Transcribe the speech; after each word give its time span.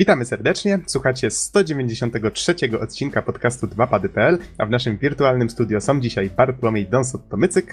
Witamy 0.00 0.24
serdecznie. 0.24 0.78
Słuchacie 0.86 1.30
193 1.30 2.54
odcinka 2.80 3.22
podcastu 3.22 3.66
2pady.pl, 3.66 4.38
a 4.58 4.66
w 4.66 4.70
naszym 4.70 4.98
wirtualnym 4.98 5.50
studio 5.50 5.80
są 5.80 6.00
dzisiaj 6.00 6.30
Bartłomiej 6.30 6.86
Donsot-Tomycyk. 6.88 7.64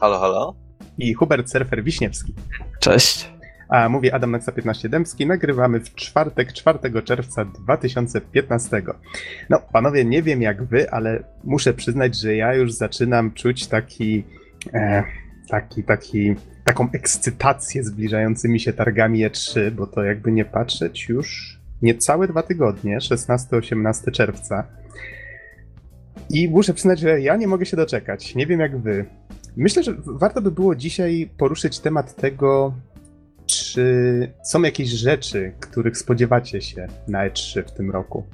Halo, 0.00 0.18
halo. 0.18 0.54
I 0.98 1.14
Hubert 1.14 1.50
Surfer 1.50 1.84
Wiśniewski. 1.84 2.34
Cześć. 2.80 3.32
A 3.68 3.88
mówię 3.88 4.14
Adam 4.14 4.30
Naksa 4.30 4.52
15 4.52 4.88
Dębski. 4.88 5.26
Nagrywamy 5.26 5.80
w 5.80 5.94
czwartek, 5.94 6.52
4 6.52 7.02
czerwca 7.02 7.44
2015. 7.44 8.82
No, 9.50 9.60
panowie, 9.72 10.04
nie 10.04 10.22
wiem 10.22 10.42
jak 10.42 10.64
wy, 10.64 10.90
ale 10.90 11.24
muszę 11.44 11.74
przyznać, 11.74 12.20
że 12.20 12.34
ja 12.36 12.54
już 12.54 12.72
zaczynam 12.72 13.32
czuć 13.32 13.66
taki, 13.66 14.24
e, 14.74 15.04
taki, 15.48 15.84
taki, 15.84 16.34
taką 16.64 16.88
ekscytację 16.92 17.84
zbliżającymi 17.84 18.60
się 18.60 18.72
targami 18.72 19.26
E3, 19.26 19.70
bo 19.70 19.86
to 19.86 20.04
jakby 20.04 20.32
nie 20.32 20.44
patrzeć 20.44 21.08
już 21.08 21.59
niecałe 21.82 22.28
dwa 22.28 22.42
tygodnie, 22.42 22.98
16-18 22.98 24.10
czerwca. 24.10 24.66
I 26.30 26.48
muszę 26.48 26.74
przyznać, 26.74 27.00
że 27.00 27.20
ja 27.20 27.36
nie 27.36 27.46
mogę 27.46 27.66
się 27.66 27.76
doczekać. 27.76 28.34
Nie 28.34 28.46
wiem 28.46 28.60
jak 28.60 28.78
wy. 28.78 29.04
Myślę, 29.56 29.82
że 29.82 29.94
warto 30.06 30.42
by 30.42 30.50
było 30.50 30.76
dzisiaj 30.76 31.30
poruszyć 31.38 31.78
temat 31.78 32.16
tego, 32.16 32.74
czy 33.46 34.32
są 34.44 34.62
jakieś 34.62 34.88
rzeczy, 34.88 35.52
których 35.60 35.98
spodziewacie 35.98 36.60
się 36.60 36.86
na 37.08 37.28
E3 37.28 37.62
w 37.66 37.72
tym 37.72 37.90
roku? 37.90 38.26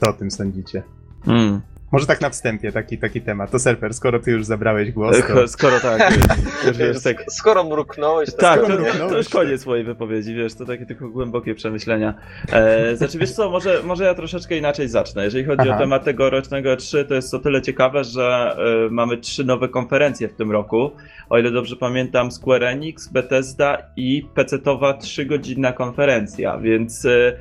Co 0.00 0.10
o 0.10 0.12
tym 0.12 0.30
sądzicie? 0.30 0.82
Mm. 1.26 1.60
Może 1.92 2.06
tak 2.06 2.20
na 2.20 2.30
wstępie, 2.30 2.72
taki, 2.72 2.98
taki 2.98 3.20
temat. 3.20 3.50
To 3.50 3.58
Serper, 3.58 3.94
skoro 3.94 4.18
ty 4.18 4.30
już 4.30 4.44
zabrałeś 4.44 4.92
głos, 4.92 5.16
to... 5.28 5.48
Skoro 5.58 5.80
tak, 5.80 6.18
już, 6.66 6.78
już 6.78 7.02
tak... 7.02 7.24
Skoro 7.30 7.64
mruknąłeś, 7.64 8.30
to 8.30 8.36
Tak, 8.36 8.60
skoro 8.60 8.76
to, 8.76 8.82
mruknąłeś, 8.82 9.12
to 9.12 9.18
już 9.18 9.28
koniec 9.28 9.66
mojej 9.66 9.84
wypowiedzi, 9.84 10.34
wiesz, 10.34 10.54
to 10.54 10.64
takie 10.64 10.86
tylko 10.86 11.08
głębokie 11.08 11.54
przemyślenia. 11.54 12.14
E, 12.52 12.96
znaczy, 12.96 13.18
wiesz 13.18 13.32
co, 13.32 13.50
może, 13.50 13.82
może 13.84 14.04
ja 14.04 14.14
troszeczkę 14.14 14.56
inaczej 14.56 14.88
zacznę. 14.88 15.24
Jeżeli 15.24 15.44
chodzi 15.44 15.68
Aha. 15.68 15.76
o 15.76 15.78
temat 15.78 16.04
tegorocznego 16.04 16.70
E3, 16.70 17.04
to 17.04 17.14
jest 17.14 17.30
to 17.30 17.38
tyle 17.38 17.62
ciekawe, 17.62 18.04
że 18.04 18.56
e, 18.86 18.90
mamy 18.90 19.16
trzy 19.16 19.44
nowe 19.44 19.68
konferencje 19.68 20.28
w 20.28 20.34
tym 20.34 20.50
roku. 20.52 20.90
O 21.30 21.38
ile 21.38 21.50
dobrze 21.50 21.76
pamiętam, 21.76 22.32
Square 22.32 22.64
Enix, 22.64 23.08
Bethesda 23.08 23.78
i 23.96 24.26
PC-towa 24.34 24.98
trzygodzinna 24.98 25.72
konferencja, 25.72 26.58
więc 26.58 27.04
e, 27.04 27.38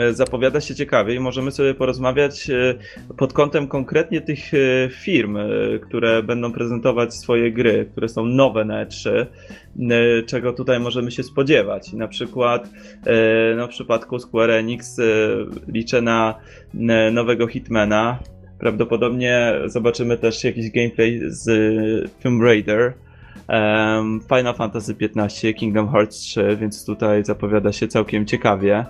e, 0.00 0.12
zapowiada 0.12 0.60
się 0.60 0.74
ciekawie 0.74 1.14
i 1.14 1.20
możemy 1.20 1.50
sobie 1.50 1.74
porozmawiać 1.74 2.50
e, 2.50 2.74
pod 3.16 3.32
kątem 3.32 3.68
konkretnie 3.74 4.20
tych 4.20 4.54
e, 4.54 4.88
firm, 4.90 5.36
e, 5.36 5.48
które 5.82 6.22
będą 6.22 6.52
prezentować 6.52 7.14
swoje 7.14 7.52
gry, 7.52 7.86
które 7.92 8.08
są 8.08 8.24
nowe 8.24 8.64
na 8.64 8.86
E3, 8.86 9.10
e, 9.10 9.26
czego 10.22 10.52
tutaj 10.52 10.80
możemy 10.80 11.10
się 11.10 11.22
spodziewać. 11.22 11.92
Na 11.92 12.08
przykład 12.08 12.68
no, 13.56 13.66
w 13.66 13.70
przypadku 13.70 14.18
Square 14.18 14.50
Enix 14.50 15.00
liczę 15.68 16.02
na 16.02 16.34
nowego 17.12 17.46
Hitmana. 17.46 18.18
Prawdopodobnie 18.58 19.54
zobaczymy 19.66 20.18
też 20.18 20.44
jakiś 20.44 20.70
gameplay 20.70 21.20
z 21.26 21.48
Tomb 22.22 22.42
Raider. 22.42 22.92
Final 24.28 24.54
Fantasy 24.54 24.94
XV, 25.00 25.54
Kingdom 25.54 25.88
Hearts 25.88 26.16
3, 26.16 26.56
więc 26.60 26.84
tutaj 26.84 27.24
zapowiada 27.24 27.72
się 27.72 27.88
całkiem 27.88 28.26
ciekawie. 28.26 28.84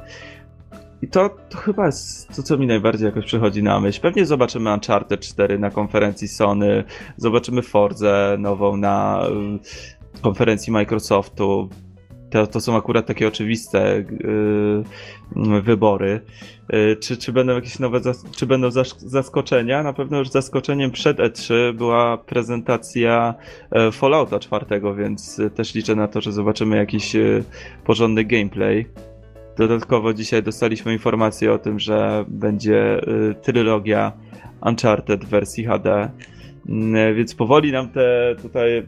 I 1.05 1.09
to, 1.09 1.31
to 1.51 1.59
chyba 1.59 1.87
jest 1.87 2.37
to, 2.37 2.43
co 2.43 2.57
mi 2.57 2.67
najbardziej 2.67 3.07
jakoś 3.07 3.25
przychodzi 3.25 3.63
na 3.63 3.81
myśl. 3.81 4.01
Pewnie 4.01 4.27
zobaczymy 4.27 4.73
Uncharted 4.75 5.21
4 5.21 5.59
na 5.59 5.71
konferencji 5.71 6.29
Sony, 6.29 6.85
zobaczymy 7.17 7.63
Forzę 7.63 8.37
nową 8.39 8.77
na 8.77 9.27
y, 10.17 10.21
konferencji 10.21 10.73
Microsoftu. 10.73 11.69
To, 12.31 12.47
to 12.47 12.61
są 12.61 12.77
akurat 12.77 13.07
takie 13.07 13.29
oczywiste 13.29 13.97
y, 13.97 14.07
y, 15.57 15.63
wybory. 15.63 16.21
Y, 16.75 16.97
czy, 16.97 17.17
czy 17.17 17.33
będą 17.33 17.55
jakieś 17.55 17.79
nowe, 17.79 17.99
zas- 18.01 18.31
czy 18.37 18.47
będą 18.47 18.69
zas- 18.69 18.99
zaskoczenia? 18.99 19.83
Na 19.83 19.93
pewno 19.93 20.19
już 20.19 20.29
zaskoczeniem 20.31 20.91
przed 20.91 21.19
E3 21.19 21.73
była 21.75 22.19
prezentacja 22.19 23.35
e, 23.71 23.93
Fallouta 23.93 24.39
4, 24.39 24.67
więc 24.97 25.41
też 25.55 25.75
liczę 25.75 25.95
na 25.95 26.09
to, 26.09 26.21
że 26.21 26.33
zobaczymy 26.33 26.77
jakiś 26.77 27.17
y, 27.17 27.45
porządny 27.85 28.25
gameplay. 28.25 28.87
Dodatkowo 29.57 30.15
dzisiaj 30.15 30.43
dostaliśmy 30.43 30.93
informację 30.93 31.53
o 31.53 31.59
tym, 31.59 31.79
że 31.79 32.25
będzie 32.29 33.09
y, 33.09 33.35
trylogia 33.43 34.13
Uncharted 34.67 35.25
w 35.25 35.29
wersji 35.29 35.65
HD. 35.65 36.11
Mm, 36.69 37.17
Więc 37.17 37.35
powoli 37.35 37.73
nam 37.73 37.89
te 37.89 38.37
tutaj 38.43 38.87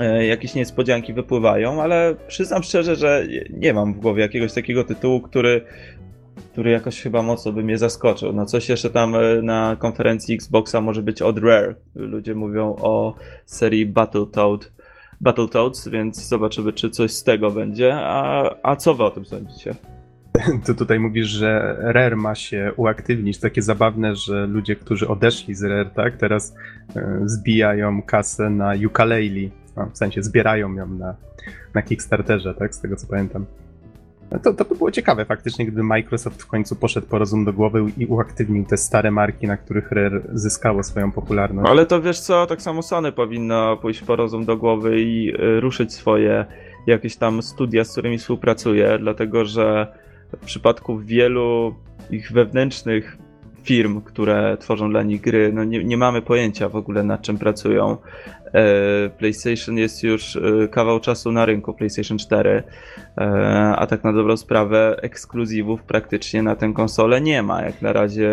e, 0.00 0.26
jakieś 0.26 0.54
niespodzianki 0.54 1.12
wypływają, 1.12 1.82
ale 1.82 2.14
przyznam 2.28 2.62
szczerze, 2.62 2.96
że 2.96 3.26
nie 3.50 3.74
mam 3.74 3.94
w 3.94 4.00
głowie 4.00 4.22
jakiegoś 4.22 4.52
takiego 4.52 4.84
tytułu, 4.84 5.20
który, 5.20 5.64
który 6.52 6.70
jakoś 6.70 7.02
chyba 7.02 7.22
mocno 7.22 7.52
by 7.52 7.62
mnie 7.62 7.78
zaskoczył. 7.78 8.32
No 8.32 8.46
coś 8.46 8.68
jeszcze 8.68 8.90
tam 8.90 9.14
e, 9.14 9.42
na 9.42 9.76
konferencji 9.78 10.34
Xboxa 10.34 10.80
może 10.80 11.02
być 11.02 11.22
od 11.22 11.38
Rare. 11.38 11.74
Ludzie 11.94 12.34
mówią 12.34 12.76
o 12.80 13.14
serii 13.46 13.86
Battletoad. 13.86 14.72
Battletoads, 15.22 15.88
więc 15.88 16.28
zobaczymy, 16.28 16.72
czy 16.72 16.90
coś 16.90 17.12
z 17.12 17.24
tego 17.24 17.50
będzie. 17.50 17.94
A, 17.94 18.50
a 18.62 18.76
co 18.76 18.94
wy 18.94 19.04
o 19.04 19.10
tym 19.10 19.24
sądzicie? 19.24 19.74
Ty 20.64 20.74
tutaj 20.74 21.00
mówisz, 21.00 21.28
że 21.28 21.76
Rare 21.78 22.16
ma 22.16 22.34
się 22.34 22.72
uaktywnić. 22.76 23.38
Takie 23.38 23.62
zabawne, 23.62 24.16
że 24.16 24.46
ludzie, 24.46 24.76
którzy 24.76 25.08
odeszli 25.08 25.54
z 25.54 25.62
Rare, 25.62 25.90
tak, 25.90 26.16
teraz 26.16 26.54
e, 26.96 27.20
zbijają 27.24 28.02
kasę 28.02 28.50
na 28.50 28.72
ukulele. 28.86 29.48
No, 29.76 29.90
w 29.92 29.98
sensie 29.98 30.22
zbierają 30.22 30.74
ją 30.74 30.86
na, 30.86 31.16
na 31.74 31.82
Kickstarterze, 31.82 32.54
tak, 32.54 32.74
z 32.74 32.80
tego 32.80 32.96
co 32.96 33.06
pamiętam. 33.06 33.46
No 34.32 34.38
To, 34.38 34.52
to 34.52 34.64
by 34.64 34.74
było 34.74 34.90
ciekawe 34.90 35.24
faktycznie, 35.24 35.66
gdyby 35.66 35.82
Microsoft 35.82 36.42
w 36.42 36.46
końcu 36.46 36.76
poszedł 36.76 37.06
po 37.06 37.18
rozum 37.18 37.44
do 37.44 37.52
głowy 37.52 37.84
i 37.98 38.06
uaktywnił 38.06 38.64
te 38.64 38.76
stare 38.76 39.10
marki, 39.10 39.46
na 39.46 39.56
których 39.56 39.92
Rare 39.92 40.22
zyskało 40.32 40.82
swoją 40.82 41.12
popularność. 41.12 41.70
Ale 41.70 41.86
to 41.86 42.02
wiesz 42.02 42.20
co, 42.20 42.46
tak 42.46 42.62
samo 42.62 42.82
Sony 42.82 43.12
powinno 43.12 43.76
pójść 43.76 44.02
po 44.02 44.16
rozum 44.16 44.44
do 44.44 44.56
głowy 44.56 45.00
i 45.00 45.34
y, 45.34 45.60
ruszyć 45.60 45.92
swoje 45.92 46.44
jakieś 46.86 47.16
tam 47.16 47.42
studia, 47.42 47.84
z 47.84 47.92
którymi 47.92 48.18
współpracuje, 48.18 48.98
dlatego 48.98 49.44
że 49.44 49.86
w 50.36 50.44
przypadku 50.44 50.98
wielu 50.98 51.74
ich 52.10 52.32
wewnętrznych 52.32 53.18
firm, 53.62 54.00
które 54.00 54.56
tworzą 54.60 54.90
dla 54.90 55.02
nich 55.02 55.20
gry, 55.20 55.52
no 55.52 55.64
nie, 55.64 55.84
nie 55.84 55.96
mamy 55.96 56.22
pojęcia 56.22 56.68
w 56.68 56.76
ogóle 56.76 57.02
nad 57.02 57.22
czym 57.22 57.38
pracują. 57.38 57.96
E, 58.54 59.10
PlayStation 59.18 59.78
jest 59.78 60.02
już 60.02 60.36
e, 60.36 60.68
kawał 60.68 61.00
czasu 61.00 61.32
na 61.32 61.46
rynku, 61.46 61.74
PlayStation 61.74 62.18
4, 62.18 62.62
e, 63.18 63.22
a 63.76 63.86
tak 63.86 64.04
na 64.04 64.12
dobrą 64.12 64.36
sprawę 64.36 64.96
ekskluzywów 65.02 65.82
praktycznie 65.82 66.42
na 66.42 66.56
tę 66.56 66.72
konsolę 66.72 67.20
nie 67.20 67.42
ma. 67.42 67.62
Jak 67.62 67.82
na 67.82 67.92
razie 67.92 68.30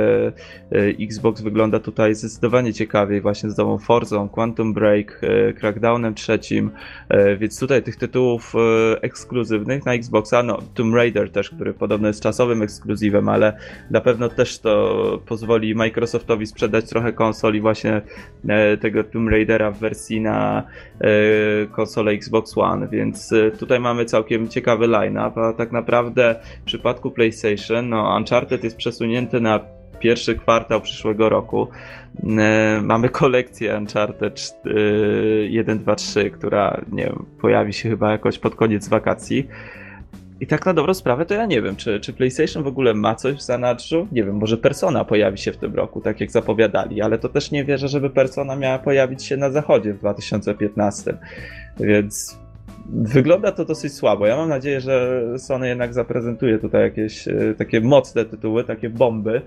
Xbox 1.01 1.41
wygląda 1.41 1.79
tutaj 1.79 2.15
zdecydowanie 2.15 2.73
ciekawiej 2.73 3.21
właśnie 3.21 3.49
z 3.49 3.57
nową 3.57 3.77
Forzą, 3.77 4.29
Quantum 4.29 4.73
Break, 4.73 5.21
Crackdownem 5.59 6.15
trzecim, 6.15 6.71
więc 7.37 7.59
tutaj 7.59 7.83
tych 7.83 7.95
tytułów 7.95 8.53
ekskluzywnych 9.01 9.85
na 9.85 9.93
Xboxa, 9.93 10.43
no 10.43 10.59
Tomb 10.73 10.95
Raider 10.95 11.31
też, 11.31 11.49
który 11.49 11.73
podobno 11.73 12.07
jest 12.07 12.23
czasowym 12.23 12.61
ekskluzywem, 12.61 13.29
ale 13.29 13.57
na 13.91 14.01
pewno 14.01 14.29
też 14.29 14.59
to 14.59 15.21
pozwoli 15.25 15.75
Microsoftowi 15.75 16.47
sprzedać 16.47 16.89
trochę 16.89 17.13
konsoli 17.13 17.61
właśnie 17.61 18.01
tego 18.81 19.03
Tomb 19.03 19.29
Raidera 19.29 19.71
w 19.71 19.79
wersji 19.79 20.08
na 20.21 20.63
e, 21.01 21.07
konsolę 21.67 22.11
Xbox 22.11 22.57
One, 22.57 22.87
więc 22.87 23.33
e, 23.33 23.51
tutaj 23.51 23.79
mamy 23.79 24.05
całkiem 24.05 24.47
ciekawy 24.47 24.87
line-up, 24.87 25.41
a 25.41 25.53
tak 25.53 25.71
naprawdę 25.71 26.35
w 26.61 26.65
przypadku 26.65 27.11
PlayStation, 27.11 27.89
no 27.89 28.15
Uncharted 28.17 28.63
jest 28.63 28.77
przesunięty 28.77 29.39
na 29.41 29.59
pierwszy 29.99 30.35
kwartał 30.35 30.81
przyszłego 30.81 31.29
roku. 31.29 31.67
E, 32.37 32.81
Mamy 32.83 33.09
kolekcję 33.09 33.77
Uncharted 33.77 34.53
e, 34.65 34.69
1, 35.45 35.79
2, 35.79 35.95
3, 35.95 36.29
która 36.29 36.81
nie 36.91 37.03
wiem, 37.03 37.25
pojawi 37.41 37.73
się 37.73 37.89
chyba 37.89 38.11
jakoś 38.11 38.39
pod 38.39 38.55
koniec 38.55 38.87
wakacji. 38.87 39.47
I 40.41 40.47
tak 40.47 40.65
na 40.65 40.73
dobrą 40.73 40.93
sprawę 40.93 41.25
to 41.25 41.33
ja 41.33 41.45
nie 41.45 41.61
wiem, 41.61 41.75
czy, 41.75 41.99
czy 41.99 42.13
PlayStation 42.13 42.63
w 42.63 42.67
ogóle 42.67 42.93
ma 42.93 43.15
coś 43.15 43.35
w 43.35 43.41
zanadrzu? 43.41 44.07
Nie 44.11 44.23
wiem, 44.23 44.35
może 44.35 44.57
Persona 44.57 45.05
pojawi 45.05 45.37
się 45.37 45.51
w 45.51 45.57
tym 45.57 45.75
roku, 45.75 46.01
tak 46.01 46.19
jak 46.21 46.31
zapowiadali, 46.31 47.01
ale 47.01 47.17
to 47.17 47.29
też 47.29 47.51
nie 47.51 47.65
wierzę, 47.65 47.87
żeby 47.87 48.09
Persona 48.09 48.55
miała 48.55 48.79
pojawić 48.79 49.23
się 49.23 49.37
na 49.37 49.49
zachodzie 49.49 49.93
w 49.93 49.99
2015. 49.99 51.17
Więc 51.79 52.39
wygląda 52.89 53.51
to 53.51 53.65
dosyć 53.65 53.93
słabo. 53.93 54.27
Ja 54.27 54.37
mam 54.37 54.49
nadzieję, 54.49 54.81
że 54.81 55.23
Sony 55.37 55.67
jednak 55.67 55.93
zaprezentuje 55.93 56.59
tutaj 56.59 56.81
jakieś 56.81 57.27
e, 57.27 57.55
takie 57.57 57.81
mocne 57.81 58.25
tytuły, 58.25 58.63
takie 58.63 58.89
bomby, 58.89 59.41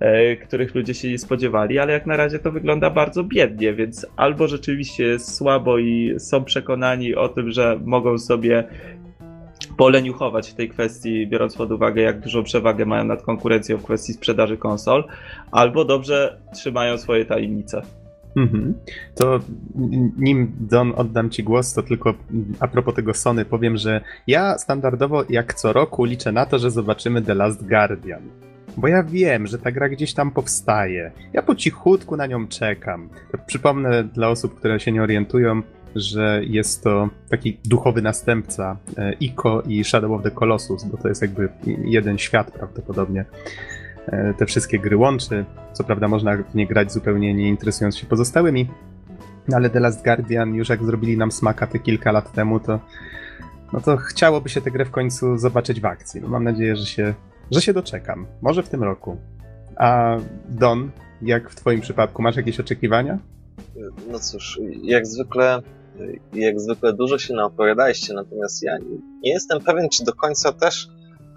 e, 0.00 0.36
których 0.36 0.74
ludzie 0.74 0.94
się 0.94 1.10
nie 1.10 1.18
spodziewali, 1.18 1.78
ale 1.78 1.92
jak 1.92 2.06
na 2.06 2.16
razie 2.16 2.38
to 2.38 2.52
wygląda 2.52 2.90
bardzo 2.90 3.24
biednie, 3.24 3.74
więc 3.74 4.06
albo 4.16 4.48
rzeczywiście 4.48 5.04
jest 5.04 5.36
słabo 5.36 5.78
i 5.78 6.14
są 6.18 6.44
przekonani 6.44 7.14
o 7.14 7.28
tym, 7.28 7.50
że 7.50 7.80
mogą 7.84 8.18
sobie 8.18 8.64
poleniuchować 9.76 10.50
w 10.50 10.54
tej 10.54 10.68
kwestii, 10.68 11.26
biorąc 11.26 11.56
pod 11.56 11.72
uwagę, 11.72 12.02
jak 12.02 12.20
dużą 12.20 12.42
przewagę 12.42 12.86
mają 12.86 13.04
nad 13.04 13.22
konkurencją 13.22 13.78
w 13.78 13.84
kwestii 13.84 14.12
sprzedaży 14.12 14.56
konsol, 14.56 15.04
albo 15.52 15.84
dobrze 15.84 16.40
trzymają 16.54 16.98
swoje 16.98 17.24
tajemnice. 17.24 17.82
Mhm. 18.36 18.74
To 19.14 19.40
nim 20.18 20.52
Don 20.60 20.92
oddam 20.96 21.30
Ci 21.30 21.42
głos, 21.42 21.74
to 21.74 21.82
tylko 21.82 22.14
a 22.60 22.68
propos 22.68 22.94
tego 22.94 23.14
Sony 23.14 23.44
powiem, 23.44 23.76
że 23.76 24.00
ja 24.26 24.58
standardowo 24.58 25.24
jak 25.28 25.54
co 25.54 25.72
roku 25.72 26.04
liczę 26.04 26.32
na 26.32 26.46
to, 26.46 26.58
że 26.58 26.70
zobaczymy 26.70 27.22
The 27.22 27.34
Last 27.34 27.68
Guardian. 27.68 28.22
Bo 28.76 28.88
ja 28.88 29.02
wiem, 29.02 29.46
że 29.46 29.58
ta 29.58 29.72
gra 29.72 29.88
gdzieś 29.88 30.14
tam 30.14 30.30
powstaje. 30.30 31.12
Ja 31.32 31.42
po 31.42 31.54
cichutku 31.54 32.16
na 32.16 32.26
nią 32.26 32.46
czekam. 32.48 33.08
Przypomnę 33.46 34.04
dla 34.04 34.28
osób, 34.28 34.54
które 34.54 34.80
się 34.80 34.92
nie 34.92 35.02
orientują, 35.02 35.62
że 35.94 36.40
jest 36.44 36.84
to 36.84 37.08
taki 37.30 37.58
duchowy 37.64 38.02
następca 38.02 38.76
e, 38.98 39.12
Ico 39.12 39.62
i 39.62 39.84
Shadow 39.84 40.10
of 40.10 40.22
the 40.22 40.30
Colossus, 40.30 40.84
bo 40.84 40.96
to 40.96 41.08
jest 41.08 41.22
jakby 41.22 41.48
jeden 41.84 42.18
świat 42.18 42.50
prawdopodobnie. 42.50 43.24
E, 44.06 44.34
te 44.34 44.46
wszystkie 44.46 44.78
gry 44.78 44.96
łączy. 44.96 45.44
Co 45.72 45.84
prawda 45.84 46.08
można 46.08 46.36
w 46.36 46.54
nie 46.54 46.66
grać 46.66 46.92
zupełnie 46.92 47.34
nie 47.34 47.48
interesując 47.48 47.96
się 47.96 48.06
pozostałymi, 48.06 48.68
ale 49.52 49.70
The 49.70 49.80
Last 49.80 50.04
Guardian 50.04 50.54
już 50.54 50.68
jak 50.68 50.84
zrobili 50.84 51.16
nam 51.16 51.32
smaka 51.32 51.66
te 51.66 51.78
kilka 51.78 52.12
lat 52.12 52.32
temu, 52.32 52.60
to 52.60 52.80
no 53.72 53.80
to 53.80 53.96
chciałoby 53.96 54.48
się 54.48 54.60
tę 54.60 54.70
grę 54.70 54.84
w 54.84 54.90
końcu 54.90 55.38
zobaczyć 55.38 55.80
w 55.80 55.84
akcji. 55.84 56.20
No 56.20 56.28
mam 56.28 56.44
nadzieję, 56.44 56.76
że 56.76 56.86
się, 56.86 57.14
że 57.50 57.60
się 57.60 57.72
doczekam. 57.72 58.26
Może 58.42 58.62
w 58.62 58.68
tym 58.68 58.82
roku. 58.82 59.16
A 59.76 60.16
Don, 60.48 60.90
jak 61.22 61.50
w 61.50 61.54
twoim 61.54 61.80
przypadku, 61.80 62.22
masz 62.22 62.36
jakieś 62.36 62.60
oczekiwania? 62.60 63.18
No 64.10 64.18
cóż, 64.18 64.60
jak 64.82 65.06
zwykle 65.06 65.62
jak 66.32 66.60
zwykle 66.60 66.92
dużo 66.92 67.18
się 67.18 67.34
naopowiadaliście, 67.34 68.14
natomiast 68.14 68.62
ja 68.62 68.78
nie 69.22 69.32
jestem 69.32 69.60
pewien, 69.60 69.88
czy 69.88 70.04
do 70.04 70.12
końca 70.12 70.52
też 70.52 70.88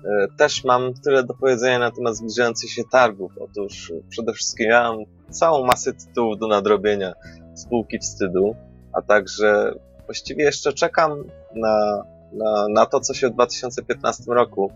E, 0.08 0.28
też 0.38 0.64
mam 0.64 0.94
tyle 0.94 1.24
do 1.24 1.34
powiedzenia 1.34 1.80
na 1.80 1.92
temat 1.92 2.16
zbliżających 2.16 2.70
się 2.70 2.84
targów. 2.92 3.32
Otóż 3.40 3.94
przede 4.10 4.34
wszystkim 4.34 4.70
ja 4.70 4.84
mam 4.84 5.00
całą 5.30 5.66
masę 5.66 5.94
tytułów 5.94 6.40
do 6.40 6.48
nadrobienia 6.48 7.14
spółki 7.56 8.00
wstydu, 8.00 8.56
a 8.94 9.02
także 9.02 9.74
właściwie 10.06 10.44
jeszcze 10.44 10.74
czekam 10.74 11.24
na, 11.56 12.04
na, 12.34 12.68
na 12.70 12.86
to, 12.86 13.00
co 13.00 13.14
się 13.14 13.30
w 13.30 13.34
2015 13.34 14.24
roku 14.28 14.72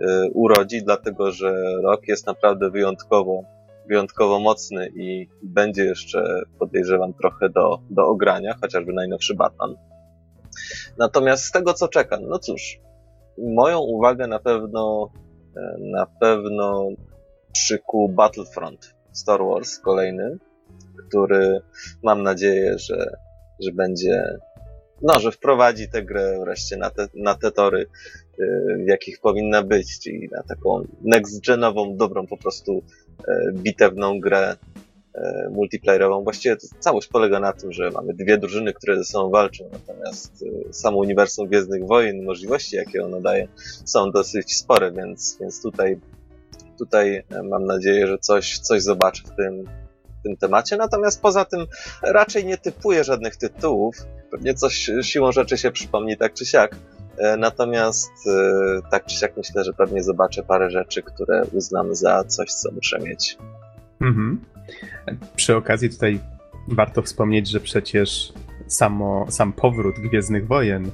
y, 0.00 0.30
urodzi, 0.34 0.82
dlatego 0.82 1.32
że 1.32 1.54
rok 1.82 2.08
jest 2.08 2.26
naprawdę 2.26 2.70
wyjątkowo, 2.70 3.44
wyjątkowo 3.88 4.40
mocny 4.40 4.88
i 4.96 5.28
będzie 5.42 5.84
jeszcze, 5.84 6.42
podejrzewam, 6.58 7.14
trochę 7.14 7.48
do, 7.48 7.78
do 7.90 8.06
ogrania, 8.06 8.54
chociażby 8.60 8.92
najnowszy 8.92 9.34
Batman. 9.34 9.74
Natomiast 10.98 11.44
z 11.44 11.50
tego, 11.50 11.74
co 11.74 11.88
czekam, 11.88 12.20
no 12.26 12.38
cóż, 12.38 12.80
moją 13.38 13.78
uwagę 13.78 14.26
na 14.26 14.38
pewno, 14.38 15.10
e, 15.56 15.76
na 15.80 16.06
pewno 16.06 16.88
przykuł 17.52 18.08
Battlefront 18.08 18.94
Star 19.12 19.40
Wars 19.44 19.78
kolejny, 19.78 20.38
który 21.08 21.60
mam 22.02 22.22
nadzieję, 22.22 22.78
że, 22.78 23.16
że 23.60 23.72
będzie, 23.72 24.38
no, 25.02 25.20
że 25.20 25.32
wprowadzi 25.32 25.88
tę 25.88 26.02
grę 26.02 26.38
wreszcie 26.44 26.76
na 26.76 26.90
te, 26.90 27.08
na 27.14 27.34
te 27.34 27.52
tory, 27.52 27.86
e, 28.40 28.44
w 28.84 28.88
jakich 28.88 29.20
powinna 29.20 29.62
być, 29.62 30.00
czyli 30.00 30.28
na 30.32 30.42
taką 30.42 30.86
next-genową, 31.04 31.96
dobrą 31.96 32.26
po 32.26 32.36
prostu 32.36 32.82
bitewną 33.52 34.20
grę 34.20 34.56
E, 35.14 35.48
multiplayerową. 35.50 36.24
Właściwie 36.24 36.56
całość 36.56 37.08
polega 37.08 37.40
na 37.40 37.52
tym, 37.52 37.72
że 37.72 37.90
mamy 37.90 38.14
dwie 38.14 38.38
drużyny, 38.38 38.72
które 38.72 38.96
ze 38.96 39.04
sobą 39.04 39.30
walczą, 39.30 39.70
natomiast 39.72 40.44
e, 40.68 40.72
samo 40.72 40.98
uniwersum 40.98 41.48
Gwiezdnych 41.48 41.86
Wojen, 41.86 42.24
możliwości, 42.24 42.76
jakie 42.76 43.04
ono 43.04 43.20
daje, 43.20 43.48
są 43.84 44.10
dosyć 44.10 44.56
spore, 44.56 44.92
więc, 44.92 45.38
więc 45.40 45.62
tutaj, 45.62 46.00
tutaj 46.78 47.24
e, 47.30 47.42
mam 47.42 47.64
nadzieję, 47.64 48.06
że 48.06 48.18
coś, 48.18 48.58
coś 48.58 48.82
zobaczę 48.82 49.22
w 49.26 49.36
tym, 49.36 49.64
w 50.20 50.22
tym 50.22 50.36
temacie. 50.36 50.76
Natomiast 50.76 51.22
poza 51.22 51.44
tym 51.44 51.66
raczej 52.02 52.44
nie 52.44 52.58
typuję 52.58 53.04
żadnych 53.04 53.36
tytułów. 53.36 53.96
Pewnie 54.30 54.54
coś 54.54 54.90
siłą 55.02 55.32
rzeczy 55.32 55.58
się 55.58 55.70
przypomni 55.70 56.16
tak 56.16 56.34
czy 56.34 56.46
siak. 56.46 56.76
Natomiast 57.38 58.12
tak 58.90 59.04
czy 59.06 59.16
siak 59.16 59.36
myślę, 59.36 59.64
że 59.64 59.72
pewnie 59.72 60.02
zobaczę 60.02 60.42
parę 60.42 60.70
rzeczy, 60.70 61.02
które 61.02 61.44
uznam 61.52 61.94
za 61.94 62.24
coś, 62.24 62.52
co 62.52 62.72
muszę 62.72 62.98
mieć. 62.98 63.38
Mhm. 64.00 64.40
Przy 65.36 65.56
okazji 65.56 65.90
tutaj 65.90 66.20
warto 66.68 67.02
wspomnieć, 67.02 67.48
że 67.48 67.60
przecież 67.60 68.32
samo, 68.66 69.26
sam 69.30 69.52
powrót 69.52 69.94
Gwiezdnych 69.98 70.46
Wojen 70.46 70.90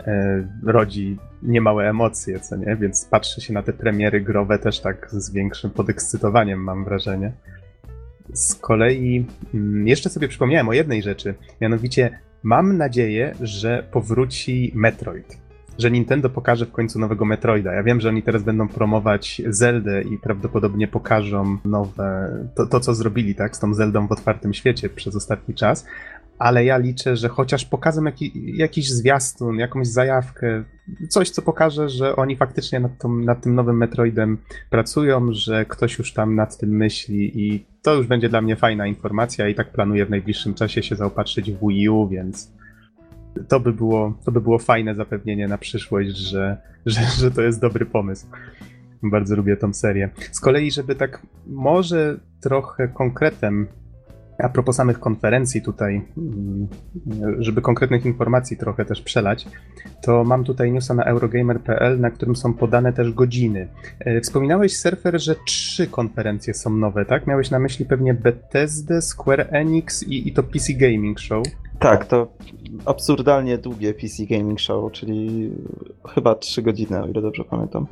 e, 0.00 0.48
rodzi 0.66 1.18
niemałe 1.42 1.88
emocje, 1.90 2.40
co 2.40 2.56
nie? 2.56 2.76
Więc 2.76 3.04
patrzy 3.04 3.40
się 3.40 3.52
na 3.52 3.62
te 3.62 3.72
premiery 3.72 4.20
growe 4.20 4.58
też 4.58 4.80
tak 4.80 5.08
z 5.10 5.30
większym 5.30 5.70
podekscytowaniem, 5.70 6.64
mam 6.64 6.84
wrażenie. 6.84 7.32
Z 8.32 8.54
kolei 8.54 9.26
mm, 9.54 9.88
jeszcze 9.88 10.10
sobie 10.10 10.28
przypomniałem 10.28 10.68
o 10.68 10.72
jednej 10.72 11.02
rzeczy, 11.02 11.34
mianowicie 11.60 12.18
mam 12.42 12.76
nadzieję, 12.76 13.34
że 13.40 13.86
powróci 13.92 14.72
Metroid 14.74 15.42
że 15.78 15.90
Nintendo 15.90 16.30
pokaże 16.30 16.66
w 16.66 16.72
końcu 16.72 16.98
nowego 16.98 17.24
Metroida. 17.24 17.72
Ja 17.72 17.82
wiem, 17.82 18.00
że 18.00 18.08
oni 18.08 18.22
teraz 18.22 18.42
będą 18.42 18.68
promować 18.68 19.42
Zeldę 19.46 20.02
i 20.02 20.18
prawdopodobnie 20.18 20.88
pokażą 20.88 21.58
nowe, 21.64 22.38
to, 22.54 22.66
to 22.66 22.80
co 22.80 22.94
zrobili, 22.94 23.34
tak, 23.34 23.56
z 23.56 23.60
tą 23.60 23.74
Zeldą 23.74 24.06
w 24.06 24.12
otwartym 24.12 24.54
świecie 24.54 24.88
przez 24.88 25.16
ostatni 25.16 25.54
czas, 25.54 25.86
ale 26.42 26.64
ja 26.64 26.78
liczę, 26.78 27.16
że 27.16 27.28
chociaż 27.28 27.64
pokażą 27.64 28.04
jaki, 28.04 28.56
jakiś 28.56 28.90
zwiastun, 28.90 29.58
jakąś 29.58 29.88
zajawkę, 29.88 30.64
coś, 31.08 31.30
co 31.30 31.42
pokaże, 31.42 31.88
że 31.88 32.16
oni 32.16 32.36
faktycznie 32.36 32.80
nad, 32.80 32.98
tą, 32.98 33.16
nad 33.16 33.42
tym 33.42 33.54
nowym 33.54 33.76
Metroidem 33.76 34.38
pracują, 34.70 35.32
że 35.32 35.64
ktoś 35.64 35.98
już 35.98 36.12
tam 36.12 36.34
nad 36.34 36.58
tym 36.58 36.70
myśli 36.70 37.46
i 37.46 37.66
to 37.82 37.94
już 37.94 38.06
będzie 38.06 38.28
dla 38.28 38.40
mnie 38.40 38.56
fajna 38.56 38.86
informacja 38.86 39.48
i 39.48 39.54
tak 39.54 39.72
planuję 39.72 40.06
w 40.06 40.10
najbliższym 40.10 40.54
czasie 40.54 40.82
się 40.82 40.96
zaopatrzyć 40.96 41.52
w 41.52 41.68
Wii 41.68 41.88
U, 41.88 42.08
więc 42.08 42.52
to 43.48 43.60
by 43.60 43.72
było, 43.72 44.18
to 44.24 44.32
by 44.32 44.40
było 44.40 44.58
fajne 44.58 44.94
zapewnienie 44.94 45.48
na 45.48 45.58
przyszłość, 45.58 46.16
że, 46.16 46.56
że, 46.86 47.00
że 47.20 47.30
to 47.30 47.42
jest 47.42 47.60
dobry 47.60 47.86
pomysł. 47.86 48.26
Bardzo 49.02 49.36
lubię 49.36 49.56
tą 49.56 49.72
serię. 49.72 50.10
Z 50.32 50.40
kolei, 50.40 50.70
żeby 50.70 50.94
tak 50.94 51.26
może 51.46 52.20
trochę 52.40 52.88
konkretem, 52.88 53.66
a 54.38 54.48
propos 54.48 54.76
samych 54.76 55.00
konferencji 55.00 55.62
tutaj, 55.62 56.02
mm, 56.16 56.68
żeby 57.38 57.62
konkretnych 57.62 58.06
informacji 58.06 58.56
trochę 58.56 58.84
też 58.84 59.02
przelać, 59.02 59.46
to 60.02 60.24
mam 60.24 60.44
tutaj 60.44 60.72
newsa 60.72 60.94
na 60.94 61.04
Eurogamer.pl, 61.04 62.00
na 62.00 62.10
którym 62.10 62.36
są 62.36 62.54
podane 62.54 62.92
też 62.92 63.12
godziny. 63.12 63.68
E, 64.00 64.20
wspominałeś, 64.20 64.76
Surfer, 64.76 65.22
że 65.22 65.36
trzy 65.46 65.86
konferencje 65.86 66.54
są 66.54 66.76
nowe, 66.76 67.04
tak? 67.04 67.26
Miałeś 67.26 67.50
na 67.50 67.58
myśli 67.58 67.84
pewnie 67.84 68.14
Bethesda, 68.14 69.00
Square 69.00 69.48
Enix 69.50 70.02
i, 70.02 70.28
i 70.28 70.32
to 70.32 70.42
PC 70.42 70.72
Gaming 70.72 71.20
Show. 71.20 71.46
Tak, 71.78 72.06
to 72.06 72.32
absurdalnie 72.84 73.58
długie 73.58 73.94
PC 73.94 74.26
Gaming 74.26 74.60
Show, 74.60 74.92
czyli 74.92 75.50
chyba 76.14 76.34
3 76.34 76.62
godziny, 76.62 77.02
o 77.02 77.06
ile 77.06 77.22
dobrze 77.22 77.44
pamiętam. 77.44 77.86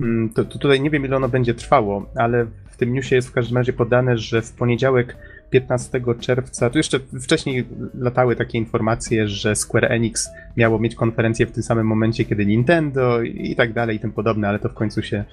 Mm, 0.00 0.28
to, 0.28 0.44
to, 0.44 0.58
tutaj 0.58 0.80
nie 0.80 0.90
wiem, 0.90 1.04
ile 1.04 1.16
ono 1.16 1.28
będzie 1.28 1.54
trwało, 1.54 2.06
ale 2.14 2.46
w 2.70 2.76
tym 2.76 2.92
newsie 2.92 3.14
jest 3.14 3.28
w 3.28 3.32
każdym 3.32 3.56
razie 3.56 3.72
podane, 3.72 4.18
że 4.18 4.42
w 4.42 4.52
poniedziałek 4.52 5.16
15 5.50 6.00
czerwca, 6.20 6.70
tu 6.70 6.78
jeszcze 6.78 7.00
wcześniej 7.22 7.66
latały 7.94 8.36
takie 8.36 8.58
informacje, 8.58 9.28
że 9.28 9.56
Square 9.56 9.92
Enix 9.92 10.28
miało 10.56 10.78
mieć 10.78 10.94
konferencję 10.94 11.46
w 11.46 11.52
tym 11.52 11.62
samym 11.62 11.86
momencie, 11.86 12.24
kiedy 12.24 12.46
Nintendo 12.46 13.22
i 13.22 13.56
tak 13.56 13.72
dalej 13.72 13.96
i 13.96 14.00
tym 14.00 14.12
podobne, 14.12 14.48
ale 14.48 14.58
to 14.58 14.68
w 14.68 14.74
końcu 14.74 15.02
się, 15.02 15.24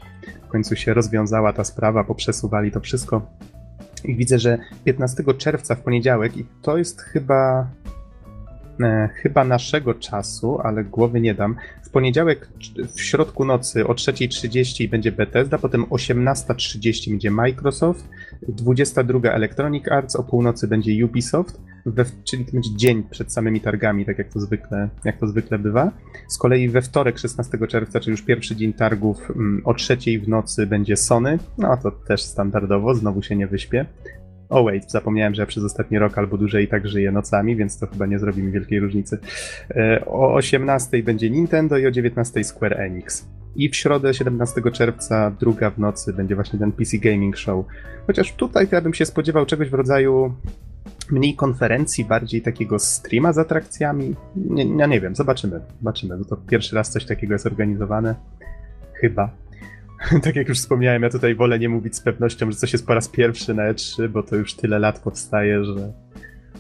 w 0.44 0.48
końcu 0.48 0.76
się 0.76 0.94
rozwiązała 0.94 1.54
ta 1.54 1.64
sprawa, 1.64 2.04
poprzesuwali 2.04 2.72
to 2.72 2.80
wszystko. 2.80 3.28
I 4.06 4.16
widzę, 4.16 4.40
że 4.40 4.58
15 4.86 5.24
czerwca 5.38 5.76
w 5.76 5.82
poniedziałek, 5.82 6.38
i 6.38 6.46
to 6.62 6.78
jest 6.78 7.02
chyba 7.02 7.68
e, 8.82 9.10
chyba 9.14 9.44
naszego 9.44 9.94
czasu, 9.94 10.60
ale 10.64 10.84
głowy 10.84 11.22
nie 11.22 11.34
dam. 11.34 11.56
W 11.84 11.90
poniedziałek 11.90 12.50
w 12.96 13.02
środku 13.02 13.46
nocy 13.46 13.88
o 13.88 13.94
3.30 13.94 14.90
będzie 14.90 15.12
Bethesda, 15.12 15.58
potem 15.58 15.86
18.30 15.86 17.10
będzie 17.10 17.32
Microsoft, 17.32 18.10
22 18.48 19.32
Electronic 19.32 19.88
Arts, 19.88 20.16
o 20.16 20.24
północy 20.24 20.68
będzie 20.68 21.06
Ubisoft, 21.06 21.62
we, 21.86 22.06
czyli 22.24 22.46
to 22.46 22.52
będzie 22.52 22.76
dzień 22.76 23.04
przed 23.04 23.34
samymi 23.34 23.62
targami, 23.62 24.06
tak 24.06 24.18
jak 24.18 24.34
to 24.34 24.40
zwykle, 24.40 24.90
jak 25.06 25.18
to 25.20 25.28
zwykle 25.28 25.60
bywa. 25.60 25.92
Z 26.28 26.38
kolei 26.38 26.70
we 26.70 26.82
wtorek 26.82 27.20
16 27.20 27.58
czerwca, 27.68 28.00
czyli 28.00 28.12
już 28.12 28.22
pierwszy 28.22 28.56
dzień 28.56 28.74
targów 28.74 29.32
mm, 29.32 29.62
o 29.66 29.74
trzeciej 29.74 30.20
w 30.20 30.30
nocy 30.30 30.68
będzie 30.68 30.98
Sony, 30.98 31.40
no 31.58 31.78
to 31.78 31.92
też 31.92 32.24
standardowo, 32.24 32.96
znowu 32.96 33.22
się 33.22 33.36
nie 33.36 33.48
wyśpię. 33.48 33.86
O 34.50 34.60
oh 34.60 34.64
wait, 34.64 34.92
zapomniałem, 34.92 35.36
że 35.36 35.42
ja 35.42 35.46
przez 35.46 35.64
ostatni 35.64 36.00
rok 36.00 36.18
albo 36.18 36.38
dłużej 36.38 36.68
tak 36.68 36.88
żyję 36.88 37.12
nocami, 37.12 37.56
więc 37.56 37.80
to 37.80 37.88
chyba 37.88 38.06
nie 38.06 38.20
zrobi 38.20 38.44
mi 38.44 38.52
wielkiej 38.52 38.80
różnicy. 38.80 39.20
E, 39.76 40.06
o 40.06 40.34
18 40.34 41.04
będzie 41.04 41.30
Nintendo 41.30 41.78
i 41.78 41.88
o 41.88 41.92
19 41.92 42.44
Square 42.44 42.82
Enix. 42.82 43.28
I 43.56 43.70
w 43.70 43.76
środę 43.76 44.14
17 44.14 44.62
czerwca, 44.72 45.32
druga 45.40 45.70
w 45.70 45.80
nocy, 45.80 46.14
będzie 46.14 46.36
właśnie 46.36 46.60
ten 46.60 46.72
PC 46.72 46.98
Gaming 46.98 47.38
Show. 47.38 47.66
Chociaż 48.08 48.34
tutaj 48.34 48.68
ja 48.72 48.82
bym 48.82 48.94
się 48.94 49.06
spodziewał 49.06 49.46
czegoś 49.46 49.70
w 49.70 49.74
rodzaju 49.74 50.34
mniej 51.12 51.36
konferencji, 51.36 52.06
bardziej 52.06 52.42
takiego 52.42 52.80
streama 52.80 53.34
z 53.34 53.38
atrakcjami. 53.38 54.16
Nie, 54.36 54.78
ja 54.78 54.86
nie 54.86 55.02
wiem, 55.02 55.16
zobaczymy. 55.16 55.60
Zobaczymy, 55.80 56.18
bo 56.18 56.26
to 56.26 56.38
pierwszy 56.38 56.76
raz 56.76 56.92
coś 56.92 57.06
takiego 57.06 57.34
jest 57.34 57.46
organizowane. 57.46 58.16
Chyba. 58.94 59.30
tak 60.24 60.36
jak 60.36 60.50
już 60.50 60.58
wspomniałem, 60.58 61.04
ja 61.04 61.10
tutaj 61.10 61.36
wolę 61.36 61.60
nie 61.60 61.70
mówić 61.70 61.96
z 61.96 62.02
pewnością, 62.02 62.52
że 62.52 62.58
coś 62.58 62.74
jest 62.74 62.88
po 62.88 62.94
raz 62.94 63.10
pierwszy 63.10 63.54
na 63.54 63.74
E3, 63.74 64.10
bo 64.10 64.24
to 64.24 64.36
już 64.36 64.54
tyle 64.54 64.80
lat 64.80 65.00
powstaje, 65.00 65.66
że 65.66 65.94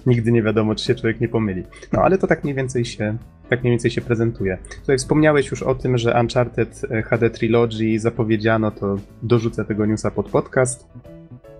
nigdy 0.05 0.31
nie 0.31 0.43
wiadomo, 0.43 0.75
czy 0.75 0.85
się 0.85 0.95
człowiek 0.95 1.21
nie 1.21 1.27
pomyli. 1.27 1.63
No 1.93 2.01
ale 2.01 2.17
to 2.17 2.27
tak 2.27 2.43
mniej 2.43 2.55
więcej 2.55 2.85
się, 2.85 3.17
tak 3.49 3.61
mniej 3.61 3.71
więcej 3.71 3.91
się 3.91 4.01
prezentuje. 4.01 4.57
Tutaj 4.81 4.97
wspomniałeś 4.97 5.51
już 5.51 5.63
o 5.63 5.75
tym, 5.75 5.97
że 5.97 6.19
Uncharted 6.21 6.81
HD 7.05 7.29
Trilogy 7.29 7.99
zapowiedziano, 7.99 8.71
to 8.71 8.95
dorzucę 9.23 9.65
tego 9.65 9.85
newsa 9.85 10.11
pod 10.11 10.29
podcast. 10.29 10.87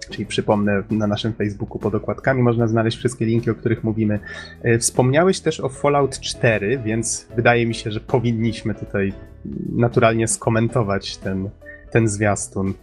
Czyli 0.09 0.25
przypomnę, 0.25 0.83
na 0.91 1.07
naszym 1.07 1.33
Facebooku 1.33 1.79
pod 1.79 1.95
okładkami 1.95 2.43
można 2.43 2.67
znaleźć 2.67 2.97
wszystkie 2.97 3.25
linki, 3.25 3.51
o 3.51 3.55
których 3.55 3.83
mówimy. 3.83 4.19
E, 4.63 4.79
wspomniałeś 4.79 5.39
też 5.39 5.59
o 5.59 5.69
Fallout 5.69 6.19
4, 6.19 6.79
więc 6.85 7.27
wydaje 7.35 7.65
mi 7.65 7.75
się, 7.75 7.91
że 7.91 7.99
powinniśmy 7.99 8.75
tutaj 8.75 9.13
naturalnie 9.75 10.27
skomentować 10.27 11.17
ten, 11.17 11.49
ten 11.93 12.07
zwiastun. 12.07 12.73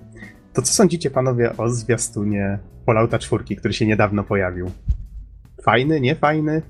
To 0.52 0.62
co 0.62 0.72
sądzicie 0.72 1.10
panowie 1.10 1.56
o 1.56 1.68
zwiastunie 1.68 2.58
Fallouta 2.86 3.18
4, 3.18 3.56
który 3.56 3.74
się 3.74 3.86
niedawno 3.86 4.24
pojawił? 4.24 4.70
Fajny, 5.62 6.00
nie 6.00 6.14
fajny? 6.14 6.62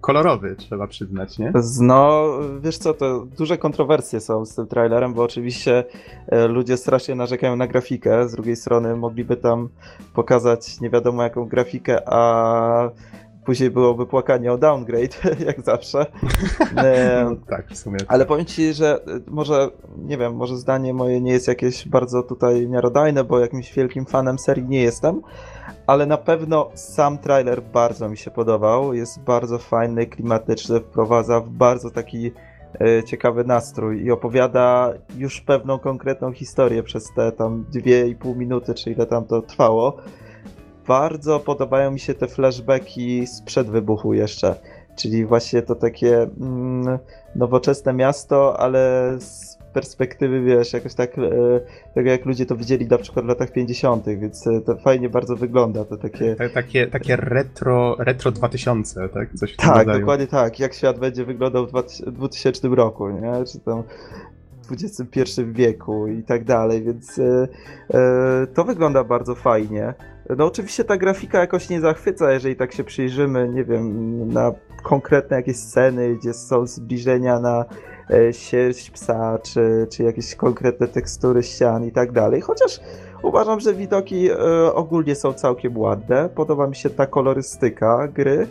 Kolorowy, 0.00 0.56
trzeba 0.56 0.86
przyznać, 0.86 1.38
nie? 1.38 1.52
No, 1.80 2.28
wiesz 2.60 2.78
co, 2.78 2.94
to 2.94 3.26
duże 3.38 3.58
kontrowersje 3.58 4.20
są 4.20 4.46
z 4.46 4.54
tym 4.54 4.66
trailerem, 4.66 5.14
bo 5.14 5.22
oczywiście 5.22 5.84
e, 6.26 6.48
ludzie 6.48 6.76
strasznie 6.76 7.14
narzekają 7.14 7.56
na 7.56 7.66
grafikę, 7.66 8.28
z 8.28 8.32
drugiej 8.32 8.56
strony 8.56 8.96
mogliby 8.96 9.36
tam 9.36 9.68
pokazać 10.14 10.80
nie 10.80 10.90
wiadomo 10.90 11.22
jaką 11.22 11.44
grafikę, 11.44 12.08
a 12.08 12.90
później 13.48 13.70
byłoby 13.70 14.06
płakanie 14.06 14.52
o 14.52 14.58
downgrade, 14.58 15.16
jak 15.46 15.60
zawsze. 15.60 16.06
no, 16.76 17.36
tak, 17.48 17.68
w 17.68 17.76
sumie. 17.76 17.98
Ale 18.08 18.26
powiem 18.26 18.46
ci, 18.46 18.74
że 18.74 19.00
może, 19.26 19.70
nie 19.98 20.18
wiem, 20.18 20.36
może 20.36 20.56
zdanie 20.56 20.94
moje 20.94 21.20
nie 21.20 21.32
jest 21.32 21.48
jakieś 21.48 21.88
bardzo 21.88 22.22
tutaj 22.22 22.68
miarodajne, 22.68 23.24
bo 23.24 23.38
jakimś 23.38 23.72
wielkim 23.72 24.06
fanem 24.06 24.38
serii 24.38 24.64
nie 24.64 24.82
jestem, 24.82 25.22
ale 25.86 26.06
na 26.06 26.16
pewno 26.16 26.70
sam 26.74 27.18
trailer 27.18 27.62
bardzo 27.62 28.08
mi 28.08 28.16
się 28.16 28.30
podobał. 28.30 28.94
Jest 28.94 29.20
bardzo 29.20 29.58
fajny, 29.58 30.06
klimatyczny, 30.06 30.80
wprowadza 30.80 31.40
w 31.40 31.48
bardzo 31.48 31.90
taki 31.90 32.32
e, 32.80 33.04
ciekawy 33.04 33.44
nastrój 33.44 34.04
i 34.04 34.10
opowiada 34.10 34.92
już 35.16 35.40
pewną 35.40 35.78
konkretną 35.78 36.32
historię 36.32 36.82
przez 36.82 37.12
te 37.16 37.32
tam 37.32 37.64
dwie 37.72 38.08
i 38.08 38.16
pół 38.16 38.34
minuty, 38.34 38.74
czy 38.74 38.90
ile 38.90 39.06
tam 39.06 39.24
to 39.24 39.42
trwało. 39.42 39.96
Bardzo 40.88 41.40
podobają 41.40 41.90
mi 41.90 42.00
się 42.00 42.14
te 42.14 42.26
flashbacki 42.26 43.26
sprzed 43.26 43.70
wybuchu 43.70 44.14
jeszcze, 44.14 44.54
czyli 44.96 45.26
właśnie 45.26 45.62
to 45.62 45.74
takie 45.74 46.22
mm, 46.22 46.98
nowoczesne 47.36 47.92
miasto, 47.92 48.60
ale 48.60 49.14
z 49.18 49.58
perspektywy, 49.72 50.42
wiesz, 50.42 50.72
jakoś 50.72 50.94
tak, 50.94 51.18
e, 51.18 51.22
tak 51.94 52.06
jak 52.06 52.26
ludzie 52.26 52.46
to 52.46 52.56
widzieli 52.56 52.86
na 52.86 52.98
przykład 52.98 53.24
w 53.24 53.28
latach 53.28 53.52
50., 53.52 54.04
więc 54.06 54.46
e, 54.46 54.60
to 54.60 54.76
fajnie 54.76 55.08
bardzo 55.08 55.36
wygląda. 55.36 55.84
To 55.84 55.96
takie, 55.96 56.36
takie, 56.54 56.86
takie 56.86 57.16
retro, 57.16 57.96
retro 57.98 58.30
2000, 58.30 59.08
tak? 59.08 59.34
Coś 59.34 59.56
tak, 59.56 59.86
dokładnie 60.00 60.26
tak. 60.26 60.60
Jak 60.60 60.74
świat 60.74 60.98
będzie 60.98 61.24
wyglądał 61.24 61.66
w 61.66 61.72
2000 62.12 62.68
roku, 62.68 63.08
nie? 63.08 63.44
Czy 63.52 63.60
tam 63.60 63.82
w 64.68 64.72
XXI 64.72 65.42
wieku 65.44 66.06
i 66.06 66.22
tak 66.22 66.44
dalej, 66.44 66.82
więc 66.82 67.18
e, 67.18 67.48
e, 67.94 68.46
to 68.46 68.64
wygląda 68.64 69.04
bardzo 69.04 69.34
fajnie. 69.34 69.94
No 70.36 70.46
oczywiście 70.46 70.84
ta 70.84 70.96
grafika 70.96 71.40
jakoś 71.40 71.68
nie 71.68 71.80
zachwyca, 71.80 72.32
jeżeli 72.32 72.56
tak 72.56 72.72
się 72.72 72.84
przyjrzymy, 72.84 73.48
nie 73.48 73.64
wiem, 73.64 74.32
na 74.32 74.52
konkretne 74.82 75.36
jakieś 75.36 75.56
sceny, 75.56 76.16
gdzie 76.16 76.34
są 76.34 76.66
zbliżenia 76.66 77.40
na 77.40 77.64
E, 78.10 78.32
sierść 78.32 78.90
psa, 78.90 79.38
czy, 79.42 79.86
czy 79.90 80.02
jakieś 80.02 80.34
konkretne 80.34 80.88
tekstury 80.88 81.42
ścian 81.42 81.84
i 81.84 81.92
tak 81.92 82.12
dalej. 82.12 82.40
Chociaż 82.40 82.80
uważam, 83.22 83.60
że 83.60 83.74
widoki 83.74 84.30
e, 84.30 84.36
ogólnie 84.74 85.14
są 85.14 85.32
całkiem 85.32 85.78
ładne. 85.78 86.28
Podoba 86.28 86.66
mi 86.66 86.76
się 86.76 86.90
ta 86.90 87.06
kolorystyka 87.06 88.08
gry. 88.08 88.46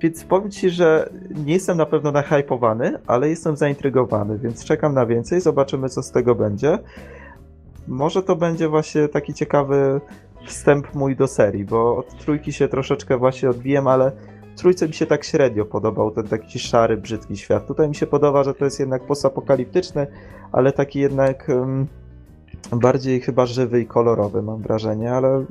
Więc 0.00 0.24
powiem 0.24 0.50
Ci, 0.50 0.70
że 0.70 1.10
nie 1.46 1.52
jestem 1.52 1.76
na 1.76 1.86
pewno 1.86 2.12
nahypowany, 2.12 2.98
ale 3.06 3.28
jestem 3.28 3.56
zaintrygowany, 3.56 4.38
więc 4.38 4.64
czekam 4.64 4.94
na 4.94 5.06
więcej, 5.06 5.40
zobaczymy 5.40 5.88
co 5.88 6.02
z 6.02 6.10
tego 6.10 6.34
będzie. 6.34 6.78
Może 7.88 8.22
to 8.22 8.36
będzie 8.36 8.68
właśnie 8.68 9.08
taki 9.08 9.34
ciekawy 9.34 10.00
wstęp 10.48 10.94
mój 10.94 11.16
do 11.16 11.26
serii, 11.26 11.64
bo 11.64 11.96
od 11.96 12.18
trójki 12.18 12.52
się 12.52 12.68
troszeczkę 12.68 13.16
właśnie 13.16 13.50
odbiłem, 13.50 13.86
ale 13.86 14.12
trójce 14.56 14.88
mi 14.88 14.94
się 14.94 15.06
tak 15.06 15.24
średnio 15.24 15.64
podobał 15.64 16.10
ten 16.10 16.28
taki 16.28 16.58
szary, 16.58 16.96
brzydki 16.96 17.36
świat. 17.36 17.66
Tutaj 17.66 17.88
mi 17.88 17.94
się 17.94 18.06
podoba, 18.06 18.44
że 18.44 18.54
to 18.54 18.64
jest 18.64 18.80
jednak 18.80 19.06
postapokaliptyczny, 19.06 20.06
ale 20.52 20.72
taki 20.72 21.00
jednak 21.00 21.48
um, 21.48 21.86
bardziej 22.72 23.20
chyba 23.20 23.46
żywy 23.46 23.80
i 23.80 23.86
kolorowy, 23.86 24.42
mam 24.42 24.62
wrażenie, 24.62 25.12
ale 25.12 25.44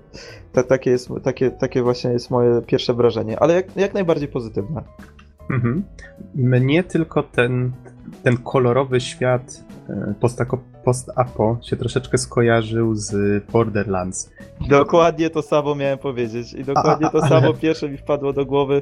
te, 0.51 0.63
takie, 0.63 0.91
jest, 0.91 1.09
takie, 1.23 1.51
takie 1.51 1.83
właśnie 1.83 2.11
jest 2.11 2.31
moje 2.31 2.61
pierwsze 2.61 2.93
wrażenie, 2.93 3.39
ale 3.39 3.53
jak, 3.53 3.75
jak 3.75 3.93
najbardziej 3.93 4.27
pozytywne. 4.27 4.83
Mhm. 5.49 5.83
Mnie 6.35 6.83
tylko 6.83 7.23
ten, 7.23 7.71
ten 8.23 8.37
kolorowy 8.37 9.01
świat 9.01 9.63
e, 9.89 10.13
post-apo 10.83 11.57
się 11.61 11.75
troszeczkę 11.75 12.17
skojarzył 12.17 12.95
z 12.95 13.43
Borderlands. 13.51 14.31
Dokładnie 14.69 15.29
to 15.29 15.41
samo 15.41 15.75
miałem 15.75 15.97
powiedzieć 15.97 16.53
i 16.53 16.63
dokładnie 16.63 17.05
a, 17.05 17.09
a, 17.09 17.11
to 17.11 17.21
samo 17.21 17.47
ale... 17.47 17.53
pierwsze 17.53 17.89
mi 17.89 17.97
wpadło 17.97 18.33
do 18.33 18.45
głowy. 18.45 18.81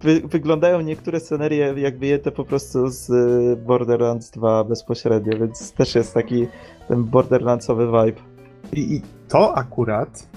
Wy, 0.00 0.20
wyglądają 0.20 0.80
niektóre 0.80 1.20
scenerie 1.20 1.74
jak 1.76 1.98
wyjęte 1.98 2.32
po 2.32 2.44
prostu 2.44 2.88
z 2.88 3.08
Borderlands 3.60 4.30
2 4.30 4.64
bezpośrednio, 4.64 5.38
więc 5.38 5.72
też 5.72 5.94
jest 5.94 6.14
taki 6.14 6.46
ten 6.88 7.04
Borderlandsowy 7.04 7.86
vibe. 7.86 8.20
I, 8.72 8.94
i 8.94 9.02
to 9.28 9.56
akurat 9.56 10.28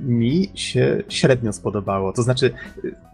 mi 0.00 0.50
się 0.54 1.02
średnio 1.08 1.52
spodobało. 1.52 2.12
To 2.12 2.22
znaczy, 2.22 2.50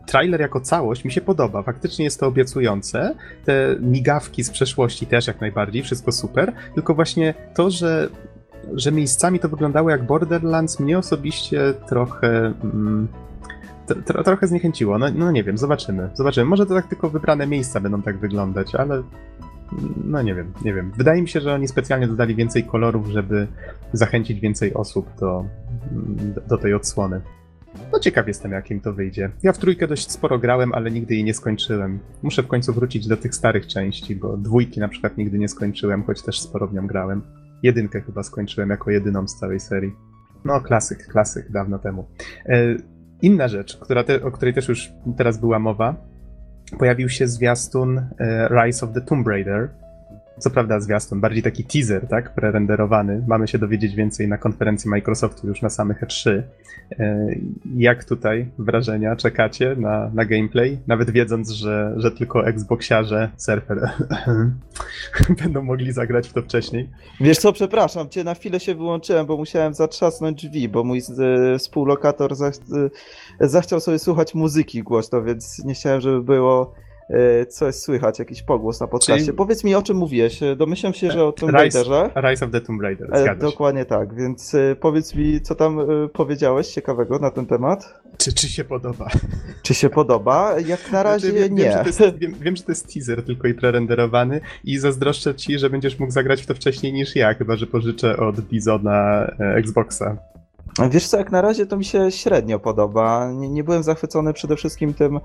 trailer 0.06 0.40
jako 0.40 0.60
całość 0.60 1.04
mi 1.04 1.12
się 1.12 1.20
podoba. 1.20 1.62
Faktycznie 1.62 2.04
jest 2.04 2.20
to 2.20 2.26
obiecujące. 2.26 3.14
Te 3.44 3.76
migawki 3.80 4.44
z 4.44 4.50
przeszłości 4.50 5.06
też 5.06 5.26
jak 5.26 5.40
najbardziej, 5.40 5.82
wszystko 5.82 6.12
super. 6.12 6.52
Tylko 6.74 6.94
właśnie 6.94 7.34
to, 7.54 7.70
że, 7.70 8.08
że 8.72 8.92
miejscami 8.92 9.38
to 9.38 9.48
wyglądało 9.48 9.90
jak 9.90 10.06
Borderlands, 10.06 10.80
mnie 10.80 10.98
osobiście 10.98 11.74
trochę. 11.88 12.52
Mm, 12.64 13.08
tro, 14.04 14.24
trochę 14.24 14.46
zniechęciło. 14.46 14.98
No, 14.98 15.06
no 15.14 15.30
nie 15.32 15.44
wiem, 15.44 15.58
zobaczymy. 15.58 16.10
Zobaczymy. 16.14 16.46
Może 16.46 16.66
to 16.66 16.74
tak 16.74 16.86
tylko 16.86 17.10
wybrane 17.10 17.46
miejsca 17.46 17.80
będą 17.80 18.02
tak 18.02 18.18
wyglądać, 18.18 18.74
ale 18.74 19.02
no 20.04 20.22
nie 20.22 20.34
wiem, 20.34 20.52
nie 20.64 20.74
wiem. 20.74 20.92
Wydaje 20.96 21.22
mi 21.22 21.28
się, 21.28 21.40
że 21.40 21.54
oni 21.54 21.68
specjalnie 21.68 22.06
dodali 22.06 22.34
więcej 22.34 22.64
kolorów, 22.64 23.08
żeby 23.08 23.46
zachęcić 23.92 24.40
więcej 24.40 24.74
osób 24.74 25.06
do, 25.20 25.44
do 26.48 26.58
tej 26.58 26.74
odsłony. 26.74 27.20
No 27.92 27.98
ciekaw 27.98 28.28
jestem, 28.28 28.52
jakim 28.52 28.80
to 28.80 28.92
wyjdzie. 28.92 29.30
Ja 29.42 29.52
w 29.52 29.58
trójkę 29.58 29.86
dość 29.86 30.10
sporo 30.10 30.38
grałem, 30.38 30.72
ale 30.74 30.90
nigdy 30.90 31.14
jej 31.14 31.24
nie 31.24 31.34
skończyłem. 31.34 31.98
Muszę 32.22 32.42
w 32.42 32.46
końcu 32.46 32.72
wrócić 32.72 33.06
do 33.06 33.16
tych 33.16 33.34
starych 33.34 33.66
części, 33.66 34.16
bo 34.16 34.36
dwójki 34.36 34.80
na 34.80 34.88
przykład 34.88 35.18
nigdy 35.18 35.38
nie 35.38 35.48
skończyłem, 35.48 36.02
choć 36.02 36.22
też 36.22 36.40
sporo 36.40 36.66
w 36.66 36.74
nią 36.74 36.86
grałem. 36.86 37.22
Jedynkę 37.62 38.00
chyba 38.00 38.22
skończyłem 38.22 38.70
jako 38.70 38.90
jedyną 38.90 39.28
z 39.28 39.36
całej 39.36 39.60
serii. 39.60 39.92
No, 40.44 40.60
klasyk, 40.60 41.06
klasyk, 41.06 41.50
dawno 41.50 41.78
temu. 41.78 42.06
E, 42.46 42.76
inna 43.22 43.48
rzecz, 43.48 43.76
która 43.76 44.04
te, 44.04 44.22
o 44.22 44.30
której 44.30 44.54
też 44.54 44.68
już 44.68 44.92
teraz 45.16 45.40
była 45.40 45.58
mowa, 45.58 45.96
pojawił 46.78 47.08
się 47.08 47.28
zwiastun 47.28 47.98
e, 47.98 48.48
Rise 48.48 48.86
of 48.86 48.92
the 48.92 49.00
Tomb 49.00 49.28
Raider, 49.28 49.70
co 50.38 50.50
prawda 50.50 50.80
zwiastun, 50.80 51.20
bardziej 51.20 51.42
taki 51.42 51.64
teaser, 51.64 52.08
tak, 52.08 52.34
prerenderowany. 52.34 53.24
Mamy 53.26 53.48
się 53.48 53.58
dowiedzieć 53.58 53.94
więcej 53.94 54.28
na 54.28 54.38
konferencji 54.38 54.90
Microsoftu 54.90 55.46
już 55.46 55.62
na 55.62 55.70
samych 55.70 56.02
E3. 56.02 56.42
E, 56.98 57.28
jak 57.76 58.04
tutaj 58.04 58.48
wrażenia 58.58 59.16
czekacie 59.16 59.76
na, 59.78 60.10
na 60.14 60.24
gameplay? 60.24 60.78
Nawet 60.86 61.10
wiedząc, 61.10 61.50
że, 61.50 61.94
że 61.96 62.10
tylko 62.10 62.46
Xboxiarze, 62.46 63.30
surfer 63.36 63.90
będą 65.42 65.62
mogli 65.62 65.92
zagrać 65.92 66.28
w 66.28 66.32
to 66.32 66.42
wcześniej. 66.42 66.90
Wiesz 67.20 67.38
co, 67.38 67.52
przepraszam 67.52 68.08
cię, 68.08 68.24
na 68.24 68.34
chwilę 68.34 68.60
się 68.60 68.74
wyłączyłem, 68.74 69.26
bo 69.26 69.36
musiałem 69.36 69.74
zatrzasnąć 69.74 70.46
drzwi, 70.46 70.68
bo 70.68 70.84
mój 70.84 70.98
e, 70.98 71.58
współlokator 71.58 72.34
zach 72.34 72.54
e, 73.40 73.48
zachciał 73.48 73.80
sobie 73.80 73.98
słuchać 73.98 74.34
muzyki 74.34 74.82
głośno, 74.82 75.22
więc 75.22 75.64
nie 75.64 75.74
chciałem, 75.74 76.00
żeby 76.00 76.22
było 76.22 76.74
coś 77.48 77.74
słychać, 77.74 78.18
jakiś 78.18 78.42
pogłos 78.42 78.80
na 78.80 78.86
podcaście. 78.86 79.24
Czyli... 79.24 79.36
Powiedz 79.36 79.64
mi, 79.64 79.74
o 79.74 79.82
czym 79.82 79.96
mówiłeś. 79.96 80.42
E, 80.42 80.56
domyślam 80.56 80.94
się, 80.94 81.10
że 81.10 81.24
o 81.24 81.32
Tomb 81.32 81.52
Raiderze. 81.52 82.10
Rise 82.16 82.44
of 82.44 82.52
the 82.52 82.60
Tomb 82.60 82.82
Raider, 82.82 83.08
e, 83.12 83.20
zgadza 83.20 83.40
Dokładnie 83.40 83.84
tak, 83.84 84.14
więc 84.14 84.56
powiedz 84.80 85.14
mi, 85.14 85.40
co 85.40 85.54
tam 85.54 85.78
powiedziałeś 86.12 86.68
ciekawego 86.68 87.18
na 87.18 87.30
ten 87.30 87.46
temat? 87.46 88.00
Czy, 88.18 88.32
czy 88.32 88.48
się 88.48 88.64
podoba? 88.64 89.08
Czy 89.62 89.74
się 89.74 89.90
podoba? 89.90 90.60
Jak 90.60 90.68
na 90.68 90.88
znaczy, 90.88 91.04
razie 91.04 91.30
znaczy, 91.30 91.48
wiem, 91.48 91.54
nie. 91.54 91.64
Wiem 91.64 91.72
że, 91.72 92.04
jest, 92.04 92.18
wiem, 92.18 92.34
wiem, 92.40 92.56
że 92.56 92.62
to 92.62 92.72
jest 92.72 92.94
teaser 92.94 93.24
tylko 93.24 93.48
i 93.48 93.54
prerenderowany 93.54 94.40
i 94.64 94.78
zazdroszczę 94.78 95.34
ci, 95.34 95.58
że 95.58 95.70
będziesz 95.70 95.98
mógł 95.98 96.12
zagrać 96.12 96.42
w 96.42 96.46
to 96.46 96.54
wcześniej 96.54 96.92
niż 96.92 97.16
ja, 97.16 97.34
chyba 97.34 97.56
że 97.56 97.66
pożyczę 97.66 98.16
od 98.16 98.40
Bizona 98.40 99.26
Xboxa. 99.38 100.16
Wiesz 100.90 101.06
co, 101.06 101.18
jak 101.18 101.32
na 101.32 101.40
razie 101.40 101.66
to 101.66 101.76
mi 101.76 101.84
się 101.84 102.10
średnio 102.10 102.58
podoba. 102.58 103.32
Nie, 103.32 103.48
nie 103.48 103.64
byłem 103.64 103.82
zachwycony 103.82 104.32
przede 104.32 104.56
wszystkim 104.56 104.94
tym 104.94 105.20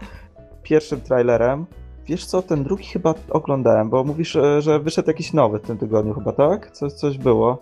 pierwszym 0.64 1.02
trailerem. 1.02 1.66
Wiesz 2.06 2.26
co, 2.26 2.42
ten 2.42 2.64
drugi 2.64 2.84
chyba 2.84 3.14
oglądałem, 3.30 3.90
bo 3.90 4.04
mówisz, 4.04 4.38
że 4.60 4.80
wyszedł 4.80 5.08
jakiś 5.08 5.34
nowy 5.34 5.60
w 5.60 5.62
tym 5.62 5.78
tygodniu 5.78 6.14
chyba, 6.14 6.32
tak? 6.32 6.72
Coś, 6.72 6.94
coś 6.94 7.18
było. 7.18 7.62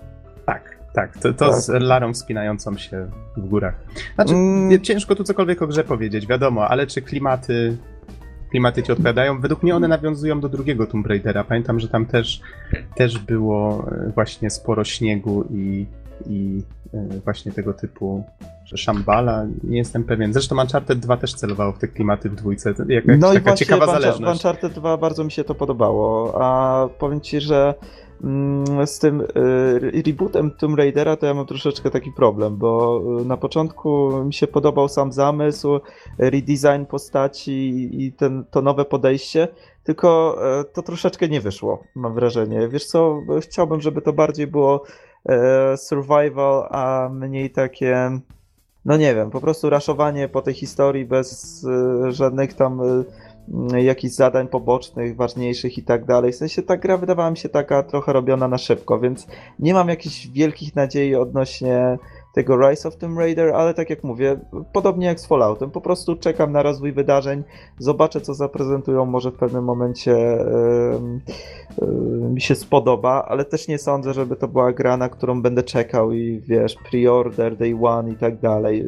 Tak, 0.93 1.17
to, 1.17 1.33
to 1.33 1.49
Tak. 1.49 1.55
z 1.55 1.69
Larą 1.69 2.13
wspinającą 2.13 2.77
się 2.77 3.07
w 3.37 3.47
górach. 3.47 3.75
Znaczy, 4.15 4.33
Mm. 4.33 4.81
ciężko 4.81 5.15
tu 5.15 5.23
cokolwiek 5.23 5.61
o 5.61 5.67
grze 5.67 5.83
powiedzieć, 5.83 6.27
wiadomo, 6.27 6.67
ale 6.67 6.87
czy 6.87 7.01
klimaty, 7.01 7.77
klimaty 8.51 8.83
ci 8.83 8.91
odpowiadają? 8.91 9.41
Według 9.41 9.63
mnie 9.63 9.75
one 9.75 9.87
nawiązują 9.87 10.39
do 10.39 10.49
drugiego 10.49 10.87
Tomb 10.87 11.07
Raidera. 11.07 11.43
Pamiętam, 11.43 11.79
że 11.79 11.87
tam 11.87 12.05
też, 12.05 12.41
też 12.95 13.19
było 13.19 13.87
e, 13.91 14.11
właśnie 14.15 14.49
sporo 14.49 14.83
śniegu 14.83 15.43
i, 15.51 15.85
i 16.29 16.63
e, 16.63 16.78
właśnie 17.23 17.51
tego 17.51 17.73
typu 17.73 18.23
że 18.69 18.77
Shambhala, 18.77 19.45
nie 19.63 19.77
jestem 19.77 20.03
pewien. 20.03 20.33
Zresztą 20.33 20.59
Uncharted 20.59 20.99
2 20.99 21.17
też 21.17 21.33
celowało 21.33 21.71
w 21.71 21.79
te 21.79 21.87
klimaty 21.87 22.29
w 22.29 22.35
dwójce. 22.35 22.73
Jak, 22.87 23.05
jak 23.07 23.19
No 23.19 23.31
i 23.31 23.35
taka 23.35 23.49
właśnie 23.49 23.65
ciekawa 23.65 23.85
zależność. 23.85 24.33
Uncharted 24.33 24.73
2 24.73 24.97
bardzo 24.97 25.23
mi 25.23 25.31
się 25.31 25.43
to 25.43 25.55
podobało, 25.55 26.33
a 26.43 26.87
powiem 26.99 27.21
ci, 27.21 27.41
że 27.41 27.73
mm, 28.23 28.87
z 28.87 28.99
tym 28.99 29.21
y, 29.21 30.01
rebootem 30.05 30.51
Tomb 30.51 30.77
Raidera 30.77 31.15
to 31.15 31.25
ja 31.25 31.33
mam 31.33 31.45
troszeczkę 31.45 31.91
taki 31.91 32.11
problem, 32.11 32.57
bo 32.57 33.01
y, 33.21 33.25
na 33.25 33.37
początku 33.37 34.11
mi 34.25 34.33
się 34.33 34.47
podobał 34.47 34.89
sam 34.89 35.11
zamysł, 35.11 35.79
redesign 36.17 36.85
postaci 36.85 37.89
i 38.05 38.13
ten, 38.13 38.45
to 38.51 38.61
nowe 38.61 38.85
podejście, 38.85 39.47
tylko 39.83 40.37
to 40.73 40.81
troszeczkę 40.81 41.27
nie 41.27 41.41
wyszło, 41.41 41.83
mam 41.95 42.13
wrażenie. 42.13 42.67
Wiesz 42.67 42.85
co, 42.85 43.21
chciałbym, 43.41 43.81
żeby 43.81 44.01
to 44.01 44.13
bardziej 44.13 44.47
było 44.47 44.83
survival, 45.75 46.67
a 46.69 47.09
mniej 47.11 47.49
takie 47.49 48.19
no 48.85 48.97
nie 48.97 49.15
wiem, 49.15 49.31
po 49.31 49.41
prostu 49.41 49.69
raszowanie 49.69 50.27
po 50.27 50.41
tej 50.41 50.53
historii 50.53 51.05
bez 51.05 51.63
y, 51.63 52.11
żadnych 52.11 52.53
tam 52.53 52.81
y, 53.73 53.81
jakichś 53.81 54.15
zadań 54.15 54.47
pobocznych, 54.47 55.15
ważniejszych 55.15 55.77
i 55.77 55.83
tak 55.83 56.05
dalej. 56.05 56.31
W 56.31 56.35
sensie 56.35 56.63
ta 56.63 56.77
gra 56.77 56.97
wydawała 56.97 57.31
mi 57.31 57.37
się 57.37 57.49
taka 57.49 57.83
trochę 57.83 58.13
robiona 58.13 58.47
na 58.47 58.57
szybko, 58.57 58.99
więc 58.99 59.27
nie 59.59 59.73
mam 59.73 59.89
jakichś 59.89 60.27
wielkich 60.27 60.75
nadziei 60.75 61.15
odnośnie 61.15 61.97
tego 62.33 62.69
Rise 62.69 62.87
of 62.87 62.97
Tomb 62.97 63.17
Raider, 63.17 63.53
ale 63.55 63.73
tak 63.73 63.89
jak 63.89 64.03
mówię, 64.03 64.39
podobnie 64.73 65.07
jak 65.07 65.19
z 65.19 65.25
Falloutem, 65.25 65.71
po 65.71 65.81
prostu 65.81 66.15
czekam 66.15 66.51
na 66.51 66.63
rozwój 66.63 66.91
wydarzeń, 66.91 67.43
zobaczę 67.77 68.21
co 68.21 68.33
zaprezentują, 68.33 69.05
może 69.05 69.31
w 69.31 69.35
pewnym 69.35 69.63
momencie 69.63 70.41
ym, 70.95 71.21
ym, 71.81 72.33
mi 72.33 72.41
się 72.41 72.55
spodoba, 72.55 73.25
ale 73.27 73.45
też 73.45 73.67
nie 73.67 73.77
sądzę, 73.77 74.13
żeby 74.13 74.35
to 74.35 74.47
była 74.47 74.73
gra, 74.73 74.97
na 74.97 75.09
którą 75.09 75.41
będę 75.41 75.63
czekał 75.63 76.11
i 76.11 76.41
wiesz, 76.47 76.75
pre-order, 76.91 77.57
day 77.57 77.79
one 77.81 78.11
i 78.11 78.15
tak 78.15 78.39
dalej. 78.39 78.85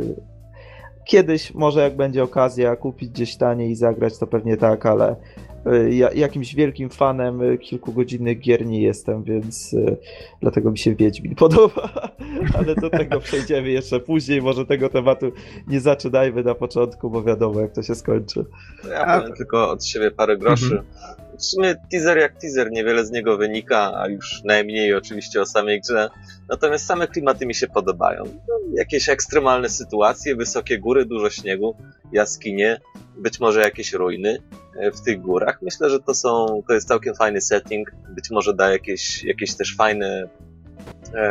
Kiedyś, 1.05 1.53
może 1.53 1.81
jak 1.81 1.95
będzie 1.95 2.23
okazja 2.23 2.75
kupić 2.75 3.09
gdzieś 3.09 3.37
taniej 3.37 3.71
i 3.71 3.75
zagrać, 3.75 4.17
to 4.17 4.27
pewnie 4.27 4.57
tak, 4.57 4.85
ale 4.85 5.15
ja, 5.89 6.11
jakimś 6.11 6.55
wielkim 6.55 6.89
fanem 6.89 7.41
y, 7.41 7.57
kilkugodzinnych 7.57 8.39
gier 8.39 8.65
nie 8.65 8.81
jestem, 8.81 9.23
więc 9.23 9.73
y, 9.73 9.97
dlatego 10.41 10.71
mi 10.71 10.77
się 10.77 10.95
Wiedźmin 10.95 11.35
podoba, 11.45 12.11
ale 12.57 12.75
do 12.75 12.89
tego 12.89 13.19
przejdziemy 13.19 13.69
jeszcze 13.69 13.99
później, 13.99 14.41
może 14.41 14.65
tego 14.65 14.89
tematu 14.89 15.31
nie 15.67 15.79
zaczynajmy 15.79 16.43
na 16.43 16.55
początku, 16.55 17.09
bo 17.09 17.23
wiadomo 17.23 17.59
jak 17.59 17.71
to 17.71 17.83
się 17.83 17.95
skończy. 17.95 18.45
Ja 18.89 19.19
powiem 19.19 19.35
tylko 19.37 19.71
od 19.71 19.85
siebie 19.85 20.11
parę 20.11 20.37
groszy. 20.37 20.83
W 21.41 21.45
sumie 21.45 21.75
teaser 21.91 22.17
jak 22.17 22.41
teaser, 22.41 22.71
niewiele 22.71 23.05
z 23.05 23.11
niego 23.11 23.37
wynika, 23.37 23.93
a 23.95 24.07
już 24.07 24.43
najmniej 24.43 24.93
oczywiście 24.93 25.41
o 25.41 25.45
samej 25.45 25.81
grze. 25.81 26.09
Natomiast 26.49 26.85
same 26.85 27.07
klimaty 27.07 27.45
mi 27.45 27.55
się 27.55 27.67
podobają. 27.67 28.23
No, 28.25 28.55
jakieś 28.77 29.09
ekstremalne 29.09 29.69
sytuacje, 29.69 30.35
wysokie 30.35 30.79
góry, 30.79 31.05
dużo 31.05 31.29
śniegu, 31.29 31.75
jaskinie, 32.11 32.79
być 33.17 33.39
może 33.39 33.61
jakieś 33.61 33.93
ruiny 33.93 34.41
e, 34.75 34.91
w 34.91 35.01
tych 35.01 35.21
górach. 35.21 35.61
Myślę, 35.61 35.89
że 35.89 35.99
to 35.99 36.13
są, 36.13 36.63
to 36.67 36.73
jest 36.73 36.87
całkiem 36.87 37.15
fajny 37.15 37.41
setting. 37.41 37.91
Być 38.15 38.29
może 38.31 38.53
da 38.53 38.71
jakieś, 38.71 39.23
jakieś 39.23 39.55
też 39.55 39.75
fajne, 39.75 40.29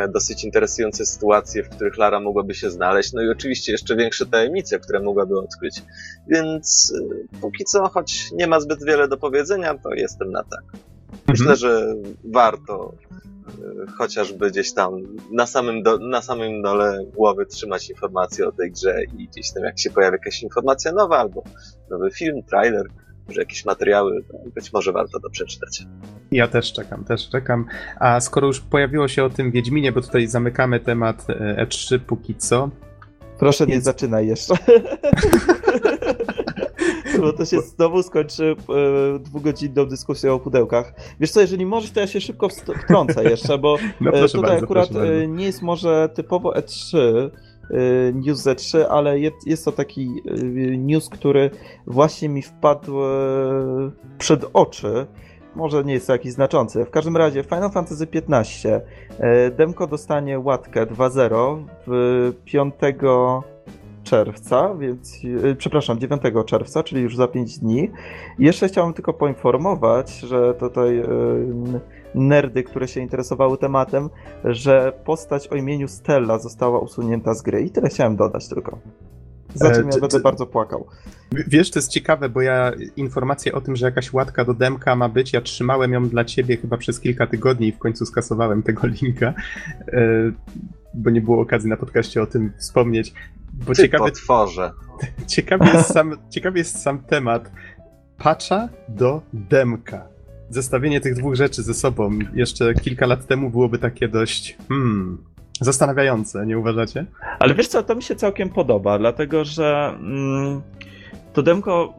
dosyć 0.09 0.43
interesujące 0.43 1.05
sytuacje, 1.05 1.63
w 1.63 1.69
których 1.69 1.97
Lara 1.97 2.19
mogłaby 2.19 2.53
się 2.53 2.69
znaleźć. 2.69 3.13
No 3.13 3.21
i 3.21 3.29
oczywiście 3.29 3.71
jeszcze 3.71 3.95
większe 3.95 4.25
tajemnice, 4.25 4.79
które 4.79 4.99
mogłaby 4.99 5.39
odkryć. 5.39 5.83
Więc 6.27 6.93
y, 6.95 7.39
póki 7.41 7.63
co, 7.63 7.89
choć 7.89 8.31
nie 8.31 8.47
ma 8.47 8.59
zbyt 8.59 8.83
wiele 8.83 9.07
do 9.07 9.17
powiedzenia, 9.17 9.77
to 9.77 9.93
jestem 9.93 10.31
na 10.31 10.43
tak. 10.43 10.63
Myślę, 11.27 11.55
że 11.55 11.95
warto 12.23 12.93
y, 13.87 13.91
chociażby 13.97 14.51
gdzieś 14.51 14.73
tam 14.73 14.91
na 15.31 15.47
samym, 15.47 15.83
do, 15.83 15.97
na 15.97 16.21
samym 16.21 16.61
dole 16.61 17.05
głowy 17.15 17.45
trzymać 17.45 17.89
informacje 17.89 18.47
o 18.47 18.51
tej 18.51 18.71
grze 18.71 19.03
i 19.17 19.27
gdzieś 19.27 19.51
tam 19.53 19.63
jak 19.63 19.79
się 19.79 19.89
pojawi 19.89 20.13
jakaś 20.13 20.43
informacja 20.43 20.91
nowa 20.91 21.17
albo 21.17 21.43
nowy 21.89 22.11
film, 22.11 22.43
trailer, 22.43 22.85
może 23.27 23.41
jakieś 23.41 23.65
materiały, 23.65 24.23
być 24.55 24.73
może 24.73 24.91
warto 24.91 25.19
to 25.19 25.29
przeczytać. 25.29 25.83
Ja 26.31 26.47
też 26.47 26.73
czekam, 26.73 27.03
też 27.03 27.29
czekam. 27.29 27.65
A 27.99 28.19
skoro 28.19 28.47
już 28.47 28.59
pojawiło 28.59 29.07
się 29.07 29.23
o 29.23 29.29
tym 29.29 29.51
Wiedźminie, 29.51 29.91
bo 29.91 30.01
tutaj 30.01 30.27
zamykamy 30.27 30.79
temat 30.79 31.25
e, 31.29 31.65
E3 31.65 31.99
póki 31.99 32.35
co. 32.35 32.69
Proszę 33.39 33.65
nie 33.65 33.73
Więc- 33.73 33.85
zaczynaj 33.85 34.27
jeszcze. 34.27 34.53
Bo 37.19 37.33
to 37.33 37.45
się 37.45 37.61
znowu 37.61 38.03
skończy 38.03 38.55
e, 39.15 39.19
dwugodzinną 39.19 39.85
dyskusją 39.85 40.33
o 40.33 40.39
pudełkach. 40.39 40.93
Wiesz 41.19 41.31
co, 41.31 41.41
jeżeli 41.41 41.65
możesz, 41.65 41.91
to 41.91 41.99
ja 41.99 42.07
się 42.07 42.21
szybko 42.21 42.49
wtrącę 42.49 43.23
jeszcze, 43.23 43.57
bo 43.57 43.77
No 44.01 44.11
e, 44.11 44.27
tutaj 44.27 44.41
bardzo, 44.41 44.63
akurat 44.65 44.89
e, 44.95 45.27
nie 45.27 45.45
jest 45.45 45.61
może 45.61 46.09
typowo 46.13 46.51
E3, 46.51 46.97
e, 47.71 48.13
news 48.13 48.43
Z3, 48.45 48.85
ale 48.89 49.19
jest, 49.19 49.65
to 49.65 49.71
taki 49.71 50.21
e, 50.25 50.33
news, 50.77 51.09
który 51.09 51.49
właśnie 51.87 52.29
mi 52.29 52.41
wpadł 52.41 53.03
e, 53.03 53.07
przed 54.17 54.45
oczy. 54.53 55.07
Może 55.55 55.83
nie 55.83 55.93
jest 55.93 56.07
to 56.07 56.13
jakiś 56.13 56.31
znaczący. 56.31 56.85
W 56.85 56.89
każdym 56.89 57.17
razie 57.17 57.43
Final 57.43 57.71
Fantasy 57.71 58.07
XV 58.13 58.81
e, 59.19 59.51
demko 59.51 59.87
dostanie 59.87 60.39
łatkę 60.39 60.85
2.0 60.85 61.63
w 61.87 62.33
5 62.45 62.73
czerwca, 64.03 64.75
więc 64.75 65.17
e, 65.43 65.55
przepraszam, 65.55 65.99
9 65.99 66.21
czerwca, 66.45 66.83
czyli 66.83 67.01
już 67.01 67.15
za 67.15 67.27
5 67.27 67.59
dni. 67.59 67.91
Jeszcze 68.39 68.67
chciałem 68.67 68.93
tylko 68.93 69.13
poinformować, 69.13 70.19
że 70.19 70.53
tutaj 70.53 70.99
e, 70.99 71.05
nerdy, 72.15 72.63
które 72.63 72.87
się 72.87 73.01
interesowały 73.01 73.57
tematem, 73.57 74.09
że 74.43 74.93
postać 75.05 75.47
o 75.47 75.55
imieniu 75.55 75.87
Stella 75.87 76.39
została 76.39 76.79
usunięta 76.79 77.33
z 77.33 77.41
gry. 77.41 77.61
I 77.61 77.69
tyle 77.69 77.89
chciałem 77.89 78.15
dodać 78.15 78.47
tylko. 78.47 78.79
Za 79.55 79.69
E, 79.69 79.75
czym 79.75 79.89
ja 79.93 79.99
będę 79.99 80.19
bardzo 80.19 80.45
płakał. 80.45 80.87
Wiesz, 81.47 81.71
to 81.71 81.79
jest 81.79 81.91
ciekawe, 81.91 82.29
bo 82.29 82.41
ja 82.41 82.71
informację 82.95 83.53
o 83.53 83.61
tym, 83.61 83.75
że 83.75 83.85
jakaś 83.85 84.13
łatka 84.13 84.45
do 84.45 84.53
demka 84.53 84.95
ma 84.95 85.09
być, 85.09 85.33
ja 85.33 85.41
trzymałem 85.41 85.93
ją 85.93 86.09
dla 86.09 86.25
ciebie 86.25 86.57
chyba 86.57 86.77
przez 86.77 86.99
kilka 86.99 87.27
tygodni 87.27 87.67
i 87.67 87.71
w 87.71 87.77
końcu 87.77 88.05
skasowałem 88.05 88.63
tego 88.63 88.87
linka, 88.87 89.33
e, 89.87 90.01
bo 90.93 91.09
nie 91.09 91.21
było 91.21 91.41
okazji 91.41 91.69
na 91.69 91.77
podcaście 91.77 92.21
o 92.21 92.25
tym 92.25 92.53
wspomnieć. 92.57 93.13
Bo 93.53 93.73
Ty 93.73 93.81
ciekawy, 93.81 94.03
potworze. 94.11 94.71
ciekawy, 95.27 95.65
jest 95.65 95.93
sam, 95.93 96.17
ciekawy 96.29 96.57
jest 96.57 96.81
sam 96.81 96.99
temat 96.99 97.51
patcha 98.17 98.69
do 98.89 99.21
demka. 99.33 100.10
Zestawienie 100.51 101.01
tych 101.01 101.15
dwóch 101.15 101.35
rzeczy 101.35 101.63
ze 101.63 101.73
sobą 101.73 102.19
jeszcze 102.33 102.73
kilka 102.73 103.05
lat 103.05 103.27
temu 103.27 103.49
byłoby 103.49 103.77
takie 103.77 104.07
dość 104.07 104.57
hmm, 104.69 105.17
zastanawiające, 105.61 106.45
nie 106.45 106.59
uważacie? 106.59 107.05
Ale 107.39 107.55
wiesz 107.55 107.67
co, 107.67 107.83
to 107.83 107.95
mi 107.95 108.03
się 108.03 108.15
całkiem 108.15 108.49
podoba, 108.49 108.99
dlatego 108.99 109.45
że 109.45 109.95
mm, 109.99 110.61
to 111.33 111.43
demko 111.43 111.93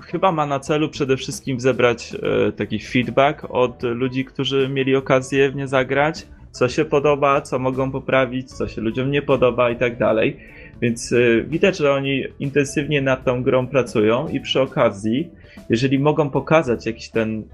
chyba 0.00 0.32
ma 0.32 0.46
na 0.46 0.60
celu 0.60 0.88
przede 0.88 1.16
wszystkim 1.16 1.60
zebrać 1.60 2.14
e, 2.14 2.52
taki 2.52 2.80
feedback 2.80 3.46
od 3.48 3.82
ludzi, 3.82 4.24
którzy 4.24 4.68
mieli 4.68 4.96
okazję 4.96 5.50
w 5.50 5.56
nie 5.56 5.68
zagrać, 5.68 6.26
co 6.50 6.68
się 6.68 6.84
podoba, 6.84 7.40
co 7.40 7.58
mogą 7.58 7.90
poprawić, 7.90 8.52
co 8.52 8.68
się 8.68 8.80
ludziom 8.80 9.10
nie 9.10 9.22
podoba 9.22 9.70
i 9.70 9.76
tak 9.76 9.98
dalej. 9.98 10.40
Więc 10.82 11.12
e, 11.12 11.42
widać, 11.42 11.78
że 11.78 11.92
oni 11.92 12.24
intensywnie 12.38 13.02
nad 13.02 13.24
tą 13.24 13.42
grą 13.42 13.66
pracują 13.66 14.28
i 14.28 14.40
przy 14.40 14.60
okazji, 14.60 15.30
jeżeli 15.70 15.98
mogą 15.98 16.30
pokazać 16.30 16.86
jakiś 16.86 17.10
ten 17.10 17.44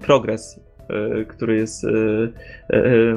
progres, 0.00 0.60
e, 0.88 1.24
który 1.24 1.56
jest 1.56 1.84
e, 1.84 1.88
e, 2.70 3.16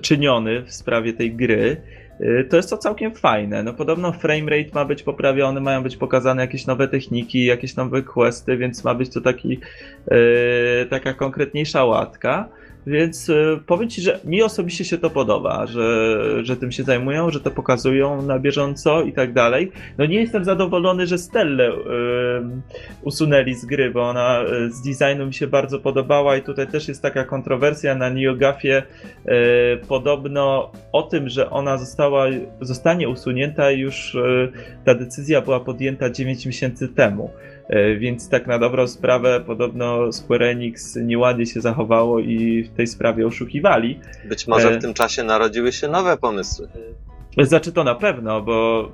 czyniony 0.00 0.62
w 0.62 0.72
sprawie 0.72 1.12
tej 1.12 1.32
gry, 1.32 1.76
to 2.50 2.56
jest 2.56 2.70
to 2.70 2.78
całkiem 2.78 3.14
fajne. 3.14 3.62
No 3.62 3.74
podobno 3.74 4.12
framerate 4.12 4.70
ma 4.74 4.84
być 4.84 5.02
poprawiony, 5.02 5.60
mają 5.60 5.82
być 5.82 5.96
pokazane 5.96 6.42
jakieś 6.42 6.66
nowe 6.66 6.88
techniki, 6.88 7.44
jakieś 7.44 7.76
nowe 7.76 8.02
questy, 8.02 8.56
więc 8.56 8.84
ma 8.84 8.94
być 8.94 9.10
to 9.10 9.20
taki, 9.20 9.60
taka 10.90 11.14
konkretniejsza 11.14 11.84
łatka. 11.84 12.48
Więc 12.88 13.28
y, 13.28 13.60
powiem 13.66 13.90
Ci, 13.90 14.02
że 14.02 14.20
mi 14.24 14.42
osobiście 14.42 14.84
się 14.84 14.98
to 14.98 15.10
podoba, 15.10 15.66
że, 15.66 16.44
że 16.44 16.56
tym 16.56 16.72
się 16.72 16.82
zajmują, 16.82 17.30
że 17.30 17.40
to 17.40 17.50
pokazują 17.50 18.22
na 18.22 18.38
bieżąco 18.38 19.02
i 19.02 19.12
tak 19.12 19.32
dalej. 19.32 19.72
No 19.98 20.06
nie 20.06 20.20
jestem 20.20 20.44
zadowolony, 20.44 21.06
że 21.06 21.18
Stellę 21.18 21.70
y, 21.70 21.74
usunęli 23.02 23.54
z 23.54 23.64
gry, 23.64 23.90
bo 23.90 24.08
ona 24.08 24.42
y, 24.42 24.70
z 24.70 24.82
designu 24.82 25.26
mi 25.26 25.34
się 25.34 25.46
bardzo 25.46 25.78
podobała 25.78 26.36
i 26.36 26.42
tutaj 26.42 26.66
też 26.66 26.88
jest 26.88 27.02
taka 27.02 27.24
kontrowersja 27.24 27.94
na 27.94 28.10
NeoGafie 28.10 28.82
y, 28.82 29.86
podobno 29.88 30.72
o 30.92 31.02
tym, 31.02 31.28
że 31.28 31.50
ona 31.50 31.78
została, 31.78 32.26
zostanie 32.60 33.08
usunięta 33.08 33.70
już 33.70 34.14
y, 34.14 34.52
ta 34.84 34.94
decyzja 34.94 35.40
była 35.40 35.60
podjęta 35.60 36.10
9 36.10 36.46
miesięcy 36.46 36.88
temu. 36.88 37.30
E, 37.68 37.96
więc 37.96 38.28
tak 38.28 38.46
na 38.46 38.58
dobrą 38.58 38.86
sprawę 38.86 39.40
podobno 39.46 40.12
Square 40.12 40.42
Enix 40.42 40.96
nieładnie 40.96 41.46
się 41.46 41.60
zachowało 41.60 42.20
i 42.20 42.62
w 42.62 42.70
tej 42.70 42.86
sprawie 42.86 43.26
oszukiwali. 43.26 44.00
Być 44.28 44.46
może 44.46 44.68
E. 44.68 44.78
w 44.78 44.82
tym 44.82 44.94
czasie 44.94 45.22
narodziły 45.22 45.72
się 45.72 45.88
nowe 45.88 46.16
pomysły. 46.16 46.68
Znaczy 47.38 47.72
to 47.72 47.84
na 47.84 47.94
pewno, 47.94 48.42
bo 48.42 48.88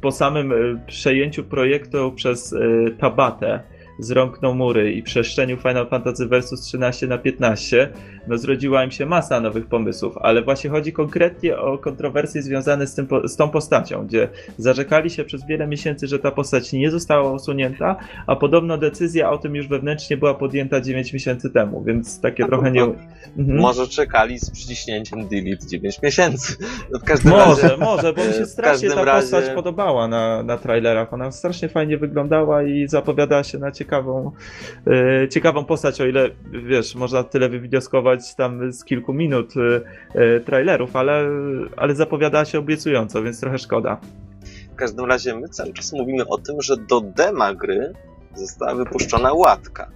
po 0.00 0.12
samym 0.12 0.52
e, 0.52 0.56
przejęciu 0.86 1.44
projektu 1.44 2.12
przez 2.12 2.54
Tabatę 2.98 3.60
z 3.98 4.10
rąk 4.10 4.42
Nomury 4.42 4.92
i 4.92 5.02
przeszczeniu 5.02 5.56
Final 5.56 5.88
Fantasy 5.88 6.26
Versus 6.26 6.60
13 6.60 7.06
na 7.06 7.18
15, 7.18 7.88
no 8.26 8.38
zrodziła 8.38 8.84
im 8.84 8.90
się 8.90 9.06
masa 9.06 9.40
nowych 9.40 9.66
pomysłów, 9.66 10.18
ale 10.18 10.42
właśnie 10.42 10.70
chodzi 10.70 10.92
konkretnie 10.92 11.58
o 11.58 11.78
kontrowersje 11.78 12.42
związane 12.42 12.86
z, 12.86 12.94
tym, 12.94 13.08
z 13.24 13.36
tą 13.36 13.50
postacią, 13.50 14.06
gdzie 14.06 14.28
zarzekali 14.58 15.10
się 15.10 15.24
przez 15.24 15.46
wiele 15.46 15.66
miesięcy, 15.66 16.06
że 16.06 16.18
ta 16.18 16.30
postać 16.30 16.72
nie 16.72 16.90
została 16.90 17.32
usunięta, 17.32 17.96
a 18.26 18.36
podobno 18.36 18.78
decyzja 18.78 19.30
o 19.30 19.38
tym 19.38 19.56
już 19.56 19.68
wewnętrznie 19.68 20.16
była 20.16 20.34
podjęta 20.34 20.80
9 20.80 21.12
miesięcy 21.12 21.50
temu, 21.50 21.82
więc 21.84 22.20
takie 22.20 22.44
A 22.44 22.46
trochę 22.46 22.70
nie... 22.70 22.82
Mhm. 22.82 23.58
Może 23.58 23.88
czekali 23.88 24.38
z 24.38 24.50
przyciśnięciem 24.50 25.28
delete 25.28 25.66
9 25.66 26.02
miesięcy. 26.02 26.56
No 26.92 26.98
w 27.02 27.04
każdym 27.04 27.32
razie, 27.32 27.50
Może, 27.50 27.76
może, 27.76 28.12
bo 28.12 28.24
mi 28.24 28.32
się 28.32 28.46
strasznie 28.56 28.90
ta 28.90 29.04
postać 29.04 29.44
razie- 29.44 29.54
podobała 29.54 30.08
na, 30.08 30.42
na 30.42 30.56
trailerach. 30.56 31.12
Ona 31.12 31.32
strasznie 31.32 31.68
fajnie 31.68 31.98
wyglądała 31.98 32.62
i 32.62 32.88
zapowiadała 32.88 33.44
się 33.44 33.58
na 33.58 33.72
ciekawą, 33.72 34.32
e, 34.86 35.28
ciekawą 35.28 35.64
postać, 35.64 36.00
o 36.00 36.06
ile 36.06 36.30
wiesz, 36.66 36.94
można 36.94 37.24
tyle 37.24 37.48
wywnioskować 37.48 38.11
tam 38.36 38.72
z 38.72 38.84
kilku 38.84 39.12
minut 39.12 39.54
e, 39.56 39.80
e, 40.20 40.40
trailerów, 40.40 40.96
ale, 40.96 41.28
ale 41.76 41.94
zapowiadała 41.94 42.44
się 42.44 42.58
obiecująco, 42.58 43.22
więc 43.22 43.40
trochę 43.40 43.58
szkoda. 43.58 44.00
w 44.72 44.74
każdym 44.74 45.04
razie 45.04 45.34
my 45.34 45.48
cały 45.48 45.72
czas 45.72 45.92
mówimy 45.92 46.26
o 46.26 46.38
tym, 46.38 46.62
że 46.62 46.76
do 46.76 47.00
dema 47.00 47.54
gry 47.54 47.92
została 48.34 48.74
wypuszczona 48.74 49.32
łatka. 49.32 49.90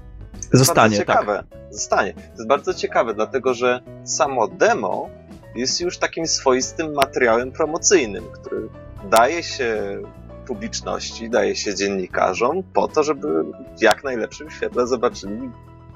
Zostanie, 0.53 0.97
tak. 0.97 1.07
ciekawe. 1.07 1.45
Zostanie. 1.71 2.13
To 2.13 2.21
jest 2.21 2.47
bardzo 2.47 2.75
ciekawe, 2.75 3.15
dlatego 3.15 3.55
że 3.55 3.81
samo 4.05 4.49
demo 4.49 5.11
jest 5.55 5.81
już 5.81 5.99
takim 5.99 6.27
swoistym 6.27 6.95
materiałem 6.95 7.53
promocyjnym, 7.53 8.25
który 8.33 8.69
daje 9.11 9.43
się 9.43 9.99
publiczności, 10.47 11.31
daje 11.31 11.57
się 11.57 11.75
dziennikarzom 11.75 12.63
po 12.63 12.89
to, 12.89 13.03
żeby 13.03 13.45
w 13.79 13.83
jak 13.83 14.05
najlepszym 14.05 14.51
świetle 14.51 14.87
zobaczyli 14.87 15.51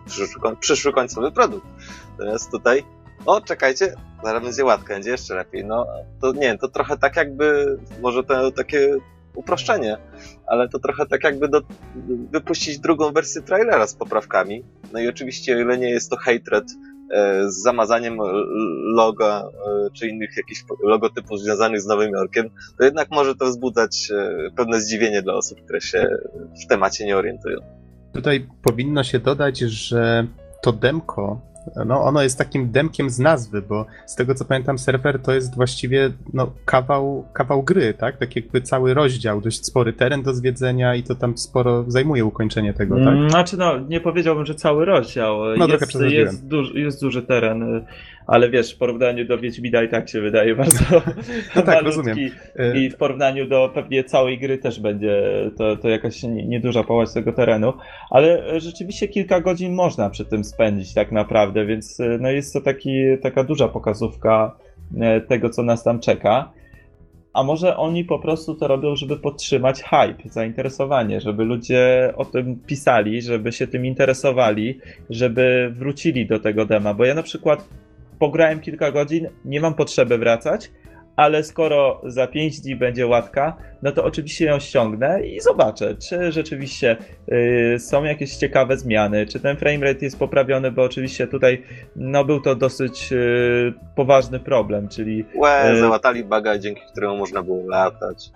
przyszły, 0.07 0.57
przyszły 0.61 0.93
końcowy 0.93 1.33
produkt. 1.33 1.67
Natomiast 2.19 2.51
tutaj, 2.51 2.85
o 3.27 3.41
czekajcie, 3.41 3.95
zaraz 4.25 4.43
będzie 4.43 4.65
łatka, 4.65 4.95
będzie 4.95 5.11
jeszcze 5.11 5.35
lepiej. 5.35 5.65
No 5.65 5.87
to 6.21 6.33
nie 6.33 6.59
to 6.59 6.69
trochę 6.69 6.99
tak 6.99 7.17
jakby, 7.17 7.79
może 8.03 8.25
to 8.25 8.51
takie 8.51 8.97
uproszczenie, 9.35 9.97
ale 10.47 10.69
to 10.69 10.79
trochę 10.79 11.07
tak 11.07 11.25
jakby 11.25 11.49
do, 11.49 11.61
wypuścić 12.33 12.79
drugą 12.79 13.13
wersję 13.13 13.43
trailera 13.43 13.87
z 13.87 13.95
poprawkami. 13.95 14.65
No 14.93 15.01
i 15.01 15.09
oczywiście, 15.09 15.57
o 15.57 15.61
ile 15.61 15.79
nie 15.79 15.91
jest 15.91 16.11
to 16.11 16.17
hatred 16.17 16.65
e, 17.11 17.51
z 17.51 17.63
zamazaniem 17.63 18.19
loga 18.97 19.43
e, 19.43 19.91
czy 19.91 20.09
innych 20.09 20.37
jakichś 20.37 20.65
logotypów 20.83 21.41
związanych 21.41 21.81
z 21.81 21.87
Nowym 21.87 22.13
Jorkiem, 22.13 22.51
to 22.79 22.85
jednak 22.85 23.11
może 23.11 23.35
to 23.35 23.47
wzbudzać 23.47 24.11
e, 24.11 24.51
pewne 24.57 24.81
zdziwienie 24.81 25.23
dla 25.23 25.35
osób, 25.35 25.65
które 25.65 25.81
się 25.81 26.09
w 26.65 26.67
temacie 26.67 27.07
nie 27.07 27.17
orientują. 27.17 27.81
Tutaj 28.13 28.47
powinno 28.63 29.05
się 29.05 29.19
dodać, 29.19 29.59
że 29.59 30.27
to 30.63 30.73
demko, 30.73 31.41
no 31.87 32.03
ono 32.03 32.23
jest 32.23 32.39
takim 32.39 32.71
demkiem 32.71 33.11
z 33.11 33.19
nazwy, 33.19 33.63
bo 33.63 33.87
z 34.07 34.15
tego 34.15 34.35
co 34.35 34.45
pamiętam 34.45 34.79
serwer 34.79 35.23
to 35.23 35.33
jest 35.33 35.55
właściwie 35.57 36.11
no, 36.33 36.53
kawał, 36.65 37.25
kawał 37.33 37.63
gry, 37.63 37.95
tak? 37.95 38.17
Tak 38.17 38.37
jakby 38.37 38.63
cały 38.63 38.95
rozdział, 38.95 39.41
dość 39.41 39.67
spory 39.67 39.93
teren 39.93 40.23
do 40.23 40.35
zwiedzenia 40.35 40.95
i 40.95 41.03
to 41.03 41.15
tam 41.15 41.39
sporo 41.39 41.85
zajmuje 41.89 42.25
ukończenie 42.25 42.75
tego, 42.75 42.97
tak? 42.97 43.09
Mm, 43.09 43.31
Znaczy, 43.31 43.57
no, 43.57 43.79
nie 43.79 44.01
powiedziałbym, 44.01 44.47
że 44.47 44.55
cały 44.55 44.85
rozdział. 44.85 45.39
No, 45.57 45.67
trochę 45.67 45.73
jest, 45.73 45.89
przesadziłem. 45.89 46.27
jest, 46.27 46.47
duży, 46.47 46.81
jest 46.81 47.01
duży 47.01 47.23
teren, 47.23 47.63
y, 47.63 47.85
ale 48.27 48.51
wiesz, 48.51 48.75
w 48.75 48.79
porównaniu 48.79 49.25
do 49.25 49.39
Wiedźmina 49.39 49.83
i 49.83 49.89
tak 49.89 50.09
się 50.09 50.21
wydaje 50.21 50.57
bardzo 50.57 51.03
No 51.57 51.63
tak, 51.73 51.83
rozumiem. 51.83 52.19
E, 52.57 52.79
I 52.79 52.91
w 52.91 52.97
porównaniu 52.97 53.47
do 53.49 53.71
pewnie 53.75 54.05
całej 54.05 54.39
gry 54.39 54.59
też 54.59 54.81
będzie 54.81 55.23
to, 55.57 55.77
to 55.77 55.89
jakaś 55.89 56.23
nie- 56.23 56.47
nieduża 56.47 56.85
połowa 56.85 57.13
tego 57.13 57.33
terenu, 57.33 57.73
ale 58.11 58.61
rzeczywiście 58.61 59.09
kilka 59.09 59.41
godzin 59.41 59.75
można 59.75 60.11
przy 60.11 60.25
tym 60.25 60.45
spędzić 60.45 60.95
tak 60.95 61.13
naprawdę, 61.13 61.67
więc 61.67 62.01
e, 62.01 62.19
no 62.21 62.31
jest 62.31 62.53
to 62.53 62.61
taki, 62.61 62.91
taka 63.23 63.45
duża 63.45 63.69
pokazówka 63.69 64.57
e, 65.01 65.21
tego, 65.21 65.51
co 65.51 65.63
nas 65.63 65.85
tam 65.85 66.01
czeka. 66.01 66.53
A 67.33 67.43
może 67.43 67.77
oni 67.77 68.05
po 68.05 68.19
prostu 68.19 68.55
to 68.55 68.69
robią, 68.69 68.97
żeby 68.97 69.17
podtrzymać 69.17 69.83
hype, 69.83 70.29
zainteresowanie, 70.29 71.21
żeby 71.21 71.45
ludzie 71.45 72.13
o 72.17 72.25
tym 72.25 72.57
pisali, 72.67 73.23
żeby 73.23 73.53
się 73.53 73.67
tym 73.67 73.87
interesowali, 73.87 74.79
żeby 75.11 75.75
wrócili 75.77 76.27
do 76.27 76.41
tego 76.41 76.67
dema. 76.67 76.95
Bo 76.95 77.05
ja 77.05 77.15
na 77.15 77.23
przykład 77.23 77.69
pograłem 78.21 78.61
kilka 78.61 78.93
godzin, 78.93 79.29
nie 79.45 79.61
mam 79.61 79.75
potrzeby 79.75 80.19
wracać, 80.19 80.71
ale 81.17 81.45
skoro 81.45 82.01
za 82.05 82.27
5 82.27 82.61
dni 82.61 82.77
będzie 82.77 83.07
łatka, 83.07 83.57
no 83.83 83.93
to 83.93 84.05
oczywiście 84.05 84.45
ją 84.45 84.59
ściągnę 84.59 85.27
i 85.27 85.41
zobaczę, 85.41 85.95
czy 85.95 86.33
rzeczywiście 86.33 86.97
y, 87.75 87.79
są 87.79 88.05
jakieś 88.05 88.37
ciekawe 88.37 88.77
zmiany, 88.77 89.27
czy 89.27 89.41
ten 89.41 89.57
framerate 89.57 90.05
jest 90.05 90.19
poprawiony, 90.19 90.71
bo 90.73 90.83
oczywiście 90.83 91.27
tutaj 91.27 91.63
no, 91.97 92.25
był 92.25 92.41
to 92.41 92.55
dosyć 92.55 93.13
y, 93.13 93.73
poważny 93.97 94.41
problem, 94.41 94.89
czyli 94.89 95.25
Łe, 95.35 95.63
E, 95.63 95.77
załatali 95.81 96.25
baga, 96.25 96.59
dzięki 96.59 96.83
któremu 96.93 97.17
można 97.17 97.43
było 97.43 97.69
latać. 97.69 98.31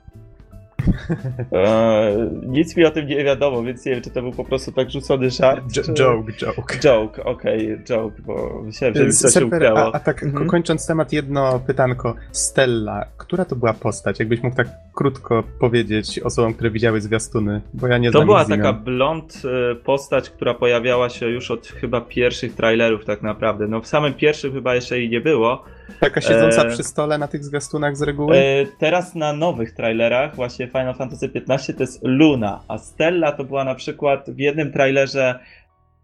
E, 1.52 2.30
nic 2.46 2.76
mi 2.76 2.84
o 2.84 2.90
tym 2.90 3.06
nie 3.06 3.24
wiadomo, 3.24 3.62
więc 3.62 3.86
nie 3.86 3.92
wiem, 3.92 4.02
czy 4.02 4.10
to 4.10 4.22
był 4.22 4.32
po 4.32 4.44
prostu 4.44 4.72
tak 4.72 4.90
rzucony 4.90 5.30
żart. 5.30 5.76
J- 5.76 5.86
czy... 5.86 5.94
joke, 5.94 6.32
joke. 6.32 6.78
Joke, 6.84 7.24
okej, 7.24 7.78
joke, 7.84 8.22
bo 8.26 8.62
myślałem, 8.64 8.94
że 8.94 9.04
mi 9.04 9.12
coś 9.12 9.34
się 9.34 9.50
a, 9.76 9.92
a 9.92 10.00
tak 10.00 10.22
Mhm. 10.22 10.44
ko- 10.44 10.50
kończąc 10.50 10.86
temat, 10.86 11.12
jedno 11.12 11.60
pytanko. 11.66 12.14
Stella, 12.32 13.06
która 13.16 13.44
to 13.44 13.56
była 13.56 13.72
postać? 13.72 14.18
Jakbyś 14.18 14.42
mógł 14.42 14.56
tak 14.56 14.68
krótko 14.94 15.42
powiedzieć 15.60 16.18
osobom, 16.18 16.54
które 16.54 16.70
widziały 16.70 17.00
zwiastuny, 17.00 17.60
bo 17.74 17.86
ja 17.86 17.98
nie 17.98 18.10
To 18.10 18.18
znam 18.18 18.26
była 18.26 18.44
taka 18.44 18.72
blond 18.72 19.42
e, 19.72 19.74
postać, 19.74 20.30
która 20.30 20.54
pojawiała 20.54 21.08
się 21.08 21.28
już 21.28 21.50
od 21.50 21.66
chyba 21.66 22.00
pierwszych 22.00 22.54
trailerów 22.54 23.04
tak 23.04 23.22
naprawdę. 23.22 23.66
No 23.68 23.80
w 23.80 23.86
samym 23.86 24.14
pierwszym 24.14 24.52
chyba 24.52 24.74
jeszcze 24.74 24.98
jej 24.98 25.10
nie 25.10 25.20
było. 25.20 25.64
Taka 26.00 26.20
siedząca 26.20 26.62
e, 26.62 26.70
przy 26.70 26.82
stole 26.82 27.18
na 27.18 27.28
tych 27.28 27.44
zwiastunach 27.44 27.96
z 27.96 28.02
reguły? 28.02 28.36
E, 28.36 28.66
teraz 28.78 29.14
na 29.14 29.32
nowych 29.32 29.72
trailerach 29.72 30.36
właśnie 30.36 30.66
Final 30.66 30.94
Fantasy 30.94 31.30
XV 31.34 31.74
to 31.74 31.82
jest 31.82 32.00
Luna, 32.02 32.60
a 32.68 32.78
Stella 32.78 33.32
to 33.32 33.44
była 33.44 33.64
na 33.64 33.74
przykład 33.74 34.30
w 34.30 34.38
jednym 34.38 34.72
trailerze 34.72 35.38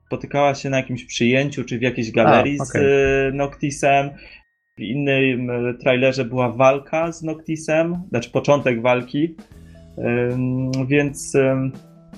spotykała 0.06 0.54
się 0.54 0.70
na 0.70 0.76
jakimś 0.76 1.04
przyjęciu 1.04 1.64
czy 1.64 1.78
w 1.78 1.82
jakiejś 1.82 2.10
galerii 2.10 2.58
A, 2.60 2.64
z 2.64 2.70
okej. 2.70 2.82
e, 2.84 3.32
Noctisem. 3.32 4.10
W 4.78 4.80
innym 4.80 5.50
e, 5.50 5.74
trailerze 5.74 6.24
była 6.24 6.52
walka 6.52 7.12
z 7.12 7.22
Noctisem, 7.22 8.02
znaczy 8.08 8.30
początek 8.30 8.82
walki. 8.82 9.36
Więc, 10.88 11.36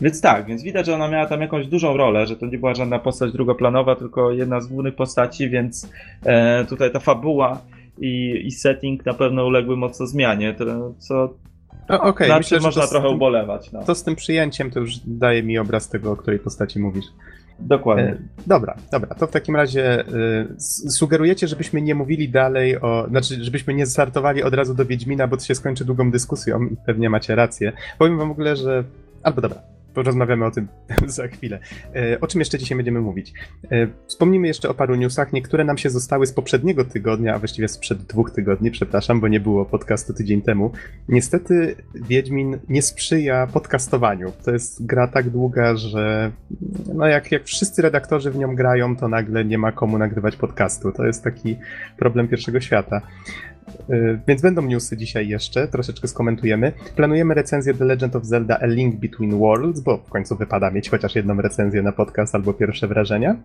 więc 0.00 0.20
tak, 0.20 0.46
więc 0.46 0.62
widać, 0.62 0.87
że 0.87 0.94
ona 0.94 1.09
miała 1.09 1.26
tam 1.26 1.40
jakąś 1.40 1.66
dużą 1.66 1.96
rolę, 1.96 2.26
że 2.26 2.37
to 2.37 2.46
nie 2.46 2.59
była 2.59 2.74
żadna 2.74 2.98
postać 2.98 3.33
drugoplanowa, 3.33 3.96
tylko 3.96 4.31
jedna 4.33 4.61
z 4.61 4.66
głównych 4.66 4.94
postaci, 4.94 5.50
więc 5.50 5.90
e, 6.24 6.64
tutaj 6.64 6.92
ta 6.92 7.00
fabuła 7.00 7.61
i, 7.98 8.42
i 8.46 8.50
setting 8.50 9.07
na 9.07 9.14
pewno 9.14 9.46
uległy 9.46 9.76
mocno 9.76 10.07
zmianie, 10.07 10.55
to, 10.55 10.64
co 10.98 11.35
O, 11.88 12.00
Okej, 12.00 12.28
na 12.28 12.38
myślę, 12.38 12.61
można 12.61 12.87
trochę 12.87 13.07
tym, 13.07 13.16
ubolewać. 13.16 13.72
No. 13.72 13.83
to 13.85 13.94
z 13.94 14.02
tym 14.05 14.16
przyjęciem 14.16 14.70
to 14.70 14.81
już 14.81 14.92
daje 15.07 15.42
mi 15.42 15.59
obraz 15.59 15.88
tego, 15.88 16.12
o 16.12 16.16
której 16.16 16.38
postaci 16.38 16.78
mówisz. 16.81 17.05
Dokładnie. 17.59 18.05
E, 18.05 18.18
dobra, 18.46 18.74
dobra, 18.92 19.14
to 19.14 19.26
w 19.26 19.31
takim 19.31 19.57
razie 19.57 20.05
s- 20.57 20.96
sugerujecie, 20.98 21.48
żebyśmy 21.48 21.83
nie 21.83 21.94
mówili 21.94 22.28
dalej 22.28 22.81
o, 22.81 23.07
znaczy, 23.09 23.44
żebyśmy 23.44 23.74
nie 23.74 23.87
startowali 23.87 24.42
od 24.42 24.55
razu 24.55 24.74
do 24.74 24.85
Wiedźmina, 24.85 25.26
bo 25.26 25.37
to 25.37 25.44
się 25.44 25.55
skończy 25.55 25.85
długą 25.85 26.11
dyskusją 26.11 26.62
i 26.64 26.76
pewnie 26.87 27.11
macie 27.11 27.35
rację. 27.35 27.72
Powiem 27.98 28.18
wam 28.18 28.28
w 28.28 28.33
ogóle, 28.33 28.57
że, 28.57 28.85
albo 29.22 29.40
dobra, 29.40 29.59
porozmawiamy 29.94 30.44
o 30.44 30.50
tym 30.50 30.68
za 31.07 31.28
chwilę. 31.28 31.59
E, 31.94 32.20
o 32.20 32.26
czym 32.26 32.40
jeszcze 32.40 32.59
dzisiaj 32.59 32.76
będziemy 32.76 33.00
mówić? 33.00 33.33
E, 33.70 33.87
wspomnimy 34.07 34.46
jeszcze 34.46 34.68
o 34.68 34.74
paru 34.74 34.94
newsach, 34.94 35.33
niektóre 35.33 35.64
nam 35.64 35.78
się 35.78 35.90
zostały 35.90 36.26
z 36.26 36.33
poprzedniego 36.33 36.85
tygodnia, 36.85 37.35
a 37.35 37.38
właściwie 37.38 37.68
sprzed 37.68 38.02
dwóch 38.02 38.31
tygodni, 38.31 38.70
przepraszam, 38.70 39.20
bo 39.20 39.28
nie 39.28 39.40
było 39.40 39.64
podcastu 39.64 40.14
tydzień 40.14 40.42
temu. 40.42 40.72
Niestety 41.09 41.76
Wiedźmin 41.94 42.59
nie 42.68 42.83
sprzyja 42.83 43.46
podcastowaniu. 43.46 44.33
To 44.44 44.50
jest 44.50 44.87
gra 44.87 45.09
tak 45.09 45.31
długa, 45.31 45.76
że 45.76 46.33
no 46.94 47.07
jak, 47.07 47.33
jak 47.33 47.44
wszyscy 47.44 47.83
redaktorzy 47.83 48.31
w 48.31 48.38
nią 48.38 48.57
grają, 48.57 48.96
to 48.96 49.09
nagle 49.09 49.44
nie 49.44 49.59
ma 49.59 49.72
komu 49.72 49.98
nagrywać 49.98 50.37
podcastu. 50.37 50.92
To 50.92 51.07
jest 51.07 51.24
taki 51.24 51.57
problem 51.96 52.28
pierwszego 52.28 52.61
świata. 52.61 53.00
Yy, 53.88 54.20
Więc 54.29 54.42
będą 54.42 54.62
newsy 54.62 54.96
dzisiaj 54.96 55.29
jeszcze, 55.29 55.68
troszeczkę 55.68 56.09
skomentujemy. 56.09 56.72
Planujemy 56.96 57.35
recenzję 57.35 57.75
The 57.75 57.85
Legend 57.85 58.16
of 58.16 58.25
Zelda 58.25 58.59
A 58.61 58.66
Link 58.66 58.96
Between 58.96 59.38
Worlds, 59.38 59.81
bo 59.81 59.98
w 59.98 60.09
końcu 60.09 60.37
wypada 60.37 60.70
mieć 60.70 60.90
chociaż 60.90 61.14
jedną 61.14 61.37
recenzję 61.42 61.83
na 61.83 61.92
podcast 61.92 62.35
albo 62.35 62.55
pierwsze 62.55 62.88
wrażenia. 62.88 63.37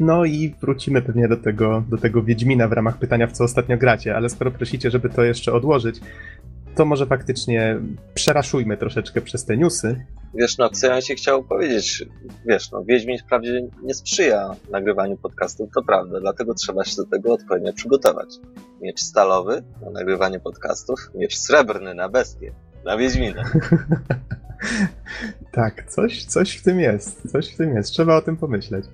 No 0.00 0.24
i 0.24 0.54
wrócimy 0.60 1.02
pewnie 1.02 1.28
do 1.28 1.36
tego, 1.36 1.84
do 1.88 1.98
tego 1.98 2.22
Wiedźmina 2.22 2.68
w 2.68 2.72
ramach 2.72 2.98
pytania, 2.98 3.26
w 3.26 3.32
co 3.32 3.44
ostatnio 3.44 3.76
gracie, 3.76 4.16
ale 4.16 4.28
skoro 4.28 4.50
prosicie, 4.50 4.90
żeby 4.90 5.08
to 5.08 5.24
jeszcze 5.24 5.52
odłożyć, 5.52 6.00
to 6.74 6.84
może 6.84 7.06
faktycznie 7.06 7.76
przeraszujmy 8.14 8.76
troszeczkę 8.76 9.20
przez 9.20 9.44
te 9.44 9.56
newsy 9.56 10.04
Wiesz, 10.38 10.58
no, 10.58 10.70
co 10.70 10.86
ja 10.86 11.00
się 11.00 11.14
chciał 11.14 11.44
powiedzieć, 11.44 12.04
wiesz, 12.46 12.70
no, 12.70 12.84
Wiedźmin 12.84 13.18
wprawdzie 13.18 13.68
nie 13.82 13.94
sprzyja 13.94 14.50
nagrywaniu 14.70 15.16
podcastów, 15.16 15.70
to 15.74 15.82
prawda, 15.82 16.20
dlatego 16.20 16.54
trzeba 16.54 16.84
się 16.84 16.96
do 16.96 17.04
tego 17.04 17.32
odpowiednio 17.32 17.72
przygotować. 17.72 18.28
Miecz 18.80 19.00
stalowy 19.00 19.62
na 19.84 19.90
nagrywanie 19.90 20.40
podcastów, 20.40 21.10
miecz 21.14 21.36
srebrny 21.36 21.94
na 21.94 22.08
bestie, 22.08 22.52
na 22.84 22.96
Wiedźmina. 22.96 23.44
tak, 25.52 25.90
coś, 25.90 26.24
coś 26.24 26.56
w 26.56 26.62
tym 26.62 26.80
jest, 26.80 27.32
coś 27.32 27.54
w 27.54 27.56
tym 27.56 27.76
jest, 27.76 27.90
trzeba 27.90 28.16
o 28.16 28.22
tym 28.22 28.36
pomyśleć. 28.36 28.84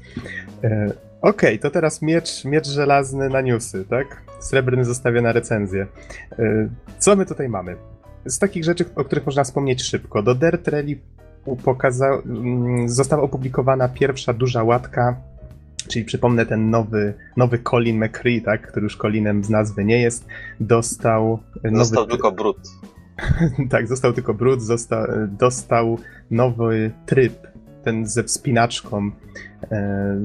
E, 0.65 0.93
Okej, 1.23 1.51
okay, 1.51 1.59
to 1.59 1.71
teraz 1.71 2.03
miecz, 2.03 2.45
miecz 2.45 2.69
żelazny 2.69 3.29
na 3.29 3.41
newsy, 3.41 3.85
tak? 3.91 4.23
Srebrny 4.41 4.85
zostawia 4.85 5.23
na 5.23 5.33
recenzję. 5.33 5.87
E, 6.39 6.69
co 6.99 7.17
my 7.17 7.27
tutaj 7.27 7.49
mamy? 7.49 7.77
Z 8.27 8.39
takich 8.39 8.65
rzeczy, 8.65 8.85
o 8.97 9.05
których 9.05 9.27
można 9.27 9.45
wspomnieć 9.45 9.83
szybko. 9.83 10.23
Do 10.23 10.35
Dirt 10.35 10.69
Rally 10.69 10.97
pokaza- 11.47 12.23
mm, 12.27 12.89
została 12.89 13.23
opublikowana 13.23 13.89
pierwsza 13.89 14.33
duża 14.33 14.63
łatka, 14.63 15.17
czyli 15.89 16.05
przypomnę 16.05 16.47
ten 16.47 16.71
nowy, 16.71 17.15
nowy 17.37 17.59
Colin 17.59 18.05
McCree, 18.05 18.43
tak, 18.43 18.69
który 18.69 18.85
już 18.85 18.97
Colinem 18.97 19.45
z 19.45 19.51
nazwy 19.51 19.85
nie 19.85 20.01
jest, 20.01 20.27
dostał... 20.61 21.39
Został 21.73 22.03
nowy... 22.03 22.11
tylko 22.11 22.33
brud. 22.33 22.57
tak, 23.71 23.89
został 23.89 24.13
tylko 24.13 24.35
brud, 24.35 24.63
został, 24.63 25.07
dostał 25.29 25.99
nowy 26.31 26.91
tryb, 27.07 27.47
ten 27.85 28.07
ze 28.07 28.25
wspinaczką 28.25 29.11
e, 29.71 30.19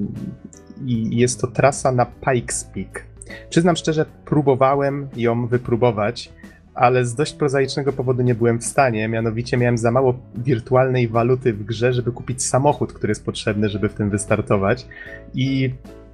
i 0.85 1.17
jest 1.17 1.41
to 1.41 1.47
trasa 1.47 1.91
na 1.91 2.05
Pikes 2.05 2.63
Peak. 2.63 3.03
Przyznam 3.49 3.75
szczerze, 3.75 4.05
próbowałem 4.25 5.07
ją 5.15 5.47
wypróbować, 5.47 6.31
ale 6.77 7.05
z 7.05 7.15
dość 7.15 7.33
prozaicznego 7.33 7.93
powodu 7.93 8.23
nie 8.23 8.35
byłem 8.35 8.59
w 8.59 8.63
stanie. 8.63 9.07
Mianowicie 9.07 9.57
miałem 9.57 9.77
za 9.77 9.91
mało 9.91 10.19
wirtualnej 10.35 11.07
waluty 11.07 11.53
w 11.53 11.63
grze, 11.63 11.93
żeby 11.93 12.11
kupić 12.11 12.43
samochód, 12.43 12.93
który 12.93 13.11
jest 13.11 13.25
potrzebny, 13.25 13.69
żeby 13.69 13.89
w 13.89 13.93
tym 13.93 14.09
wystartować. 14.09 14.87
I 15.33 15.73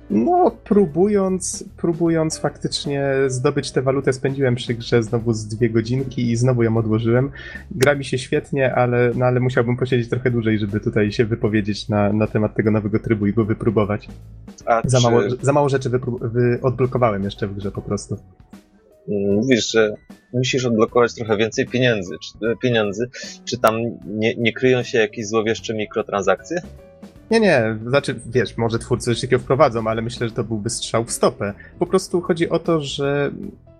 no, 0.09 0.51
próbując, 0.63 1.65
próbując 1.77 2.39
faktycznie 2.39 3.13
zdobyć 3.27 3.71
tę 3.71 3.81
walutę, 3.81 4.13
spędziłem 4.13 4.55
przy 4.55 4.73
grze 4.73 5.03
znowu 5.03 5.33
z 5.33 5.47
dwie 5.47 5.69
godzinki 5.69 6.31
i 6.31 6.35
znowu 6.35 6.63
ją 6.63 6.77
odłożyłem. 6.77 7.31
Gra 7.71 7.95
mi 7.95 8.05
się 8.05 8.17
świetnie, 8.17 8.75
ale, 8.75 9.11
no, 9.15 9.25
ale 9.25 9.39
musiałbym 9.39 9.77
posiedzieć 9.77 10.09
trochę 10.09 10.31
dłużej, 10.31 10.59
żeby 10.59 10.79
tutaj 10.79 11.11
się 11.11 11.25
wypowiedzieć 11.25 11.89
na, 11.89 12.13
na 12.13 12.27
temat 12.27 12.55
tego 12.55 12.71
nowego 12.71 12.99
trybu 12.99 13.27
i 13.27 13.33
go 13.33 13.45
wypróbować. 13.45 14.09
A 14.65 14.81
za, 14.85 14.97
czy... 14.97 15.03
mało, 15.03 15.21
za 15.41 15.53
mało 15.53 15.69
rzeczy 15.69 15.89
wypró- 15.89 16.29
wy 16.31 16.59
odblokowałem 16.61 17.23
jeszcze 17.23 17.47
w 17.47 17.55
grze 17.55 17.71
po 17.71 17.81
prostu. 17.81 18.17
Mówisz, 19.07 19.71
że 19.71 19.93
musisz 20.33 20.65
odblokować 20.65 21.13
trochę 21.13 21.37
więcej 21.37 21.67
pieniędzy. 21.67 22.15
Czy, 22.21 22.55
pieniędzy. 22.61 23.09
Czy 23.45 23.57
tam 23.57 23.75
nie, 24.05 24.35
nie 24.35 24.53
kryją 24.53 24.83
się 24.83 24.97
jakieś 24.97 25.27
złowieszcze 25.27 25.73
mikrotransakcje? 25.73 26.61
Nie, 27.31 27.39
nie, 27.39 27.77
znaczy, 27.87 28.15
wiesz, 28.25 28.57
może 28.57 28.79
twórcy 28.79 29.21
takiego 29.21 29.39
wprowadzą, 29.39 29.87
ale 29.87 30.01
myślę, 30.01 30.27
że 30.27 30.33
to 30.33 30.43
byłby 30.43 30.69
strzał 30.69 31.05
w 31.05 31.11
stopę. 31.11 31.53
Po 31.79 31.85
prostu 31.85 32.21
chodzi 32.21 32.49
o 32.49 32.59
to, 32.59 32.81
że 32.81 33.31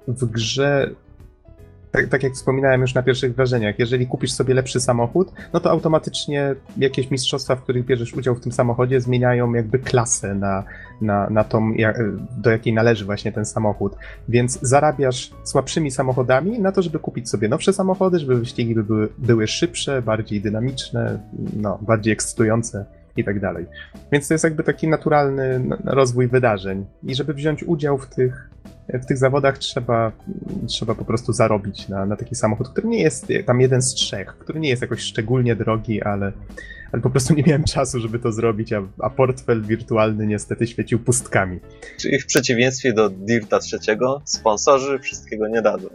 w 0.08 0.26
grze 0.26 0.90
tak, 1.93 2.08
tak, 2.08 2.23
jak 2.23 2.34
wspominałem 2.34 2.82
już 2.82 2.93
na 2.93 3.03
pierwszych 3.03 3.36
wrażeniach, 3.36 3.79
jeżeli 3.79 4.08
kupisz 4.08 4.32
sobie 4.32 4.53
lepszy 4.53 4.79
samochód, 4.79 5.32
no 5.53 5.60
to 5.60 5.71
automatycznie 5.71 6.56
jakieś 6.77 7.12
mistrzostwa, 7.12 7.56
w 7.56 7.62
których 7.62 7.86
bierzesz 7.86 8.13
udział 8.13 8.36
w 8.36 8.39
tym 8.39 8.51
samochodzie, 8.51 9.01
zmieniają 9.01 9.53
jakby 9.53 9.79
klasę 9.79 10.36
na, 10.36 10.63
na, 11.01 11.29
na 11.29 11.43
tą, 11.43 11.73
do 12.38 12.49
jakiej 12.49 12.73
należy 12.73 13.06
właśnie 13.06 13.32
ten 13.32 13.45
samochód. 13.45 13.95
Więc 14.29 14.60
zarabiasz 14.62 15.32
słabszymi 15.43 15.91
samochodami 15.91 16.60
na 16.60 16.71
to, 16.71 16.82
żeby 16.82 16.99
kupić 16.99 17.29
sobie 17.29 17.49
nowsze 17.49 17.73
samochody, 17.73 18.19
żeby 18.19 18.36
wyścigi 18.36 18.75
były, 18.75 19.10
były 19.17 19.47
szybsze, 19.47 20.01
bardziej 20.01 20.41
dynamiczne, 20.41 21.19
no, 21.53 21.79
bardziej 21.82 22.13
ekscytujące 22.13 22.86
i 23.17 23.23
tak 23.23 23.39
dalej. 23.39 23.65
Więc 24.12 24.28
to 24.28 24.34
jest 24.34 24.43
jakby 24.43 24.63
taki 24.63 24.88
naturalny 24.88 25.63
rozwój 25.86 26.28
wydarzeń. 26.28 26.86
I 27.04 27.15
żeby 27.15 27.34
wziąć 27.34 27.63
udział 27.63 27.97
w 27.97 28.08
tych, 28.08 28.49
w 28.89 29.06
tych 29.06 29.17
zawodach, 29.17 29.58
trzeba, 29.58 30.12
trzeba 30.67 30.95
po 30.95 31.06
prostu 31.06 31.34
zarobić 31.34 31.89
na, 31.89 32.06
na 32.06 32.15
taki 32.15 32.36
samochód, 32.36 32.69
który 32.69 32.88
nie 32.88 33.02
jest 33.02 33.28
tam 33.45 33.62
jeden 33.62 33.82
z 33.82 33.93
trzech, 33.93 34.28
który 34.28 34.60
nie 34.60 34.69
jest 34.69 34.82
jakoś 34.82 35.02
szczególnie 35.02 35.56
drogi, 35.56 36.02
ale, 36.02 36.32
ale 36.91 37.02
po 37.02 37.10
prostu 37.10 37.34
nie 37.38 37.43
miałem 37.43 37.63
czasu, 37.63 37.99
żeby 37.99 38.19
to 38.19 38.32
zrobić, 38.32 38.73
a, 38.73 38.82
a 38.99 39.10
portfel 39.10 39.62
wirtualny 39.62 40.28
niestety 40.28 40.67
świecił 40.67 40.99
pustkami. 40.99 41.60
Czyli 41.97 42.19
w 42.19 42.26
przeciwieństwie 42.26 42.93
do 42.93 43.10
Dirta 43.10 43.60
trzeciego, 43.60 44.21
sponsorzy 44.26 44.99
wszystkiego 44.99 45.47
nie 45.47 45.62
dadzą. 45.62 45.89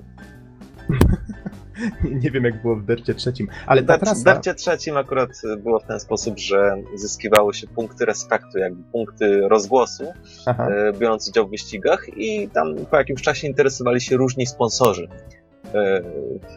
nie 2.22 2.30
wiem 2.30 2.44
jak 2.44 2.62
było 2.62 2.76
w 2.76 2.84
dercie 2.84 3.14
trzecim, 3.14 3.48
ale 3.66 3.82
ta 3.82 3.98
trasa... 3.98 4.20
W 4.20 4.24
dercie 4.24 4.54
trzecim 4.54 4.96
akurat 4.96 5.30
było 5.58 5.80
w 5.80 5.84
ten 5.84 6.00
sposób, 6.00 6.38
że 6.38 6.76
zyskiwało 6.94 7.52
się 7.52 7.66
punkty 7.66 8.04
respektu, 8.04 8.58
jakby 8.58 8.82
punkty 8.92 9.40
rozgłosu, 9.48 10.04
Aha. 10.46 10.68
E, 10.68 10.92
biorąc 10.92 11.28
udział 11.28 11.46
w 11.48 11.50
wyścigach 11.50 12.06
i 12.16 12.48
tam 12.48 12.74
po 12.90 12.96
jakimś 12.96 13.22
czasie 13.22 13.46
interesowali 13.48 14.00
się 14.00 14.16
różni 14.16 14.46
sponsorzy. 14.46 15.08
E, 15.74 16.02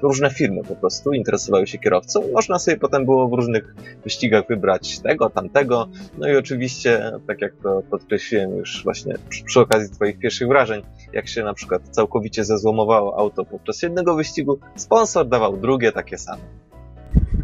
różne 0.01 0.29
firmy 0.29 0.63
po 0.63 0.75
prostu 0.75 1.13
interesowały 1.13 1.67
się 1.67 1.77
kierowcą. 1.77 2.23
Można 2.33 2.59
sobie 2.59 2.77
potem 2.77 3.05
było 3.05 3.29
w 3.29 3.33
różnych 3.33 3.75
wyścigach 4.03 4.47
wybrać 4.47 4.99
tego, 4.99 5.29
tamtego. 5.29 5.87
No 6.17 6.27
i 6.27 6.35
oczywiście, 6.35 7.11
tak 7.27 7.41
jak 7.41 7.53
to 7.63 7.83
podkreśliłem 7.91 8.57
już 8.57 8.83
właśnie 8.83 9.15
przy, 9.29 9.43
przy 9.43 9.59
okazji 9.59 9.95
Twoich 9.95 10.19
pierwszych 10.19 10.47
wrażeń, 10.47 10.83
jak 11.13 11.27
się 11.27 11.43
na 11.43 11.53
przykład 11.53 11.81
całkowicie 11.89 12.43
zezłomowało 12.43 13.19
auto 13.19 13.45
podczas 13.45 13.81
jednego 13.81 14.15
wyścigu, 14.15 14.59
sponsor 14.75 15.27
dawał 15.27 15.57
drugie 15.57 15.91
takie 15.91 16.17
same. 16.17 16.41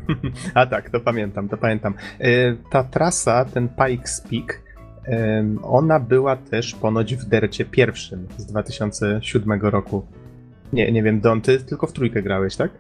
A 0.54 0.66
tak, 0.66 0.90
to 0.90 1.00
pamiętam, 1.00 1.50
to 1.50 1.58
pamiętam. 1.58 1.94
E, 2.20 2.56
ta 2.72 2.84
trasa, 2.84 3.46
ten 3.46 3.70
Pikes 3.70 4.22
Peak, 4.22 4.68
ona 5.64 6.00
była 6.00 6.36
też 6.36 6.76
ponoć 6.76 7.16
w 7.16 7.26
dercie 7.26 7.66
pierwszym 7.66 8.28
z 8.38 8.46
2007 8.46 9.62
roku. 9.62 10.06
Nie, 10.74 10.92
nie 10.92 11.04
wiem, 11.04 11.22
Don, 11.22 11.42
ty 11.42 11.60
tylko 11.60 11.88
w 11.88 11.94
trójkę 11.94 12.22
grałeś, 12.22 12.56
tak? 12.56 12.72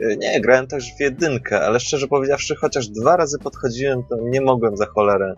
E, 0.00 0.16
nie, 0.16 0.40
grałem 0.40 0.66
też 0.66 0.94
w 0.96 1.00
jedynkę, 1.00 1.60
ale 1.60 1.80
szczerze 1.80 2.08
powiedziawszy, 2.08 2.54
chociaż 2.56 2.88
dwa 2.88 3.16
razy 3.16 3.38
podchodziłem, 3.38 4.02
to 4.08 4.16
nie 4.22 4.40
mogłem 4.40 4.76
za 4.76 4.86
cholerę 4.86 5.34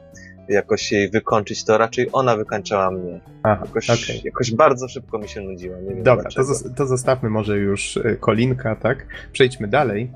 jakoś 0.49 0.93
jej 0.93 1.11
wykończyć, 1.11 1.65
to 1.65 1.79
raczej 1.79 2.09
ona 2.13 2.37
wykańczała 2.37 2.91
mnie. 2.91 3.21
Aha, 3.43 3.63
jakoś, 3.67 3.91
okay. 3.91 4.21
jakoś 4.25 4.53
bardzo 4.53 4.89
szybko 4.89 5.19
mi 5.19 5.29
się 5.29 5.41
nudziła. 5.41 5.81
Nie 5.81 5.95
wiem 5.95 6.03
Dobra, 6.03 6.31
to, 6.31 6.43
to, 6.77 6.87
zostawmy 6.87 7.31
może 7.31 7.59
już 7.59 7.97
e, 7.97 8.17
Kolinka, 8.17 8.77
tak? 8.77 9.07
Przejdźmy 9.33 9.69
dalej. 9.69 10.11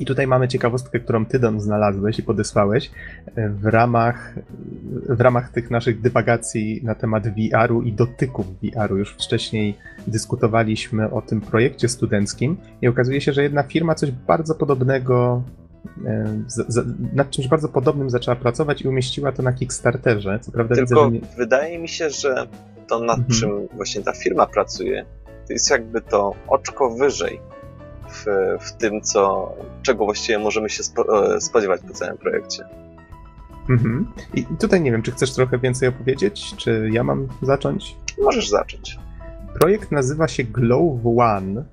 I 0.00 0.06
tutaj 0.06 0.26
mamy 0.26 0.48
ciekawostkę, 0.48 1.00
którą 1.00 1.26
ty 1.26 1.38
Don 1.38 1.60
znalazłeś 1.60 2.18
i 2.18 2.22
podesłałeś 2.22 2.90
e, 3.36 3.48
w 3.48 3.66
ramach, 3.66 4.34
w 5.08 5.20
ramach 5.20 5.50
tych 5.50 5.70
naszych 5.70 6.00
dywagacji 6.00 6.80
na 6.84 6.94
temat 6.94 7.24
VR-u 7.28 7.82
i 7.82 7.92
dotyków 7.92 8.46
VR-u. 8.62 8.96
Już 8.96 9.14
wcześniej 9.14 9.74
dyskutowaliśmy 10.06 11.10
o 11.10 11.22
tym 11.22 11.40
projekcie 11.40 11.88
studenckim 11.88 12.56
i 12.82 12.88
okazuje 12.88 13.20
się, 13.20 13.32
że 13.32 13.42
jedna 13.42 13.62
firma 13.62 13.94
coś 13.94 14.10
bardzo 14.10 14.54
podobnego 14.54 15.42
e, 16.06 16.42
z, 16.46 16.74
z, 16.74 16.86
nad 17.14 17.30
czymś 17.30 17.48
bardzo 17.48 17.68
podobnym 17.68 18.10
zaczęła 18.10 18.36
pracować 18.36 18.82
i 18.82 18.88
umieściła 18.88 19.32
to 19.32 19.42
na 19.42 19.52
Kickstarterze. 19.52 20.38
Co 20.42 20.52
prawda 20.52 20.74
Tylko 20.74 21.10
widzę, 21.10 21.26
nie... 21.26 21.36
wydaje 21.36 21.78
mi 21.78 21.88
się, 21.88 22.10
że 22.10 22.46
to 22.88 23.00
nad 23.00 23.18
mhm. 23.18 23.40
czym 23.40 23.76
właśnie 23.76 24.02
ta 24.02 24.12
firma 24.12 24.46
pracuje, 24.46 25.04
to 25.46 25.52
jest 25.52 25.70
jakby 25.70 26.00
to 26.00 26.34
oczko 26.48 26.90
wyżej 26.90 27.40
w, 28.18 28.26
w 28.60 28.72
tym, 28.72 29.00
co, 29.00 29.52
czego 29.82 30.04
właściwie 30.04 30.38
możemy 30.38 30.70
się 30.70 30.82
e, 30.82 31.40
spodziewać 31.40 31.80
po 31.88 31.94
całym 31.94 32.18
projekcie. 32.18 32.64
Mhm. 33.68 34.12
I 34.34 34.44
tutaj 34.44 34.80
nie 34.80 34.92
wiem, 34.92 35.02
czy 35.02 35.12
chcesz 35.12 35.32
trochę 35.32 35.58
więcej 35.58 35.88
opowiedzieć, 35.88 36.54
czy 36.56 36.88
ja 36.92 37.04
mam 37.04 37.28
zacząć? 37.42 37.96
Możesz 38.22 38.48
zacząć. 38.48 38.98
Projekt 39.60 39.92
nazywa 39.92 40.28
się 40.28 40.44
Glow 40.44 41.00
One 41.04 41.64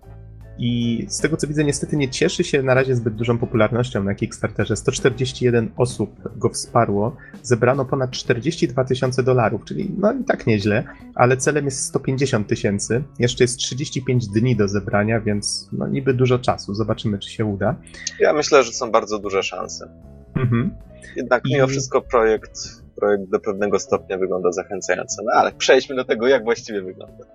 i 0.60 1.06
z 1.10 1.20
tego 1.20 1.38
co 1.38 1.48
widzę, 1.48 1.64
niestety 1.64 1.98
nie 1.98 2.10
cieszy 2.10 2.44
się 2.44 2.64
na 2.64 2.74
razie 2.74 2.96
zbyt 2.96 3.16
dużą 3.16 3.38
popularnością 3.38 4.04
na 4.04 4.16
Kickstarterze. 4.16 4.76
141 4.76 5.72
osób 5.78 6.38
go 6.38 6.50
wsparło, 6.50 7.16
zebrano 7.44 7.86
ponad 7.86 8.12
42 8.12 8.84
tysiące 8.84 9.24
dolarów, 9.24 9.66
czyli 9.66 9.92
no 9.98 10.14
i 10.14 10.24
tak 10.24 10.48
nieźle, 10.48 10.84
ale 11.16 11.38
celem 11.38 11.66
jest 11.66 11.84
150 11.84 12.48
tysięcy. 12.48 13.04
Jeszcze 13.20 13.44
jest 13.44 13.58
35 13.58 14.28
dni 14.28 14.56
do 14.56 14.68
zebrania, 14.68 15.22
więc 15.22 15.70
no 15.72 15.88
niby 15.88 16.14
dużo 16.14 16.40
czasu. 16.40 16.74
Zobaczymy, 16.74 17.20
czy 17.20 17.30
się 17.30 17.46
uda. 17.46 17.76
Ja 18.20 18.34
myślę, 18.34 18.64
że 18.64 18.72
są 18.72 18.92
bardzo 18.92 19.20
duże 19.20 19.44
szanse. 19.44 19.90
Mhm. 20.36 20.76
Jednak 21.16 21.44
mimo 21.46 21.66
I... 21.66 21.68
wszystko 21.68 22.02
projekt, 22.02 22.60
projekt 22.96 23.30
do 23.30 23.40
pewnego 23.40 23.80
stopnia 23.80 24.18
wygląda 24.18 24.52
zachęcająco. 24.52 25.24
No 25.26 25.32
ale 25.32 25.52
przejdźmy 25.52 25.96
do 25.96 26.06
tego, 26.06 26.28
jak 26.28 26.44
właściwie 26.44 26.82
wygląda. 26.82 27.26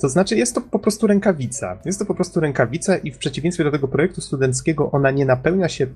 To 0.00 0.08
znaczy, 0.08 0.36
jest 0.36 0.54
to 0.54 0.60
po 0.60 0.78
prostu 0.78 1.06
rękawica. 1.06 1.78
Jest 1.84 1.98
to 1.98 2.04
po 2.04 2.14
prostu 2.14 2.40
rękawica 2.40 2.96
i 2.96 3.12
w 3.12 3.18
przeciwieństwie 3.18 3.64
do 3.64 3.70
tego 3.70 3.88
projektu 3.88 4.20
studenckiego, 4.20 4.90
ona 4.90 5.10
nie 5.10 5.24
napełnia 5.24 5.68
się, 5.68 5.86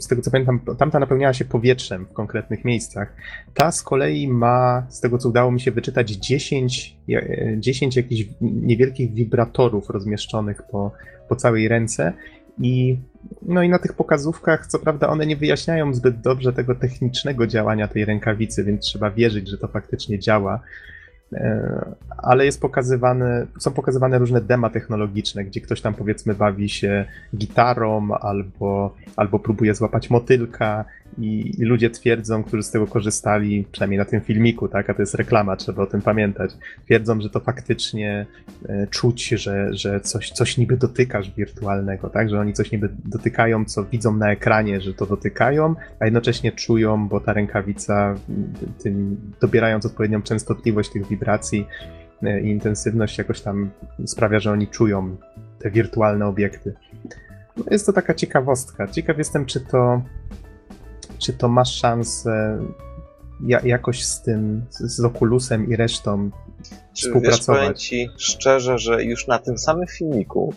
z 0.00 0.08
tego 0.08 0.22
co 0.22 0.30
pamiętam, 0.30 0.60
tamta 0.78 0.98
napełniała 0.98 1.32
się 1.34 1.44
powietrzem 1.44 2.06
w 2.06 2.12
konkretnych 2.12 2.64
miejscach. 2.64 3.12
Ta 3.54 3.72
z 3.72 3.82
kolei 3.82 4.28
ma, 4.28 4.86
z 4.88 5.00
tego 5.00 5.18
co 5.18 5.28
udało 5.28 5.52
mi 5.52 5.60
się 5.60 5.70
wyczytać, 5.70 6.10
10, 6.10 6.96
10 7.58 7.96
jakichś 7.96 8.30
niewielkich 8.40 9.12
wibratorów 9.14 9.90
rozmieszczonych 9.90 10.62
po, 10.62 10.92
po 11.28 11.36
całej 11.36 11.68
ręce 11.68 12.12
I, 12.60 12.98
no 13.42 13.62
i 13.62 13.68
na 13.68 13.78
tych 13.78 13.92
pokazówkach, 13.92 14.66
co 14.66 14.78
prawda, 14.78 15.08
one 15.08 15.26
nie 15.26 15.36
wyjaśniają 15.36 15.94
zbyt 15.94 16.20
dobrze 16.20 16.52
tego 16.52 16.74
technicznego 16.74 17.46
działania 17.46 17.88
tej 17.88 18.04
rękawicy, 18.04 18.64
więc 18.64 18.84
trzeba 18.84 19.10
wierzyć, 19.10 19.48
że 19.48 19.58
to 19.58 19.68
faktycznie 19.68 20.18
działa. 20.18 20.60
E, 21.32 21.94
ale 22.18 22.44
jest 22.44 22.60
pokazywane, 22.60 23.46
są 23.58 23.70
pokazywane 23.72 24.18
różne 24.18 24.40
dema 24.40 24.70
technologiczne, 24.70 25.44
gdzie 25.44 25.60
ktoś 25.60 25.80
tam 25.80 25.94
powiedzmy 25.94 26.34
bawi 26.34 26.68
się 26.68 27.04
gitarą 27.36 28.08
albo, 28.12 28.94
albo 29.16 29.38
próbuje 29.38 29.74
złapać 29.74 30.10
motylka 30.10 30.84
i, 31.18 31.52
i 31.58 31.64
ludzie 31.64 31.90
twierdzą, 31.90 32.44
którzy 32.44 32.62
z 32.62 32.70
tego 32.70 32.86
korzystali, 32.86 33.66
przynajmniej 33.72 33.98
na 33.98 34.04
tym 34.04 34.20
filmiku, 34.20 34.68
tak, 34.68 34.90
a 34.90 34.94
to 34.94 35.02
jest 35.02 35.14
reklama, 35.14 35.56
trzeba 35.56 35.82
o 35.82 35.86
tym 35.86 36.02
pamiętać, 36.02 36.50
twierdzą, 36.84 37.20
że 37.20 37.30
to 37.30 37.40
faktycznie 37.40 38.26
e, 38.68 38.86
czuć, 38.86 39.28
że, 39.28 39.74
że 39.74 40.00
coś, 40.00 40.30
coś 40.30 40.58
niby 40.58 40.76
dotykasz 40.76 41.30
wirtualnego, 41.30 42.10
tak, 42.10 42.30
że 42.30 42.40
oni 42.40 42.52
coś 42.52 42.72
niby 42.72 42.88
dotykają, 43.04 43.64
co 43.64 43.84
widzą 43.84 44.16
na 44.16 44.32
ekranie, 44.32 44.80
że 44.80 44.94
to 44.94 45.06
dotykają, 45.06 45.74
a 46.00 46.04
jednocześnie 46.04 46.52
czują, 46.52 47.08
bo 47.08 47.20
ta 47.20 47.32
rękawica, 47.32 48.14
tym, 48.82 49.16
dobierając 49.40 49.86
odpowiednią 49.86 50.22
częstotliwość 50.22 50.90
tych 50.90 51.08
wibracji 51.08 51.17
e, 52.22 52.40
i 52.40 52.50
intensywność 52.50 53.18
jakoś 53.18 53.40
tam 53.40 53.70
sprawia, 54.06 54.40
że 54.40 54.52
oni 54.52 54.68
czują 54.68 55.16
te 55.58 55.70
wirtualne 55.70 56.26
obiekty. 56.26 56.74
No 57.56 57.64
jest 57.70 57.86
to 57.86 57.92
taka 57.92 58.14
ciekawostka. 58.14 58.88
Ciekaw 58.88 59.18
jestem, 59.18 59.46
czy 59.46 59.60
to, 59.60 60.02
czy 61.18 61.32
to 61.32 61.48
masz 61.48 61.74
szansę 61.74 62.58
ja, 63.46 63.60
jakoś 63.64 64.04
z 64.04 64.22
tym, 64.22 64.64
z, 64.70 65.00
Oculusem 65.00 65.68
i 65.68 65.76
resztą 65.76 66.30
Czy 66.62 66.70
wiesz, 66.70 67.04
współpracować. 67.04 67.60
powiem 67.60 67.74
ci 67.74 68.10
szczerze, 68.18 68.78
że 68.78 69.04
już 69.04 69.26
na 69.26 69.38
tym 69.38 69.58
samym 69.58 69.86
filmiku 69.86 70.54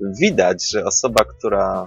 widać, 0.00 0.70
że 0.70 0.84
osoba, 0.84 1.24
która 1.24 1.86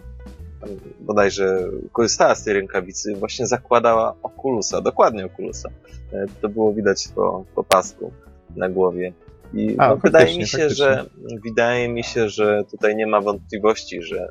bodajże 1.00 1.67
korzystała 1.91 2.36
z 2.36 2.43
tej 2.43 2.54
rękawicy, 2.54 3.15
właśnie 3.15 3.48
zakładała 3.48 4.15
Oculusa, 4.24 4.82
dokładnie 4.82 5.26
Oculusa. 5.26 5.69
E, 6.13 6.26
To 6.41 6.50
było 6.50 6.74
widać 6.74 7.08
po, 7.15 7.45
po 7.56 7.63
pasku 7.63 8.12
na 8.56 8.69
głowie. 8.69 9.13
I 9.54 9.76
A, 9.78 9.89
no, 9.89 9.98
wydaje 9.98 10.38
mi 10.38 10.48
się, 10.48 10.58
faktycznie. 10.58 10.86
że 10.86 11.06
wydaje 11.45 11.89
mi 11.89 12.04
się, 12.04 12.30
że 12.30 12.63
tutaj 12.72 12.95
nie 12.95 13.08
ma 13.08 13.22
wątpliwości, 13.22 14.02
że 14.02 14.28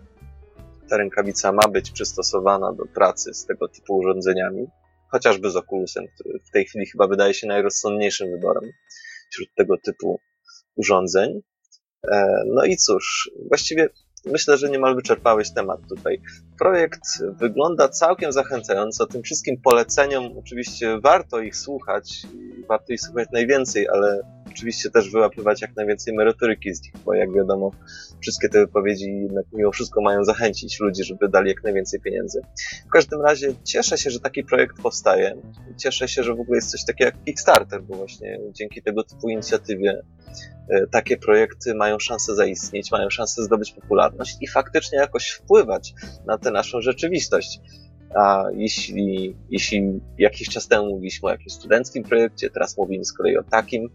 ta 0.89 0.97
rękawica 0.97 1.53
ma 1.53 1.69
być 1.69 1.91
przystosowana 1.91 2.73
do 2.73 2.87
pracy 2.87 3.35
z 3.35 3.47
tego 3.47 3.69
typu 3.69 3.97
urządzeniami, 3.97 4.67
chociażby 5.11 5.51
z 5.51 5.57
Oculusem, 5.57 6.05
który 6.15 6.39
w 6.49 6.51
tej 6.51 6.65
chwili 6.65 6.87
chyba 6.87 7.07
wydaje 7.07 7.35
się 7.35 7.47
najrozsądniejszym 7.47 8.31
wyborem 8.31 8.65
wśród 9.31 9.49
tego 9.57 9.79
typu 9.79 10.21
urządzeń. 10.77 11.41
E, 12.13 12.43
No 12.47 12.65
i 12.65 12.77
cóż, 12.77 13.31
właściwie 13.49 13.89
myślę, 14.27 14.57
że 14.57 14.71
niemal 14.71 14.95
wyczerpałeś 14.95 15.51
temat 15.51 15.81
tutaj. 15.89 16.21
Projekt 16.59 17.23
wygląda 17.23 17.89
całkiem 17.89 18.33
zachęcająco. 18.33 19.07
Tym 19.07 19.23
wszystkim 19.23 19.61
poleceniom 19.61 20.39
oczywiście 20.39 21.01
warto 21.01 21.41
ich 21.41 21.57
słuchać 21.57 22.27
warto 22.69 22.93
ich 22.93 23.01
słuchać 23.01 23.29
najwięcej, 23.33 23.89
ale 23.89 24.21
oczywiście 24.59 24.91
też 24.91 25.11
wyłapywać 25.11 25.63
jak 25.63 25.77
najwięcej 25.77 26.15
merytoryki 26.15 26.75
z 26.75 26.83
nich, 26.83 26.93
bo 27.05 27.15
jak 27.15 27.33
wiadomo, 27.33 27.71
wszystkie 28.21 28.49
te 28.49 28.59
wypowiedzi 28.59 29.05
jednak 29.05 29.45
mimo 29.53 29.73
wszystko 29.73 30.01
mają 30.01 30.25
zachęcić 30.25 30.81
ludzi, 30.81 31.05
żeby 31.05 31.29
dali 31.29 31.49
jak 31.49 31.65
najwięcej 31.65 32.01
pieniędzy. 32.01 32.41
W 32.87 32.91
każdym 32.91 33.23
razie 33.23 33.55
cieszę 33.65 33.99
się, 33.99 34.11
że 34.11 34.21
taki 34.21 34.45
projekt 34.45 34.83
powstaje. 34.83 35.37
Cieszę 35.77 36.09
się, 36.09 36.23
że 36.23 36.35
w 36.35 36.41
ogóle 36.41 36.57
jest 36.57 36.71
coś 36.71 36.85
takiego 36.85 37.11
jak 37.11 37.25
Kickstarter, 37.25 37.83
bo 37.83 37.97
właśnie 37.97 38.41
dzięki 38.53 38.83
tego 38.83 39.05
typu 39.05 39.29
inicjatywie 39.29 40.03
e, 40.69 40.87
takie 40.87 41.17
projekty 41.17 41.75
mają 41.75 41.99
szansę 41.99 42.35
zaistnieć, 42.35 42.91
mają 42.91 43.11
szansę 43.11 43.43
zdobyć 43.43 43.73
popularność 43.73 44.37
i 44.41 44.49
faktycznie 44.49 44.99
jakoś 44.99 45.31
wpływać 45.31 45.95
na 46.27 46.39
tę 46.39 46.51
naszą 46.51 46.81
rzeczywistość. 46.81 47.61
A 48.15 48.45
jeśli, 48.55 49.37
jeśli 49.51 50.01
jakiś 50.19 50.49
czas 50.49 50.69
temu 50.69 50.91
mówiliśmy 50.91 51.29
o 51.29 51.33
jakimś 51.33 51.53
studenckim 51.53 52.05
projekcie, 52.05 52.51
teraz 52.51 52.77
mówimy 52.77 53.05
z 53.05 53.13
kolei 53.13 53.37
o 53.37 53.43
takim, 53.43 53.89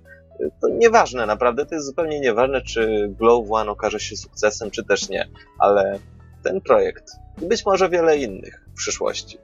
to 0.62 0.69
nieważne, 0.69 1.25
naprawdę 1.25 1.65
to 1.65 1.75
jest 1.75 1.88
zupełnie 1.88 2.19
nieważne, 2.19 2.62
czy 2.62 3.10
Glow 3.19 3.51
One 3.51 3.71
okaże 3.71 3.99
się 3.99 4.15
sukcesem, 4.15 4.71
czy 4.71 4.84
też 4.84 5.10
nie, 5.10 5.27
ale 5.60 5.99
ten 6.43 6.62
projekt 6.62 7.12
i 7.41 7.45
być 7.45 7.65
może 7.65 7.89
wiele 7.89 8.17
innych 8.17 8.65
w 8.73 8.77
przyszłości 8.77 9.38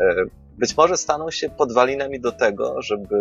e, 0.00 0.14
być 0.58 0.76
może 0.76 0.96
staną 0.96 1.30
się 1.30 1.50
podwalinami 1.50 2.20
do 2.20 2.32
tego, 2.32 2.82
żeby 2.82 3.18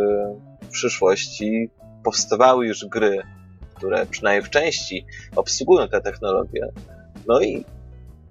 w 0.62 0.68
przyszłości 0.68 1.70
powstawały 2.04 2.68
już 2.68 2.86
gry, 2.86 3.22
które 3.76 4.06
przynajmniej 4.06 4.44
w 4.44 4.50
części 4.50 5.06
obsługują 5.36 5.88
te 5.88 6.02
technologie. 6.02 6.68
No 7.28 7.42
i 7.42 7.66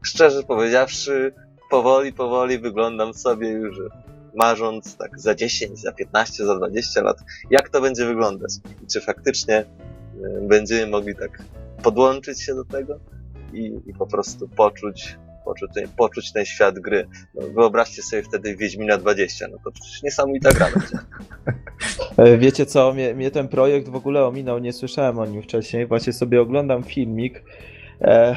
szczerze 0.02 0.42
powiedziawszy, 0.42 1.35
powoli, 1.70 2.12
powoli 2.12 2.59
wyglądam 2.59 3.14
sobie 3.14 3.48
już 3.48 3.78
marząc 4.37 4.96
tak 4.96 5.20
za 5.20 5.35
10, 5.35 5.81
za 5.81 5.92
15, 5.92 6.46
za 6.46 6.57
20 6.57 7.03
lat, 7.03 7.16
jak 7.51 7.68
to 7.68 7.81
będzie 7.81 8.07
wyglądać 8.07 8.53
i 8.83 8.87
czy 8.87 9.01
faktycznie 9.01 9.57
e, 9.57 9.66
będziemy 10.40 10.87
mogli 10.87 11.16
tak 11.16 11.42
podłączyć 11.83 12.42
się 12.42 12.55
do 12.55 12.64
tego 12.64 13.01
i, 13.53 13.81
i 13.87 13.94
po 13.94 14.07
prostu 14.07 14.49
poczuć, 14.49 15.18
poczuć, 15.44 15.70
ten, 15.75 15.88
poczuć 15.88 16.33
ten 16.33 16.44
świat 16.44 16.79
gry. 16.79 17.09
No, 17.35 17.46
wyobraźcie 17.46 18.03
sobie 18.03 18.22
wtedy 18.22 18.57
Wiedźmina 18.57 18.99
20, 18.99 19.49
no 19.49 19.59
to 19.64 19.70
przecież 19.70 20.03
niesamowita 20.03 20.53
gra 20.53 20.70
będzie. 20.70 20.99
E, 22.16 22.38
Wiecie 22.38 22.66
co, 22.66 22.92
mnie, 22.92 23.14
mnie 23.14 23.31
ten 23.31 23.49
projekt 23.49 23.88
w 23.88 23.96
ogóle 23.96 24.27
ominął, 24.27 24.59
nie 24.59 24.72
słyszałem 24.72 25.18
o 25.18 25.27
nim 25.27 25.42
wcześniej. 25.42 25.87
Właśnie 25.87 26.12
sobie 26.12 26.40
oglądam 26.40 26.83
filmik 26.83 27.42
e, 28.01 28.37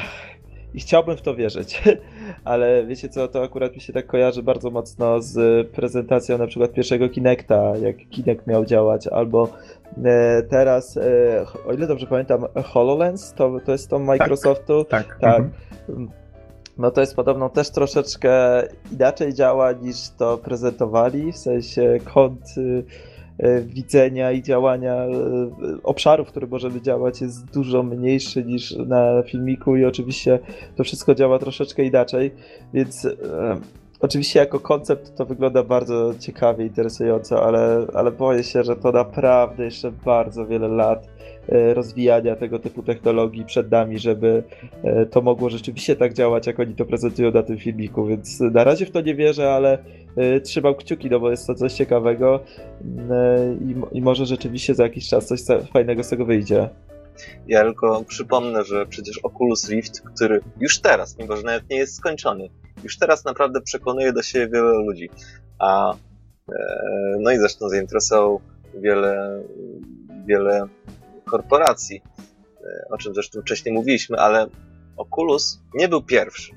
i 0.74 0.80
chciałbym 0.80 1.16
w 1.16 1.22
to 1.22 1.34
wierzyć, 1.34 1.82
ale 2.44 2.86
wiecie 2.86 3.08
co, 3.08 3.28
to 3.28 3.42
akurat 3.42 3.74
mi 3.74 3.80
się 3.80 3.92
tak 3.92 4.06
kojarzy 4.06 4.42
bardzo 4.42 4.70
mocno 4.70 5.22
z 5.22 5.68
prezentacją 5.70 6.38
na 6.38 6.46
przykład 6.46 6.72
pierwszego 6.72 7.08
Kinecta, 7.08 7.76
jak 7.76 7.96
Kinect 7.96 8.46
miał 8.46 8.64
działać, 8.64 9.06
albo 9.06 9.48
e, 10.04 10.42
teraz, 10.42 10.96
e, 10.96 11.44
o 11.66 11.72
ile 11.72 11.86
dobrze 11.86 12.06
pamiętam, 12.06 12.44
HoloLens, 12.64 13.32
to, 13.32 13.60
to 13.64 13.72
jest 13.72 13.90
to 13.90 13.98
Microsoftu. 13.98 14.84
Tak. 14.84 15.18
Tak. 15.20 15.42
Mhm. 15.88 16.10
No 16.78 16.90
to 16.90 17.00
jest 17.00 17.16
podobno 17.16 17.48
też 17.48 17.70
troszeczkę 17.70 18.62
inaczej 18.92 19.34
działa 19.34 19.72
niż 19.72 19.96
to 20.18 20.38
prezentowali, 20.38 21.32
w 21.32 21.36
sensie 21.36 21.98
kąt 22.14 22.44
y, 22.58 22.84
widzenia 23.62 24.32
i 24.32 24.42
działania 24.42 25.06
y, 25.06 25.82
obszarów, 25.82 26.28
w 26.28 26.30
których 26.30 26.50
możemy 26.50 26.80
działać 26.80 27.20
jest 27.20 27.52
dużo 27.54 27.82
mniejszy 27.82 28.44
niż 28.44 28.76
na 28.76 29.22
filmiku 29.22 29.76
i 29.76 29.84
oczywiście 29.84 30.38
to 30.76 30.84
wszystko 30.84 31.14
działa 31.14 31.38
troszeczkę 31.38 31.84
inaczej, 31.84 32.30
więc 32.74 33.04
e, 33.04 33.10
oczywiście 34.00 34.40
jako 34.40 34.60
koncept 34.60 35.14
to 35.16 35.26
wygląda 35.26 35.62
bardzo 35.62 36.14
ciekawie, 36.18 36.66
interesująco, 36.66 37.46
ale, 37.46 37.86
ale 37.94 38.10
boję 38.10 38.44
się, 38.44 38.62
że 38.64 38.76
to 38.76 38.92
naprawdę 38.92 39.64
jeszcze 39.64 39.92
bardzo 39.92 40.46
wiele 40.46 40.68
lat 40.68 41.06
e, 41.48 41.74
rozwijania 41.74 42.36
tego 42.36 42.58
typu 42.58 42.82
technologii 42.82 43.44
przed 43.44 43.70
nami, 43.70 43.98
żeby 43.98 44.42
e, 44.84 45.06
to 45.06 45.20
mogło 45.20 45.50
rzeczywiście 45.50 45.96
tak 45.96 46.12
działać, 46.14 46.46
jak 46.46 46.60
oni 46.60 46.74
to 46.74 46.84
prezentują 46.84 47.30
na 47.30 47.42
tym 47.42 47.58
filmiku, 47.58 48.06
więc 48.06 48.40
na 48.40 48.64
razie 48.64 48.86
w 48.86 48.90
to 48.90 49.00
nie 49.00 49.14
wierzę, 49.14 49.50
ale 49.52 49.78
e, 50.16 50.40
trzymam 50.40 50.74
kciuki, 50.74 51.10
no 51.10 51.20
bo 51.20 51.30
jest 51.30 51.46
to 51.46 51.54
coś 51.54 51.72
ciekawego 51.72 52.40
i, 53.60 53.98
i 53.98 54.02
może 54.02 54.26
rzeczywiście 54.26 54.74
za 54.74 54.82
jakiś 54.82 55.08
czas 55.08 55.26
coś 55.26 55.40
fajnego 55.72 56.04
z 56.04 56.08
tego 56.08 56.24
wyjdzie. 56.24 56.68
Ja 57.48 57.64
tylko 57.64 58.04
przypomnę, 58.04 58.64
że 58.64 58.86
przecież 58.86 59.18
Oculus 59.18 59.68
Rift, 59.68 60.00
który 60.00 60.40
już 60.60 60.80
teraz, 60.80 61.18
mimo 61.18 61.36
że 61.36 61.42
nawet 61.42 61.70
nie 61.70 61.76
jest 61.76 61.96
skończony, 61.96 62.48
już 62.84 62.98
teraz 62.98 63.24
naprawdę 63.24 63.60
przekonuje 63.60 64.12
do 64.12 64.22
siebie 64.22 64.48
wiele 64.48 64.72
ludzi. 64.72 65.10
A 65.58 65.92
e, 65.92 65.96
no 67.20 67.30
i 67.30 67.38
zresztą 67.38 67.68
zainteresował 67.68 68.40
wiele, 68.74 69.42
wiele 70.26 70.66
korporacji, 71.24 72.02
e, 72.64 72.88
o 72.90 72.98
czym 72.98 73.14
zresztą 73.14 73.40
wcześniej 73.40 73.74
mówiliśmy, 73.74 74.16
ale 74.16 74.46
Oculus 74.96 75.60
nie 75.74 75.88
był 75.88 76.02
pierwszy 76.02 76.52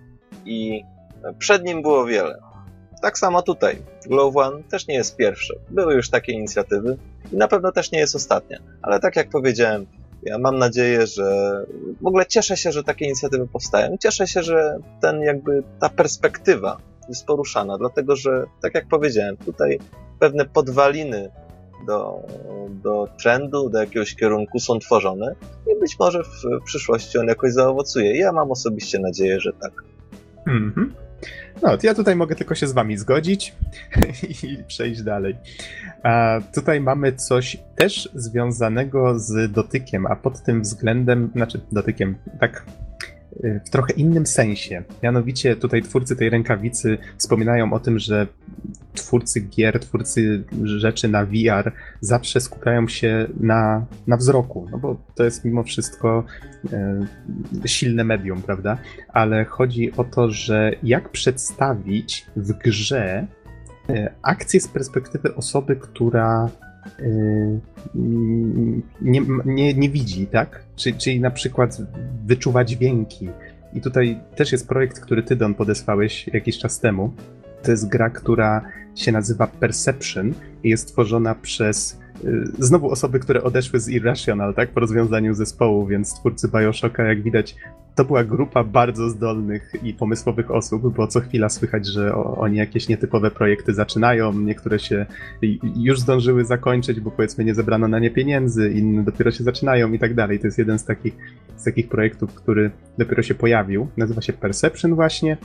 i 0.46 0.84
przed 1.40 1.64
nim 1.64 1.82
było 1.82 2.06
wiele. 2.06 2.40
Tak 3.02 3.18
samo 3.18 3.42
tutaj. 3.42 3.82
Glow 4.08 4.38
One 4.38 4.64
też 4.64 4.88
nie 4.88 4.96
jest 4.96 5.16
pierwszy. 5.16 5.60
Były 5.70 5.94
już 5.94 6.10
takie 6.10 6.32
inicjatywy 6.32 6.98
i 7.32 7.38
na 7.38 7.48
pewno 7.48 7.72
też 7.72 7.92
nie 7.92 8.00
jest 8.00 8.16
ostatnia. 8.16 8.58
Ale 8.82 9.00
tak 9.00 9.16
jak 9.16 9.30
powiedziałem, 9.30 9.86
ja 10.26 10.38
mam 10.38 10.58
nadzieję, 10.58 11.08
że 11.08 11.26
w 12.02 12.08
ogóle 12.08 12.26
cieszę 12.26 12.58
się, 12.58 12.72
że 12.72 12.84
takie 12.84 13.06
inicjatywy 13.06 13.48
powstają. 13.48 13.98
Cieszę 13.98 14.28
się, 14.28 14.44
że 14.44 14.78
ten 15.02 15.22
jakby 15.22 15.64
ta 15.80 15.90
perspektywa 15.90 16.78
jest 17.10 17.26
poruszana, 17.26 17.78
dlatego 17.78 18.16
że, 18.16 18.44
tak 18.62 18.76
jak 18.76 18.88
powiedziałem, 18.88 19.38
tutaj 19.38 19.80
pewne 20.20 20.46
podwaliny 20.46 21.30
do, 21.88 22.22
do 22.70 23.08
trendu, 23.24 23.70
do 23.70 23.80
jakiegoś 23.80 24.16
kierunku 24.16 24.60
są 24.60 24.80
tworzone 24.80 25.36
i 25.72 25.80
być 25.80 26.00
może 26.00 26.24
w, 26.24 26.64
przyszłości 26.66 27.18
on 27.18 27.28
jakoś 27.28 27.54
zaowocuje. 27.54 28.18
Ja 28.18 28.32
mam 28.32 28.52
osobiście 28.52 29.00
nadzieję, 29.00 29.40
że 29.40 29.54
tak. 29.54 29.72
Mhm. 30.48 30.94
No, 31.62 31.78
ja 31.84 31.94
tutaj 31.94 32.16
mogę 32.16 32.36
tylko 32.36 32.56
się 32.56 32.68
z 32.68 32.72
wami 32.72 32.98
zgodzić 32.98 33.54
i 34.44 34.64
przejść 34.68 35.02
dalej. 35.02 35.36
A 36.04 36.40
tutaj 36.56 36.82
mamy 36.82 37.14
coś 37.14 37.58
też 37.76 38.10
związanego 38.14 39.20
z 39.20 39.52
dotykiem, 39.52 40.06
a 40.06 40.16
pod 40.16 40.44
tym 40.44 40.62
względem, 40.62 41.30
znaczy 41.36 41.62
dotykiem, 41.72 42.16
tak 42.40 42.64
w 43.66 43.70
trochę 43.70 43.94
innym 43.94 44.26
sensie. 44.26 44.84
Mianowicie 45.04 45.56
tutaj 45.56 45.82
twórcy 45.82 46.16
tej 46.16 46.30
rękawicy 46.30 46.98
wspominają 47.18 47.74
o 47.74 47.80
tym, 47.80 48.00
że 48.00 48.28
twórcy 48.94 49.42
gier, 49.42 49.80
twórcy 49.80 50.44
rzeczy 50.64 51.08
na 51.08 51.26
VR 51.26 51.72
zawsze 52.02 52.42
skupiają 52.42 52.88
się 52.88 53.28
na, 53.40 53.86
na 54.08 54.18
wzroku, 54.18 54.68
no 54.72 54.78
bo 54.78 54.98
to 55.16 55.24
jest 55.24 55.46
mimo 55.46 55.64
wszystko 55.64 56.24
e, 56.74 57.06
silne 57.66 58.04
medium, 58.04 58.42
prawda? 58.42 58.78
Ale 59.10 59.46
chodzi 59.46 59.92
o 59.98 60.04
to, 60.04 60.32
że 60.32 60.72
jak 60.84 61.10
przedstawić 61.10 62.26
w 62.36 62.54
grze 62.54 63.28
e, 63.90 64.14
akcję 64.22 64.60
z 64.60 64.68
perspektywy 64.68 65.36
osoby, 65.36 65.76
która 65.76 66.50
nie, 69.02 69.22
nie, 69.46 69.74
nie 69.74 69.90
widzi, 69.90 70.28
tak? 70.28 70.64
Czyli, 70.76 70.98
czyli 70.98 71.20
na 71.20 71.32
przykład 71.32 71.78
wyczuwa 72.26 72.66
dźwięki. 72.66 73.30
I 73.74 73.82
tutaj 73.82 74.20
też 74.36 74.52
jest 74.52 74.68
projekt, 74.68 75.00
który 75.00 75.24
ty, 75.24 75.36
Don, 75.36 75.54
podesłałeś 75.54 76.28
jakiś 76.28 76.58
czas 76.58 76.80
temu. 76.80 77.14
To 77.64 77.72
jest 77.72 77.90
gra, 77.90 78.10
która 78.10 78.62
się 78.96 79.12
nazywa 79.12 79.48
Perception 79.48 80.34
i 80.64 80.70
jest 80.70 80.88
tworzona 80.88 81.36
przez 81.36 82.00
y, 82.24 82.44
znowu 82.60 82.90
osoby, 82.90 83.20
które 83.20 83.44
odeszły 83.44 83.80
z 83.80 83.90
Irrational, 83.90 84.54
tak, 84.54 84.70
po 84.70 84.80
rozwiązaniu 84.80 85.34
zespołu, 85.34 85.88
więc 85.88 86.14
twórcy 86.14 86.48
Bioshocka, 86.48 87.04
jak 87.04 87.22
widać, 87.22 87.56
to 87.96 88.06
była 88.06 88.24
grupa 88.24 88.64
bardzo 88.64 89.10
zdolnych 89.10 89.74
i 89.84 89.94
pomysłowych 89.94 90.52
osób, 90.52 90.96
bo 90.96 91.08
co 91.08 91.20
chwila 91.20 91.50
słychać, 91.50 91.88
że 91.88 92.16
oni 92.16 92.58
jakieś 92.58 92.88
nietypowe 92.88 93.32
projekty 93.32 93.74
zaczynają, 93.74 94.34
niektóre 94.34 94.80
się 94.80 95.06
już 95.76 96.00
zdążyły 96.00 96.46
zakończyć, 96.46 97.00
bo 97.00 97.12
powiedzmy 97.12 97.44
nie 97.44 97.56
zebrano 97.56 97.88
na 97.88 98.00
nie 98.00 98.12
pieniędzy, 98.12 98.72
inne 98.72 99.04
dopiero 99.04 99.32
się 99.32 99.44
zaczynają 99.44 99.92
i 99.92 100.00
tak 100.00 100.14
dalej. 100.14 100.40
To 100.40 100.48
jest 100.48 100.58
jeden 100.58 100.80
z 100.80 100.86
takich, 100.86 101.18
z 101.58 101.64
takich 101.64 101.90
projektów, 101.90 102.34
który 102.34 102.72
dopiero 102.98 103.24
się 103.24 103.36
pojawił. 103.36 103.88
Nazywa 103.98 104.22
się 104.22 104.34
Perception 104.34 104.96
właśnie 104.96 105.38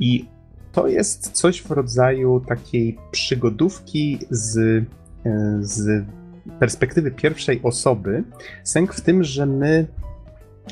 i 0.00 0.24
to 0.72 0.88
jest 0.88 1.30
coś 1.30 1.62
w 1.62 1.70
rodzaju 1.70 2.40
takiej 2.40 2.98
przygodówki 3.10 4.18
z, 4.30 4.58
e, 4.58 4.84
z 5.60 6.04
perspektywy 6.58 7.10
pierwszej 7.10 7.60
osoby. 7.62 8.24
Sęk 8.64 8.94
w 8.94 9.00
tym, 9.00 9.24
że 9.24 9.46
my, 9.46 9.86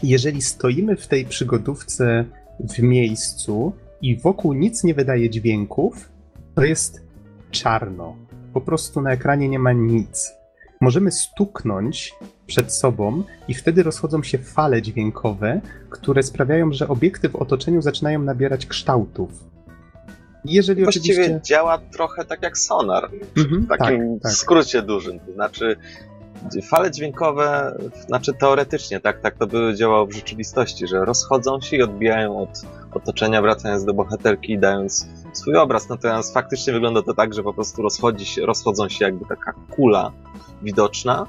jeżeli 0.02 0.42
stoimy 0.42 0.96
w 0.96 1.06
tej 1.06 1.26
przygodówce 1.26 2.24
w 2.60 2.78
miejscu 2.78 3.72
i 4.02 4.16
wokół 4.16 4.52
nic 4.52 4.84
nie 4.84 4.94
wydaje 4.94 5.30
dźwięków, 5.30 6.08
to 6.54 6.64
jest 6.64 7.02
czarno. 7.50 8.16
Po 8.52 8.60
prostu 8.60 9.00
na 9.00 9.12
ekranie 9.12 9.48
nie 9.48 9.58
ma 9.58 9.72
nic. 9.72 10.32
Możemy 10.80 11.12
stuknąć 11.12 12.14
przed 12.46 12.72
sobą 12.72 13.22
i 13.48 13.54
wtedy 13.54 13.82
rozchodzą 13.82 14.22
się 14.22 14.38
fale 14.38 14.82
dźwiękowe, 14.82 15.60
które 15.90 16.22
sprawiają, 16.22 16.72
że 16.72 16.88
obiekty 16.88 17.28
w 17.28 17.36
otoczeniu 17.36 17.82
zaczynają 17.82 18.22
nabierać 18.22 18.66
kształtów. 18.66 19.44
Jeżeli 20.44 20.82
Właściwie 20.82 21.22
oczywiście... 21.22 21.40
działa 21.42 21.78
trochę 21.78 22.24
tak 22.24 22.42
jak 22.42 22.58
sonar, 22.58 23.10
w 23.36 23.68
takim 23.68 24.14
tak, 24.14 24.22
tak. 24.22 24.32
skrócie 24.32 24.82
dużym. 24.82 25.20
To 25.20 25.32
znaczy, 25.32 25.76
fale 26.70 26.90
dźwiękowe, 26.90 27.78
znaczy 28.06 28.32
teoretycznie, 28.32 29.00
tak, 29.00 29.20
tak 29.20 29.38
to 29.38 29.46
by 29.46 29.74
działało 29.76 30.06
w 30.06 30.12
rzeczywistości, 30.12 30.86
że 30.86 31.04
rozchodzą 31.04 31.60
się 31.60 31.76
i 31.76 31.82
odbijają 31.82 32.38
od 32.38 32.62
otoczenia, 32.94 33.42
wracając 33.42 33.84
do 33.84 33.94
bohaterki 33.94 34.52
i 34.52 34.58
dając 34.58 35.08
swój 35.32 35.56
obraz. 35.56 35.88
Natomiast 35.88 36.34
faktycznie 36.34 36.72
wygląda 36.72 37.02
to 37.02 37.14
tak, 37.14 37.34
że 37.34 37.42
po 37.42 37.54
prostu 37.54 37.82
rozchodzi 37.82 38.26
się, 38.26 38.46
rozchodzą 38.46 38.88
się 38.88 39.04
jakby 39.04 39.24
taka 39.26 39.52
kula 39.70 40.12
widoczna, 40.62 41.26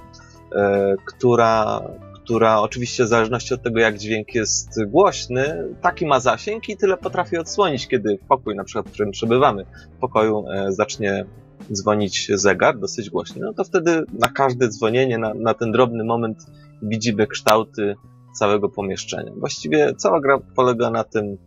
e, 0.56 0.96
która 1.06 1.82
która 2.24 2.60
oczywiście 2.60 3.04
w 3.04 3.08
zależności 3.08 3.54
od 3.54 3.62
tego, 3.62 3.80
jak 3.80 3.98
dźwięk 3.98 4.36
jest 4.36 4.86
głośny, 4.86 5.68
taki 5.82 6.06
ma 6.06 6.20
zasięg 6.20 6.70
i 6.70 6.78
tyle 6.78 6.98
potrafi 6.98 7.38
odsłonić, 7.38 7.88
kiedy 7.88 8.20
pokój, 8.28 8.56
na 8.56 8.64
przykład, 8.64 8.90
w 8.90 8.92
którym 8.92 9.12
przebywamy, 9.12 9.66
w 9.98 10.00
pokoju 10.00 10.46
e, 10.50 10.72
zacznie 10.72 11.26
dzwonić 11.74 12.32
zegar 12.34 12.80
dosyć 12.80 13.10
głośny, 13.10 13.42
no 13.46 13.54
to 13.54 13.64
wtedy 13.64 14.04
na 14.20 14.28
każde 14.28 14.68
dzwonienie, 14.68 15.18
na, 15.18 15.34
na 15.34 15.54
ten 15.54 15.72
drobny 15.72 16.04
moment 16.04 16.46
widzimy 16.82 17.28
kształty 17.28 17.96
całego 18.40 18.70
pomieszczenia. 18.70 19.32
Właściwie 19.38 19.94
cała 19.98 20.20
gra 20.20 20.40
polega 20.56 20.90
na 20.90 21.04
tym 21.04 21.38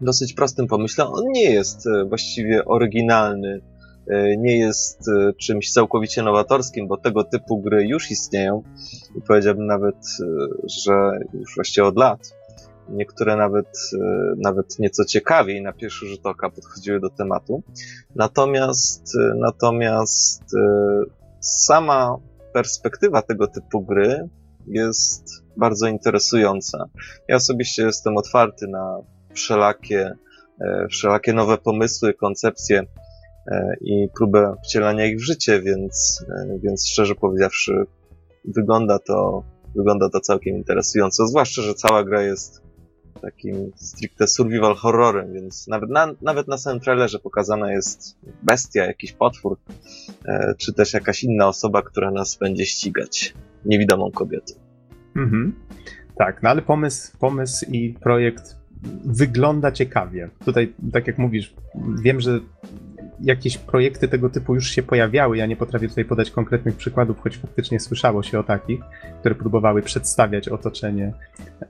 dosyć 0.00 0.32
prostym 0.32 0.66
pomyśle. 0.66 1.06
On 1.06 1.24
nie 1.32 1.50
jest 1.50 1.86
e, 1.86 2.04
właściwie 2.04 2.64
oryginalny 2.64 3.60
E, 4.08 4.36
nie 4.36 4.58
jest 4.58 5.08
e, 5.08 5.32
czymś 5.32 5.72
całkowicie 5.72 6.22
nowatorskim, 6.22 6.88
bo 6.88 6.96
tego 6.96 7.24
typu 7.24 7.60
gry 7.60 7.86
już 7.86 8.10
istnieją 8.10 8.62
i 9.16 9.20
powiedziałbym 9.20 9.66
nawet, 9.66 9.96
że 10.84 10.92
już 11.34 11.54
właściwie 11.54 11.86
od 11.86 11.96
lat. 11.96 12.34
Niektóre 12.88 13.36
nawet, 13.36 13.90
nawet 14.36 14.78
nieco 14.78 15.04
ciekawiej 15.04 15.62
na 15.62 15.72
pierwszy 15.72 16.06
rzut 16.06 16.26
oka 16.26 16.50
podchodziły 16.50 17.00
do 17.00 17.10
tematu. 17.10 17.62
Natomiast, 18.16 19.02
natomiast 19.36 20.42
sama 21.40 22.16
perspektywa 22.52 23.22
tego 23.22 23.46
typu 23.46 23.80
gry 23.80 24.28
jest 24.66 25.24
bardzo 25.56 25.86
interesująca. 25.86 26.88
Ja 27.28 27.36
osobiście 27.36 27.82
jestem 27.82 28.16
otwarty 28.16 28.68
na 28.68 28.98
wszelakie, 29.32 30.14
wszelakie 30.90 31.32
nowe 31.32 31.58
pomysły, 31.58 32.14
koncepcje 32.14 32.86
E, 33.46 33.74
i 33.80 34.08
próbę 34.16 34.56
wcielania 34.64 35.06
ich 35.06 35.16
w 35.16 35.24
życie, 35.24 35.60
więc, 35.60 36.24
e, 36.28 36.58
więc 36.58 36.88
szczerze 36.88 37.14
powiedziawszy, 37.14 37.84
wygląda 38.44 38.98
to, 38.98 39.42
wygląda 39.76 40.08
to 40.08 40.20
całkiem 40.20 40.56
interesująco. 40.56 41.26
Zwłaszcza, 41.26 41.62
że 41.62 41.74
cała 41.74 42.04
gra 42.04 42.22
jest 42.22 42.61
takim 43.20 43.72
stricte 43.76 44.26
survival 44.26 44.74
horrorem, 44.74 45.32
więc 45.32 45.68
nawet 45.68 45.90
na, 45.90 46.14
nawet 46.22 46.48
na 46.48 46.58
samym 46.58 46.80
trailerze 46.80 47.18
pokazana 47.18 47.72
jest 47.72 48.18
bestia, 48.42 48.86
jakiś 48.86 49.12
potwór, 49.12 49.56
e, 50.24 50.54
czy 50.58 50.72
też 50.72 50.92
jakaś 50.92 51.24
inna 51.24 51.48
osoba, 51.48 51.82
która 51.82 52.10
nas 52.10 52.36
będzie 52.36 52.66
ścigać. 52.66 53.34
Niewidomą 53.64 54.10
kobietę. 54.10 54.54
Mhm. 55.16 55.54
Tak, 56.18 56.42
no 56.42 56.50
ale 56.50 56.62
pomysł, 56.62 57.18
pomysł 57.18 57.66
i 57.72 57.94
projekt 58.00 58.56
wygląda 59.04 59.72
ciekawie. 59.72 60.30
Tutaj, 60.44 60.74
tak 60.92 61.06
jak 61.06 61.18
mówisz, 61.18 61.54
wiem, 62.02 62.20
że 62.20 62.40
jakieś 63.20 63.58
projekty 63.58 64.08
tego 64.08 64.30
typu 64.30 64.54
już 64.54 64.70
się 64.70 64.82
pojawiały. 64.82 65.36
Ja 65.36 65.46
nie 65.46 65.56
potrafię 65.56 65.88
tutaj 65.88 66.04
podać 66.04 66.30
konkretnych 66.30 66.76
przykładów, 66.76 67.20
choć 67.20 67.36
faktycznie 67.36 67.80
słyszało 67.80 68.22
się 68.22 68.38
o 68.38 68.42
takich, 68.42 68.80
które 69.20 69.34
próbowały 69.34 69.82
przedstawiać 69.82 70.48
otoczenie 70.48 71.12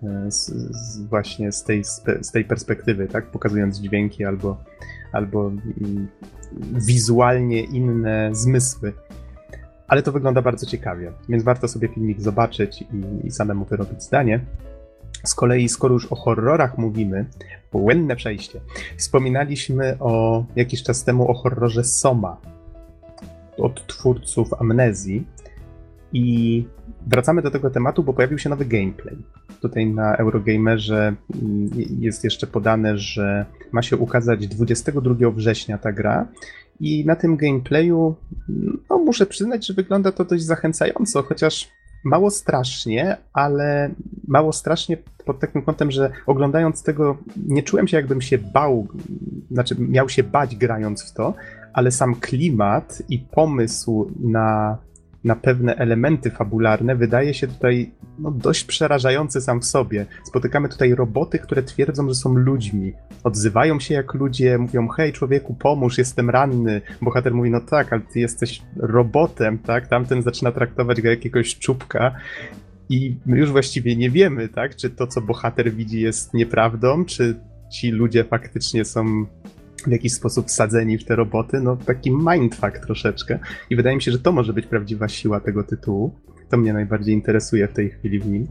e, 0.02 0.30
z, 0.30 0.46
z 0.76 1.06
właśnie 1.06 1.52
z 1.52 1.64
tej, 1.64 1.84
z 2.20 2.32
tej 2.32 2.44
perspektywy, 2.44 3.08
tak? 3.08 3.26
Pokazując 3.26 3.78
dźwięki 3.78 4.24
albo, 4.24 4.64
albo 5.12 5.48
mm, 5.48 6.08
wizualnie 6.86 7.60
inne 7.60 8.30
zmysły. 8.32 8.92
Ale 9.88 10.02
to 10.02 10.12
wygląda 10.12 10.42
bardzo 10.42 10.66
ciekawie, 10.66 11.12
więc 11.28 11.42
warto 11.42 11.68
sobie 11.68 11.88
filmik 11.88 12.20
zobaczyć 12.20 12.82
i, 12.82 13.26
i 13.26 13.30
samemu 13.30 13.64
wyrobić 13.64 14.02
zdanie. 14.02 14.40
Z 15.24 15.34
kolei, 15.34 15.68
skoro 15.68 15.94
już 15.94 16.12
o 16.12 16.16
horrorach 16.16 16.78
mówimy, 16.78 17.26
błędne 17.72 18.16
przejście, 18.16 18.60
wspominaliśmy 18.96 19.96
o 20.00 20.44
jakiś 20.56 20.82
czas 20.82 21.04
temu 21.04 21.30
o 21.30 21.34
horrorze 21.34 21.84
Soma 21.84 22.36
od 23.58 23.86
twórców 23.86 24.54
Amnezji 24.60 25.26
i 26.12 26.64
wracamy 27.06 27.42
do 27.42 27.50
tego 27.50 27.70
tematu, 27.70 28.02
bo 28.02 28.12
pojawił 28.12 28.38
się 28.38 28.50
nowy 28.50 28.64
gameplay. 28.64 29.16
Tutaj 29.60 29.86
na 29.86 30.16
Eurogamerze 30.16 31.14
mm, 31.42 31.70
jest 31.98 32.24
jeszcze 32.24 32.46
podane, 32.46 32.98
że 32.98 33.46
ma 33.72 33.82
się 33.82 33.96
ukazać 33.96 34.48
22 34.48 35.30
września 35.30 35.78
ta 35.78 35.92
gra 35.92 36.28
i 36.80 37.06
na 37.06 37.16
tym 37.16 37.36
gameplayu 37.36 38.14
no, 38.90 38.98
muszę 38.98 39.26
przyznać, 39.26 39.66
że 39.66 39.74
wygląda 39.74 40.12
to 40.12 40.24
dość 40.24 40.44
zachęcająco, 40.44 41.22
chociaż 41.22 41.68
mało 42.04 42.30
strasznie, 42.30 43.16
ale 43.32 43.90
mało 44.28 44.52
strasznie 44.52 44.96
pod 45.26 45.40
takim 45.40 45.62
kątem, 45.62 45.90
że 45.90 46.10
oglądając 46.26 46.82
tego 46.82 47.16
nie 47.46 47.62
czułem 47.62 47.88
się 47.88 47.96
jakbym 47.96 48.20
się 48.20 48.38
bał, 48.38 48.88
znaczy 49.50 49.76
miał 49.78 50.08
się 50.08 50.22
bać 50.22 50.56
grając 50.56 51.02
w 51.10 51.12
to, 51.14 51.34
ale 51.72 51.90
sam 51.90 52.14
klimat 52.14 53.02
i 53.08 53.18
pomysł 53.18 54.10
na 54.20 54.78
na 55.24 55.36
pewne 55.36 55.76
elementy 55.76 56.30
fabularne 56.30 56.96
wydaje 56.96 57.34
się 57.34 57.48
tutaj 57.48 57.90
no, 58.18 58.30
dość 58.30 58.64
przerażający 58.64 59.40
sam 59.40 59.60
w 59.60 59.64
sobie. 59.64 60.06
Spotykamy 60.24 60.68
tutaj 60.68 60.94
roboty, 60.94 61.38
które 61.38 61.62
twierdzą, 61.62 62.08
że 62.08 62.14
są 62.14 62.34
ludźmi. 62.34 62.92
Odzywają 63.24 63.80
się 63.80 63.94
jak 63.94 64.14
ludzie, 64.14 64.58
mówią: 64.58 64.88
Hej, 64.88 65.12
człowieku, 65.12 65.54
pomóż, 65.54 65.98
jestem 65.98 66.30
ranny. 66.30 66.80
Bohater 67.02 67.34
mówi: 67.34 67.50
No 67.50 67.60
tak, 67.60 67.92
ale 67.92 68.02
ty 68.12 68.20
jesteś 68.20 68.62
robotem, 68.76 69.58
tak? 69.58 69.86
Tamten 69.86 70.22
zaczyna 70.22 70.52
traktować 70.52 71.00
go 71.00 71.08
jak 71.08 71.18
jakiegoś 71.18 71.58
czubka. 71.58 72.14
I 72.88 73.16
my 73.26 73.38
już 73.38 73.50
właściwie 73.50 73.96
nie 73.96 74.10
wiemy, 74.10 74.48
tak? 74.48 74.76
Czy 74.76 74.90
to, 74.90 75.06
co 75.06 75.20
bohater 75.20 75.72
widzi, 75.72 76.00
jest 76.00 76.34
nieprawdą, 76.34 77.04
czy 77.04 77.40
ci 77.72 77.90
ludzie 77.90 78.24
faktycznie 78.24 78.84
są 78.84 79.26
w 79.86 79.92
jakiś 79.92 80.12
sposób 80.12 80.46
wsadzeni 80.46 80.98
w 80.98 81.04
te 81.04 81.16
roboty, 81.16 81.60
no 81.60 81.76
taki 81.76 82.10
mindfuck 82.10 82.78
troszeczkę. 82.78 83.38
I 83.70 83.76
wydaje 83.76 83.96
mi 83.96 84.02
się, 84.02 84.12
że 84.12 84.18
to 84.18 84.32
może 84.32 84.52
być 84.52 84.66
prawdziwa 84.66 85.08
siła 85.08 85.40
tego 85.40 85.64
tytułu. 85.64 86.14
To 86.50 86.56
mnie 86.56 86.72
najbardziej 86.72 87.14
interesuje 87.14 87.68
w 87.68 87.72
tej 87.72 87.90
chwili 87.90 88.20
w 88.20 88.26
nim. 88.26 88.48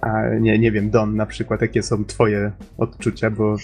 A 0.00 0.28
nie, 0.40 0.58
nie 0.58 0.72
wiem, 0.72 0.90
Don, 0.90 1.16
na 1.16 1.26
przykład, 1.26 1.60
jakie 1.62 1.82
są 1.82 2.04
twoje 2.04 2.52
odczucia, 2.78 3.30
bo 3.30 3.56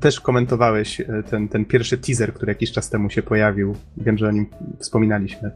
też 0.00 0.20
komentowałeś 0.20 1.00
e, 1.00 1.06
ten, 1.30 1.48
ten 1.48 1.64
pierwszy 1.64 1.98
teaser, 1.98 2.34
który 2.34 2.50
jakiś 2.50 2.72
czas 2.72 2.90
temu 2.90 3.10
się 3.10 3.22
pojawił. 3.22 3.76
Wiem, 3.96 4.18
że 4.18 4.28
o 4.28 4.30
nim 4.30 4.46
wspominaliśmy. 4.78 5.50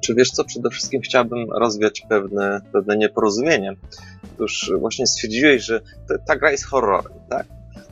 Czy 0.00 0.14
wiesz 0.14 0.30
co, 0.30 0.44
przede 0.44 0.70
wszystkim 0.70 1.00
chciałbym 1.00 1.50
rozwiać 1.52 2.06
pewne, 2.08 2.60
pewne 2.72 2.96
nieporozumienie. 2.96 3.76
Otóż 4.34 4.72
właśnie 4.78 5.06
stwierdziłeś, 5.06 5.64
że 5.64 5.80
ta 6.26 6.36
gra 6.36 6.50
jest 6.50 6.64
horrorem, 6.64 7.12
tak? 7.28 7.46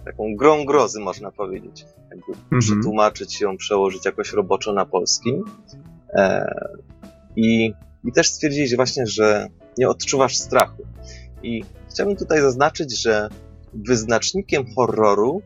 Taką 0.09 0.36
grą 0.36 0.64
grozy, 0.64 1.00
można 1.00 1.30
powiedzieć. 1.32 1.86
Jakby 2.11 2.32
Mhm. 2.42 2.61
przetłumaczyć 2.61 3.40
ją, 3.40 3.56
przełożyć 3.56 4.04
jakoś 4.04 4.32
roboczo 4.32 4.72
na 4.72 4.86
polski. 4.86 5.42
E, 6.14 6.54
i, 7.36 7.72
I 8.04 8.12
też 8.12 8.30
stwierdziłeś 8.30 8.76
właśnie, 8.76 9.06
że 9.06 9.48
nie 9.78 9.88
odczuwasz 9.88 10.36
strachu. 10.36 10.82
I 11.42 11.64
chciałbym 11.90 12.16
tutaj 12.16 12.40
zaznaczyć, 12.40 13.02
że 13.02 13.28
wyznacznikiem 13.74 14.64
horroru 14.74 15.42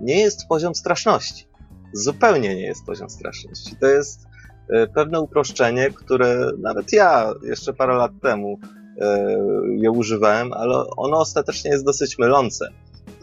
nie 0.00 0.20
jest 0.20 0.48
poziom 0.48 0.74
straszności. 0.74 1.46
Zupełnie 1.92 2.54
nie 2.54 2.66
jest 2.66 2.86
poziom 2.86 3.10
straszności. 3.10 3.76
To 3.80 3.86
jest 3.86 4.26
e, 4.70 4.86
pewne 4.86 5.20
uproszczenie, 5.20 5.90
które 5.90 6.50
nawet 6.58 6.92
ja 6.92 7.32
jeszcze 7.42 7.72
parę 7.72 7.94
lat 7.94 8.12
temu 8.22 8.58
e, 9.00 9.28
je 9.76 9.90
używałem, 9.90 10.52
ale 10.52 10.84
ono 10.96 11.18
ostatecznie 11.18 11.70
jest 11.70 11.84
dosyć 11.84 12.18
mylące. 12.18 12.68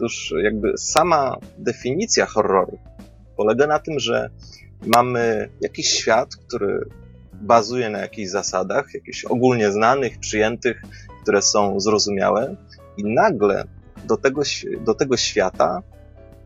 Otóż 0.04 0.34
jakby 0.42 0.72
sama 0.78 1.36
definicja 1.58 2.26
horroru 2.26 2.78
polega 3.36 3.66
na 3.66 3.78
tym, 3.78 3.98
że 3.98 4.30
mamy 4.86 5.48
jakiś 5.60 5.86
świat, 5.86 6.36
który 6.36 6.88
bazuje 7.32 7.90
na 7.90 7.98
jakichś 7.98 8.30
zasadach, 8.30 8.94
jakichś 8.94 9.24
ogólnie 9.24 9.72
znanych, 9.72 10.18
przyjętych, 10.18 10.82
które 11.22 11.42
są 11.42 11.80
zrozumiałe, 11.80 12.56
i 12.96 13.14
nagle 13.14 13.64
do 14.04 14.16
tego, 14.16 14.42
do 14.80 14.94
tego 14.94 15.16
świata 15.16 15.82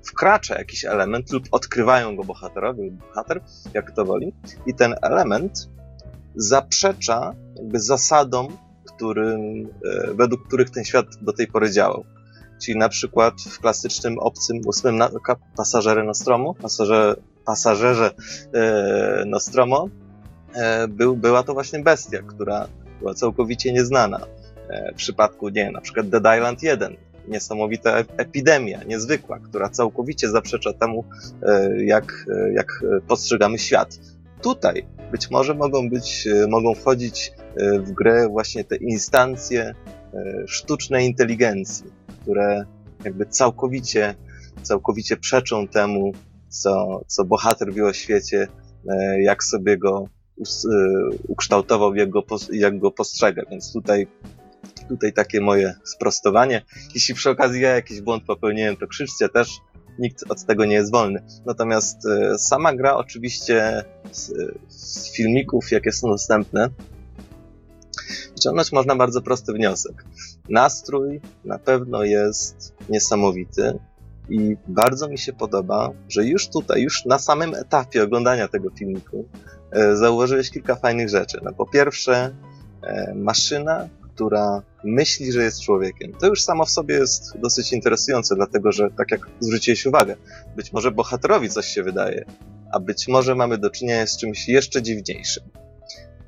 wkracza 0.02 0.58
jakiś 0.58 0.84
element, 0.84 1.32
lub 1.32 1.44
odkrywają 1.50 2.16
go 2.16 2.24
bohaterowie 2.24 2.90
bohater, 2.90 3.40
jak 3.74 3.90
to 3.90 4.04
woli, 4.04 4.32
i 4.66 4.74
ten 4.74 4.94
element 5.02 5.68
zaprzecza 6.34 7.34
jakby 7.56 7.80
zasadom, 7.80 8.48
którym, 8.94 9.68
e, 9.84 10.14
według 10.14 10.46
których 10.46 10.70
ten 10.70 10.84
świat 10.84 11.06
do 11.20 11.32
tej 11.32 11.46
pory 11.46 11.70
działał. 11.70 12.04
Czyli 12.62 12.78
na 12.78 12.88
przykład 12.88 13.34
w 13.40 13.58
klasycznym 13.60 14.18
obcym 14.18 14.60
ósmym 14.66 14.96
na- 14.96 15.10
pasażerze 15.56 16.04
Nostromo, 16.04 16.54
pasażerze, 16.54 17.16
pasażerze 17.44 18.10
e, 18.54 19.24
Nostromo, 19.26 19.88
e, 20.54 20.88
był, 20.88 21.16
była 21.16 21.42
to 21.42 21.54
właśnie 21.54 21.78
bestia, 21.80 22.18
która 22.26 22.68
była 22.98 23.14
całkowicie 23.14 23.72
nieznana. 23.72 24.26
E, 24.68 24.92
w 24.92 24.96
przypadku, 24.96 25.48
nie 25.48 25.70
na 25.70 25.80
przykład 25.80 26.08
Dead 26.08 26.36
Island 26.36 26.62
1, 26.62 26.96
niesamowita 27.28 27.90
ep- 28.02 28.12
epidemia, 28.16 28.84
niezwykła, 28.84 29.38
która 29.38 29.68
całkowicie 29.68 30.28
zaprzecza 30.30 30.72
temu, 30.72 31.04
e, 31.42 31.84
jak, 31.84 32.26
e, 32.30 32.52
jak 32.52 32.84
postrzegamy 33.08 33.58
świat. 33.58 33.98
Tutaj 34.42 34.86
być 35.12 35.30
może 35.30 35.54
mogą 35.54 35.90
być, 35.90 36.26
e, 36.26 36.46
mogą 36.46 36.74
wchodzić 36.74 37.32
w 37.80 37.92
grę 37.92 38.28
właśnie 38.28 38.64
te 38.64 38.76
instancje 38.76 39.74
sztucznej 40.46 41.06
inteligencji, 41.06 41.86
które 42.28 42.64
jakby 43.04 43.26
całkowicie, 43.26 44.14
całkowicie 44.62 45.16
przeczą 45.16 45.68
temu, 45.68 46.12
co, 46.48 47.00
co 47.06 47.24
bohater 47.24 47.72
wie 47.72 47.84
o 47.84 47.92
świecie, 47.92 48.48
e, 48.88 49.22
jak 49.22 49.44
sobie 49.44 49.78
go 49.78 50.08
e, 50.40 50.44
ukształtował, 51.28 51.94
jak 51.94 52.10
go, 52.10 52.22
jak 52.52 52.78
go 52.78 52.90
postrzega. 52.90 53.42
Więc 53.50 53.72
tutaj, 53.72 54.06
tutaj 54.88 55.12
takie 55.12 55.40
moje 55.40 55.74
sprostowanie. 55.84 56.62
Jeśli 56.94 57.14
przy 57.14 57.30
okazji 57.30 57.60
ja 57.60 57.74
jakiś 57.74 58.00
błąd 58.00 58.24
popełniłem, 58.24 58.76
to 58.76 58.86
krzyczcie 58.86 59.28
też. 59.28 59.58
Nikt 59.98 60.24
od 60.28 60.44
tego 60.44 60.64
nie 60.64 60.74
jest 60.74 60.92
wolny. 60.92 61.22
Natomiast 61.46 62.06
e, 62.06 62.38
sama 62.38 62.74
gra 62.74 62.96
oczywiście 62.96 63.84
z, 64.12 64.32
z 64.68 65.12
filmików, 65.12 65.70
jakie 65.70 65.92
są 65.92 66.08
dostępne, 66.08 66.68
wyciągnąć 68.34 68.72
można 68.72 68.96
bardzo 68.96 69.22
prosty 69.22 69.52
wniosek. 69.52 70.04
Nastrój 70.48 71.20
na 71.44 71.58
pewno 71.58 72.04
jest 72.04 72.74
niesamowity 72.88 73.78
i 74.28 74.56
bardzo 74.68 75.08
mi 75.08 75.18
się 75.18 75.32
podoba, 75.32 75.90
że 76.08 76.24
już 76.24 76.48
tutaj, 76.48 76.82
już 76.82 77.04
na 77.04 77.18
samym 77.18 77.54
etapie 77.54 78.02
oglądania 78.02 78.48
tego 78.48 78.70
filmiku 78.70 79.24
e, 79.72 79.96
zauważyłeś 79.96 80.50
kilka 80.50 80.76
fajnych 80.76 81.08
rzeczy. 81.08 81.38
No, 81.42 81.52
po 81.52 81.66
pierwsze, 81.66 82.30
e, 82.82 83.14
maszyna, 83.14 83.88
która 84.14 84.62
myśli, 84.84 85.32
że 85.32 85.42
jest 85.42 85.62
człowiekiem. 85.62 86.12
To 86.12 86.26
już 86.26 86.42
samo 86.42 86.64
w 86.64 86.70
sobie 86.70 86.94
jest 86.94 87.38
dosyć 87.38 87.72
interesujące, 87.72 88.34
dlatego 88.34 88.72
że, 88.72 88.90
tak 88.96 89.10
jak 89.10 89.20
zwróciłeś 89.40 89.86
uwagę, 89.86 90.16
być 90.56 90.72
może 90.72 90.90
bohaterowi 90.90 91.50
coś 91.50 91.66
się 91.66 91.82
wydaje, 91.82 92.24
a 92.72 92.80
być 92.80 93.08
może 93.08 93.34
mamy 93.34 93.58
do 93.58 93.70
czynienia 93.70 94.06
z 94.06 94.16
czymś 94.16 94.48
jeszcze 94.48 94.82
dziwniejszym. 94.82 95.44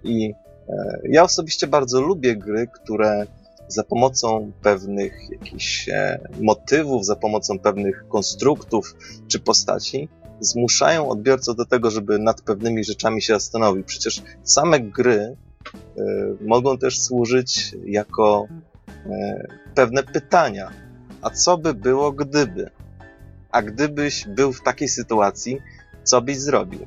I 0.04 0.32
e, 0.68 1.00
ja 1.04 1.22
osobiście 1.22 1.66
bardzo 1.66 2.00
lubię 2.00 2.36
gry, 2.36 2.68
które 2.72 3.26
za 3.72 3.84
pomocą 3.84 4.52
pewnych 4.62 5.30
jakichś 5.30 5.88
e, 5.88 6.28
motywów, 6.40 7.06
za 7.06 7.16
pomocą 7.16 7.58
pewnych 7.58 8.04
konstruktów 8.08 8.96
czy 9.28 9.40
postaci 9.40 10.08
zmuszają 10.40 11.08
odbiorcę 11.08 11.54
do 11.54 11.64
tego, 11.64 11.90
żeby 11.90 12.18
nad 12.18 12.42
pewnymi 12.42 12.84
rzeczami 12.84 13.22
się 13.22 13.32
zastanowił. 13.32 13.84
Przecież 13.84 14.22
same 14.42 14.80
gry 14.80 15.18
e, 15.20 15.36
mogą 16.40 16.78
też 16.78 17.00
służyć 17.00 17.76
jako 17.84 18.46
e, 19.06 19.46
pewne 19.74 20.02
pytania. 20.02 20.70
A 21.22 21.30
co 21.30 21.58
by 21.58 21.74
było, 21.74 22.12
gdyby? 22.12 22.70
A 23.50 23.62
gdybyś 23.62 24.26
był 24.26 24.52
w 24.52 24.62
takiej 24.62 24.88
sytuacji, 24.88 25.58
co 26.04 26.22
byś 26.22 26.38
zrobił? 26.38 26.86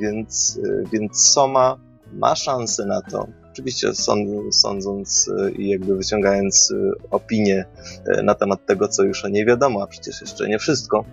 Więc, 0.00 0.60
więc 0.92 1.28
Soma 1.28 1.78
ma 2.12 2.36
szansę 2.36 2.86
na 2.86 3.02
to, 3.02 3.26
oczywiście 3.56 3.88
sąd- 3.94 4.52
sądząc 4.52 5.30
e, 5.38 5.50
i 5.50 5.68
jakby 5.68 5.96
wyciągając 5.96 6.72
e, 6.72 6.90
opinię 7.10 7.64
e, 8.06 8.22
na 8.22 8.34
temat 8.34 8.66
tego, 8.66 8.88
co 8.88 9.02
już 9.02 9.24
o 9.24 9.28
niej 9.28 9.46
wiadomo, 9.46 9.82
a 9.82 9.86
przecież 9.86 10.20
jeszcze 10.20 10.48
nie 10.48 10.58
wszystko, 10.58 11.04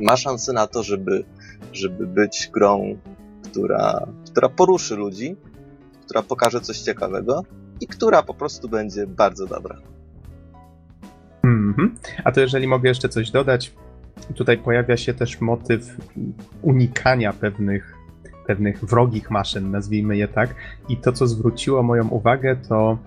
ma 0.00 0.16
szansę 0.16 0.52
na 0.52 0.66
to, 0.66 0.82
żeby, 0.82 1.24
żeby 1.72 2.06
być 2.06 2.50
grą, 2.52 2.98
która, 3.42 4.06
która 4.30 4.48
poruszy 4.48 4.96
ludzi, 4.96 5.36
która 6.04 6.22
pokaże 6.22 6.60
coś 6.60 6.78
ciekawego 6.78 7.44
i 7.80 7.86
która 7.86 8.22
po 8.22 8.34
prostu 8.34 8.68
będzie 8.68 9.06
bardzo 9.06 9.46
dobra. 9.46 9.78
Mhm. 11.44 11.94
A 12.24 12.32
to 12.32 12.40
jeżeli 12.40 12.66
mogę 12.66 12.88
jeszcze 12.88 13.08
coś 13.08 13.30
dodać, 13.30 13.72
tutaj 14.34 14.58
pojawia 14.58 14.96
się 14.96 15.14
też 15.14 15.40
motyw 15.40 15.96
unikania 16.62 17.32
pewnych, 17.32 17.97
pewnych 18.48 18.84
wrogich 18.84 19.30
maszyn, 19.30 19.70
nazwijmy 19.70 20.16
je 20.16 20.28
tak. 20.28 20.54
I 20.88 20.96
to, 20.96 21.12
co 21.12 21.26
zwróciło 21.26 21.82
moją 21.82 22.08
uwagę, 22.08 22.56
to 22.68 22.98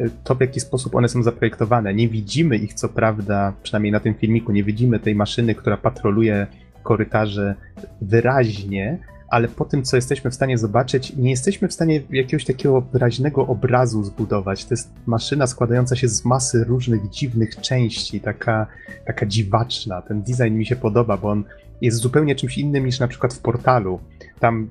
y, 0.00 0.10
to, 0.24 0.34
w 0.34 0.40
jaki 0.40 0.60
sposób 0.60 0.94
one 0.94 1.08
są 1.08 1.22
zaprojektowane. 1.22 1.94
Nie 1.94 2.08
widzimy 2.08 2.56
ich, 2.56 2.74
co 2.74 2.88
prawda, 2.88 3.52
przynajmniej 3.62 3.92
na 3.92 4.00
tym 4.00 4.14
filmiku, 4.14 4.52
nie 4.52 4.64
widzimy 4.64 4.98
tej 4.98 5.14
maszyny, 5.14 5.54
która 5.54 5.76
patroluje 5.76 6.46
korytarze 6.82 7.54
wyraźnie, 8.00 8.98
ale 9.28 9.48
po 9.48 9.64
tym, 9.64 9.82
co 9.82 9.96
jesteśmy 9.96 10.30
w 10.30 10.34
stanie 10.34 10.58
zobaczyć, 10.58 11.16
nie 11.16 11.30
jesteśmy 11.30 11.68
w 11.68 11.72
stanie 11.72 12.02
jakiegoś 12.10 12.44
takiego 12.44 12.80
wyraźnego 12.80 13.46
obrazu 13.46 14.04
zbudować. 14.04 14.64
To 14.64 14.74
jest 14.74 14.90
maszyna 15.06 15.46
składająca 15.46 15.96
się 15.96 16.08
z 16.08 16.24
masy 16.24 16.64
różnych 16.64 17.10
dziwnych 17.10 17.56
części, 17.60 18.20
taka, 18.20 18.66
taka 19.06 19.26
dziwaczna. 19.26 20.02
Ten 20.02 20.22
design 20.22 20.54
mi 20.54 20.66
się 20.66 20.76
podoba, 20.76 21.16
bo 21.16 21.30
on 21.30 21.44
jest 21.80 21.98
zupełnie 21.98 22.34
czymś 22.34 22.58
innym 22.58 22.86
niż 22.86 23.00
na 23.00 23.08
przykład 23.08 23.34
w 23.34 23.38
portalu. 23.38 24.00
Tam 24.40 24.70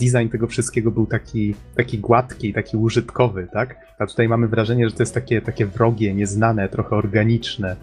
design 0.00 0.28
tego 0.28 0.46
wszystkiego 0.46 0.90
był 0.90 1.06
taki, 1.06 1.54
taki 1.76 1.98
gładki, 1.98 2.52
taki 2.52 2.76
użytkowy, 2.76 3.48
tak? 3.52 3.76
A 3.98 4.06
tutaj 4.06 4.28
mamy 4.28 4.48
wrażenie, 4.48 4.88
że 4.88 4.96
to 4.96 5.02
jest 5.02 5.14
takie, 5.14 5.42
takie 5.42 5.66
wrogie, 5.66 6.14
nieznane, 6.14 6.68
trochę 6.68 6.96
organiczne. 6.96 7.76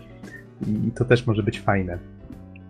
I 0.88 0.92
to 0.92 1.06
też 1.06 1.28
może 1.28 1.44
być 1.44 1.60
fajne. 1.60 1.98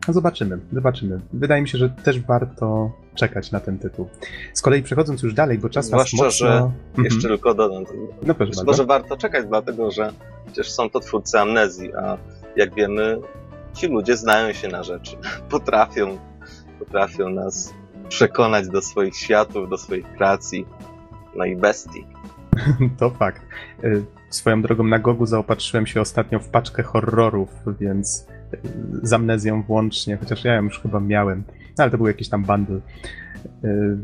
No 0.07 0.13
zobaczymy, 0.13 0.59
zobaczymy. 0.73 1.19
Wydaje 1.33 1.61
mi 1.61 1.69
się, 1.69 1.77
że 1.77 1.89
też 1.89 2.19
warto 2.19 2.91
czekać 3.15 3.51
na 3.51 3.59
ten 3.59 3.79
tytuł. 3.79 4.09
Z 4.53 4.61
kolei 4.61 4.83
przechodząc 4.83 5.23
już 5.23 5.33
dalej, 5.33 5.57
bo 5.59 5.69
czas 5.69 5.85
Zwłaszcza, 5.85 6.17
nas 6.17 6.25
mocno... 6.25 6.47
że 6.47 6.53
Mhm. 6.53 7.05
Jeszcze 7.05 7.27
tylko 7.27 7.53
dodam. 7.53 7.83
No 8.27 8.33
proszę 8.33 8.49
Być 8.49 8.55
bardzo. 8.57 8.63
może 8.63 8.85
warto 8.85 9.17
czekać, 9.17 9.45
dlatego 9.47 9.91
że 9.91 10.13
przecież 10.45 10.71
są 10.71 10.89
to 10.89 10.99
twórcy 10.99 11.39
amnezji, 11.39 11.93
a 11.93 12.17
jak 12.55 12.75
wiemy, 12.75 13.17
ci 13.73 13.87
ludzie 13.87 14.17
znają 14.17 14.53
się 14.53 14.67
na 14.67 14.83
rzeczy. 14.83 15.17
Potrafią, 15.49 16.17
potrafią 16.79 17.29
nas 17.29 17.73
przekonać 18.09 18.67
do 18.67 18.81
swoich 18.81 19.15
światów, 19.15 19.69
do 19.69 19.77
swoich 19.77 20.05
kreacji, 20.13 20.65
no 21.35 21.45
i 21.45 21.55
bestii. 21.55 22.05
To 22.99 23.09
fakt. 23.09 23.41
Y, 23.83 24.03
Swoją 24.29 24.61
drogą 24.61 24.83
na 24.83 24.99
Gogu 24.99 25.25
zaopatrzyłem 25.25 25.85
się 25.87 26.01
ostatnio 26.01 26.39
w 26.39 26.49
paczkę 26.49 26.83
horrorów, 26.83 27.49
więc 27.79 28.27
y, 28.53 28.57
z 29.03 29.13
amnezją 29.13 29.63
włącznie, 29.63 30.17
chociaż 30.17 30.43
ja 30.45 30.53
ją 30.55 30.63
już 30.63 30.79
chyba 30.79 30.99
miałem, 30.99 31.43
no, 31.77 31.83
ale 31.83 31.91
to 31.91 31.97
był 31.97 32.07
jakiś 32.07 32.29
tam 32.29 32.43
bundle. 32.43 32.75
Y, 33.63 33.97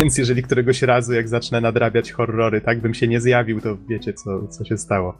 Więc 0.00 0.18
jeżeli 0.18 0.42
któregoś 0.42 0.82
razu, 0.82 1.12
jak 1.12 1.28
zacznę 1.28 1.60
nadrabiać 1.60 2.12
horrory, 2.12 2.60
tak 2.60 2.80
bym 2.80 2.94
się 2.94 3.08
nie 3.08 3.20
zjawił, 3.20 3.60
to 3.60 3.76
wiecie, 3.88 4.12
co, 4.12 4.48
co 4.48 4.64
się 4.64 4.76
stało. 4.78 5.18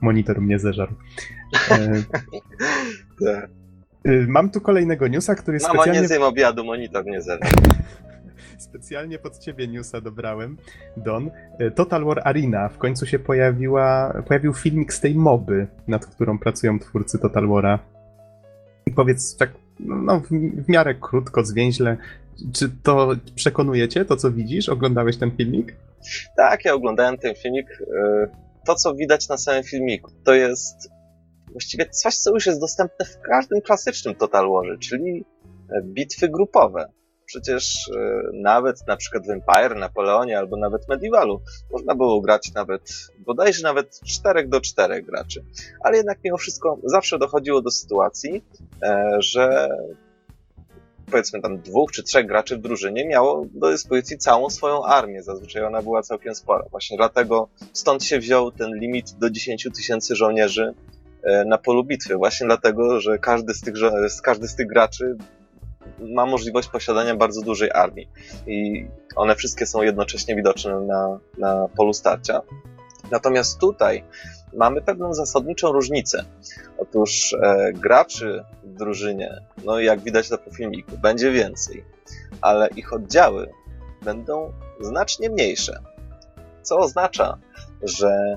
monitor 0.00 0.40
mnie 0.40 0.58
zeżarł. 0.58 0.92
E, 3.26 3.34
Tak. 3.40 3.50
y, 4.06 4.26
mam 4.28 4.50
tu 4.50 4.60
kolejnego 4.60 5.08
newsa, 5.08 5.34
który 5.34 5.58
Mama, 5.62 5.74
nie 5.74 5.80
specjalnie, 5.82 6.08
zjem 6.08 6.22
obiadu, 6.22 6.64
monitor 6.64 7.06
nie 7.06 7.22
zerwa. 7.22 7.46
specjalnie 8.58 9.18
pod 9.18 9.38
ciebie 9.38 9.68
newsa 9.68 10.00
dobrałem, 10.00 10.56
Don. 10.96 11.30
E, 11.58 11.70
Total 11.70 12.04
War 12.04 12.20
Arena. 12.24 12.68
W 12.68 12.78
końcu 12.78 13.06
się 13.06 13.18
pojawiła, 13.18 14.22
pojawił 14.28 14.54
filmik 14.54 14.92
z 14.92 15.00
tej 15.00 15.14
moby, 15.14 15.66
nad 15.88 16.06
którą 16.06 16.38
pracują 16.38 16.78
twórcy 16.78 17.18
Total 17.18 17.44
War'a. 17.44 17.78
I 18.86 18.90
powiedz 18.90 19.36
tak, 19.36 19.50
no 19.80 20.20
w, 20.20 20.28
w 20.64 20.68
miarę 20.68 20.94
krótko, 20.94 21.44
zwięźle, 21.44 21.96
czy 22.54 22.70
to 22.82 23.10
przekonujecie, 23.34 24.04
to 24.04 24.16
co 24.16 24.30
widzisz? 24.30 24.68
Oglądałeś 24.68 25.16
ten 25.16 25.30
filmik? 25.36 25.74
Tak, 26.36 26.64
ja 26.64 26.74
oglądałem 26.74 27.18
ten 27.18 27.34
filmik. 27.34 27.66
e, 27.80 28.28
To, 28.66 28.74
co 28.74 28.94
widać 28.94 29.28
na 29.28 29.36
samym 29.38 29.62
filmiku, 29.62 30.10
to 30.24 30.34
jest 30.34 30.90
właściwie 31.52 31.90
coś, 31.90 32.16
co 32.16 32.34
już 32.34 32.46
jest 32.46 32.60
dostępne 32.60 33.04
w 33.04 33.20
każdym 33.20 33.60
klasycznym 33.60 34.14
Total 34.14 34.48
Warze, 34.50 34.78
czyli 34.78 35.24
e, 35.70 35.82
bitwy 35.82 36.28
grupowe. 36.28 36.92
Przecież 37.24 37.90
e, 37.96 38.22
nawet 38.32 38.86
na 38.86 38.96
przykład 38.96 39.26
w 39.26 39.30
Empire, 39.30 39.76
Napoleonie 39.76 40.38
albo 40.38 40.56
nawet 40.56 40.88
Medievalu 40.88 41.40
można 41.72 41.94
było 41.94 42.20
grać 42.20 42.52
nawet, 42.54 42.82
bodajże 43.18 43.62
nawet 43.62 44.00
4 44.06 44.48
do 44.48 44.60
4 44.60 45.02
graczy. 45.02 45.44
Ale 45.80 45.96
jednak 45.96 46.18
mimo 46.24 46.36
wszystko 46.36 46.78
zawsze 46.84 47.18
dochodziło 47.18 47.62
do 47.62 47.70
sytuacji, 47.70 48.44
e, 48.82 49.16
że 49.18 49.68
powiedzmy 51.10 51.40
tam 51.40 51.58
dwóch 51.58 51.92
czy 51.92 52.02
trzech 52.02 52.26
graczy 52.26 52.56
w 52.56 52.60
drużynie 52.60 53.08
miało 53.08 53.46
do 53.54 53.70
dyspozycji 53.70 54.18
całą 54.18 54.50
swoją 54.50 54.84
armię. 54.84 55.22
Zazwyczaj 55.22 55.64
ona 55.64 55.82
była 55.82 56.02
całkiem 56.02 56.34
spora. 56.34 56.64
Właśnie 56.70 56.96
dlatego 56.96 57.48
stąd 57.72 58.04
się 58.04 58.18
wziął 58.18 58.52
ten 58.52 58.74
limit 58.74 59.12
do 59.12 59.30
10 59.30 59.68
tysięcy 59.76 60.16
żołnierzy 60.16 60.74
na 61.46 61.58
polu 61.58 61.84
bitwy. 61.84 62.16
Właśnie 62.16 62.46
dlatego, 62.46 63.00
że 63.00 63.18
każdy 63.18 63.54
z 63.54 63.60
tych, 63.60 63.74
każdy 64.22 64.48
z 64.48 64.54
tych 64.54 64.66
graczy 64.66 65.16
ma 65.98 66.26
możliwość 66.26 66.68
posiadania 66.68 67.14
bardzo 67.16 67.42
dużej 67.42 67.70
armii. 67.70 68.08
I 68.46 68.86
one 69.16 69.36
wszystkie 69.36 69.66
są 69.66 69.82
jednocześnie 69.82 70.36
widoczne 70.36 70.80
na, 70.80 71.18
na 71.38 71.68
polu 71.76 71.92
starcia. 71.92 72.40
Natomiast 73.10 73.58
tutaj 73.58 74.04
mamy 74.54 74.82
pewną 74.82 75.14
zasadniczą 75.14 75.72
różnicę. 75.72 76.24
Otóż 76.78 77.36
e, 77.42 77.72
graczy 77.72 78.44
w 78.64 78.74
drużynie, 78.74 79.40
no 79.64 79.80
jak 79.80 80.00
widać 80.00 80.30
na 80.30 80.38
po 80.38 80.50
filmiku, 80.50 80.98
będzie 80.98 81.30
więcej, 81.30 81.84
ale 82.40 82.68
ich 82.76 82.92
oddziały 82.92 83.50
będą 84.04 84.52
znacznie 84.80 85.30
mniejsze. 85.30 85.78
Co 86.62 86.78
oznacza, 86.78 87.38
że, 87.82 88.36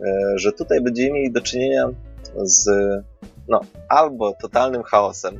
e, 0.00 0.38
że 0.38 0.52
tutaj 0.52 0.80
będziemy 0.80 1.10
mieli 1.12 1.32
do 1.32 1.40
czynienia 1.40 1.88
z 2.36 2.68
no, 3.48 3.60
albo 3.88 4.32
totalnym 4.32 4.82
chaosem, 4.82 5.38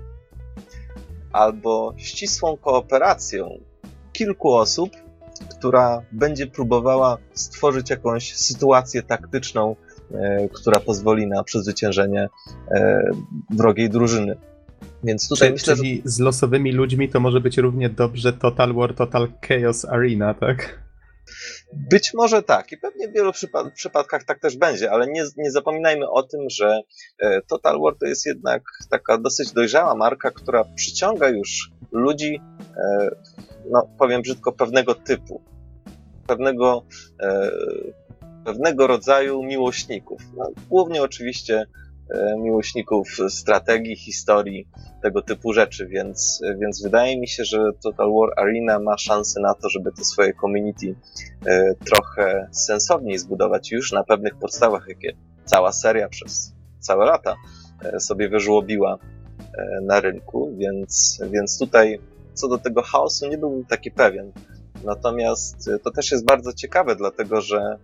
albo 1.32 1.94
ścisłą 1.96 2.56
kooperacją 2.56 3.58
kilku 4.12 4.54
osób, 4.54 4.90
która 5.50 6.02
będzie 6.12 6.46
próbowała 6.46 7.18
stworzyć 7.32 7.90
jakąś 7.90 8.34
sytuację 8.34 9.02
taktyczną, 9.02 9.76
e, 10.14 10.48
która 10.48 10.80
pozwoli 10.80 11.26
na 11.26 11.44
przezwyciężenie 11.44 12.28
e, 12.70 13.02
wrogiej 13.50 13.90
drużyny. 13.90 14.36
Więc 15.04 15.28
tutaj 15.28 15.48
Czy, 15.48 15.52
myślę, 15.52 15.76
że 15.76 15.82
czyli 15.82 16.02
z 16.04 16.20
losowymi 16.20 16.72
ludźmi 16.72 17.08
to 17.08 17.20
może 17.20 17.40
być 17.40 17.58
równie 17.58 17.90
dobrze 17.90 18.32
Total 18.32 18.74
War, 18.74 18.94
Total 18.94 19.28
Chaos 19.48 19.84
Arena, 19.84 20.34
tak? 20.34 20.82
Być 21.72 22.14
może 22.14 22.42
tak 22.42 22.72
i 22.72 22.76
pewnie 22.76 23.08
w 23.08 23.12
wielu 23.12 23.30
przypa- 23.30 23.70
przypadkach 23.70 24.24
tak 24.24 24.40
też 24.40 24.56
będzie, 24.56 24.90
ale 24.90 25.06
nie, 25.06 25.24
nie 25.36 25.50
zapominajmy 25.50 26.10
o 26.10 26.22
tym, 26.22 26.40
że 26.50 26.80
e, 27.18 27.42
Total 27.42 27.80
War 27.80 27.94
to 28.00 28.06
jest 28.06 28.26
jednak 28.26 28.62
taka 28.90 29.18
dosyć 29.18 29.52
dojrzała 29.52 29.94
marka, 29.94 30.30
która 30.30 30.64
przyciąga 30.64 31.28
już 31.28 31.70
ludzi, 31.92 32.40
e, 32.76 33.08
no 33.70 33.88
powiem 33.98 34.22
brzydko, 34.22 34.52
pewnego 34.52 34.94
typu, 34.94 35.42
pewnego, 36.26 36.84
e, 37.20 37.50
pewnego 38.44 38.86
rodzaju 38.86 39.42
miłośników. 39.42 40.22
No, 40.36 40.50
głównie 40.68 41.02
oczywiście 41.02 41.66
miłośników 42.38 43.08
strategii, 43.28 43.96
historii, 43.96 44.68
tego 45.02 45.22
typu 45.22 45.52
rzeczy, 45.52 45.86
więc, 45.86 46.42
więc 46.60 46.82
wydaje 46.82 47.20
mi 47.20 47.28
się, 47.28 47.44
że 47.44 47.58
Total 47.82 48.12
War 48.12 48.30
Arena 48.36 48.78
ma 48.78 48.98
szansę 48.98 49.40
na 49.40 49.54
to, 49.54 49.68
żeby 49.68 49.92
to 49.92 50.04
swoje 50.04 50.32
community 50.34 50.94
e, 51.46 51.74
trochę 51.74 52.48
sensowniej 52.50 53.18
zbudować 53.18 53.72
już 53.72 53.92
na 53.92 54.04
pewnych 54.04 54.34
podstawach, 54.34 54.84
jakie 54.88 55.12
cała 55.44 55.72
seria 55.72 56.08
przez 56.08 56.54
całe 56.78 57.04
lata 57.06 57.36
e, 57.84 58.00
sobie 58.00 58.28
wyżłobiła 58.28 58.98
e, 59.38 59.80
na 59.82 60.00
rynku, 60.00 60.54
więc, 60.56 61.20
więc 61.30 61.58
tutaj 61.58 62.00
co 62.34 62.48
do 62.48 62.58
tego 62.58 62.82
chaosu 62.82 63.28
nie 63.28 63.38
byłbym 63.38 63.64
taki 63.64 63.90
pewien. 63.90 64.32
Natomiast 64.84 65.68
e, 65.68 65.78
to 65.78 65.90
też 65.90 66.12
jest 66.12 66.24
bardzo 66.24 66.52
ciekawe, 66.52 66.96
dlatego 66.96 67.40
że, 67.40 67.78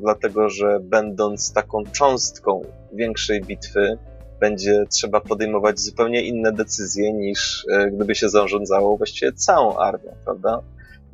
dlatego, 0.00 0.50
że 0.50 0.80
będąc 0.82 1.52
taką 1.52 1.84
cząstką 1.92 2.62
większej 2.92 3.40
bitwy, 3.40 3.98
będzie 4.40 4.84
trzeba 4.90 5.20
podejmować 5.20 5.80
zupełnie 5.80 6.22
inne 6.22 6.52
decyzje 6.52 7.12
niż 7.12 7.66
e, 7.70 7.90
gdyby 7.90 8.14
się 8.14 8.28
zarządzało 8.28 8.96
właściwie 8.96 9.32
całą 9.32 9.76
armią, 9.76 10.14
prawda? 10.24 10.62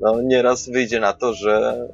No 0.00 0.22
nieraz 0.22 0.68
wyjdzie 0.68 1.00
na 1.00 1.12
to, 1.12 1.34
że 1.34 1.88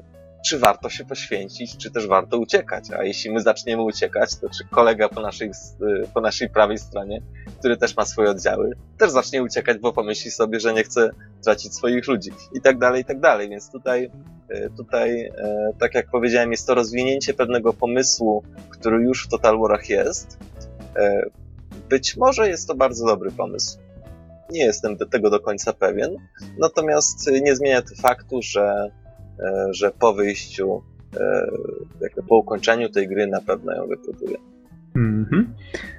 czy 0.46 0.58
warto 0.58 0.90
się 0.90 1.04
poświęcić, 1.04 1.76
czy 1.76 1.90
też 1.90 2.06
warto 2.06 2.38
uciekać, 2.38 2.84
a 2.98 3.04
jeśli 3.04 3.30
my 3.30 3.40
zaczniemy 3.40 3.82
uciekać, 3.82 4.36
to 4.36 4.48
czy 4.50 4.64
kolega 4.70 5.08
po 5.08 5.20
naszej, 5.20 5.50
y, 5.50 6.08
po 6.14 6.20
naszej 6.20 6.50
prawej 6.50 6.78
stronie, 6.78 7.22
który 7.58 7.76
też 7.76 7.96
ma 7.96 8.04
swoje 8.04 8.30
oddziały, 8.30 8.70
też 8.98 9.10
zacznie 9.10 9.42
uciekać, 9.42 9.78
bo 9.78 9.92
pomyśli 9.92 10.30
sobie, 10.30 10.60
że 10.60 10.74
nie 10.74 10.84
chce 10.84 11.10
tracić 11.44 11.74
swoich 11.74 12.06
ludzi 12.08 12.30
i 12.54 12.60
tak 12.60 12.78
dalej, 12.78 13.02
i 13.02 13.04
tak 13.04 13.20
dalej, 13.20 13.48
więc 13.48 13.70
tutaj 13.70 14.10
y, 14.50 14.70
tutaj, 14.76 15.20
y, 15.20 15.32
tak 15.78 15.94
jak 15.94 16.10
powiedziałem, 16.10 16.50
jest 16.50 16.66
to 16.66 16.74
rozwinięcie 16.74 17.34
pewnego 17.34 17.72
pomysłu, 17.72 18.42
który 18.70 19.02
już 19.02 19.26
w 19.26 19.28
Total 19.28 19.58
Warach 19.58 19.88
jest, 19.88 20.38
Być 21.88 22.16
może 22.16 22.48
jest 22.48 22.68
to 22.68 22.74
bardzo 22.74 23.06
dobry 23.06 23.30
pomysł. 23.30 23.78
Nie 24.50 24.64
jestem 24.64 24.96
do 24.96 25.06
tego 25.06 25.30
do 25.30 25.40
końca 25.40 25.72
pewien. 25.72 26.16
Natomiast 26.58 27.30
nie 27.42 27.56
zmienia 27.56 27.82
to 27.82 27.94
faktu, 28.02 28.42
że, 28.42 28.90
że 29.70 29.90
po 29.90 30.14
wyjściu, 30.14 30.82
e, 31.16 31.46
jakby 32.00 32.22
po 32.22 32.36
ukończeniu 32.36 32.88
tej 32.88 33.08
gry 33.08 33.26
na 33.26 33.40
pewno 33.40 33.72
ją 33.72 33.86
wypróbuję. 33.86 34.36
Mhm. 34.96 35.54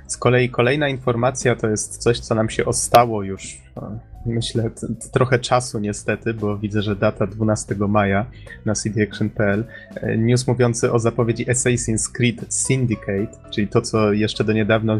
Z 0.07 0.17
kolei 0.17 0.49
kolejna 0.49 0.89
informacja 0.89 1.55
to 1.55 1.69
jest 1.69 1.97
coś, 1.97 2.19
co 2.19 2.35
nam 2.35 2.49
się 2.49 2.65
ostało 2.65 3.23
już, 3.23 3.61
e, 3.77 3.99
myślę, 4.25 4.69
trochę 5.13 5.39
czasu 5.39 5.79
niestety, 5.79 6.33
bo 6.33 6.57
widzę, 6.57 6.81
że 6.81 6.95
data 6.95 7.27
12 7.27 7.87
maja 7.87 8.25
na 8.65 8.73
cdaction.pl. 8.73 9.63
E, 9.95 10.17
News 10.17 10.47
mówiący 10.47 10.91
o 10.91 10.99
zapowiedzi 10.99 11.45
Assassin's 11.45 12.11
Creed 12.11 12.53
Syndicate, 12.53 13.49
czyli 13.51 13.67
to, 13.67 13.81
co 13.81 14.13
jeszcze 14.13 14.43
do 14.43 14.53
niedawna 14.53 14.99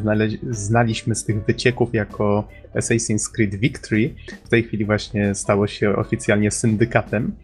znaliśmy 0.51 1.15
z 1.15 1.23
tych 1.23 1.45
wycieków 1.45 1.93
jako 1.93 2.47
Assassin's 2.75 3.31
Creed 3.31 3.55
Victory, 3.55 4.13
w 4.45 4.49
tej 4.49 4.63
chwili 4.63 4.85
właśnie 4.85 5.35
stało 5.35 5.67
się 5.67 5.95
oficjalnie 5.95 6.51
syndykatem. 6.51 7.35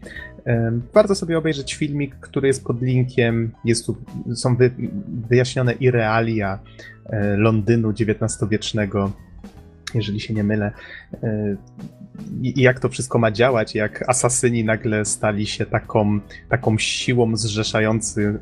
Warto 0.94 1.14
sobie 1.14 1.38
obejrzeć 1.38 1.74
filmik, 1.74 2.16
który 2.16 2.48
jest 2.48 2.64
pod 2.64 2.82
linkiem. 2.82 3.50
Jest 3.64 3.86
tu, 3.86 3.96
są 4.34 4.56
wy, 4.56 4.70
wyjaśnione 5.28 5.72
i 5.72 5.90
realia 5.90 6.58
e, 7.06 7.36
Londynu 7.36 7.90
XIX-wiecznego, 7.90 9.12
jeżeli 9.94 10.20
się 10.20 10.34
nie 10.34 10.44
mylę. 10.44 10.72
E, 11.22 11.56
I 12.42 12.62
jak 12.62 12.80
to 12.80 12.88
wszystko 12.88 13.18
ma 13.18 13.30
działać, 13.30 13.74
jak 13.74 14.08
asasyni 14.08 14.64
nagle 14.64 15.04
stali 15.04 15.46
się 15.46 15.66
taką, 15.66 16.20
taką 16.48 16.78
siłą 16.78 17.36
zrzeszający, 17.36 18.38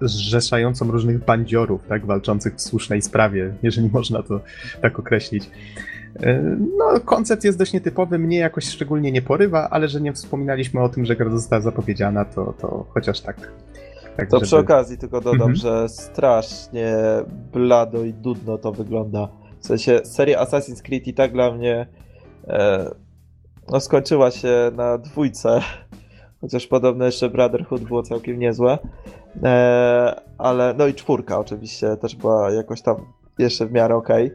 zrzeszającą 0.00 0.90
różnych 0.90 1.24
bandziorów, 1.24 1.86
tak, 1.88 2.06
walczących 2.06 2.54
w 2.54 2.60
słusznej 2.60 3.02
sprawie, 3.02 3.54
jeżeli 3.62 3.90
można 3.92 4.22
to 4.22 4.40
tak 4.82 4.98
określić. 4.98 5.50
E, 6.22 6.42
No, 6.78 7.00
koncept 7.04 7.44
jest 7.44 7.58
dość 7.58 7.72
nietypowy, 7.72 8.18
mnie 8.18 8.38
jakoś 8.38 8.64
szczególnie 8.64 9.12
nie 9.12 9.22
porywa, 9.22 9.68
ale 9.70 9.88
że 9.88 10.00
nie 10.00 10.12
wspominaliśmy 10.12 10.82
o 10.82 10.88
tym, 10.88 11.04
że 11.04 11.16
gra 11.16 11.30
została 11.30 11.62
zapowiedziana, 11.62 12.24
to, 12.24 12.54
to 12.60 12.84
chociaż 12.88 13.20
tak. 13.20 13.36
tak 14.16 14.30
To 14.30 14.36
żeby- 14.36 14.46
przy 14.46 14.56
okazji 14.56 14.98
tylko 14.98 15.20
dodam, 15.20 15.40
Mhm. 15.50 15.54
że 15.56 15.88
strasznie 15.88 16.96
blado 17.52 18.04
i 18.04 18.12
dudno 18.12 18.58
to 18.58 18.72
wygląda. 18.72 19.28
W 19.60 19.66
sensie 19.66 20.00
seria 20.04 20.44
Assassin's 20.44 20.82
Creed 20.82 21.06
i 21.08 21.14
tak 21.14 21.32
dla 21.32 21.52
mnie 21.52 21.86
e, 22.48 22.90
no, 23.72 23.80
skończyła 23.80 24.30
się 24.30 24.70
na 24.76 24.98
dwójce. 24.98 25.60
Chociaż 26.40 26.66
podobno 26.66 27.04
jeszcze 27.04 27.30
Brotherhood 27.30 27.82
było 27.84 28.02
całkiem 28.02 28.38
niezłe. 28.38 28.78
E, 29.42 30.20
ale 30.38 30.74
no 30.78 30.86
i 30.86 30.94
czwórka 30.94 31.38
oczywiście 31.38 31.96
też 31.96 32.16
była 32.16 32.50
jakoś 32.50 32.82
tam 32.82 32.96
jeszcze 33.38 33.66
w 33.66 33.72
miarę 33.72 33.96
okej. 33.96 34.30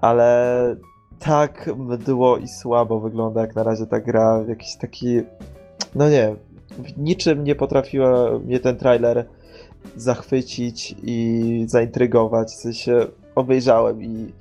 Ale 0.00 0.76
tak 1.18 1.70
mdło 1.76 2.38
i 2.38 2.48
słabo 2.48 3.00
wygląda 3.00 3.40
jak 3.40 3.54
na 3.54 3.62
razie 3.62 3.86
ta 3.86 4.00
gra. 4.00 4.44
Jakiś 4.48 4.76
taki. 4.76 5.20
No 5.94 6.10
nie, 6.10 6.36
w 6.70 6.98
niczym 6.98 7.44
nie 7.44 7.54
potrafiła 7.54 8.38
mnie 8.38 8.60
ten 8.60 8.76
trailer 8.76 9.26
zachwycić 9.96 10.94
i 11.02 11.64
zaintrygować. 11.68 12.48
W 12.48 12.60
sensie 12.60 13.06
obejrzałem 13.34 14.02
i 14.02 14.32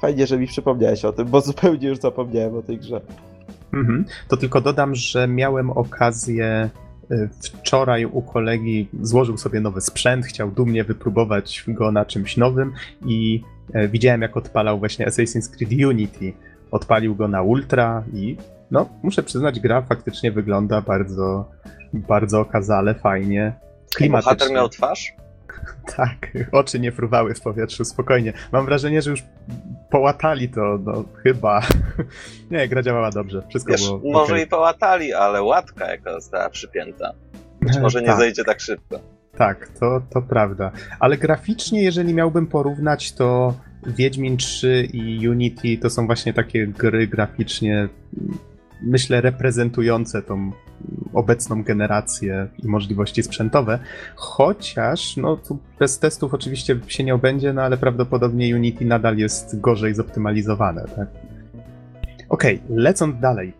fajnie, 0.00 0.26
że 0.26 0.38
mi 0.38 0.46
przypomniałeś 0.46 1.04
o 1.04 1.12
tym, 1.12 1.28
bo 1.28 1.40
zupełnie 1.40 1.88
już 1.88 1.98
zapomniałem 1.98 2.56
o 2.56 2.62
tej 2.62 2.78
grze. 2.78 3.00
Mhm. 3.72 4.04
To 4.28 4.36
tylko 4.36 4.60
dodam, 4.60 4.94
że 4.94 5.28
miałem 5.28 5.70
okazję 5.70 6.70
y, 7.10 7.28
wczoraj 7.42 8.04
u 8.04 8.22
kolegi, 8.22 8.88
złożył 9.02 9.36
sobie 9.36 9.60
nowy 9.60 9.80
sprzęt, 9.80 10.26
chciał 10.26 10.50
dumnie 10.50 10.84
wypróbować 10.84 11.64
go 11.68 11.92
na 11.92 12.04
czymś 12.04 12.36
nowym 12.36 12.72
i 13.06 13.42
widziałem 13.88 14.22
jak 14.22 14.36
odpalał 14.36 14.78
właśnie 14.78 15.06
Assassin's 15.06 15.56
Creed 15.56 15.86
Unity. 15.86 16.32
Odpalił 16.70 17.16
go 17.16 17.28
na 17.28 17.42
ultra 17.42 18.04
i 18.12 18.36
no, 18.70 18.88
muszę 19.02 19.22
przyznać, 19.22 19.60
gra 19.60 19.82
faktycznie 19.82 20.32
wygląda 20.32 20.80
bardzo, 20.80 21.50
bardzo 21.92 22.40
okazale, 22.40 22.94
fajnie. 22.94 23.52
Klimatycznie. 23.94 24.34
Bohater 24.34 24.54
miał 24.54 24.68
twarz? 24.68 25.12
Tak, 25.96 26.28
oczy 26.52 26.80
nie 26.80 26.92
fruwały 26.92 27.34
w 27.34 27.40
powietrzu, 27.40 27.84
spokojnie. 27.84 28.32
Mam 28.52 28.66
wrażenie, 28.66 29.02
że 29.02 29.10
już 29.10 29.22
połatali 29.90 30.48
to, 30.48 30.78
no 30.84 31.04
chyba. 31.22 31.60
Nie, 32.50 32.68
gra 32.68 32.82
działała 32.82 33.10
dobrze, 33.10 33.42
wszystko 33.48 33.72
Wiesz, 33.72 33.86
było 33.86 34.00
może 34.04 34.32
okej. 34.32 34.44
i 34.44 34.48
połatali, 34.48 35.12
ale 35.12 35.42
łatka 35.42 35.90
jaka 35.90 36.12
została 36.12 36.50
przypięta. 36.50 37.12
Być 37.60 37.78
może 37.78 38.00
nie 38.00 38.06
tak, 38.06 38.18
zejdzie 38.18 38.44
tak 38.44 38.60
szybko. 38.60 39.00
Tak, 39.36 39.68
to, 39.68 40.02
to 40.10 40.22
prawda. 40.22 40.72
Ale 41.00 41.16
graficznie, 41.16 41.82
jeżeli 41.82 42.14
miałbym 42.14 42.46
porównać, 42.46 43.12
to 43.12 43.54
Wiedźmin 43.86 44.36
3 44.36 44.88
i 44.92 45.28
Unity 45.28 45.78
to 45.78 45.90
są 45.90 46.06
właśnie 46.06 46.34
takie 46.34 46.66
gry 46.66 47.06
graficznie, 47.06 47.88
myślę, 48.82 49.20
reprezentujące 49.20 50.22
tą 50.22 50.52
obecną 51.12 51.62
generację 51.62 52.48
i 52.58 52.68
możliwości 52.68 53.22
sprzętowe. 53.22 53.78
Chociaż, 54.14 55.16
no 55.16 55.36
tu 55.36 55.58
bez 55.78 55.98
testów 55.98 56.34
oczywiście 56.34 56.80
się 56.86 57.04
nie 57.04 57.14
obędzie, 57.14 57.52
no 57.52 57.62
ale 57.62 57.76
prawdopodobnie 57.76 58.56
Unity 58.56 58.84
nadal 58.84 59.16
jest 59.16 59.60
gorzej 59.60 59.94
zoptymalizowane, 59.94 60.84
tak? 60.96 61.08
Okej, 62.28 62.60
lecąc 62.70 63.20
dalej. 63.20 63.52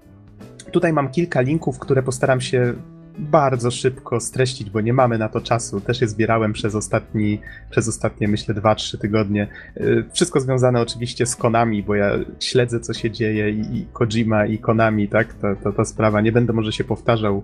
Tutaj 0.73 0.93
mam 0.93 1.11
kilka 1.11 1.41
linków, 1.41 1.79
które 1.79 2.03
postaram 2.03 2.41
się 2.41 2.75
bardzo 3.21 3.71
szybko 3.71 4.21
streścić, 4.21 4.71
bo 4.71 4.81
nie 4.81 4.93
mamy 4.93 5.18
na 5.18 5.29
to 5.29 5.41
czasu. 5.41 5.81
Też 5.81 6.01
je 6.01 6.09
zbierałem 6.09 6.53
przez 6.53 6.75
ostatni, 6.75 7.41
przez 7.71 7.89
ostatnie, 7.89 8.29
myślę, 8.29 8.55
2-3 8.55 8.99
tygodnie. 8.99 9.49
Yy, 9.77 10.05
Wszystko 10.12 10.41
związane 10.41 10.81
oczywiście 10.81 11.27
z 11.27 11.37
Konami, 11.37 11.83
bo 11.83 11.95
ja 11.95 12.11
śledzę, 12.41 12.81
co 12.81 12.95
się 12.95 13.11
dzieje 13.11 13.51
i, 13.51 13.87
Kojima, 13.93 14.47
i 14.47 14.59
Konami, 14.59 15.09
tak? 15.09 15.35
To, 15.35 15.47
to, 15.64 15.73
ta 15.73 15.85
sprawa. 15.85 16.21
Nie 16.21 16.33
będę 16.33 16.53
może 16.53 16.73
się 16.73 16.85
powtarzał. 16.85 17.43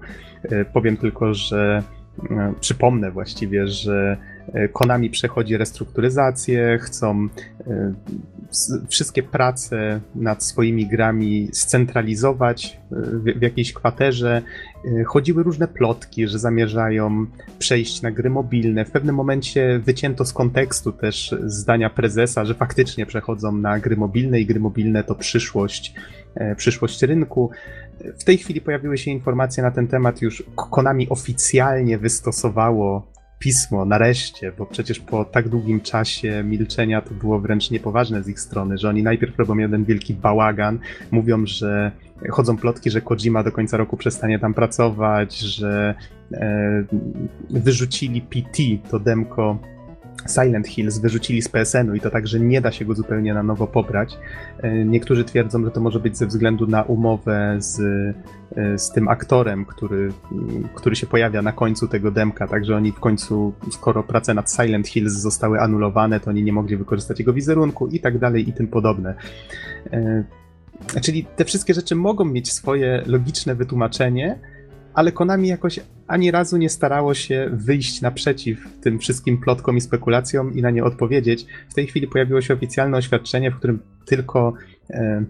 Yy, 0.50 0.64
Powiem 0.72 0.96
tylko, 0.96 1.34
że 1.34 1.82
przypomnę 2.60 3.10
właściwie, 3.10 3.68
że 3.68 4.16
yy, 4.54 4.68
Konami 4.68 5.10
przechodzi 5.10 5.56
restrukturyzację, 5.56 6.78
chcą 6.82 7.28
s- 8.50 8.72
wszystkie 8.88 9.22
prace 9.22 10.00
nad 10.14 10.44
swoimi 10.44 10.86
grami 10.86 11.48
scentralizować 11.52 12.78
w, 12.90 13.38
w 13.38 13.42
jakiejś 13.42 13.72
kwaterze. 13.72 14.42
Chodziły 15.06 15.42
różne 15.42 15.68
plotki, 15.68 16.28
że 16.28 16.38
zamierzają 16.38 17.26
przejść 17.58 18.02
na 18.02 18.10
gry 18.10 18.30
mobilne. 18.30 18.84
W 18.84 18.90
pewnym 18.90 19.14
momencie 19.14 19.80
wycięto 19.84 20.24
z 20.24 20.32
kontekstu 20.32 20.92
też 20.92 21.34
zdania 21.44 21.90
prezesa, 21.90 22.44
że 22.44 22.54
faktycznie 22.54 23.06
przechodzą 23.06 23.52
na 23.52 23.78
gry 23.78 23.96
mobilne 23.96 24.40
i 24.40 24.46
gry 24.46 24.60
mobilne 24.60 25.04
to 25.04 25.14
przyszłość, 25.14 25.94
e, 26.34 26.54
przyszłość 26.56 27.02
rynku. 27.02 27.50
W 28.18 28.24
tej 28.24 28.38
chwili 28.38 28.60
pojawiły 28.60 28.98
się 28.98 29.10
informacje 29.10 29.62
na 29.62 29.70
ten 29.70 29.88
temat, 29.88 30.22
już 30.22 30.42
Konami 30.70 31.08
oficjalnie 31.08 31.98
wystosowało 31.98 33.16
pismo, 33.38 33.84
nareszcie, 33.84 34.52
bo 34.58 34.66
przecież 34.66 35.00
po 35.00 35.24
tak 35.24 35.48
długim 35.48 35.80
czasie 35.80 36.42
milczenia 36.44 37.00
to 37.00 37.14
było 37.14 37.40
wręcz 37.40 37.70
niepoważne 37.70 38.22
z 38.22 38.28
ich 38.28 38.40
strony, 38.40 38.78
że 38.78 38.88
oni 38.88 39.02
najpierw 39.02 39.38
robią 39.38 39.56
jeden 39.56 39.84
wielki 39.84 40.14
bałagan, 40.14 40.78
mówią, 41.10 41.46
że 41.46 41.92
chodzą 42.30 42.56
plotki, 42.56 42.90
że 42.90 43.00
Kojima 43.00 43.42
do 43.42 43.52
końca 43.52 43.76
roku 43.76 43.96
przestanie 43.96 44.38
tam 44.38 44.54
pracować, 44.54 45.38
że 45.38 45.94
e, 46.32 46.84
wyrzucili 47.50 48.20
PT, 48.20 48.62
to 48.90 48.98
demko 48.98 49.58
Silent 50.26 50.68
Hills, 50.68 50.98
wyrzucili 50.98 51.42
z 51.42 51.48
PSN-u 51.48 51.94
i 51.94 52.00
to 52.00 52.10
tak, 52.10 52.26
że 52.26 52.40
nie 52.40 52.60
da 52.60 52.72
się 52.72 52.84
go 52.84 52.94
zupełnie 52.94 53.34
na 53.34 53.42
nowo 53.42 53.66
pobrać. 53.66 54.18
E, 54.62 54.84
Niektórzy 54.84 55.24
twierdzą, 55.24 55.64
że 55.64 55.70
to 55.70 55.80
może 55.80 56.00
być 56.00 56.16
ze 56.18 56.26
względu 56.26 56.66
na 56.66 56.82
umowę 56.82 57.56
z, 57.58 57.80
e, 58.56 58.78
z 58.78 58.90
tym 58.90 59.08
aktorem, 59.08 59.64
który, 59.64 60.12
m, 60.32 60.68
który 60.74 60.96
się 60.96 61.06
pojawia 61.06 61.42
na 61.42 61.52
końcu 61.52 61.88
tego 61.88 62.10
demka, 62.10 62.48
także 62.48 62.76
oni 62.76 62.92
w 62.92 63.00
końcu, 63.00 63.52
skoro 63.70 64.02
prace 64.02 64.34
nad 64.34 64.52
Silent 64.52 64.88
Hills 64.88 65.12
zostały 65.12 65.60
anulowane, 65.60 66.20
to 66.20 66.30
oni 66.30 66.42
nie 66.42 66.52
mogli 66.52 66.76
wykorzystać 66.76 67.18
jego 67.18 67.32
wizerunku 67.32 67.86
i 67.86 68.00
tak 68.00 68.18
dalej 68.18 68.48
i 68.48 68.52
tym 68.52 68.66
podobne. 68.66 69.14
E, 69.92 70.24
Czyli 71.02 71.24
te 71.36 71.44
wszystkie 71.44 71.74
rzeczy 71.74 71.94
mogą 71.94 72.24
mieć 72.24 72.52
swoje 72.52 73.02
logiczne 73.06 73.54
wytłumaczenie, 73.54 74.38
ale 74.96 75.12
Konami 75.12 75.48
jakoś 75.48 75.80
ani 76.06 76.30
razu 76.30 76.56
nie 76.56 76.68
starało 76.68 77.14
się 77.14 77.50
wyjść 77.52 78.00
naprzeciw 78.00 78.68
tym 78.80 78.98
wszystkim 78.98 79.38
plotkom 79.38 79.76
i 79.76 79.80
spekulacjom 79.80 80.54
i 80.54 80.62
na 80.62 80.70
nie 80.70 80.84
odpowiedzieć. 80.84 81.46
W 81.68 81.74
tej 81.74 81.86
chwili 81.86 82.08
pojawiło 82.08 82.40
się 82.40 82.54
oficjalne 82.54 82.98
oświadczenie, 82.98 83.50
w 83.50 83.56
którym 83.56 83.78
tylko 84.06 84.52
e, 84.90 85.24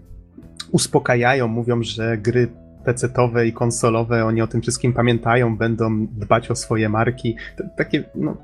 uspokajają, 0.71 1.47
mówią, 1.47 1.83
że 1.83 2.17
gry 2.17 2.47
PC-towe 2.85 3.45
i 3.45 3.53
konsolowe, 3.53 4.25
oni 4.25 4.41
o 4.41 4.47
tym 4.47 4.61
wszystkim 4.61 4.93
pamiętają, 4.93 5.57
będą 5.57 6.07
dbać 6.07 6.51
o 6.51 6.55
swoje 6.55 6.89
marki. 6.89 7.35
To, 7.57 7.63
takie, 7.77 8.03
no, 8.15 8.37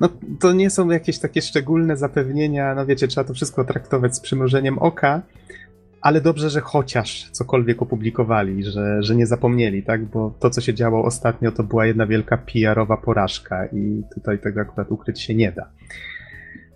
no, 0.00 0.08
to 0.40 0.52
nie 0.52 0.70
są 0.70 0.90
jakieś 0.90 1.18
takie 1.18 1.42
szczególne 1.42 1.96
zapewnienia, 1.96 2.74
no 2.74 2.86
wiecie, 2.86 3.08
trzeba 3.08 3.28
to 3.28 3.34
wszystko 3.34 3.64
traktować 3.64 4.16
z 4.16 4.20
przymrużeniem 4.20 4.78
oka, 4.78 5.22
ale 6.00 6.20
dobrze, 6.20 6.50
że 6.50 6.60
chociaż 6.60 7.30
cokolwiek 7.30 7.82
opublikowali, 7.82 8.64
że, 8.64 9.02
że 9.02 9.16
nie 9.16 9.26
zapomnieli, 9.26 9.82
tak? 9.82 10.04
Bo 10.04 10.34
to, 10.40 10.50
co 10.50 10.60
się 10.60 10.74
działo 10.74 11.04
ostatnio, 11.04 11.52
to 11.52 11.62
była 11.62 11.86
jedna 11.86 12.06
wielka 12.06 12.38
PR-owa 12.38 12.96
porażka 12.96 13.66
i 13.66 14.02
tutaj 14.14 14.38
tego 14.38 14.60
akurat 14.60 14.90
ukryć 14.90 15.20
się 15.20 15.34
nie 15.34 15.52
da. 15.52 15.68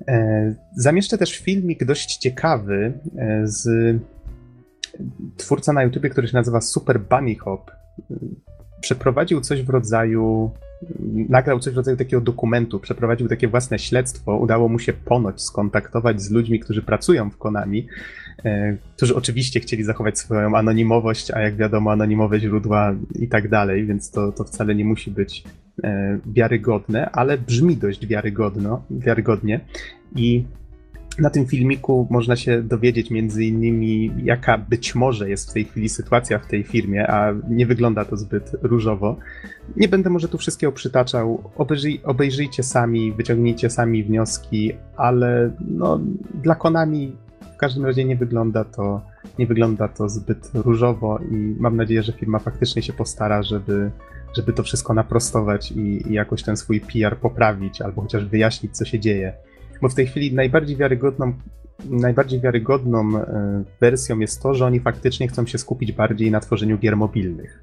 E, 0.09 0.55
Zamieszczę 0.77 1.19
też 1.19 1.39
filmik 1.39 1.85
dość 1.85 2.17
ciekawy 2.17 2.93
e, 3.19 3.43
z 3.45 3.69
twórca 5.37 5.73
na 5.73 5.83
YouTubie, 5.83 6.11
który 6.11 6.29
się 6.29 6.37
nazywa 6.37 6.61
Super 6.61 7.01
Bunny 7.01 7.35
Hop. 7.35 7.71
Przeprowadził 8.81 9.41
coś 9.41 9.63
w 9.63 9.71
rodzaju, 9.71 10.51
nagrał 11.29 11.61
coś 11.61 11.75
w 11.75 11.77
rodzaju 11.77 11.97
takiego 11.97 12.23
dokumentu, 12.23 12.81
przeprowadził 12.81 13.29
takie 13.29 13.49
własne 13.49 13.79
śledztwo. 13.79 14.39
Udało 14.39 14.69
mu 14.69 14.79
się 14.79 14.93
ponoć 14.93 15.43
skontaktować 15.43 16.23
z 16.23 16.31
ludźmi, 16.31 16.61
którzy 16.61 16.83
pracują 16.83 17.31
w 17.31 17.37
Konami, 17.37 17.87
którzy 18.97 19.15
oczywiście 19.17 19.61
chcieli 19.61 19.85
zachować 19.85 20.19
swoją 20.19 20.57
anonimowość, 20.57 21.31
a 21.31 21.41
jak 21.41 21.57
wiadomo, 21.57 21.93
anonimowe 21.93 22.41
źródła 22.41 22.95
i 23.19 23.29
tak 23.29 23.49
dalej, 23.49 23.87
więc 23.87 24.11
to, 24.11 24.33
to 24.33 24.45
wcale 24.45 24.75
nie 24.75 24.85
musi 24.85 25.11
być 25.11 25.45
e, 25.85 26.19
wiarygodne, 26.27 27.11
ale 27.11 27.39
brzmi 27.39 27.77
dość 27.77 28.07
wiarygodno, 28.07 28.85
wiarygodnie. 28.91 29.61
I 30.17 30.45
na 31.19 31.31
tym 31.31 31.47
filmiku 31.47 32.07
można 32.11 32.37
się 32.37 32.63
dowiedzieć 32.63 33.11
między 33.11 33.45
innymi, 33.45 34.11
jaka 34.25 34.59
być 34.59 34.95
może 34.95 35.31
jest 35.31 35.51
w 35.51 35.53
tej 35.53 35.65
chwili 35.65 35.89
sytuacja 35.89 36.39
w 36.39 36.47
tej 36.47 36.63
firmie, 36.65 37.11
a 37.11 37.35
nie 37.49 37.67
wygląda 37.67 38.05
to 38.05 38.17
zbyt 38.17 38.51
różowo. 38.63 39.17
Nie 39.77 39.89
będę 39.89 40.11
może 40.11 40.29
tu 40.29 40.39
wszystkiego 40.39 40.73
przytaczał. 40.73 41.51
Obejrzyj, 41.57 42.01
obejrzyjcie 42.05 42.63
sami, 42.63 43.13
wyciągnijcie 43.13 43.71
sami 43.71 44.05
wnioski, 44.05 44.73
ale 44.97 45.51
no, 45.69 46.01
dla 46.43 46.55
Konami 46.55 47.17
każdym 47.63 47.87
razie 47.87 48.05
nie 48.05 48.17
wygląda 48.17 48.65
to, 48.65 49.01
nie 49.39 49.47
wygląda 49.47 49.89
to 49.89 50.09
zbyt 50.09 50.51
różowo 50.55 51.19
i 51.31 51.57
mam 51.61 51.77
nadzieję, 51.77 52.03
że 52.03 52.13
firma 52.13 52.39
faktycznie 52.39 52.83
się 52.83 52.93
postara, 52.93 53.43
żeby, 53.43 53.91
żeby 54.37 54.53
to 54.53 54.63
wszystko 54.63 54.95
naprostować 54.95 55.73
i, 55.73 56.11
i 56.11 56.13
jakoś 56.13 56.43
ten 56.43 56.57
swój 56.57 56.81
PR 56.81 57.17
poprawić, 57.17 57.83
albo 57.83 58.03
chociaż 58.03 58.25
wyjaśnić, 58.25 58.77
co 58.77 58.85
się 58.85 59.01
dzieje 59.01 59.33
bo 59.83 59.89
w 59.89 59.95
tej 59.95 60.07
chwili 60.07 60.35
najbardziej 60.35 60.77
wiarygodną, 60.77 61.33
najbardziej 61.85 62.41
wiarygodną 62.41 63.19
e, 63.19 63.65
wersją 63.81 64.19
jest 64.19 64.43
to, 64.43 64.55
że 64.55 64.67
oni 64.67 64.81
faktycznie 64.81 65.29
chcą 65.29 65.47
się 65.47 65.59
skupić 65.59 65.93
bardziej 65.93 66.31
na 66.31 66.41
tworzeniu 66.41 66.79
gier 66.79 66.97
mobilnych. 66.97 67.63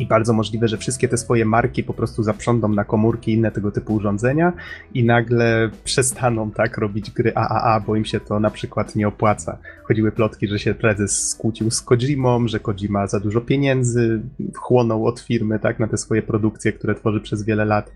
I 0.00 0.06
bardzo 0.06 0.32
możliwe, 0.32 0.68
że 0.68 0.76
wszystkie 0.78 1.08
te 1.08 1.16
swoje 1.16 1.44
marki 1.44 1.84
po 1.84 1.94
prostu 1.94 2.22
zaprządą 2.22 2.68
na 2.68 2.84
komórki 2.84 3.30
i 3.30 3.34
inne 3.34 3.50
tego 3.50 3.70
typu 3.70 3.94
urządzenia 3.94 4.52
i 4.94 5.04
nagle 5.04 5.70
przestaną 5.84 6.50
tak 6.50 6.78
robić 6.78 7.10
gry 7.10 7.34
AAA, 7.34 7.80
bo 7.80 7.96
im 7.96 8.04
się 8.04 8.20
to 8.20 8.40
na 8.40 8.50
przykład 8.50 8.96
nie 8.96 9.08
opłaca. 9.08 9.58
Chodziły 9.84 10.12
plotki, 10.12 10.48
że 10.48 10.58
się 10.58 10.74
prezes 10.74 11.28
skłócił 11.28 11.70
z 11.70 11.82
Kojimą, 11.82 12.48
że 12.48 12.60
Kojima 12.60 13.06
za 13.06 13.20
dużo 13.20 13.40
pieniędzy 13.40 14.20
chłonął 14.54 15.06
od 15.06 15.20
firmy 15.20 15.58
tak 15.58 15.78
na 15.78 15.86
te 15.88 15.96
swoje 15.96 16.22
produkcje, 16.22 16.72
które 16.72 16.94
tworzy 16.94 17.20
przez 17.20 17.44
wiele 17.44 17.64
lat 17.64 17.92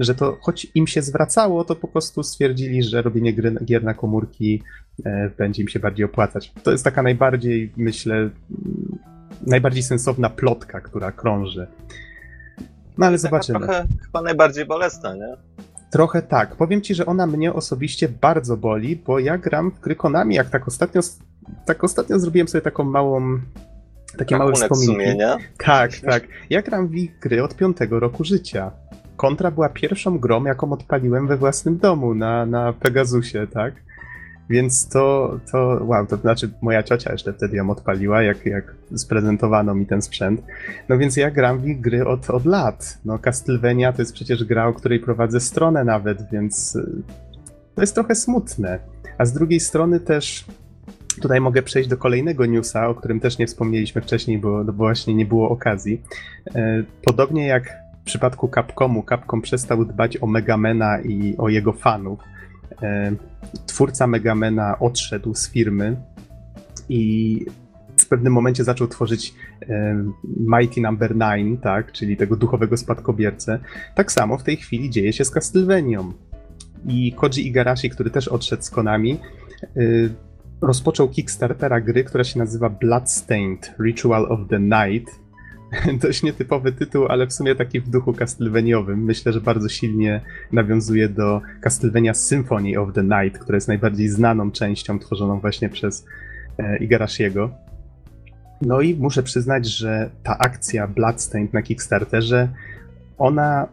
że 0.00 0.14
to 0.14 0.38
choć 0.40 0.66
im 0.74 0.86
się 0.86 1.02
zwracało, 1.02 1.64
to 1.64 1.76
po 1.76 1.88
prostu 1.88 2.22
stwierdzili, 2.22 2.82
że 2.82 3.02
robienie 3.02 3.34
gry, 3.34 3.54
gier 3.64 3.84
na 3.84 3.94
komórki 3.94 4.62
e, 5.04 5.30
będzie 5.38 5.62
im 5.62 5.68
się 5.68 5.80
bardziej 5.80 6.04
opłacać. 6.04 6.52
To 6.62 6.70
jest 6.70 6.84
taka 6.84 7.02
najbardziej, 7.02 7.72
myślę, 7.76 8.30
najbardziej 9.46 9.82
sensowna 9.82 10.30
plotka, 10.30 10.80
która 10.80 11.12
krąży. 11.12 11.66
No 12.98 13.06
ale 13.06 13.16
Taka 13.16 13.28
zobaczymy. 13.28 13.58
trochę 13.58 13.86
chyba 14.06 14.22
najbardziej 14.22 14.66
bolesna, 14.66 15.14
nie? 15.14 15.36
Trochę 15.90 16.22
tak. 16.22 16.56
Powiem 16.56 16.82
ci, 16.82 16.94
że 16.94 17.06
ona 17.06 17.26
mnie 17.26 17.52
osobiście 17.52 18.08
bardzo 18.08 18.56
boli, 18.56 18.96
bo 18.96 19.18
ja 19.18 19.38
gram 19.38 19.70
w 19.70 19.80
gry 19.80 19.96
Konami, 19.96 20.34
jak 20.34 20.50
tak 20.50 20.68
ostatnio, 20.68 21.00
tak 21.66 21.84
ostatnio 21.84 22.18
zrobiłem 22.18 22.48
sobie 22.48 22.62
taką 22.62 22.84
małą, 22.84 23.40
takie 24.18 24.36
małe 24.36 24.52
wspominki. 24.52 24.86
sumienia. 24.86 25.38
Tak, 25.58 25.90
tak. 25.96 26.22
Ja 26.50 26.62
gram 26.62 26.88
w 26.88 26.94
ich 26.94 27.18
gry 27.18 27.42
od 27.44 27.56
piątego 27.56 28.00
roku 28.00 28.24
życia. 28.24 28.70
Kontra 29.16 29.50
była 29.50 29.68
pierwszą 29.68 30.18
grą, 30.18 30.44
jaką 30.44 30.72
odpaliłem 30.72 31.26
we 31.28 31.36
własnym 31.36 31.78
domu 31.78 32.14
na, 32.14 32.46
na 32.46 32.72
Pegasusie, 32.72 33.46
tak? 33.52 33.74
Więc 34.50 34.88
to, 34.88 35.38
to, 35.52 35.80
wow, 35.84 36.06
to 36.06 36.16
znaczy 36.16 36.50
moja 36.62 36.82
ciocia 36.82 37.12
jeszcze 37.12 37.32
wtedy 37.32 37.56
ją 37.56 37.70
odpaliła, 37.70 38.22
jak, 38.22 38.46
jak 38.46 38.74
sprezentowano 38.96 39.74
mi 39.74 39.86
ten 39.86 40.02
sprzęt. 40.02 40.42
No 40.88 40.98
więc 40.98 41.16
ja 41.16 41.30
gram 41.30 41.58
w 41.58 41.80
gry 41.80 42.06
od, 42.06 42.30
od 42.30 42.44
lat. 42.44 42.98
No 43.04 43.18
Castlevania 43.18 43.92
to 43.92 44.02
jest 44.02 44.12
przecież 44.12 44.44
gra, 44.44 44.66
o 44.66 44.72
której 44.72 45.00
prowadzę 45.00 45.40
stronę 45.40 45.84
nawet, 45.84 46.30
więc 46.32 46.76
y, 46.76 47.02
to 47.74 47.80
jest 47.82 47.94
trochę 47.94 48.14
smutne. 48.14 48.78
A 49.18 49.24
z 49.24 49.32
drugiej 49.32 49.60
strony 49.60 50.00
też 50.00 50.44
tutaj 51.20 51.40
mogę 51.40 51.62
przejść 51.62 51.88
do 51.88 51.96
kolejnego 51.96 52.46
newsa, 52.46 52.88
o 52.88 52.94
którym 52.94 53.20
też 53.20 53.38
nie 53.38 53.46
wspomnieliśmy 53.46 54.02
wcześniej, 54.02 54.38
bo, 54.38 54.64
bo 54.64 54.72
właśnie 54.72 55.14
nie 55.14 55.26
było 55.26 55.50
okazji. 55.50 56.02
E, 56.54 56.82
Podobnie 57.04 57.46
jak 57.46 57.82
w 58.02 58.04
przypadku 58.04 58.48
Capcomu, 58.54 59.04
Capcom 59.08 59.42
przestał 59.42 59.84
dbać 59.84 60.18
o 60.20 60.26
Megamena 60.26 61.00
i 61.00 61.36
o 61.38 61.48
jego 61.48 61.72
fanów. 61.72 62.18
E, 62.82 63.12
Twórca 63.66 64.06
Megamena 64.06 64.78
odszedł 64.78 65.34
z 65.34 65.50
firmy 65.50 65.96
i 66.88 67.44
w 67.96 68.08
pewnym 68.08 68.32
momencie 68.32 68.64
zaczął 68.64 68.88
tworzyć 68.88 69.34
e, 69.68 70.04
Mighty 70.38 70.80
Number 70.80 71.16
no. 71.16 71.26
9, 71.36 71.60
tak, 71.62 71.92
czyli 71.92 72.16
tego 72.16 72.36
duchowego 72.36 72.76
spadkobiercę. 72.76 73.58
Tak 73.94 74.12
samo 74.12 74.38
w 74.38 74.42
tej 74.42 74.56
chwili 74.56 74.90
dzieje 74.90 75.12
się 75.12 75.24
z 75.24 75.30
Castlevanią. 75.30 76.12
I 76.86 77.12
Koji 77.12 77.46
Igarashi, 77.46 77.90
który 77.90 78.10
też 78.10 78.28
odszedł 78.28 78.62
z 78.62 78.70
Konami, 78.70 79.20
y, 79.76 80.10
rozpoczął 80.60 81.08
Kickstartera 81.08 81.80
gry, 81.80 82.04
która 82.04 82.24
się 82.24 82.38
nazywa 82.38 82.68
Bloodstained 82.70 83.74
Ritual 83.80 84.26
of 84.32 84.40
the 84.48 84.60
Night. 84.60 85.21
Dość 86.02 86.22
nietypowy 86.22 86.72
tytuł, 86.72 87.06
ale 87.06 87.26
w 87.26 87.32
sumie 87.32 87.54
taki 87.54 87.80
w 87.80 87.88
duchu 87.88 88.12
Castlevaniowym. 88.12 89.04
Myślę, 89.04 89.32
że 89.32 89.40
bardzo 89.40 89.68
silnie 89.68 90.20
nawiązuje 90.52 91.08
do 91.08 91.40
Castlevania 91.60 92.14
Symphony 92.14 92.80
of 92.80 92.92
the 92.94 93.02
Night, 93.02 93.38
która 93.38 93.56
jest 93.56 93.68
najbardziej 93.68 94.08
znaną 94.08 94.50
częścią 94.50 94.98
tworzoną 94.98 95.40
właśnie 95.40 95.68
przez 95.68 96.06
e, 96.58 96.76
Igarashiego. 96.76 97.50
No 98.62 98.80
i 98.80 98.94
muszę 98.94 99.22
przyznać, 99.22 99.66
że 99.66 100.10
ta 100.22 100.38
akcja 100.38 100.88
Bloodstained 100.88 101.52
na 101.52 101.62
Kickstarterze, 101.62 102.48
ona 103.18 103.68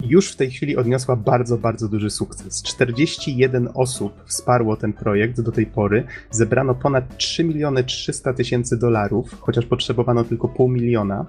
już 0.00 0.32
w 0.32 0.36
tej 0.36 0.50
chwili 0.50 0.76
odniosła 0.76 1.16
bardzo, 1.16 1.58
bardzo 1.58 1.88
duży 1.88 2.10
sukces. 2.10 2.62
41 2.62 3.68
osób 3.74 4.24
wsparło 4.26 4.76
ten 4.76 4.92
projekt 4.92 5.40
do 5.40 5.52
tej 5.52 5.66
pory. 5.66 6.04
Zebrano 6.30 6.74
ponad 6.74 7.16
3 7.16 7.44
miliony 7.44 7.84
300 7.84 8.32
tysięcy 8.32 8.78
dolarów, 8.78 9.40
chociaż 9.40 9.66
potrzebowano 9.66 10.24
tylko 10.24 10.48
pół 10.48 10.68
miliona. 10.68 11.26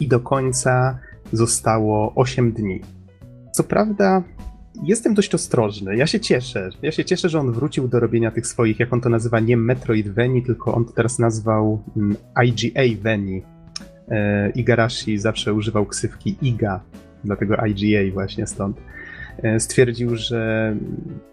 I 0.00 0.08
do 0.08 0.20
końca 0.20 0.98
zostało 1.32 2.12
8 2.14 2.52
dni. 2.52 2.80
Co 3.52 3.64
prawda, 3.64 4.22
jestem 4.82 5.14
dość 5.14 5.34
ostrożny. 5.34 5.96
Ja 5.96 6.06
się 6.06 6.20
cieszę. 6.20 6.70
Ja 6.82 6.92
się 6.92 7.04
cieszę, 7.04 7.28
że 7.28 7.40
on 7.40 7.52
wrócił 7.52 7.88
do 7.88 8.00
robienia 8.00 8.30
tych 8.30 8.46
swoich, 8.46 8.80
jak 8.80 8.92
on 8.92 9.00
to 9.00 9.08
nazywa, 9.08 9.40
nie 9.40 9.56
Metroidvanii, 9.56 10.42
tylko 10.42 10.74
on 10.74 10.84
to 10.84 10.92
teraz 10.92 11.18
nazwał 11.18 11.82
mm, 11.96 12.16
IGA 12.44 13.02
Veni. 13.02 13.42
E, 14.08 14.50
Igarashi 14.50 15.18
zawsze 15.18 15.54
używał 15.54 15.86
ksywki 15.86 16.36
IGA, 16.42 16.80
dlatego 17.24 17.56
IGA 17.66 18.12
właśnie 18.12 18.46
stąd. 18.46 18.80
E, 19.42 19.60
Stwierdził, 19.60 20.16
że 20.16 20.76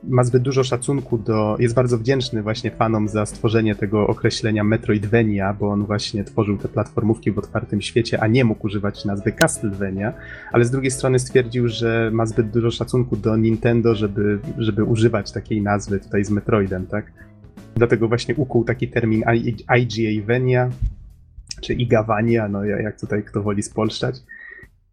ma 0.03 0.23
zbyt 0.23 0.43
dużo 0.43 0.63
szacunku 0.63 1.17
do. 1.17 1.55
Jest 1.59 1.75
bardzo 1.75 1.97
wdzięczny 1.97 2.43
właśnie 2.43 2.71
fanom 2.71 3.07
za 3.07 3.25
stworzenie 3.25 3.75
tego 3.75 4.07
określenia 4.07 4.63
Metroidvania, 4.63 5.53
bo 5.53 5.69
on 5.69 5.85
właśnie 5.85 6.23
tworzył 6.23 6.57
te 6.57 6.67
platformówki 6.67 7.31
w 7.31 7.39
otwartym 7.39 7.81
świecie, 7.81 8.19
a 8.21 8.27
nie 8.27 8.45
mógł 8.45 8.65
używać 8.65 9.05
nazwy 9.05 9.31
Castlevania, 9.31 10.13
ale 10.51 10.65
z 10.65 10.71
drugiej 10.71 10.91
strony 10.91 11.19
stwierdził, 11.19 11.67
że 11.67 12.09
ma 12.13 12.25
zbyt 12.25 12.51
dużo 12.51 12.71
szacunku 12.71 13.17
do 13.17 13.37
Nintendo, 13.37 13.95
żeby, 13.95 14.39
żeby 14.57 14.83
używać 14.83 15.31
takiej 15.31 15.61
nazwy 15.61 15.99
tutaj 15.99 16.23
z 16.23 16.29
Metroidem, 16.29 16.87
tak? 16.87 17.11
Dlatego 17.75 18.07
właśnie 18.07 18.35
ukuł 18.35 18.63
taki 18.63 18.87
termin 18.87 19.23
IGA-vania, 19.67 20.69
czy 21.61 21.73
Igawania, 21.73 22.47
no 22.47 22.65
jak 22.65 22.99
tutaj 22.99 23.23
kto 23.23 23.43
woli 23.43 23.63
spolszczać. 23.63 24.15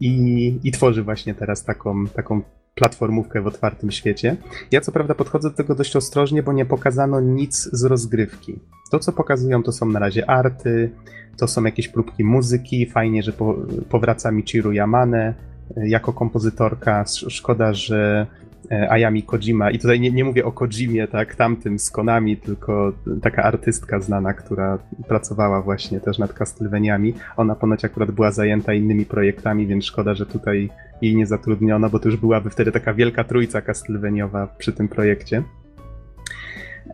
I, 0.06 0.58
I 0.64 0.72
tworzy 0.72 1.02
właśnie 1.02 1.34
teraz 1.34 1.64
taką, 1.64 2.06
taką 2.06 2.42
platformówkę 2.74 3.40
w 3.42 3.46
otwartym 3.46 3.90
świecie. 3.90 4.36
Ja 4.70 4.80
co 4.80 4.92
prawda 4.92 5.14
podchodzę 5.14 5.50
do 5.50 5.56
tego 5.56 5.74
dość 5.74 5.96
ostrożnie, 5.96 6.42
bo 6.42 6.52
nie 6.52 6.66
pokazano 6.66 7.20
nic 7.20 7.68
z 7.72 7.84
rozgrywki. 7.84 8.58
To, 8.90 8.98
co 8.98 9.12
pokazują, 9.12 9.62
to 9.62 9.72
są 9.72 9.86
na 9.86 9.98
razie 9.98 10.30
arty, 10.30 10.90
to 11.36 11.48
są 11.48 11.64
jakieś 11.64 11.88
próbki 11.88 12.24
muzyki. 12.24 12.86
Fajnie, 12.86 13.22
że 13.22 13.32
po, 13.32 13.54
powraca 13.88 14.30
Michiru 14.30 14.72
Yamane 14.72 15.34
jako 15.76 16.12
kompozytorka. 16.12 17.00
Sz- 17.00 17.32
Szkoda, 17.32 17.74
że 17.74 18.26
Ayami 18.70 19.22
Kojima, 19.22 19.70
i 19.70 19.78
tutaj 19.78 20.00
nie, 20.00 20.10
nie 20.10 20.24
mówię 20.24 20.44
o 20.44 20.52
Kojimie, 20.52 21.08
tak, 21.08 21.34
tamtym 21.34 21.78
z 21.78 21.90
Konami, 21.90 22.36
tylko 22.36 22.92
taka 23.22 23.42
artystka 23.42 24.00
znana, 24.00 24.34
która 24.34 24.78
pracowała 25.08 25.62
właśnie 25.62 26.00
też 26.00 26.18
nad 26.18 26.32
Castlevaniami. 26.32 27.14
Ona 27.36 27.54
ponoć 27.54 27.84
akurat 27.84 28.10
była 28.10 28.30
zajęta 28.30 28.74
innymi 28.74 29.04
projektami, 29.06 29.66
więc 29.66 29.84
szkoda, 29.84 30.14
że 30.14 30.26
tutaj 30.26 30.70
jej 31.02 31.16
nie 31.16 31.26
zatrudniono, 31.26 31.90
bo 31.90 31.98
to 31.98 32.08
już 32.08 32.16
byłaby 32.16 32.50
wtedy 32.50 32.72
taka 32.72 32.94
wielka 32.94 33.24
trójca 33.24 33.62
Castlevaniova 33.62 34.46
przy 34.46 34.72
tym 34.72 34.88
projekcie. 34.88 35.42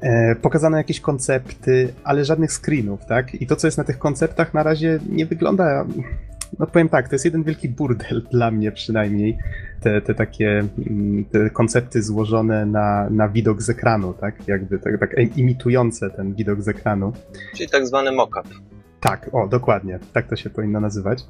E, 0.01 0.35
pokazano 0.35 0.77
jakieś 0.77 1.01
koncepty, 1.01 1.93
ale 2.05 2.25
żadnych 2.25 2.53
screenów, 2.53 3.07
tak? 3.07 3.35
I 3.35 3.47
to, 3.47 3.57
co 3.57 3.67
jest 3.67 3.79
na 3.79 3.85
tych 3.85 3.99
konceptach, 3.99 4.55
na 4.55 4.63
razie 4.63 4.99
nie 5.09 5.27
wygląda. 5.27 5.87
No 6.59 6.67
powiem 6.67 6.89
tak, 6.89 7.09
to 7.09 7.15
jest 7.15 7.25
jeden 7.25 7.43
wielki 7.43 7.69
burdel 7.69 8.23
dla 8.33 8.51
mnie 8.51 8.73
przynajmniej. 8.73 9.39
Te, 9.81 10.01
te 10.01 10.15
takie 10.15 10.65
mm, 10.89 11.25
te 11.25 11.51
koncepty 11.51 12.03
złożone 12.03 12.67
na, 12.67 13.11
na 13.11 13.29
widok 13.29 13.63
z 13.63 13.71
ekranu, 13.71 14.15
tak? 14.15 14.49
Jakby 14.49 14.79
tak, 14.79 15.01
tak 15.01 15.37
imitujące 15.37 16.11
ten 16.11 16.35
widok 16.35 16.63
z 16.63 16.69
ekranu. 16.69 17.13
Czyli 17.57 17.69
tak 17.69 17.87
zwany 17.87 18.13
mock-up. 18.13 18.49
Tak, 19.01 19.31
o, 19.33 19.49
dokładnie. 19.49 19.99
Tak 20.13 20.29
to 20.29 20.37
się 20.37 20.51
powinno 20.51 20.81
nazywać. 20.81 21.25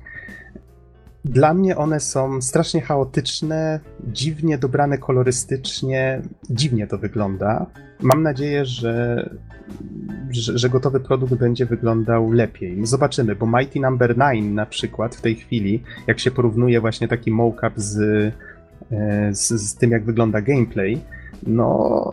Dla 1.24 1.54
mnie 1.54 1.76
one 1.76 2.00
są 2.00 2.42
strasznie 2.42 2.80
chaotyczne, 2.80 3.80
dziwnie 4.04 4.58
dobrane 4.58 4.98
kolorystycznie, 4.98 6.22
dziwnie 6.50 6.86
to 6.86 6.98
wygląda. 6.98 7.66
Mam 8.02 8.22
nadzieję, 8.22 8.64
że, 8.64 9.28
że, 10.30 10.58
że 10.58 10.68
gotowy 10.68 11.00
produkt 11.00 11.34
będzie 11.34 11.66
wyglądał 11.66 12.32
lepiej. 12.32 12.76
No 12.76 12.86
zobaczymy, 12.86 13.34
bo 13.34 13.46
Mighty 13.46 13.80
Number 13.80 14.16
no. 14.16 14.24
9 14.32 14.54
na 14.54 14.66
przykład 14.66 15.16
w 15.16 15.20
tej 15.20 15.34
chwili, 15.34 15.82
jak 16.06 16.20
się 16.20 16.30
porównuje 16.30 16.80
właśnie 16.80 17.08
taki 17.08 17.30
mockup 17.30 17.72
z, 17.76 17.98
e, 18.92 19.34
z, 19.34 19.48
z 19.48 19.74
tym, 19.74 19.90
jak 19.90 20.04
wygląda 20.04 20.40
gameplay, 20.40 21.00
no 21.46 22.12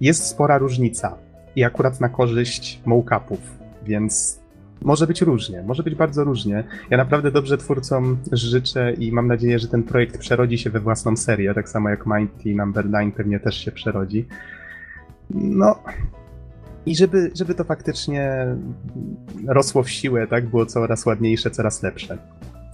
jest 0.00 0.26
spora 0.26 0.58
różnica. 0.58 1.16
I 1.56 1.64
akurat 1.64 2.00
na 2.00 2.08
korzyść 2.08 2.80
mockupów, 2.84 3.40
więc 3.84 4.40
może 4.82 5.06
być 5.06 5.22
różnie, 5.22 5.62
może 5.62 5.82
być 5.82 5.94
bardzo 5.94 6.24
różnie. 6.24 6.64
Ja 6.90 6.96
naprawdę 6.96 7.30
dobrze 7.30 7.58
twórcom 7.58 8.18
życzę 8.32 8.92
i 8.92 9.12
mam 9.12 9.26
nadzieję, 9.26 9.58
że 9.58 9.68
ten 9.68 9.82
projekt 9.82 10.18
przerodzi 10.18 10.58
się 10.58 10.70
we 10.70 10.80
własną 10.80 11.16
serię, 11.16 11.54
tak 11.54 11.68
samo 11.68 11.88
jak 11.88 12.06
Mighty 12.06 12.54
Number 12.54 12.90
no. 12.90 12.98
9 12.98 13.14
pewnie 13.16 13.40
też 13.40 13.64
się 13.64 13.72
przerodzi. 13.72 14.26
No. 15.30 15.82
I 16.86 16.96
żeby, 16.96 17.30
żeby 17.34 17.54
to 17.54 17.64
faktycznie 17.64 18.46
rosło 19.46 19.82
w 19.82 19.90
siłę, 19.90 20.26
tak? 20.26 20.46
Było 20.46 20.66
coraz 20.66 21.06
ładniejsze, 21.06 21.50
coraz 21.50 21.82
lepsze. 21.82 22.18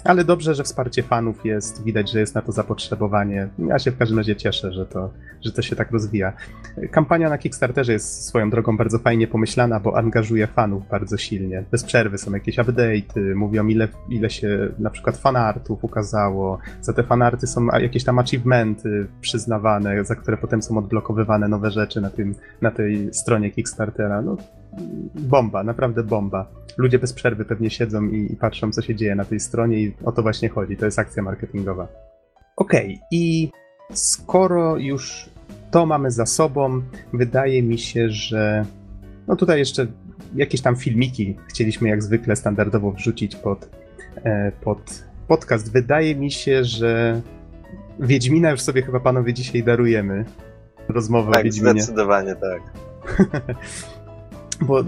Ale 0.05 0.25
dobrze, 0.25 0.55
że 0.55 0.65
wsparcie 0.65 1.03
fanów 1.03 1.45
jest, 1.45 1.85
widać, 1.85 2.11
że 2.11 2.21
jest 2.21 2.35
na 2.35 2.43
to 2.43 2.53
zapotrzebowanie. 2.53 3.49
Ja 3.59 3.79
się 3.79 3.91
w 3.91 3.99
każdym 3.99 4.19
razie 4.19 4.37
cieszę, 4.37 4.73
że 4.73 4.87
to, 4.87 5.11
że 5.45 5.53
to 5.53 5.63
się 5.63 5.77
tak 5.77 5.91
rozwija. 5.91 6.33
Kampania 6.91 7.29
na 7.29 7.39
Kickstarterze 7.39 7.93
jest 7.93 8.27
swoją 8.27 8.51
drogą 8.51 8.77
bardzo 8.77 8.99
fajnie 8.99 9.27
pomyślana, 9.27 9.81
bo 9.81 9.97
angażuje 9.97 10.47
fanów 10.47 10.89
bardzo 10.89 11.17
silnie. 11.17 11.65
Bez 11.71 11.85
przerwy 11.85 12.19
są 12.19 12.33
jakieś 12.33 12.57
update'y, 12.57 13.35
mówią 13.35 13.67
ile, 13.67 13.89
ile 14.09 14.31
się 14.31 14.69
na 14.79 14.91
przykład 14.91 15.17
fanartów 15.17 15.85
ukazało. 15.85 16.59
Za 16.81 16.93
te 16.93 17.03
fanarty 17.03 17.47
są 17.47 17.67
jakieś 17.67 18.05
tam 18.05 18.19
achievementy 18.19 19.07
przyznawane, 19.21 20.05
za 20.05 20.15
które 20.15 20.37
potem 20.37 20.63
są 20.63 20.79
odblokowywane 20.79 21.49
nowe 21.49 21.71
rzeczy 21.71 22.01
na, 22.01 22.11
tym, 22.11 22.35
na 22.61 22.71
tej 22.71 23.15
stronie 23.15 23.51
Kickstartera. 23.51 24.23
No, 24.23 24.37
bomba, 25.15 25.63
naprawdę 25.65 26.03
bomba. 26.03 26.51
Ludzie 26.77 26.99
bez 26.99 27.13
przerwy 27.13 27.45
pewnie 27.45 27.71
siedzą 27.71 28.05
i, 28.05 28.33
i, 28.33 28.37
patrzą, 28.37 28.73
co 28.73 28.83
się 28.83 28.95
dzieje 28.95 29.15
na 29.15 29.25
tej 29.25 29.41
stronie, 29.41 29.81
i 29.81 29.95
o 30.05 30.13
to 30.13 30.23
właśnie 30.23 30.49
chodzi. 30.49 30.77
To 30.77 30.85
jest 30.85 30.99
akcja 30.99 31.23
marketingowa. 31.23 31.89
Okej, 32.57 32.85
okay, 32.85 32.99
i 33.11 33.51
skoro 33.93 34.77
już 34.77 35.31
to 35.71 35.87
mamy 35.87 36.11
za 36.11 36.27
sobą, 36.27 36.83
wydaje 37.13 37.63
mi 37.63 37.79
się, 37.79 38.11
że. 38.11 38.65
No 39.29 39.37
tutaj 39.37 39.59
jeszcze 39.59 39.87
jakieś 40.35 40.61
tam 40.61 40.77
filmiki 40.77 41.37
chcieliśmy 41.49 41.89
jak 41.89 42.03
zwykle 42.03 42.37
standardowo 42.37 42.93
wrzucić 42.93 43.37
pod, 43.37 43.69
pod 44.61 45.05
podcast. 45.29 45.73
Wydaje 45.73 46.15
mi 46.15 46.31
się, 46.31 46.65
że 46.65 47.21
Wiedźmina 48.01 48.51
już 48.51 48.61
sobie 48.61 48.83
chyba 48.83 49.01
panowie 49.01 49.35
dzisiaj 49.35 49.63
darujemy. 49.63 50.25
Rozmowę 50.89 51.31
o 51.31 51.33
Tak, 51.33 51.45
Wiedźminie. 51.45 51.83
zdecydowanie 51.83 52.37
tak. 52.37 52.63
Bo 54.67 54.85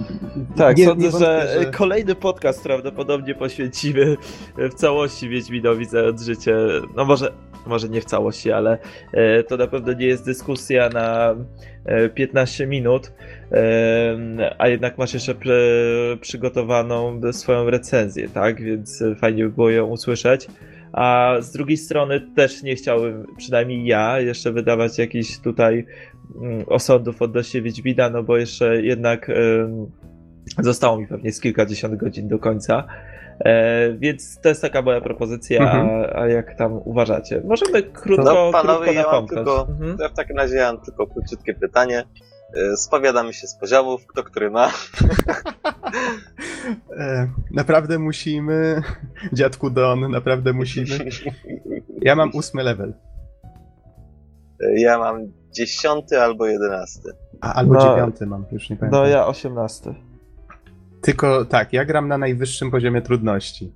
Tak, 0.57 0.77
nie- 0.77 0.85
sądzę, 0.85 1.05
nie 1.05 1.11
wątpię, 1.11 1.27
że, 1.27 1.61
że- 1.63 1.71
kolejny 1.71 2.15
podcast 2.15 2.63
prawdopodobnie 2.63 3.35
poświęcimy 3.35 4.17
w 4.59 4.75
całości 4.75 5.29
Wiedźminowi 5.29 5.85
zając 5.85 6.23
życie. 6.23 6.57
No 6.97 7.05
może, 7.05 7.33
może 7.67 7.89
nie 7.89 8.01
w 8.01 8.05
całości, 8.05 8.53
ale 8.53 8.79
e, 9.13 9.43
to 9.43 9.57
na 9.57 9.67
pewno 9.67 9.93
nie 9.93 10.07
jest 10.07 10.25
dyskusja 10.25 10.89
na 10.89 11.35
e, 11.85 12.09
15 12.09 12.67
minut, 12.67 13.13
e, 13.53 14.55
a 14.59 14.69
jednak 14.69 14.99
masz 14.99 15.15
jeszcze 15.15 15.35
przygotowaną 16.21 17.21
swoją 17.33 17.71
recenzję, 17.71 18.29
tak? 18.29 18.63
Więc 18.63 19.03
e, 19.03 19.15
fajnie 19.15 19.45
by 19.45 19.51
było 19.51 19.71
ją 19.71 19.87
usłyszeć. 19.87 20.47
A 20.93 21.37
z 21.41 21.53
drugiej 21.53 21.77
strony 21.77 22.21
też 22.37 22.63
nie 22.63 22.77
chciałbym, 22.77 23.27
przynajmniej 23.37 23.87
ja, 23.87 24.21
jeszcze 24.21 24.53
wydawać 24.53 24.99
jakichś 24.99 25.39
tutaj 25.39 25.87
osądów 26.67 27.23
odnośnie 27.23 27.63
Wiedźmina, 27.63 28.11
no 28.11 28.23
bo 28.23 28.37
jeszcze 28.37 28.83
jednak 28.83 29.31
zostało 30.59 30.99
mi 30.99 31.07
pewnie 31.07 31.33
z 31.33 31.41
kilkadziesiąt 31.41 31.97
godzin 31.97 32.29
do 32.29 32.39
końca. 32.39 32.87
E, 33.41 33.93
więc 33.93 34.41
to 34.41 34.49
jest 34.49 34.63
taka 34.63 34.83
moja 34.83 35.01
propozycja, 35.01 35.63
Mhm. 35.63 35.89
a, 35.89 36.19
a 36.21 36.29
jak 36.29 36.55
tam 36.59 36.73
uważacie? 36.85 37.43
Możemy 37.45 37.83
krótko, 37.83 38.25
No, 38.25 38.53
panowie, 38.53 38.93
krótko 38.95 39.21
ja 39.21 39.27
tylko- 39.37 39.67
Mhm. 39.71 39.97
Ja 40.01 40.09
w 40.09 40.13
takim 40.15 40.37
razie 40.37 40.57
ja 40.57 40.73
mam 40.73 40.83
tylko 40.83 41.07
króciutkie 41.07 41.55
pytanie. 41.55 42.05
Y, 42.73 42.77
Spowiadamy 42.77 43.33
się 43.33 43.47
z 43.47 43.59
poziomów, 43.61 44.07
kto 44.07 44.23
który 44.25 44.51
ma. 44.51 44.71
e, 46.99 47.29
naprawdę 47.51 47.99
musimy. 47.99 48.83
Dziadku 49.33 49.71
Don, 49.71 50.11
naprawdę 50.11 50.53
musimy. 50.53 50.87
Ja 52.03 52.15
mam 52.15 52.31
ósmy 52.35 52.63
level. 52.63 52.95
Ja 54.77 54.99
mam 54.99 55.33
dziesiąty 55.57 56.21
albo 56.21 56.47
jedenasty. 56.47 57.11
A, 57.41 57.55
albo 57.55 57.75
No. 57.75 57.81
dziewiąty 57.81 58.27
mam, 58.27 58.45
już 58.53 58.71
nie 58.71 58.77
pamiętam. 58.77 59.01
No 59.01 59.07
ja 59.07 59.27
18. 59.27 59.95
Tylko 61.01 61.45
tak, 61.45 61.73
ja 61.73 61.85
gram 61.85 62.09
na 62.09 62.19
najwyższym 62.19 62.71
poziomie 62.71 63.03
trudności. 63.03 63.73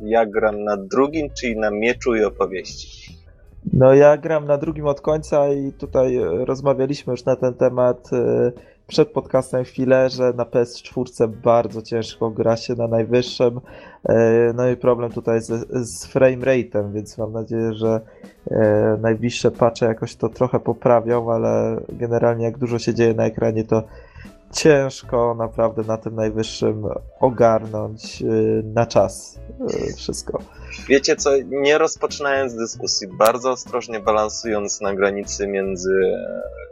Ja 0.00 0.26
gram 0.26 0.64
na 0.64 0.76
drugim, 0.76 1.28
czyli 1.40 1.56
na 1.58 1.70
mieczu 1.70 2.14
i 2.14 2.24
opowieści. 2.24 3.16
No 3.72 3.94
ja 3.94 4.16
gram 4.16 4.44
na 4.46 4.58
drugim 4.58 4.86
od 4.86 5.00
końca 5.00 5.52
i 5.52 5.72
tutaj 5.72 6.16
e, 6.16 6.44
rozmawialiśmy 6.44 7.10
już 7.10 7.24
na 7.24 7.36
ten 7.36 7.54
temat 7.54 8.10
e, 8.12 8.52
przed 8.86 9.08
podcastem 9.08 9.64
chwilę, 9.64 10.10
że 10.10 10.32
na 10.36 10.44
PS4 10.44 11.28
bardzo 11.28 11.82
ciężko 11.82 12.30
gra 12.30 12.56
się 12.56 12.74
na 12.74 12.88
najwyższym. 12.88 13.60
E, 14.08 14.52
No 14.54 14.68
i 14.68 14.76
problem 14.76 15.12
tutaj 15.12 15.40
z, 15.40 15.68
z 15.88 16.06
frame 16.06 16.36
rate'em, 16.36 16.92
więc 16.92 17.18
mam 17.18 17.32
nadzieję, 17.32 17.74
że 17.74 18.00
e, 18.50 18.98
najbliższe 19.00 19.50
patche 19.50 19.86
jakoś 19.86 20.16
to 20.16 20.28
trochę 20.28 20.60
poprawią, 20.60 21.32
ale 21.32 21.80
generalnie 21.88 22.44
jak 22.44 22.58
dużo 22.58 22.78
się 22.78 22.94
dzieje 22.94 23.14
na 23.14 23.26
ekranie, 23.26 23.64
to 23.64 23.82
ciężko 24.52 25.34
naprawdę 25.38 25.82
na 25.82 25.98
tym 25.98 26.14
najwyższym 26.14 26.84
ogarnąć 27.20 28.22
e, 28.22 28.26
na 28.62 28.86
czas 28.86 29.40
e, 29.60 29.96
wszystko. 29.96 30.42
Wiecie 30.88 31.16
co, 31.16 31.30
nie 31.46 31.78
rozpoczynając 31.78 32.54
dyskusji, 32.54 33.08
bardzo 33.08 33.50
ostrożnie 33.50 34.00
balansując 34.00 34.80
na 34.80 34.94
granicy 34.94 35.46
między, 35.46 36.00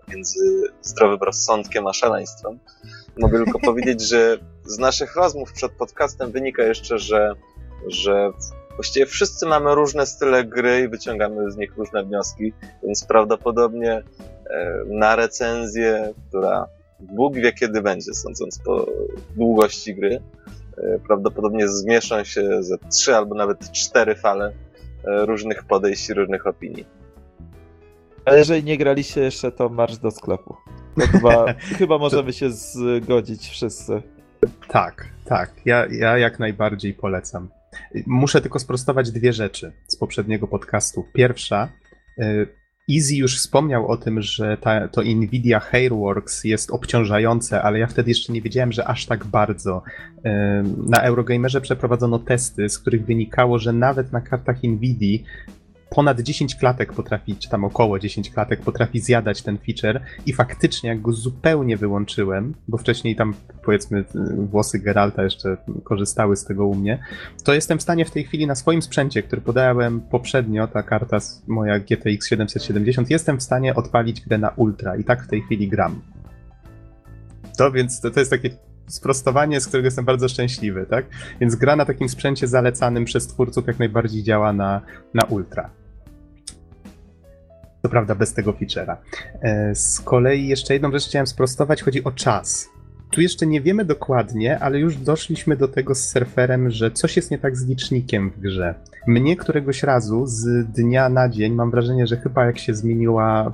między 0.09 0.62
zdrowym 0.83 1.18
rozsądkiem 1.20 1.87
a 1.87 1.93
szaleństwem, 1.93 2.59
mogę 3.18 3.45
tylko 3.45 3.59
powiedzieć, 3.70 4.09
że 4.09 4.39
z 4.64 4.79
naszych 4.79 5.16
rozmów 5.16 5.53
przed 5.53 5.72
podcastem 5.72 6.33
wynika 6.33 6.62
jeszcze, 6.62 6.99
że, 6.99 7.35
że 7.89 8.31
właściwie 8.75 9.07
wszyscy 9.07 9.47
mamy 9.47 9.75
różne 9.75 10.07
style 10.07 10.45
gry 10.45 10.81
i 10.81 10.89
wyciągamy 10.89 11.51
z 11.51 11.57
nich 11.57 11.77
różne 11.77 12.05
wnioski, 12.05 12.53
więc 12.83 13.05
prawdopodobnie 13.05 13.93
e, 13.93 14.83
na 14.87 15.16
recenzję, 15.16 16.14
która 16.29 16.66
Bóg 17.12 17.34
wie 17.34 17.52
kiedy 17.52 17.82
będzie, 17.82 18.14
sądząc 18.14 18.59
po 18.59 18.86
długości 19.36 19.94
gry, 19.94 20.20
e, 20.78 20.98
prawdopodobnie 20.98 21.68
zmieszczą 21.68 22.24
się 22.24 22.62
ze 22.62 22.78
trzy 22.78 23.16
albo 23.16 23.34
nawet 23.34 23.72
cztery 23.72 24.14
fale 24.14 24.52
e, 25.05 25.26
różnych 25.26 25.64
podejść 25.64 26.09
i 26.09 26.14
różnych 26.14 26.46
opinii. 26.46 26.86
A 28.24 28.34
jeżeli 28.34 28.64
nie 28.64 28.78
graliście 28.78 29.20
jeszcze, 29.20 29.52
to 29.52 29.68
marsz 29.68 29.96
do 29.96 30.11
sklepu. 30.11 30.57
To 31.00 31.07
chyba, 31.07 31.52
chyba 31.78 31.98
możemy 31.98 32.32
się 32.32 32.50
zgodzić 32.50 33.48
wszyscy. 33.48 34.02
Tak, 34.68 35.09
tak. 35.24 35.52
Ja, 35.64 35.86
ja 35.90 36.18
jak 36.18 36.38
najbardziej 36.38 36.94
polecam. 36.94 37.48
Muszę 38.07 38.40
tylko 38.40 38.59
sprostować 38.59 39.11
dwie 39.11 39.32
rzeczy 39.32 39.72
z 39.86 39.96
poprzedniego 39.96 40.46
podcastu. 40.46 41.05
Pierwsza, 41.12 41.68
y, 42.18 42.48
Easy 42.91 43.16
już 43.16 43.37
wspomniał 43.37 43.89
o 43.89 43.97
tym, 43.97 44.22
że 44.22 44.57
ta, 44.57 44.89
to 44.89 45.03
Nvidia 45.03 45.61
Hairworks 45.61 46.45
jest 46.45 46.70
obciążające, 46.70 47.62
ale 47.62 47.78
ja 47.78 47.87
wtedy 47.87 48.11
jeszcze 48.11 48.32
nie 48.32 48.43
wiedziałem, 48.43 48.72
że 48.72 48.89
aż 48.89 49.07
tak 49.07 49.24
bardzo. 49.24 49.82
Na 50.87 51.03
Eurogamerze 51.03 51.61
przeprowadzono 51.61 52.18
testy, 52.18 52.68
z 52.68 52.78
których 52.78 53.05
wynikało, 53.05 53.59
że 53.59 53.72
nawet 53.72 54.12
na 54.12 54.20
kartach 54.20 54.62
Nvidii 54.62 55.24
ponad 55.95 56.20
10 56.20 56.57
klatek 56.57 56.92
potrafi, 56.92 57.36
czy 57.36 57.49
tam 57.49 57.64
około 57.64 57.99
10 57.99 58.30
klatek 58.30 58.61
potrafi 58.61 59.01
zjadać 59.01 59.42
ten 59.42 59.59
feature 59.59 60.01
i 60.26 60.32
faktycznie 60.32 60.88
jak 60.88 61.03
go 61.03 61.12
zupełnie 61.12 61.76
wyłączyłem, 61.76 62.55
bo 62.68 62.78
wcześniej 62.78 63.16
tam 63.16 63.34
powiedzmy 63.64 64.05
włosy 64.51 64.78
Geralta 64.78 65.22
jeszcze 65.22 65.57
korzystały 65.84 66.36
z 66.36 66.45
tego 66.45 66.66
u 66.66 66.74
mnie, 66.74 66.99
to 67.45 67.55
jestem 67.55 67.78
w 67.78 67.82
stanie 67.82 68.05
w 68.05 68.11
tej 68.11 68.24
chwili 68.24 68.47
na 68.47 68.55
swoim 68.55 68.82
sprzęcie, 68.82 69.22
który 69.22 69.42
podałem 69.42 70.01
poprzednio, 70.01 70.66
ta 70.66 70.82
karta 70.82 71.18
moja 71.47 71.78
GTX 71.78 72.28
770, 72.28 73.11
jestem 73.11 73.38
w 73.38 73.42
stanie 73.42 73.74
odpalić 73.74 74.20
grę 74.20 74.38
na 74.38 74.49
ultra 74.49 74.97
i 74.97 75.05
tak 75.05 75.24
w 75.24 75.28
tej 75.28 75.42
chwili 75.42 75.68
gram. 75.68 76.01
To 77.59 77.72
więc 77.72 78.01
to, 78.01 78.11
to 78.11 78.20
jest 78.20 78.30
takie 78.30 78.51
sprostowanie, 78.86 79.61
z 79.61 79.66
którego 79.66 79.86
jestem 79.86 80.05
bardzo 80.05 80.28
szczęśliwy, 80.28 80.86
tak? 80.90 81.07
Więc 81.40 81.55
gra 81.55 81.76
na 81.76 81.84
takim 81.84 82.09
sprzęcie 82.09 82.47
zalecanym 82.47 83.05
przez 83.05 83.26
twórców 83.26 83.66
jak 83.66 83.78
najbardziej 83.78 84.22
działa 84.22 84.53
na, 84.53 84.80
na 85.14 85.24
ultra. 85.24 85.70
Co 87.85 87.89
prawda 87.89 88.14
bez 88.14 88.35
tego 88.35 88.53
feature'a. 88.53 88.97
E, 89.43 89.74
Z 89.74 90.01
kolei 90.01 90.49
jeszcze 90.49 90.74
jedną 90.74 90.93
rzecz 90.93 91.07
chciałem 91.09 91.26
sprostować, 91.26 91.82
chodzi 91.82 92.05
o 92.05 92.12
czas. 92.12 92.68
Tu 93.11 93.20
jeszcze 93.20 93.47
nie 93.47 93.61
wiemy 93.61 93.85
dokładnie, 93.85 94.59
ale 94.59 94.78
już 94.78 94.97
doszliśmy 94.97 95.57
do 95.57 95.68
tego 95.68 95.95
z 95.95 96.11
surferem, 96.11 96.70
że 96.70 96.91
coś 96.91 97.16
jest 97.16 97.30
nie 97.30 97.39
tak 97.39 97.57
z 97.57 97.66
licznikiem 97.66 98.30
w 98.30 98.41
grze. 98.41 98.74
Mnie 99.07 99.37
któregoś 99.37 99.82
razu 99.82 100.26
z 100.26 100.66
dnia 100.66 101.09
na 101.09 101.28
dzień, 101.28 101.55
mam 101.55 101.70
wrażenie, 101.70 102.07
że 102.07 102.16
chyba 102.16 102.45
jak 102.45 102.59
się 102.59 102.74
zmieniła 102.74 103.53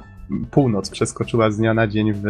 północ, 0.51 0.91
przeskoczyła 0.91 1.51
z 1.51 1.57
dnia 1.57 1.75
na 1.75 1.87
dzień 1.87 2.13
w, 2.13 2.23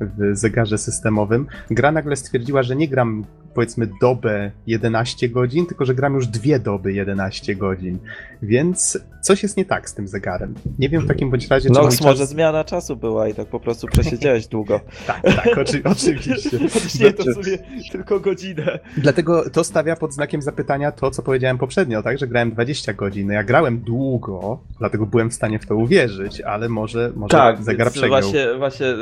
w 0.00 0.36
zegarze 0.36 0.78
systemowym, 0.78 1.46
gra 1.70 1.92
nagle 1.92 2.16
stwierdziła, 2.16 2.62
że 2.62 2.76
nie 2.76 2.88
gram 2.88 3.24
powiedzmy 3.54 3.88
dobę 4.00 4.50
11 4.66 5.28
godzin, 5.28 5.66
tylko 5.66 5.84
że 5.84 5.94
gram 5.94 6.14
już 6.14 6.26
dwie 6.26 6.58
doby 6.58 6.92
11 6.92 7.54
godzin. 7.54 7.98
Więc 8.42 8.98
coś 9.22 9.42
jest 9.42 9.56
nie 9.56 9.64
tak 9.64 9.88
z 9.88 9.94
tym 9.94 10.08
zegarem. 10.08 10.54
Nie 10.78 10.88
wiem 10.88 11.02
w 11.02 11.06
takim 11.08 11.30
bądź 11.30 11.48
razie, 11.48 11.68
czy 11.68 11.74
Nox, 11.74 11.96
czas... 11.96 12.06
może 12.06 12.26
zmiana 12.26 12.64
czasu 12.64 12.96
była 12.96 13.28
i 13.28 13.34
tak 13.34 13.46
po 13.46 13.60
prostu 13.60 13.86
przesiedziałeś 13.86 14.46
długo. 14.56 14.80
Tak, 15.06 15.22
tak, 15.22 15.58
oczy, 15.58 15.82
oczywiście. 15.98 16.58
Nie, 17.00 17.12
to 17.12 17.22
w 17.22 17.44
sumie 17.44 17.58
tylko 17.92 18.20
godzinę. 18.20 18.78
Dlatego 18.96 19.50
to 19.50 19.64
stawia 19.64 19.96
pod 19.96 20.12
znakiem 20.14 20.42
zapytania 20.42 20.92
to, 20.92 21.10
co 21.10 21.22
powiedziałem 21.22 21.58
poprzednio, 21.58 22.02
tak, 22.02 22.18
że 22.18 22.26
grałem 22.26 22.50
20 22.50 22.92
godzin. 22.92 23.26
No 23.26 23.32
ja 23.32 23.44
grałem 23.44 23.78
długo, 23.78 24.60
dlatego 24.78 25.06
byłem 25.06 25.30
w 25.30 25.34
stanie 25.34 25.58
w 25.58 25.66
to 25.66 25.76
uwierzyć, 25.76 26.40
ale 26.40 26.68
może, 26.68 27.12
może 27.16 27.30
Tak, 27.30 27.62
zegar 27.62 27.90
przegrał. 27.90 28.10
właśnie, 28.10 28.46
właśnie 28.58 28.86
e, 28.86 28.96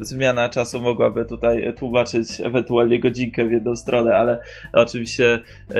zmiana 0.00 0.48
czasu 0.48 0.80
mogłaby 0.80 1.24
tutaj 1.24 1.74
tłumaczyć 1.74 2.40
ewentualnie 2.40 3.00
godzinkę 3.00 3.41
w 3.48 3.52
jedną 3.52 3.76
stronę, 3.76 4.16
ale 4.16 4.38
oczywiście 4.72 5.38
e, 5.70 5.74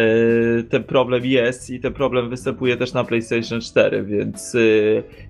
ten 0.63 0.85
problem 0.85 1.25
jest 1.25 1.71
i 1.71 1.81
ten 1.81 1.93
problem 1.93 2.31
występuje 2.31 2.77
też 2.77 2.93
na 2.93 3.05
PlayStation 3.05 3.61
4, 3.61 4.05
więc 4.05 4.55
e, 4.55 4.59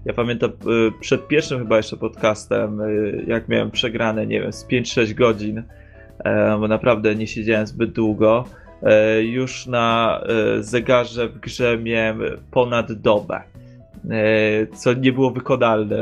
ja 0.05 0.13
pamiętam 0.13 0.51
e, 0.51 0.55
przed 1.01 1.29
pierwszym 1.29 1.59
chyba 1.59 1.77
jeszcze 1.77 1.97
podcastem, 1.97 2.81
jak 3.27 3.49
miałem 3.49 3.71
przegrane, 3.71 4.27
nie 4.27 4.41
wiem, 4.41 4.53
z 4.53 4.67
5-6 4.67 5.15
godzin, 5.15 5.63
bo 6.61 6.69
naprawdę 6.69 7.15
nie 7.15 7.27
siedziałem 7.27 7.67
zbyt 7.67 7.93
długo, 7.93 8.45
już 9.23 9.67
na 9.67 10.21
zegarze 10.61 11.29
w 11.29 11.39
grze 11.39 11.79
miałem 11.79 12.21
ponad 12.51 12.93
dobę 12.93 13.52
co 14.75 14.93
nie 14.93 15.13
było 15.13 15.31
wykonalne 15.31 15.97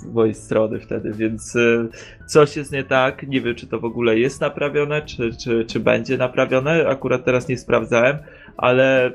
z 0.00 0.06
mojej 0.06 0.34
strony 0.34 0.80
wtedy, 0.80 1.12
więc 1.12 1.56
e, 1.56 1.88
coś 2.26 2.56
jest 2.56 2.72
nie 2.72 2.84
tak. 2.84 3.28
Nie 3.28 3.40
wiem, 3.40 3.54
czy 3.54 3.66
to 3.66 3.80
w 3.80 3.84
ogóle 3.84 4.18
jest 4.18 4.40
naprawione, 4.40 5.02
czy, 5.02 5.36
czy, 5.36 5.64
czy 5.64 5.80
będzie 5.80 6.18
naprawione. 6.18 6.88
Akurat 6.88 7.24
teraz 7.24 7.48
nie 7.48 7.58
sprawdzałem, 7.58 8.16
ale 8.56 9.12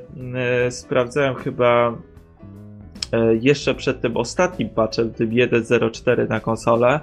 e, 0.66 0.72
sprawdzałem 0.72 1.36
chyba 1.36 1.98
e, 3.12 3.36
jeszcze 3.36 3.76
przed 3.76 4.02
tym 4.02 4.18
ostatnim 4.18 4.70
patchem, 4.70 5.14
tym 5.14 5.30
1.04 5.30 6.30
na 6.30 6.40
konsolę, 6.40 7.00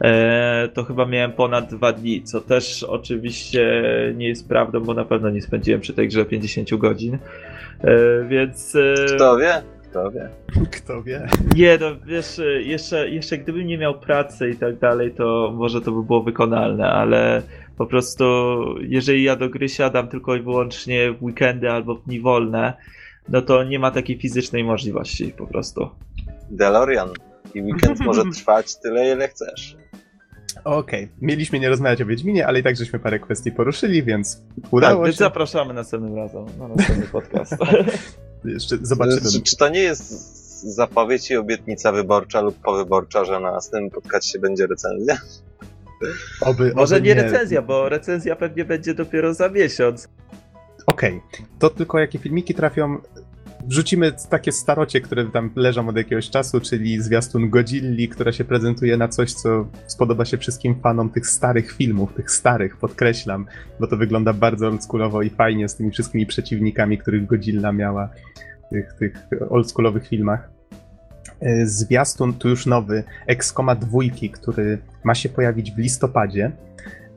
e, 0.00 0.68
to 0.74 0.84
chyba 0.84 1.06
miałem 1.06 1.32
ponad 1.32 1.74
dwa 1.74 1.92
dni, 1.92 2.22
co 2.22 2.40
też 2.40 2.82
oczywiście 2.82 3.82
nie 4.16 4.28
jest 4.28 4.48
prawdą, 4.48 4.80
bo 4.80 4.94
na 4.94 5.04
pewno 5.04 5.30
nie 5.30 5.42
spędziłem 5.42 5.80
przy 5.80 5.94
tej 5.94 6.08
grze 6.08 6.24
50 6.24 6.74
godzin. 6.76 7.18
E, 7.80 8.24
Więc. 8.28 8.76
e, 8.76 8.94
Kto 9.16 9.36
wie? 9.36 9.62
Kto 9.90 10.10
wie? 10.10 10.28
Kto 10.76 11.02
wie? 11.02 11.26
Nie, 11.56 11.78
no 11.80 11.86
wiesz, 12.06 12.40
jeszcze, 12.60 13.08
jeszcze 13.08 13.38
gdybym 13.38 13.66
nie 13.66 13.78
miał 13.78 14.00
pracy 14.00 14.50
i 14.50 14.56
tak 14.56 14.78
dalej, 14.78 15.14
to 15.14 15.52
może 15.54 15.80
to 15.80 15.92
by 15.92 16.02
było 16.02 16.22
wykonalne, 16.22 16.90
ale 16.90 17.42
po 17.76 17.86
prostu 17.86 18.24
jeżeli 18.80 19.22
ja 19.22 19.36
do 19.36 19.48
gry 19.48 19.68
siadam 19.68 20.08
tylko 20.08 20.36
i 20.36 20.42
wyłącznie 20.42 21.12
w 21.12 21.22
weekendy 21.22 21.70
albo 21.70 21.94
w 21.94 22.04
dni 22.04 22.20
wolne, 22.20 22.74
no 23.28 23.42
to 23.42 23.64
nie 23.64 23.78
ma 23.78 23.90
takiej 23.90 24.18
fizycznej 24.18 24.64
możliwości 24.64 25.32
po 25.32 25.46
prostu. 25.46 25.90
DeLorean. 26.50 27.10
I 27.54 27.62
weekend 27.62 28.00
może 28.06 28.22
trwać 28.34 28.76
tyle, 28.76 29.12
ile 29.12 29.28
chcesz. 29.28 29.76
Okej, 30.64 31.08
mieliśmy 31.20 31.60
nie 31.60 31.68
rozmawiać 31.68 32.02
o 32.02 32.06
Wiedźminie, 32.06 32.46
ale 32.46 32.58
i 32.60 32.62
tak 32.62 32.76
żeśmy 32.76 32.98
parę 32.98 33.18
kwestii 33.18 33.52
poruszyli, 33.52 34.02
więc 34.02 34.42
udało 34.70 35.04
tak, 35.04 35.12
się. 35.12 35.18
zapraszamy 35.18 35.74
następnym 35.74 36.16
razem 36.16 36.46
na 36.58 36.68
następny 36.68 37.06
podcast. 37.06 37.56
Jeszcze 38.44 38.78
zobaczymy. 38.82 39.30
Czy, 39.32 39.42
czy 39.42 39.56
to 39.56 39.68
nie 39.68 39.80
jest 39.80 40.30
zapowiedź 40.74 41.30
i 41.30 41.36
obietnica 41.36 41.92
wyborcza 41.92 42.40
lub 42.40 42.56
powyborcza, 42.56 43.24
że 43.24 43.40
na 43.40 43.52
następnym 43.52 43.90
podcaście 43.90 44.38
będzie 44.38 44.66
recenzja? 44.66 45.18
Oby, 46.40 46.72
Może 46.74 46.96
oby 46.96 47.06
nie 47.06 47.14
recenzja, 47.14 47.62
bo 47.62 47.88
recenzja 47.88 48.36
pewnie 48.36 48.64
będzie 48.64 48.94
dopiero 48.94 49.34
za 49.34 49.48
miesiąc. 49.48 50.08
Okej, 50.86 51.20
to 51.58 51.70
tylko 51.70 51.98
jakie 51.98 52.18
filmiki 52.18 52.54
trafią. 52.54 52.98
Wrzucimy 53.66 54.12
takie 54.30 54.52
starocie, 54.52 55.00
które 55.00 55.30
tam 55.30 55.50
leżą 55.56 55.88
od 55.88 55.96
jakiegoś 55.96 56.30
czasu, 56.30 56.60
czyli 56.60 57.02
zwiastun 57.02 57.50
Godzilli, 57.50 58.08
która 58.08 58.32
się 58.32 58.44
prezentuje 58.44 58.96
na 58.96 59.08
coś, 59.08 59.32
co 59.32 59.66
spodoba 59.86 60.24
się 60.24 60.38
wszystkim 60.38 60.80
fanom 60.80 61.10
tych 61.10 61.26
starych 61.26 61.72
filmów, 61.72 62.14
tych 62.14 62.30
starych, 62.30 62.76
podkreślam, 62.76 63.46
bo 63.80 63.86
to 63.86 63.96
wygląda 63.96 64.32
bardzo 64.32 64.66
oldschoolowo 64.66 65.22
i 65.22 65.30
fajnie 65.30 65.68
z 65.68 65.76
tymi 65.76 65.90
wszystkimi 65.90 66.26
przeciwnikami, 66.26 66.98
których 66.98 67.26
Godzilla 67.26 67.72
miała 67.72 68.10
w 68.66 68.98
tych, 68.98 69.18
tych 69.30 69.52
oldschoolowych 69.52 70.08
filmach. 70.08 70.50
E, 71.40 71.66
Zwiastun, 71.66 72.34
tu 72.34 72.48
już 72.48 72.66
nowy, 72.66 73.04
Excoma 73.26 73.74
dwójki, 73.74 74.30
który 74.30 74.78
ma 75.04 75.14
się 75.14 75.28
pojawić 75.28 75.72
w 75.72 75.78
listopadzie. 75.78 76.52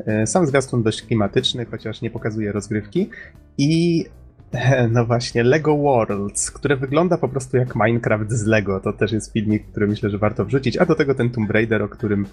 E, 0.05 0.27
Sam 0.27 0.47
zwiastun 0.47 0.83
dość 0.83 1.01
klimatyczny, 1.01 1.65
chociaż 1.65 2.01
nie 2.01 2.09
pokazuje 2.09 2.51
rozgrywki. 2.51 3.09
I 3.57 4.05
no 4.91 5.05
właśnie, 5.05 5.43
Lego 5.43 5.77
Worlds, 5.77 6.51
które 6.51 6.75
wygląda 6.75 7.17
po 7.17 7.29
prostu 7.29 7.57
jak 7.57 7.75
Minecraft 7.75 8.31
z 8.31 8.45
Lego. 8.45 8.79
To 8.79 8.93
też 8.93 9.11
jest 9.11 9.33
filmik, 9.33 9.67
który 9.67 9.87
myślę, 9.87 10.09
że 10.09 10.17
warto 10.17 10.45
wrzucić. 10.45 10.77
A 10.77 10.85
do 10.85 10.95
tego 10.95 11.15
ten 11.15 11.29
Tomb 11.29 11.51
Raider, 11.51 11.81
o 11.83 11.89
którym, 11.89 12.25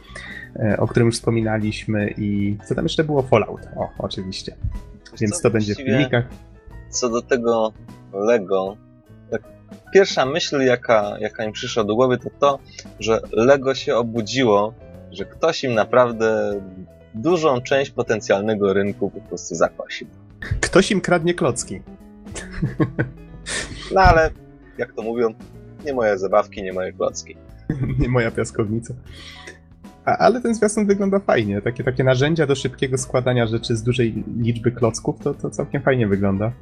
e, 0.56 0.76
o 0.78 0.86
którym 0.86 1.06
już 1.06 1.14
wspominaliśmy. 1.14 2.14
I 2.18 2.56
co 2.68 2.74
tam 2.74 2.84
jeszcze 2.84 3.04
było? 3.04 3.22
Fallout. 3.22 3.60
O, 3.76 3.88
oczywiście. 3.98 4.56
Więc 5.20 5.40
to 5.40 5.50
będzie 5.50 5.74
w 5.74 5.76
filmikach. 5.76 6.24
Co 6.90 7.08
do 7.08 7.22
tego 7.22 7.72
Lego, 8.12 8.76
tak 9.30 9.42
pierwsza 9.92 10.26
myśl, 10.26 10.60
jaka, 10.60 11.16
jaka 11.20 11.44
im 11.44 11.52
przyszła 11.52 11.84
do 11.84 11.94
głowy, 11.94 12.18
to 12.18 12.30
to, 12.38 12.58
że 13.00 13.20
Lego 13.32 13.74
się 13.74 13.96
obudziło, 13.96 14.74
że 15.10 15.24
ktoś 15.24 15.64
im 15.64 15.74
naprawdę 15.74 16.60
dużą 17.14 17.60
część 17.60 17.90
potencjalnego 17.90 18.72
rynku 18.72 19.10
po 19.10 19.20
prostu 19.20 19.54
zakosił. 19.54 20.06
Ktoś 20.60 20.90
im 20.90 21.00
kradnie 21.00 21.34
klocki. 21.34 21.80
No 23.94 24.00
ale, 24.00 24.30
jak 24.78 24.92
to 24.92 25.02
mówią, 25.02 25.34
nie 25.84 25.94
moje 25.94 26.18
zabawki, 26.18 26.62
nie 26.62 26.72
moje 26.72 26.92
klocki. 26.92 27.36
nie 28.00 28.08
moja 28.08 28.30
piaskownica. 28.30 28.94
A, 30.04 30.16
ale 30.16 30.40
ten 30.40 30.54
zwiastun 30.54 30.86
wygląda 30.86 31.18
fajnie. 31.18 31.62
Takie, 31.62 31.84
takie 31.84 32.04
narzędzia 32.04 32.46
do 32.46 32.54
szybkiego 32.54 32.98
składania 32.98 33.46
rzeczy 33.46 33.76
z 33.76 33.82
dużej 33.82 34.24
liczby 34.36 34.72
klocków, 34.72 35.20
to, 35.20 35.34
to 35.34 35.50
całkiem 35.50 35.82
fajnie 35.82 36.06
wygląda. 36.08 36.52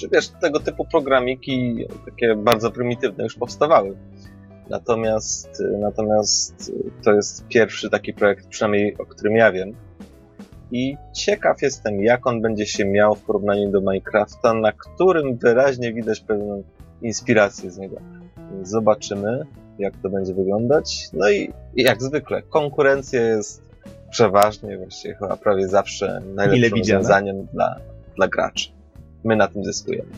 Czy 0.00 0.08
wiesz, 0.08 0.28
tego 0.28 0.60
typu 0.60 0.84
programiki, 0.84 1.86
takie 2.04 2.36
bardzo 2.36 2.70
prymitywne, 2.70 3.24
już 3.24 3.34
powstawały. 3.34 3.96
Natomiast, 4.70 5.62
natomiast 5.80 6.72
to 7.04 7.12
jest 7.12 7.46
pierwszy 7.48 7.90
taki 7.90 8.14
projekt, 8.14 8.48
przynajmniej 8.48 8.98
o 8.98 9.06
którym 9.06 9.36
ja 9.36 9.52
wiem. 9.52 9.74
I 10.76 10.96
ciekaw 11.12 11.62
jestem, 11.62 12.02
jak 12.02 12.26
on 12.26 12.42
będzie 12.42 12.66
się 12.66 12.84
miał 12.84 13.14
w 13.14 13.20
porównaniu 13.22 13.70
do 13.70 13.80
Minecrafta, 13.80 14.54
na 14.54 14.72
którym 14.72 15.36
wyraźnie 15.36 15.92
widać 15.92 16.20
pewną 16.20 16.62
inspirację 17.02 17.70
z 17.70 17.78
niego. 17.78 17.96
Zobaczymy, 18.62 19.46
jak 19.78 19.94
to 20.02 20.10
będzie 20.10 20.34
wyglądać. 20.34 21.08
No 21.12 21.30
i, 21.30 21.50
jak 21.76 22.02
zwykle, 22.02 22.42
konkurencja 22.42 23.20
jest 23.22 23.62
przeważnie, 24.10 24.78
właściwie 24.78 25.14
chyba 25.14 25.36
prawie 25.36 25.68
zawsze 25.68 26.20
najlepszym 26.34 26.78
rozwiązaniem 26.78 27.46
dla, 27.52 27.76
dla 28.16 28.28
graczy. 28.28 28.68
My 29.24 29.36
na 29.36 29.48
tym 29.48 29.64
zyskujemy. 29.64 30.10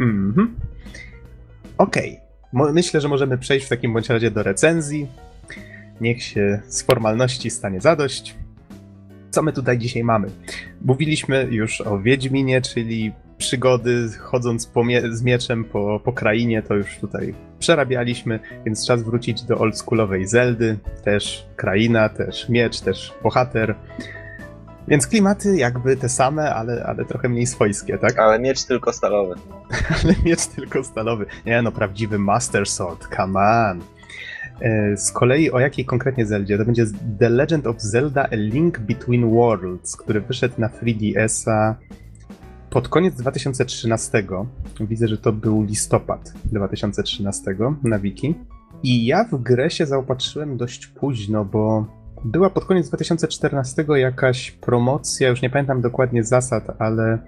Mhm. 0.00 0.56
Okej. 1.78 2.20
Mo- 2.52 2.72
Myślę, 2.72 3.00
że 3.00 3.08
możemy 3.08 3.38
przejść 3.38 3.66
w 3.66 3.68
takim 3.68 3.92
bądź 3.92 4.08
razie 4.08 4.30
do 4.30 4.42
recenzji. 4.42 5.06
Niech 6.00 6.22
się 6.22 6.60
z 6.68 6.82
formalności 6.82 7.50
stanie 7.50 7.80
zadość. 7.80 8.34
Co 9.30 9.42
my 9.42 9.52
tutaj 9.52 9.78
dzisiaj 9.78 10.04
mamy? 10.04 10.28
Mówiliśmy 10.84 11.48
już 11.50 11.80
o 11.80 11.98
Wiedźminie, 11.98 12.62
czyli 12.62 13.12
przygody 13.38 14.08
chodząc 14.18 14.70
mie- 14.76 15.12
z 15.12 15.22
mieczem 15.22 15.64
po, 15.64 16.00
po 16.04 16.12
krainie, 16.12 16.62
to 16.62 16.74
już 16.74 16.98
tutaj 16.98 17.34
przerabialiśmy, 17.58 18.40
więc 18.66 18.86
czas 18.86 19.02
wrócić 19.02 19.42
do 19.42 19.58
oldschoolowej 19.58 20.26
Zeldy. 20.26 20.78
Też 21.04 21.46
kraina, 21.56 22.08
też 22.08 22.48
miecz, 22.48 22.80
też 22.80 23.14
bohater. 23.22 23.74
Więc 24.88 25.06
klimaty 25.06 25.56
jakby 25.56 25.96
te 25.96 26.08
same, 26.08 26.54
ale, 26.54 26.84
ale 26.84 27.04
trochę 27.04 27.28
mniej 27.28 27.46
swojskie, 27.46 27.98
tak? 27.98 28.18
Ale 28.18 28.38
miecz 28.38 28.64
tylko 28.64 28.92
stalowy. 28.92 29.34
ale 30.04 30.14
miecz 30.24 30.46
tylko 30.46 30.84
stalowy. 30.84 31.26
Nie 31.46 31.62
no, 31.62 31.72
prawdziwy 31.72 32.18
Master 32.18 32.66
Sword, 32.66 33.08
come 33.16 33.40
on. 33.40 33.80
E, 34.60 34.96
Z 34.96 35.12
kolei 35.12 35.50
o 35.50 35.60
jakiej 35.60 35.84
konkretnie 35.84 36.26
Zeldzie? 36.26 36.58
To 36.58 36.64
będzie 36.64 36.86
The 37.18 37.28
Legend 37.28 37.66
of 37.66 37.80
Zelda 37.80 38.28
A 38.32 38.36
Link 38.36 38.78
Between 38.78 39.30
Worlds, 39.30 39.96
który 39.96 40.20
wyszedł 40.20 40.54
na 40.58 40.68
3DS-a 40.68 41.76
pod 42.70 42.88
koniec 42.88 43.14
2013. 43.14 44.24
Widzę, 44.80 45.08
że 45.08 45.18
to 45.18 45.32
był 45.32 45.62
listopad 45.62 46.32
2013 46.44 47.56
na 47.84 47.98
wiki. 47.98 48.34
I 48.82 49.06
ja 49.06 49.24
w 49.24 49.42
grę 49.42 49.70
się 49.70 49.86
zaopatrzyłem 49.86 50.56
dość 50.56 50.86
późno, 50.86 51.44
bo 51.44 51.86
była 52.24 52.50
pod 52.50 52.64
koniec 52.64 52.88
2014 52.88 53.84
jakaś 53.88 54.50
promocja, 54.50 55.28
już 55.28 55.42
nie 55.42 55.50
pamiętam 55.50 55.80
dokładnie 55.80 56.24
zasad, 56.24 56.64
ale 56.78 57.18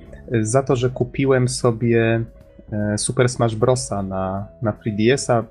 za 0.40 0.62
to, 0.62 0.76
że 0.76 0.90
kupiłem 0.90 1.48
sobie 1.48 2.24
Super 2.96 3.28
Smash 3.28 3.54
Brosa 3.54 4.02
na, 4.02 4.46
na 4.62 4.72
3DS-a, 4.72 5.38
m- 5.38 5.44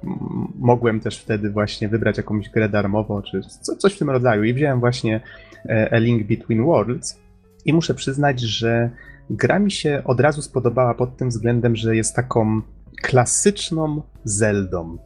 mogłem 0.59 0.99
też 0.99 1.19
wtedy 1.19 1.49
właśnie 1.49 1.89
wybrać 1.89 2.17
jakąś 2.17 2.49
grę 2.49 2.69
darmową, 2.69 3.21
czy 3.21 3.41
co, 3.61 3.75
coś 3.75 3.93
w 3.95 3.99
tym 3.99 4.09
rodzaju. 4.09 4.43
I 4.43 4.53
wziąłem 4.53 4.79
właśnie 4.79 5.21
e, 5.65 5.89
A 5.93 5.97
Link 5.97 6.27
Between 6.27 6.65
Worlds. 6.65 7.19
I 7.65 7.73
muszę 7.73 7.93
przyznać, 7.93 8.39
że 8.39 8.89
gra 9.29 9.59
mi 9.59 9.71
się 9.71 10.01
od 10.05 10.19
razu 10.19 10.41
spodobała 10.41 10.93
pod 10.93 11.17
tym 11.17 11.29
względem, 11.29 11.75
że 11.75 11.95
jest 11.95 12.15
taką 12.15 12.61
klasyczną 13.01 14.01
Zeldą. 14.23 14.97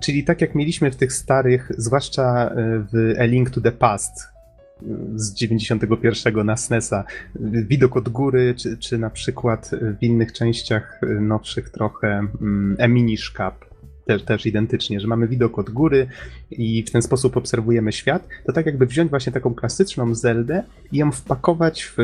Czyli 0.00 0.24
tak 0.24 0.40
jak 0.40 0.54
mieliśmy 0.54 0.90
w 0.90 0.96
tych 0.96 1.12
starych, 1.12 1.72
zwłaszcza 1.78 2.48
e, 2.50 2.54
w 2.92 3.14
A 3.20 3.24
Link 3.24 3.50
to 3.50 3.60
the 3.60 3.72
Past 3.72 4.12
e, 4.22 4.37
z 5.14 5.34
91 5.34 6.46
na 6.46 6.56
SNES-a, 6.56 7.04
widok 7.40 7.96
od 7.96 8.08
góry, 8.08 8.54
czy, 8.56 8.78
czy 8.78 8.98
na 8.98 9.10
przykład 9.10 9.70
w 10.00 10.02
innych 10.02 10.32
częściach 10.32 11.00
nowszych 11.20 11.70
trochę 11.70 12.08
mm, 12.40 12.76
Eminish 12.78 13.30
Cup, 13.30 13.68
też, 14.08 14.24
też 14.24 14.46
identycznie, 14.46 15.00
że 15.00 15.08
mamy 15.08 15.28
widok 15.28 15.58
od 15.58 15.70
góry 15.70 16.06
i 16.50 16.82
w 16.82 16.90
ten 16.90 17.02
sposób 17.02 17.36
obserwujemy 17.36 17.92
świat, 17.92 18.28
to 18.46 18.52
tak 18.52 18.66
jakby 18.66 18.86
wziąć 18.86 19.10
właśnie 19.10 19.32
taką 19.32 19.54
klasyczną 19.54 20.14
Zeldę 20.14 20.62
i 20.92 20.96
ją 20.96 21.12
wpakować 21.12 21.84
w, 21.84 21.96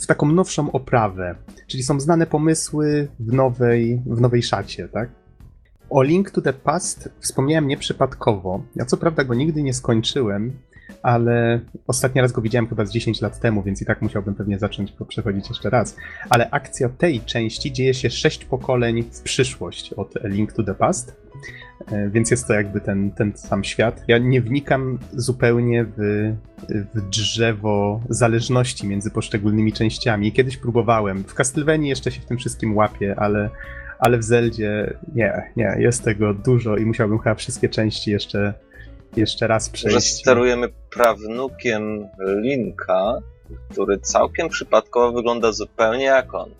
w 0.00 0.06
taką 0.06 0.32
nowszą 0.32 0.72
oprawę. 0.72 1.34
Czyli 1.66 1.82
są 1.82 2.00
znane 2.00 2.26
pomysły 2.26 3.08
w 3.20 3.32
nowej, 3.32 4.02
w 4.06 4.20
nowej 4.20 4.42
szacie, 4.42 4.88
tak? 4.88 5.08
O 5.90 6.02
Link 6.02 6.30
to 6.30 6.42
the 6.42 6.52
Past 6.52 7.08
wspomniałem 7.20 7.68
nieprzypadkowo. 7.68 8.62
Ja 8.76 8.84
co 8.84 8.96
prawda 8.96 9.24
go 9.24 9.34
nigdy 9.34 9.62
nie 9.62 9.74
skończyłem, 9.74 10.52
ale 11.02 11.60
ostatni 11.86 12.20
raz 12.20 12.32
go 12.32 12.42
widziałem 12.42 12.68
chyba 12.68 12.84
z 12.84 12.92
10 12.92 13.20
lat 13.20 13.40
temu, 13.40 13.62
więc 13.62 13.82
i 13.82 13.84
tak 13.84 14.02
musiałbym 14.02 14.34
pewnie 14.34 14.58
zacząć 14.58 14.92
przechodzić 15.08 15.48
jeszcze 15.48 15.70
raz. 15.70 15.96
Ale 16.30 16.50
akcja 16.50 16.88
tej 16.88 17.20
części 17.20 17.72
dzieje 17.72 17.94
się 17.94 18.10
6 18.10 18.44
pokoleń 18.44 19.02
w 19.02 19.22
przyszłość 19.22 19.92
od 19.92 20.14
A 20.24 20.28
Link 20.28 20.52
to 20.52 20.62
the 20.62 20.74
Past, 20.74 21.16
e, 21.92 22.10
więc 22.10 22.30
jest 22.30 22.46
to 22.46 22.52
jakby 22.52 22.80
ten, 22.80 23.10
ten 23.10 23.32
sam 23.36 23.64
świat. 23.64 24.04
Ja 24.08 24.18
nie 24.18 24.40
wnikam 24.40 24.98
zupełnie 25.12 25.84
w, 25.96 26.32
w 26.94 27.00
drzewo 27.08 28.00
zależności 28.08 28.86
między 28.86 29.10
poszczególnymi 29.10 29.72
częściami. 29.72 30.32
Kiedyś 30.32 30.56
próbowałem. 30.56 31.24
W 31.24 31.34
Castlevanii 31.34 31.88
jeszcze 31.88 32.10
się 32.10 32.20
w 32.20 32.26
tym 32.26 32.38
wszystkim 32.38 32.76
łapię, 32.76 33.14
ale, 33.18 33.50
ale 33.98 34.18
w 34.18 34.22
Zeldzie 34.22 34.96
nie, 35.14 35.42
nie, 35.56 35.76
jest 35.78 36.04
tego 36.04 36.34
dużo 36.34 36.76
i 36.76 36.84
musiałbym 36.86 37.18
chyba 37.18 37.34
wszystkie 37.34 37.68
części 37.68 38.10
jeszcze, 38.10 38.54
jeszcze 39.16 39.46
raz 39.46 39.66
Że 39.66 39.72
przejść. 39.72 40.20
sterujemy 40.20 40.68
prawnukiem 40.90 42.08
Linka, 42.42 43.18
który 43.70 43.98
całkiem 43.98 44.48
przypadkowo 44.48 45.12
wygląda 45.12 45.52
zupełnie 45.52 46.04
jak 46.04 46.34
on. 46.34 46.50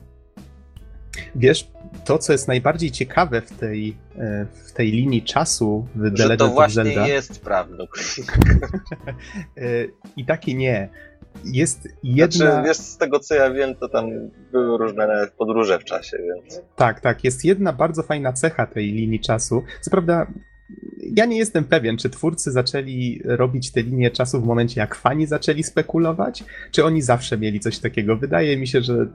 Wiesz, 1.34 1.68
to 2.04 2.18
co 2.18 2.32
jest 2.32 2.48
najbardziej 2.48 2.90
ciekawe 2.90 3.40
w 3.40 3.52
tej, 3.52 3.96
e, 4.18 4.46
w 4.64 4.72
tej 4.72 4.90
linii 4.90 5.22
czasu 5.22 5.86
w 5.94 6.16
The 6.16 6.22
Że 6.22 6.36
to 6.36 6.48
właśnie 6.48 6.84
Zelda, 6.84 7.06
jest 7.06 7.40
prawdą. 7.42 7.84
e, 9.56 9.62
i 10.16 10.24
tak 10.24 10.48
i 10.48 10.54
nie. 10.54 10.88
Jest 11.44 11.88
jedna... 12.02 12.36
Znaczy, 12.36 12.68
wiesz, 12.68 12.76
z 12.76 12.96
tego 12.96 13.20
co 13.20 13.34
ja 13.34 13.50
wiem, 13.50 13.74
to 13.74 13.88
tam 13.88 14.10
były 14.52 14.78
różne 14.78 15.28
podróże 15.38 15.78
w 15.78 15.84
czasie, 15.84 16.16
więc... 16.18 16.62
Tak, 16.76 17.00
tak. 17.00 17.24
Jest 17.24 17.44
jedna 17.44 17.72
bardzo 17.72 18.02
fajna 18.02 18.32
cecha 18.32 18.66
tej 18.66 18.92
linii 18.92 19.20
czasu. 19.20 19.62
Co 19.80 19.90
prawda, 19.90 20.26
ja 21.14 21.24
nie 21.26 21.38
jestem 21.38 21.64
pewien, 21.64 21.96
czy 21.96 22.10
twórcy 22.10 22.52
zaczęli 22.52 23.20
robić 23.24 23.72
te 23.72 23.82
linie 23.82 24.10
czasu 24.10 24.40
w 24.40 24.44
momencie, 24.44 24.80
jak 24.80 24.94
fani 24.94 25.26
zaczęli 25.26 25.62
spekulować, 25.62 26.44
czy 26.70 26.84
oni 26.84 27.02
zawsze 27.02 27.38
mieli 27.38 27.60
coś 27.60 27.78
takiego. 27.78 28.16
Wydaje 28.16 28.56
mi 28.56 28.66
się, 28.66 28.82
że 28.82 29.06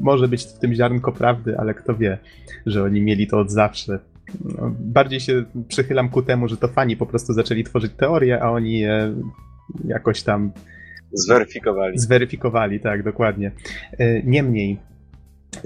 może 0.00 0.28
być 0.28 0.44
w 0.44 0.58
tym 0.58 0.74
ziarnko 0.74 1.12
prawdy, 1.12 1.58
ale 1.58 1.74
kto 1.74 1.94
wie, 1.94 2.18
że 2.66 2.82
oni 2.82 3.00
mieli 3.00 3.26
to 3.26 3.38
od 3.38 3.50
zawsze. 3.50 3.98
No, 4.44 4.74
bardziej 4.80 5.20
się 5.20 5.44
przychylam 5.68 6.08
ku 6.08 6.22
temu, 6.22 6.48
że 6.48 6.56
to 6.56 6.68
fani 6.68 6.96
po 6.96 7.06
prostu 7.06 7.32
zaczęli 7.32 7.64
tworzyć 7.64 7.92
teorie, 7.96 8.42
a 8.42 8.50
oni 8.50 8.78
je 8.78 9.14
jakoś 9.84 10.22
tam 10.22 10.52
Zweryfikowali. 11.12 11.98
Zweryfikowali, 11.98 12.80
tak, 12.80 13.02
dokładnie. 13.02 13.52
E, 13.98 14.22
Niemniej, 14.22 14.78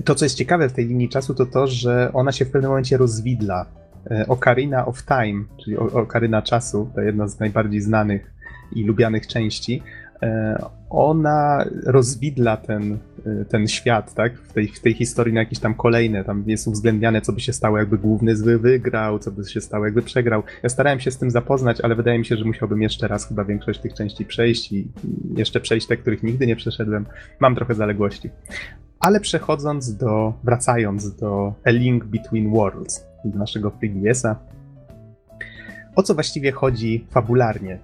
to 0.04 0.14
co 0.14 0.24
jest 0.24 0.36
ciekawe 0.36 0.68
w 0.68 0.72
tej 0.72 0.86
linii 0.86 1.08
czasu, 1.08 1.34
to 1.34 1.46
to, 1.46 1.66
że 1.66 2.10
ona 2.12 2.32
się 2.32 2.44
w 2.44 2.50
pewnym 2.50 2.70
momencie 2.70 2.96
rozwidla. 2.96 3.66
E, 4.10 4.26
Ocarina 4.28 4.86
of 4.86 5.02
Time, 5.04 5.44
czyli 5.64 5.76
O- 5.76 5.92
Ocarina 5.92 6.42
Czasu, 6.42 6.90
to 6.94 7.00
jedna 7.00 7.28
z 7.28 7.40
najbardziej 7.40 7.80
znanych 7.80 8.32
i 8.72 8.84
lubianych 8.84 9.26
części, 9.26 9.82
e, 10.22 10.58
ona 10.90 11.64
rozwidla 11.86 12.56
ten, 12.56 12.98
e, 13.26 13.44
ten 13.44 13.68
świat, 13.68 14.14
tak? 14.14 14.38
W 14.38 14.52
tej, 14.52 14.68
w 14.68 14.80
tej 14.80 14.94
historii 14.94 15.34
na 15.34 15.40
jakieś 15.40 15.58
tam 15.58 15.74
kolejne, 15.74 16.24
tam 16.24 16.44
jest 16.46 16.68
uwzględniane, 16.68 17.20
co 17.20 17.32
by 17.32 17.40
się 17.40 17.52
stało, 17.52 17.78
jakby 17.78 17.98
główny 17.98 18.36
zły 18.36 18.58
wygrał, 18.58 19.18
co 19.18 19.30
by 19.32 19.44
się 19.44 19.60
stało, 19.60 19.84
jakby 19.84 20.02
przegrał. 20.02 20.42
Ja 20.62 20.68
starałem 20.68 21.00
się 21.00 21.10
z 21.10 21.18
tym 21.18 21.30
zapoznać, 21.30 21.80
ale 21.80 21.94
wydaje 21.94 22.18
mi 22.18 22.24
się, 22.24 22.36
że 22.36 22.44
musiałbym 22.44 22.82
jeszcze 22.82 23.08
raz 23.08 23.28
chyba 23.28 23.44
większość 23.44 23.80
tych 23.80 23.94
części 23.94 24.24
przejść 24.24 24.72
i 24.72 24.92
jeszcze 25.36 25.60
przejść 25.60 25.86
te, 25.86 25.96
których 25.96 26.22
nigdy 26.22 26.46
nie 26.46 26.56
przeszedłem. 26.56 27.06
Mam 27.40 27.54
trochę 27.54 27.74
zaległości. 27.74 28.30
Ale 29.00 29.20
przechodząc 29.20 29.96
do, 29.96 30.34
wracając 30.44 31.16
do 31.16 31.54
A 31.64 31.70
Link 31.70 32.04
Between 32.04 32.50
Worlds, 32.50 33.09
do 33.24 33.38
naszego 33.38 33.70
3DS-a, 33.70 34.36
o 35.96 36.02
co 36.02 36.14
właściwie 36.14 36.52
chodzi 36.52 37.06
fabularnie? 37.10 37.78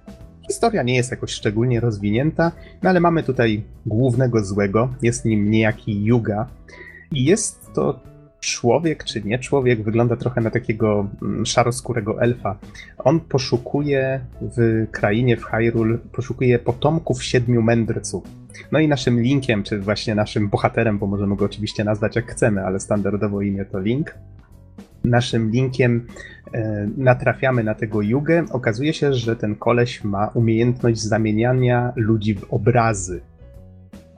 Historia 0.47 0.83
nie 0.83 0.95
jest 0.95 1.11
jakoś 1.11 1.31
szczególnie 1.31 1.79
rozwinięta, 1.79 2.51
no 2.83 2.89
ale 2.89 2.99
mamy 2.99 3.23
tutaj 3.23 3.63
głównego 3.85 4.45
złego, 4.45 4.89
jest 5.01 5.25
nim 5.25 5.51
niejaki 5.51 6.03
Yuga 6.03 6.47
i 7.11 7.25
jest 7.25 7.73
to 7.73 7.99
człowiek 8.39 9.03
czy 9.03 9.23
nie 9.23 9.39
człowiek, 9.39 9.83
wygląda 9.83 10.15
trochę 10.15 10.41
na 10.41 10.49
takiego 10.49 11.07
mm, 11.21 11.45
szaroskórego 11.45 12.21
elfa. 12.21 12.57
On 12.97 13.19
poszukuje 13.19 14.19
w 14.41 14.85
krainie, 14.91 15.37
w 15.37 15.43
Hyrule, 15.43 15.97
poszukuje 16.11 16.59
potomków 16.59 17.23
siedmiu 17.23 17.61
mędrców. 17.61 18.23
No 18.71 18.79
i 18.79 18.87
naszym 18.87 19.21
linkiem, 19.21 19.63
czy 19.63 19.79
właśnie 19.79 20.15
naszym 20.15 20.49
bohaterem, 20.49 20.97
bo 20.97 21.07
możemy 21.07 21.35
go 21.35 21.45
oczywiście 21.45 21.83
nazwać 21.83 22.15
jak 22.15 22.31
chcemy, 22.31 22.65
ale 22.65 22.79
standardowo 22.79 23.41
imię 23.41 23.65
to 23.65 23.79
Link. 23.79 24.15
Naszym 25.03 25.51
linkiem 25.51 26.07
e, 26.53 26.87
natrafiamy 26.97 27.63
na 27.63 27.75
tego 27.75 28.01
Jugę. 28.01 28.45
Okazuje 28.51 28.93
się, 28.93 29.13
że 29.13 29.35
ten 29.35 29.55
koleś 29.55 30.03
ma 30.03 30.27
umiejętność 30.27 31.01
zamieniania 31.01 31.93
ludzi 31.95 32.35
w 32.35 32.53
obrazy. 32.53 33.21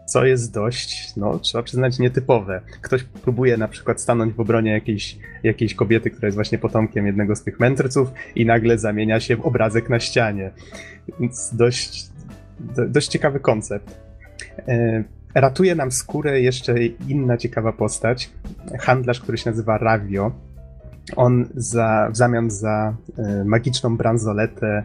Co 0.05 0.25
jest 0.25 0.53
dość, 0.53 1.15
no 1.17 1.39
trzeba 1.39 1.63
przyznać, 1.63 1.99
nietypowe. 1.99 2.61
Ktoś 2.81 3.03
próbuje 3.03 3.57
na 3.57 3.67
przykład 3.67 4.01
stanąć 4.01 4.33
w 4.33 4.39
obronie 4.39 4.71
jakiejś, 4.71 5.17
jakiejś 5.43 5.75
kobiety, 5.75 6.09
która 6.09 6.27
jest 6.27 6.35
właśnie 6.35 6.57
potomkiem 6.57 7.05
jednego 7.05 7.35
z 7.35 7.43
tych 7.43 7.59
mędrców 7.59 8.11
i 8.35 8.45
nagle 8.45 8.77
zamienia 8.77 9.19
się 9.19 9.37
w 9.37 9.41
obrazek 9.41 9.89
na 9.89 9.99
ścianie. 9.99 10.51
Więc 11.19 11.55
dość, 11.55 12.07
do, 12.59 12.87
dość 12.87 13.07
ciekawy 13.07 13.39
koncept. 13.39 13.99
E, 14.67 15.03
Ratuje 15.35 15.75
nam 15.75 15.91
skórę 15.91 16.41
jeszcze 16.41 16.85
inna 16.85 17.37
ciekawa 17.37 17.73
postać. 17.73 18.29
Handlarz, 18.79 19.19
który 19.19 19.37
się 19.37 19.49
nazywa 19.49 19.77
Ravio. 19.77 20.31
On 21.15 21.45
za, 21.55 22.09
w 22.11 22.17
zamian 22.17 22.51
za 22.51 22.93
e, 23.17 23.43
magiczną 23.43 23.97
bransoletę 23.97 24.67
e, 24.67 24.83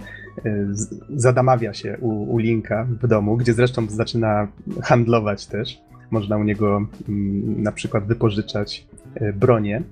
zadamawia 1.16 1.74
się 1.74 1.98
u, 2.01 2.34
u 2.34 2.38
Linka 2.38 2.86
w 3.02 3.06
domu, 3.06 3.36
gdzie 3.36 3.52
zresztą 3.52 3.86
zaczyna 3.88 4.48
handlować 4.82 5.46
też. 5.46 5.80
Można 6.10 6.36
u 6.36 6.44
niego 6.44 6.86
mm, 7.09 7.62
na 7.62 7.72
przykład 7.72 8.06
wypożyczać 8.06 8.86
e, 9.14 9.32
bronię. 9.32 9.82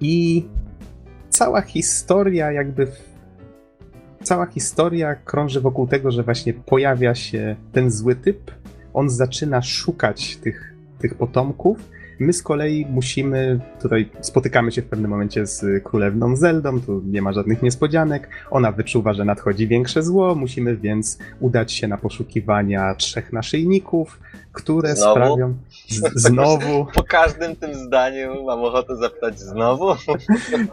I 0.00 0.44
cała 1.28 1.60
historia 1.60 2.52
jakby 2.52 2.86
cała 4.22 4.46
historia 4.46 5.14
krąży 5.14 5.60
wokół 5.60 5.86
tego, 5.86 6.10
że 6.10 6.22
właśnie 6.22 6.54
pojawia 6.54 7.14
się 7.14 7.56
ten 7.72 7.90
zły 7.90 8.14
typ, 8.14 8.50
on 8.94 9.10
zaczyna 9.10 9.62
szukać 9.62 10.36
tych, 10.36 10.74
tych 10.98 11.14
potomków. 11.14 11.78
My 12.20 12.32
z 12.32 12.42
kolei 12.42 12.86
musimy, 12.90 13.60
tutaj 13.82 14.08
spotykamy 14.20 14.72
się 14.72 14.82
w 14.82 14.84
pewnym 14.84 15.10
momencie 15.10 15.46
z 15.46 15.84
królewną 15.84 16.36
Zeldą, 16.36 16.80
tu 16.80 17.02
nie 17.06 17.22
ma 17.22 17.32
żadnych 17.32 17.62
niespodzianek. 17.62 18.28
Ona 18.50 18.72
wyczuwa, 18.72 19.14
że 19.14 19.24
nadchodzi 19.24 19.68
większe 19.68 20.02
zło, 20.02 20.34
musimy 20.34 20.76
więc 20.76 21.18
udać 21.40 21.72
się 21.72 21.88
na 21.88 21.96
poszukiwania 21.96 22.94
trzech 22.94 23.32
naszyjników, 23.32 24.20
które 24.62 24.96
Znowu? 24.96 25.12
sprawią. 25.12 25.54
Z, 25.88 26.00
znowu. 26.14 26.86
Po 26.94 27.02
każdym 27.02 27.56
tym 27.56 27.74
zdaniu 27.74 28.44
mam 28.44 28.64
ochotę 28.64 28.96
zapytać 28.96 29.40
znowu. 29.40 29.94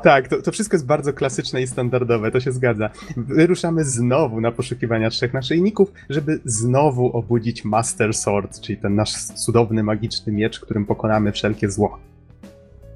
Tak, 0.04 0.28
to, 0.28 0.42
to 0.42 0.52
wszystko 0.52 0.76
jest 0.76 0.86
bardzo 0.86 1.14
klasyczne 1.14 1.62
i 1.62 1.68
standardowe, 1.68 2.32
to 2.32 2.40
się 2.40 2.52
zgadza. 2.52 2.90
Wyruszamy 3.18 3.86
znowu 3.86 4.42
na 4.42 4.52
poszukiwania 4.52 5.10
trzech 5.10 5.34
naszyjników, 5.34 5.92
żeby 6.10 6.40
znowu 6.46 7.18
obudzić 7.18 7.66
Master 7.66 8.14
Sword, 8.14 8.60
czyli 8.60 8.78
ten 8.78 8.96
nasz 8.96 9.14
cudowny, 9.26 9.84
magiczny 9.84 10.34
miecz, 10.34 10.60
którym 10.60 10.86
pokonamy 10.86 11.32
wszelkie 11.32 11.70
zło. 11.70 12.00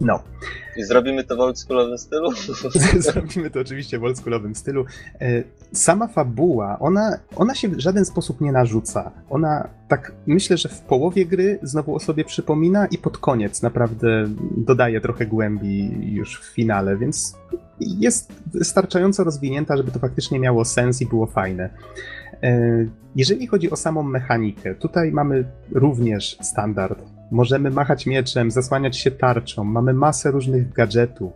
No, 0.02 0.20
I 0.78 0.84
zrobimy 0.84 1.24
to 1.24 1.36
w 1.36 1.40
oldschoolowym 1.40 1.98
stylu? 1.98 2.30
zrobimy 3.12 3.50
to 3.50 3.60
oczywiście 3.60 4.00
w 4.00 4.04
oldschoolowym 4.04 4.56
stylu. 4.56 4.86
E, 5.22 5.44
Sama 5.74 6.08
fabuła, 6.08 6.80
ona, 6.80 7.18
ona 7.36 7.56
się 7.56 7.68
w 7.70 7.80
żaden 7.80 8.06
sposób 8.06 8.42
nie 8.42 8.52
narzuca. 8.52 9.12
Ona 9.30 9.68
tak, 9.88 10.12
myślę, 10.28 10.58
że 10.58 10.70
w 10.70 10.80
połowie 10.82 11.26
gry 11.26 11.60
znowu 11.64 11.96
o 11.96 12.00
sobie 12.00 12.26
przypomina 12.26 12.86
i 12.86 12.98
pod 12.98 13.18
koniec 13.18 13.62
naprawdę 13.62 14.28
dodaje 14.58 15.02
trochę 15.02 15.26
głębi 15.26 15.90
już 16.16 16.42
w 16.42 16.46
finale, 16.54 16.98
więc 16.98 17.38
jest 17.80 18.34
wystarczająco 18.54 19.24
rozwinięta, 19.24 19.78
żeby 19.78 19.92
to 19.92 20.00
faktycznie 20.00 20.40
miało 20.40 20.66
sens 20.66 21.02
i 21.02 21.06
było 21.06 21.26
fajne. 21.26 21.70
E, 22.44 22.86
Jeżeli 23.16 23.48
chodzi 23.48 23.72
o 23.72 23.76
samą 23.76 24.04
mechanikę, 24.04 24.76
tutaj 24.76 25.12
mamy 25.12 25.46
również 25.72 26.38
standard. 26.42 27.00
Możemy 27.32 27.72
machać 27.72 28.06
mieczem, 28.06 28.52
zasłaniać 28.52 28.98
się 28.98 29.12
tarczą, 29.12 29.64
mamy 29.64 29.94
masę 29.94 30.32
różnych 30.32 30.74
gadżetów, 30.74 31.34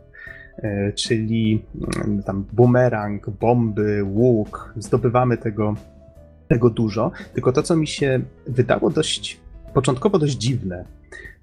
e, 0.57 0.93
czyli 0.93 1.65
mm, 1.97 2.23
tam 2.23 2.45
bumerang, 2.53 3.29
bomby, 3.29 4.03
łuk, 4.03 4.73
zdobywamy 4.77 5.37
tego, 5.37 5.75
tego 6.47 6.69
dużo. 6.69 7.11
Tylko 7.33 7.51
to, 7.51 7.63
co 7.63 7.75
mi 7.75 7.87
się 7.87 8.19
wydało 8.47 8.89
dość, 8.89 9.39
początkowo 9.73 10.19
dość 10.19 10.33
dziwne, 10.33 10.85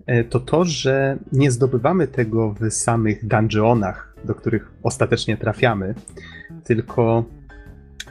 e, 0.07 0.25
to 0.25 0.41
to, 0.41 0.65
że 0.65 1.17
nie 1.33 1.51
zdobywamy 1.51 2.07
tego 2.09 2.55
w 2.61 2.71
samych 2.71 3.27
dungeonach, 3.27 4.17
do 4.25 4.35
których 4.35 4.73
ostatecznie 4.83 5.37
trafiamy, 5.37 5.95
tylko 6.65 7.25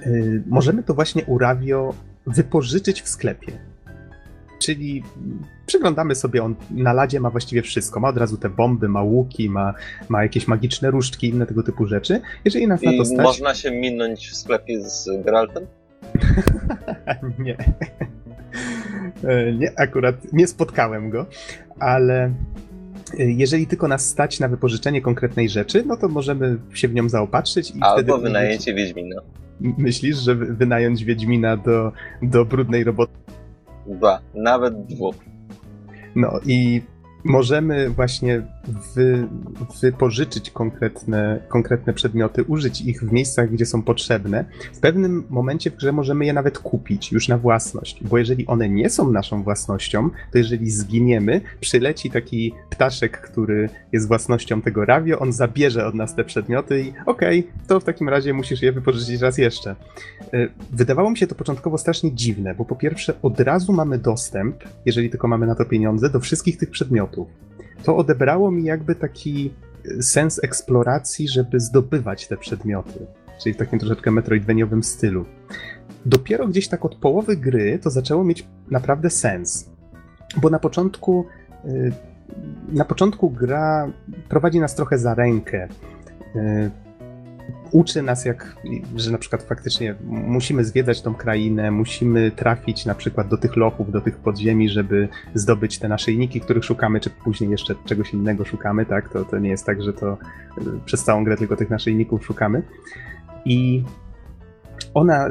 y, 0.06 0.44
możemy 0.48 0.84
to 0.84 0.94
właśnie 0.94 1.26
u 1.26 1.38
Ravio 1.38 1.94
wypożyczyć 2.28 3.02
w 3.02 3.08
sklepie. 3.08 3.71
Czyli 4.62 5.04
przyglądamy 5.66 6.16
sobie, 6.16 6.44
on 6.44 6.56
na 6.72 6.94
ladzie 6.94 7.20
ma 7.20 7.30
właściwie 7.30 7.62
wszystko. 7.62 8.00
Ma 8.00 8.10
od 8.10 8.18
razu 8.18 8.38
te 8.38 8.50
bomby, 8.50 8.90
ma 8.90 9.02
łuki, 9.02 9.50
ma, 9.50 9.74
ma 10.10 10.24
jakieś 10.24 10.48
magiczne 10.48 10.92
różdżki, 10.92 11.30
inne 11.30 11.46
tego 11.46 11.64
typu 11.64 11.86
rzeczy. 11.86 12.22
Jeżeli 12.46 12.68
nas 12.68 12.82
na 12.82 12.92
to 12.92 12.98
I 12.98 13.06
stać... 13.06 13.24
można 13.26 13.54
się 13.56 13.72
minąć 13.72 14.28
w 14.30 14.36
sklepie 14.36 14.82
z 14.90 15.10
Geraltem? 15.26 15.66
nie. 17.46 17.58
E, 19.24 19.54
Nie, 19.54 19.72
akurat 19.80 20.34
nie 20.34 20.48
spotkałem 20.48 21.10
go, 21.10 21.26
ale 21.80 22.24
e, 22.24 22.32
jeżeli 23.32 23.68
tylko 23.68 23.88
nas 23.88 24.06
stać 24.10 24.40
na 24.40 24.48
wypożyczenie 24.48 25.02
konkretnej 25.02 25.50
rzeczy, 25.50 25.84
no 25.86 25.98
to 25.98 26.08
możemy 26.08 26.58
się 26.74 26.88
w 26.88 26.94
nią 26.94 27.10
zaopatrzyć 27.10 27.70
i 27.72 27.82
Albo 27.82 28.14
wtedy 28.14 28.24
wynajęcie 28.24 28.74
Wiedźmina. 28.74 29.22
myślisz, 29.60 30.18
że 30.18 30.36
wy- 30.36 30.54
wynająć 30.54 31.04
Wiedźmina 31.04 31.58
do, 31.58 31.92
do 32.22 32.46
brudnej 32.46 32.84
roboty. 32.84 33.14
Dwa, 33.92 34.20
nawet 34.34 34.86
dwóch. 34.86 35.16
No 36.16 36.40
i 36.46 36.82
możemy 37.24 37.90
właśnie 37.90 38.42
wy, 38.96 39.28
wypożyczyć 39.82 40.52
konkretne, 40.52 41.40
konkretne 41.48 41.94
przedmioty, 41.94 42.44
użyć 42.44 42.82
ich 42.82 43.04
w 43.04 43.12
miejscach, 43.12 43.52
gdzie 43.52 43.66
są 43.66 43.82
potrzebne. 43.82 44.46
W 44.74 44.80
pewnym 44.80 45.24
momencie 45.30 45.72
w 45.72 45.76
grze 45.76 45.92
możemy 45.92 46.26
je 46.26 46.34
nawet 46.34 46.60
kupić 46.60 47.12
już 47.12 47.28
na 47.28 47.38
własność, 47.38 48.04
bo 48.04 48.18
jeżeli 48.18 48.48
one 48.48 48.70
nie 48.70 48.90
są 48.90 49.12
naszą 49.12 49.44
własnością, 49.44 50.10
to 50.32 50.38
jeżeli 50.38 50.70
zginiemy, 50.70 51.42
przyleci 51.60 52.12
taki 52.12 52.54
ptaszek, 52.70 53.22
który 53.22 53.70
jest 53.92 54.08
własnością 54.08 54.62
tego 54.62 54.86
rawio, 54.86 55.20
on 55.20 55.34
zabierze 55.34 55.86
od 55.86 55.96
nas 55.96 56.16
te 56.16 56.24
przedmioty 56.24 56.82
i 56.82 56.94
okej, 57.06 57.40
okay, 57.40 57.68
to 57.68 57.80
w 57.80 57.84
takim 57.84 58.10
razie 58.10 58.34
musisz 58.34 58.62
je 58.62 58.72
wypożyczyć 58.72 59.22
raz 59.22 59.38
jeszcze. 59.38 59.76
E, 60.34 60.48
wydawało 60.72 61.12
mi 61.12 61.18
się 61.18 61.28
to 61.28 61.36
początkowo 61.36 61.78
strasznie 61.78 62.12
dziwne, 62.14 62.56
bo 62.56 62.66
po 62.66 62.76
pierwsze 62.76 63.14
od 63.22 63.40
razu 63.40 63.74
mamy 63.74 63.98
dostęp, 63.98 64.56
jeżeli 64.86 65.10
tylko 65.10 65.28
mamy 65.28 65.48
na 65.48 65.56
to 65.56 65.66
pieniądze, 65.66 66.10
do 66.10 66.20
wszystkich 66.20 66.58
tych 66.58 66.70
przedmiotów. 66.70 67.11
To 67.84 67.98
odebrało 67.98 68.52
mi 68.52 68.64
jakby 68.64 68.96
taki 68.96 69.54
sens 70.02 70.44
eksploracji, 70.44 71.28
żeby 71.28 71.60
zdobywać 71.60 72.28
te 72.28 72.38
przedmioty, 72.38 73.08
czyli 73.44 73.54
w 73.54 73.58
takim 73.58 73.80
troszeczkę 73.80 74.12
metroidveniowym 74.12 74.84
stylu. 74.84 75.26
Dopiero 76.06 76.48
gdzieś 76.48 76.68
tak 76.68 76.86
od 76.86 76.96
połowy 76.96 77.38
gry 77.38 77.80
to 77.80 77.90
zaczęło 77.90 78.24
mieć 78.24 78.48
naprawdę 78.72 79.10
sens, 79.10 79.70
bo 80.42 80.50
na 80.50 80.60
początku 80.60 81.26
y, 81.66 81.92
na 82.70 82.86
początku 82.86 83.30
gra 83.30 83.92
prowadzi 84.30 84.60
nas 84.60 84.76
trochę 84.76 84.98
za 84.98 85.14
rękę. 85.14 85.68
Uczy 87.72 88.02
nas, 88.02 88.26
jak, 88.26 88.56
że 88.96 89.12
na 89.12 89.18
przykład 89.18 89.44
faktycznie 89.44 89.96
musimy 90.10 90.66
zwiedzać 90.66 91.02
tą 91.02 91.14
krainę, 91.14 91.72
musimy 91.72 92.32
trafić 92.32 92.86
na 92.86 92.96
przykład 92.96 93.28
do 93.28 93.38
tych 93.38 93.56
lochów, 93.56 93.92
do 93.92 94.02
tych 94.02 94.18
podziemi, 94.18 94.70
żeby 94.70 95.08
zdobyć 95.34 95.80
te 95.80 95.88
naszyjniki, 95.88 96.42
których 96.42 96.66
szukamy, 96.66 97.00
czy 97.00 97.10
później 97.10 97.50
jeszcze 97.50 97.76
czegoś 97.86 98.14
innego 98.14 98.46
szukamy, 98.46 98.86
tak? 98.86 99.10
To, 99.10 99.26
to 99.26 99.40
nie 99.40 99.50
jest 99.50 99.66
tak, 99.66 99.84
że 99.84 99.94
to 99.94 100.18
y, 100.58 100.62
przez 100.86 101.04
całą 101.04 101.24
grę 101.24 101.38
tylko 101.38 101.56
tych 101.56 101.70
naszyjników 101.70 102.26
szukamy. 102.26 102.64
I 103.46 103.84
ona 104.94 105.30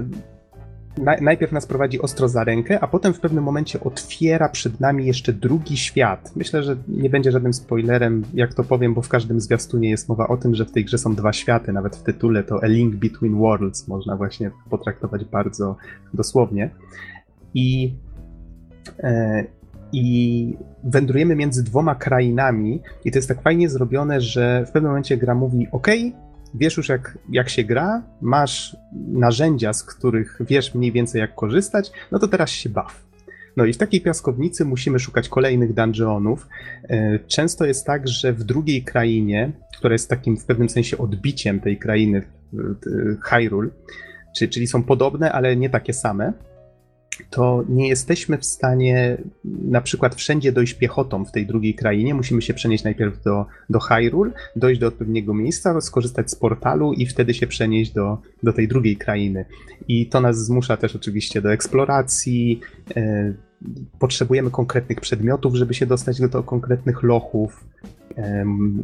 najpierw 1.21 1.53
nas 1.53 1.67
prowadzi 1.67 2.01
ostro 2.01 2.29
za 2.29 2.45
rękę, 2.45 2.81
a 2.81 2.87
potem 2.87 3.15
w 3.15 3.21
pewnym 3.21 3.45
momencie 3.45 3.81
otwiera 3.81 4.49
przed 4.49 4.81
nami 4.81 5.07
jeszcze 5.07 5.33
drugi 5.33 5.77
świat. 5.77 6.33
Myślę, 6.37 6.63
że 6.63 6.77
nie 6.89 7.11
będzie 7.11 7.33
żadnym 7.33 7.53
spoilerem, 7.53 8.25
jak 8.35 8.55
to 8.55 8.65
powiem, 8.65 8.95
bo 8.95 9.03
w 9.03 9.09
każdym 9.09 9.41
zwiastunie 9.41 9.91
jest 9.91 10.09
mowa 10.09 10.29
o 10.29 10.37
tym, 10.37 10.55
że 10.55 10.65
w 10.65 10.73
tej 10.73 10.85
grze 10.85 10.99
są 10.99 11.15
dwa 11.15 11.33
światy, 11.33 11.73
nawet 11.73 11.97
w 11.97 12.03
tytule 12.03 12.43
to 12.43 12.63
A 12.63 12.67
Link 12.67 12.97
Between 12.97 13.39
Worlds 13.39 13.89
można 13.89 14.17
właśnie 14.17 14.51
potraktować 14.71 15.25
bardzo 15.25 15.77
dosłownie. 16.15 16.71
I, 17.55 17.95
e, 18.99 19.45
i 19.93 20.57
wędrujemy 20.85 21.37
między 21.37 21.65
dwoma 21.65 21.95
krainami 21.95 22.81
i 23.05 23.11
to 23.11 23.19
jest 23.19 23.29
tak 23.29 23.43
fajnie 23.43 23.69
zrobione, 23.69 24.21
że 24.21 24.65
w 24.67 24.71
pewnym 24.71 24.91
momencie 24.91 25.17
gra 25.17 25.35
mówi 25.35 25.67
ok, 25.73 25.87
wiesz 26.55 26.77
już 26.77 26.89
jak, 26.89 27.19
jak 27.31 27.49
się 27.49 27.65
gra, 27.65 28.03
masz 28.21 28.77
narzędzia, 29.09 29.73
z 29.73 29.85
których 29.85 30.39
wiesz 30.41 30.75
mniej 30.75 30.93
więcej 30.93 31.21
jak 31.21 31.35
korzystać, 31.35 31.93
no 32.13 32.19
to 32.19 32.29
teraz 32.29 32.51
się 32.51 32.69
baw. 32.69 33.11
No 33.57 33.65
i 33.65 33.73
w 33.73 33.77
takiej 33.77 34.01
piaskownicy 34.01 34.65
musimy 34.65 34.99
szukać 34.99 35.29
kolejnych 35.29 35.75
dungeonów. 35.75 36.49
E, 36.89 37.19
często 37.19 37.65
jest 37.65 37.87
tak, 37.87 38.09
że 38.09 38.33
w 38.33 38.45
drugiej 38.45 38.85
krainie, 38.85 39.53
która 39.79 39.93
jest 39.93 40.11
takim 40.11 40.37
w 40.37 40.45
pewnym 40.45 40.69
sensie 40.69 40.99
odbiciem 40.99 41.61
tej 41.61 41.79
krainy 41.79 42.23
Hyrule, 43.23 43.71
czyli 44.51 44.67
są 44.67 44.83
podobne, 44.83 45.33
ale 45.33 45.57
nie 45.57 45.71
takie 45.71 45.93
same, 45.93 46.33
to 47.31 47.65
nie 47.69 47.89
jesteśmy 47.89 48.39
w 48.39 48.45
stanie 48.45 49.19
na 49.45 49.81
przykład 49.81 50.15
wszędzie 50.15 50.53
dojść 50.53 50.75
piechotą 50.75 51.25
w 51.25 51.33
tej 51.33 51.47
drugiej 51.47 51.75
krainie. 51.75 52.15
Musimy 52.15 52.43
się 52.43 52.55
przenieść 52.55 52.85
najpierw 52.85 53.23
do, 53.23 53.47
do 53.71 53.81
Hyrule, 53.81 54.33
dojść 54.57 54.81
do 54.81 54.87
odpowiedniego 54.87 55.35
miejsca, 55.35 55.81
skorzystać 55.81 56.31
z 56.31 56.35
portalu 56.35 56.93
i 56.93 57.07
wtedy 57.07 57.35
się 57.35 57.47
przenieść 57.47 57.93
do, 57.93 58.19
do 58.43 58.53
tej 58.53 58.69
drugiej 58.69 58.97
krainy. 58.97 59.45
I 59.89 60.07
to 60.07 60.21
nas 60.21 60.45
zmusza 60.45 60.77
też 60.77 60.97
oczywiście 60.97 61.43
do 61.43 61.53
eksploracji. 61.53 62.61
E, 62.97 63.33
potrzebujemy 63.99 64.51
konkretnych 64.51 65.01
przedmiotów, 65.01 65.55
żeby 65.55 65.75
się 65.75 65.87
dostać 65.87 66.21
do, 66.21 66.29
do 66.29 66.43
konkretnych 66.43 67.03
lochów. 67.03 67.65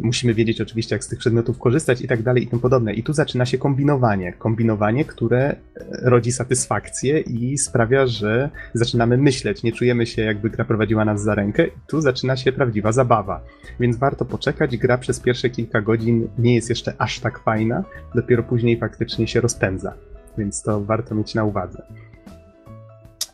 Musimy 0.02 0.34
wiedzieć 0.34 0.60
oczywiście, 0.60 0.94
jak 0.94 1.04
z 1.04 1.08
tych 1.08 1.18
przedmiotów 1.18 1.58
korzystać 1.58 2.00
i 2.00 2.08
tak 2.08 2.22
dalej 2.22 2.42
i 2.42 2.46
tym 2.46 2.60
podobne. 2.60 2.94
I 2.94 3.02
tu 3.02 3.12
zaczyna 3.12 3.46
się 3.46 3.58
kombinowanie. 3.58 4.32
Kombinowanie, 4.32 5.04
które 5.04 5.40
e, 5.40 5.56
rodzi 6.02 6.32
satysfakcję 6.32 7.20
i 7.20 7.58
sprawia, 7.58 8.06
że 8.06 8.50
zaczynamy 8.74 9.18
myśleć. 9.18 9.62
Nie 9.62 9.72
czujemy 9.72 10.06
się, 10.06 10.22
jakby 10.22 10.50
gra 10.50 10.64
prowadziła 10.64 11.04
nas 11.04 11.22
za 11.22 11.34
rękę. 11.34 11.66
I 11.66 11.70
tu 11.86 12.00
zaczyna 12.00 12.36
się 12.36 12.52
prawdziwa 12.52 12.92
zabawa. 12.92 13.40
Więc 13.80 13.96
warto 13.96 14.24
poczekać. 14.24 14.76
Gra 14.76 14.98
przez 14.98 15.20
pierwsze 15.20 15.50
kilka 15.50 15.80
godzin 15.80 16.28
nie 16.38 16.54
jest 16.54 16.68
jeszcze 16.68 16.94
aż 16.98 17.20
tak 17.20 17.38
fajna. 17.38 17.84
Dopiero 18.14 18.42
później 18.42 18.78
faktycznie 18.78 19.28
się 19.28 19.40
rozpędza. 19.40 19.94
Więc 20.38 20.62
to 20.62 20.80
warto 20.80 21.14
mieć 21.14 21.34
na 21.34 21.44
uwadze. 21.44 21.82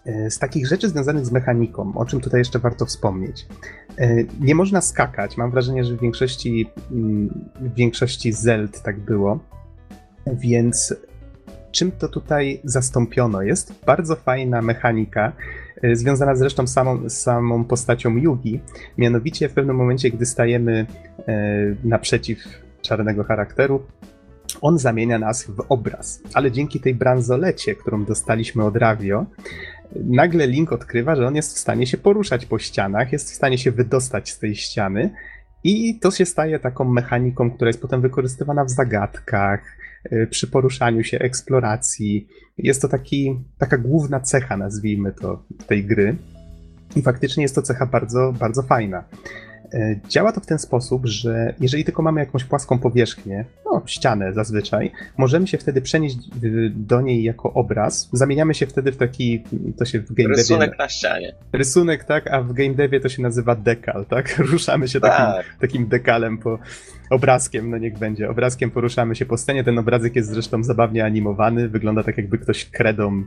E, 0.07 0.31
z 0.31 0.39
takich 0.39 0.67
rzeczy 0.67 0.89
związanych 0.89 1.27
z 1.27 1.33
mechaniką, 1.33 1.93
o 1.95 2.05
czym 2.05 2.21
tutaj 2.21 2.41
jeszcze 2.41 2.59
warto 2.59 2.87
wspomnieć. 2.87 3.47
E, 3.99 4.17
nie 4.41 4.55
można 4.55 4.81
skakać. 4.81 5.37
Mam 5.37 5.51
wrażenie, 5.51 5.85
że 5.85 5.97
w 5.97 6.01
większości, 6.01 6.71
mm, 6.91 7.51
w 7.61 7.75
większości 7.75 8.33
Zeld 8.33 8.83
tak 8.83 9.01
było. 9.01 9.39
Więc 10.27 10.95
czym 11.73 11.93
to 11.93 12.09
tutaj 12.09 12.61
zastąpiono? 12.65 13.43
Jest 13.43 13.85
bardzo 13.87 14.17
fajna 14.17 14.63
mechanika, 14.63 15.33
e, 15.83 15.97
związana 15.97 16.35
zresztą 16.35 16.67
samą, 16.67 17.11
samą 17.11 17.65
postacią 17.65 18.17
Yugi. 18.17 18.61
Mianowicie 18.99 19.49
w 19.49 19.53
pewnym 19.53 19.77
momencie, 19.77 20.11
gdy 20.11 20.27
stajemy 20.27 20.87
naprzeciw 21.85 22.39
czarnego 22.83 23.25
charakteru, 23.25 23.83
on 24.61 24.79
zamienia 24.79 25.19
nas 25.19 25.45
w 25.45 25.65
obraz. 25.69 26.23
Ale 26.35 26.53
dzięki 26.53 26.81
tej 26.81 26.95
bransolecie, 26.95 27.75
którą 27.75 28.05
dostaliśmy 28.05 28.65
od 28.65 28.77
Ravio, 28.77 29.27
nagle 30.05 30.47
Link 30.47 30.73
odkrywa, 30.73 31.17
że 31.17 31.27
on 31.27 31.37
jest 31.37 31.57
w 31.57 31.59
stanie 31.59 31.87
się 31.87 31.99
poruszać 31.99 32.47
po 32.47 32.59
ścianach, 32.59 33.13
jest 33.13 33.31
w 33.31 33.35
stanie 33.35 33.59
się 33.59 33.71
wydostać 33.71 34.31
z 34.31 34.39
tej 34.39 34.57
ściany 34.57 35.11
i 35.65 35.99
to 35.99 36.11
się 36.11 36.27
staje 36.27 36.59
taką 36.59 36.85
mechaniką, 36.85 37.51
która 37.51 37.69
jest 37.69 37.83
potem 37.83 38.01
wykorzystywana 38.01 38.65
w 38.65 38.71
zagadkach, 38.71 39.61
y, 40.13 40.27
przy 40.31 40.47
poruszaniu 40.47 41.05
się, 41.05 41.19
eksploracji. 41.19 42.29
Jest 42.59 42.83
to 42.83 42.89
taki, 42.89 43.41
taka 43.59 43.79
główna 43.79 44.21
cecha, 44.21 44.57
nazwijmy 44.57 45.13
to, 45.13 45.45
tej 45.67 45.85
gry. 45.85 46.17
I 46.97 47.03
faktycznie 47.03 47.43
jest 47.43 47.55
to 47.55 47.63
cecha 47.63 47.87
bardzo, 47.87 48.33
bardzo 48.39 48.63
fajna. 48.63 49.05
E, 49.75 49.97
działa 50.09 50.33
to 50.33 50.41
w 50.41 50.47
ten 50.47 50.59
sposób, 50.59 51.07
że 51.07 51.55
jeżeli 51.61 51.85
tylko 51.85 52.03
mamy 52.03 52.21
jakąś 52.21 52.45
płaską 52.45 52.79
powierzchnię, 52.79 53.45
no 53.65 53.83
ścianę 53.87 54.33
zazwyczaj, 54.33 54.93
możemy 55.19 55.47
się 55.47 55.59
wtedy 55.59 55.83
przenieść 55.83 56.17
do 56.71 57.01
niej 57.01 57.23
jako 57.23 57.53
obraz. 57.53 58.09
Zamieniamy 58.13 58.55
się 58.55 58.67
wtedy 58.67 58.93
w 58.93 58.97
taki, 58.97 59.43
to 59.77 59.85
się 59.85 60.01
w 60.01 60.13
game 60.13 60.29
Rysunek 60.29 60.71
devie, 60.71 60.79
na 60.79 60.89
ścianie. 60.89 61.35
Rysunek, 61.53 62.05
tak, 62.05 62.27
a 62.27 62.43
w 62.43 62.53
game 62.53 62.75
devie 62.75 63.01
to 63.01 63.09
się 63.09 63.23
nazywa 63.23 63.55
dekal, 63.55 64.07
tak? 64.07 64.39
Ruszamy 64.53 64.89
się 64.89 65.01
tak. 65.01 65.11
takim, 65.11 65.59
takim 65.61 65.89
dekalem 65.89 66.39
po 66.39 66.59
obrazkiem, 67.11 67.71
no 67.71 67.79
niech 67.79 67.99
będzie. 67.99 68.31
Obrazkiem 68.31 68.71
poruszamy 68.71 69.17
się 69.17 69.27
po 69.27 69.37
scenie. 69.37 69.65
Ten 69.65 69.79
obrazek 69.79 70.17
jest 70.17 70.29
zresztą 70.29 70.65
zabawnie 70.65 71.05
animowany. 71.05 71.69
Wygląda 71.69 72.03
tak, 72.03 72.17
jakby 72.17 72.39
ktoś 72.39 72.65
kredą 72.65 73.25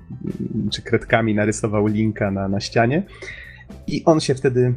czy 0.72 0.82
kredkami 0.82 1.36
narysował 1.36 1.88
linka 1.88 2.32
na, 2.32 2.48
na 2.48 2.60
ścianie. 2.60 3.04
I 3.88 4.06
on 4.06 4.20
się 4.20 4.36
wtedy 4.36 4.74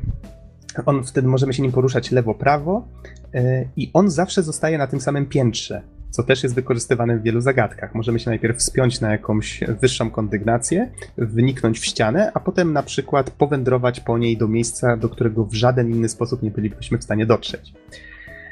on 0.86 1.04
wtedy 1.04 1.28
możemy 1.28 1.52
się 1.52 1.62
nim 1.62 1.72
poruszać 1.72 2.10
lewo-prawo 2.10 2.88
e, 3.34 3.64
i 3.76 3.90
on 3.92 4.10
zawsze 4.10 4.42
zostaje 4.42 4.78
na 4.78 4.86
tym 4.86 5.00
samym 5.00 5.26
piętrze, 5.26 5.82
co 6.10 6.22
też 6.22 6.42
jest 6.42 6.54
wykorzystywane 6.54 7.18
w 7.18 7.22
wielu 7.22 7.40
zagadkach. 7.40 7.94
Możemy 7.94 8.20
się 8.20 8.30
najpierw 8.30 8.58
wspiąć 8.58 9.00
na 9.00 9.12
jakąś 9.12 9.60
wyższą 9.80 10.10
kondygnację, 10.10 10.90
wniknąć 11.18 11.78
w 11.78 11.84
ścianę, 11.84 12.30
a 12.34 12.40
potem 12.40 12.72
na 12.72 12.82
przykład 12.82 13.30
powędrować 13.30 14.00
po 14.00 14.18
niej 14.18 14.36
do 14.36 14.48
miejsca, 14.48 14.96
do 14.96 15.08
którego 15.08 15.44
w 15.44 15.54
żaden 15.54 15.90
inny 15.90 16.08
sposób 16.08 16.42
nie 16.42 16.50
bylibyśmy 16.50 16.98
w 16.98 17.04
stanie 17.04 17.26
dotrzeć. 17.26 17.72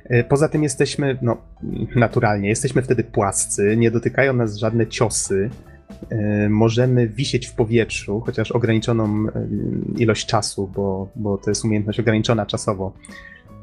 E, 0.05 0.25
poza 0.25 0.49
tym 0.49 0.63
jesteśmy, 0.63 1.19
no, 1.23 1.37
naturalnie, 1.97 2.49
jesteśmy 2.49 2.83
wtedy 2.83 3.05
płascy, 3.05 3.77
nie 3.77 3.91
dotykają 3.91 4.33
nas 4.33 4.57
żadne 4.57 4.87
ciosy, 4.87 5.51
możemy 6.51 7.09
wisieć 7.09 7.47
w 7.47 7.55
powietrzu, 7.55 8.21
chociaż 8.21 8.53
ograniczoną 8.53 9.27
e, 9.27 9.47
ilość 9.99 10.27
czasu, 10.27 10.71
bo, 10.75 11.09
bo 11.17 11.39
to 11.39 11.51
jest 11.51 11.65
umiejętność 11.65 12.01
ograniczona 12.01 12.47
czasowo. 12.47 12.93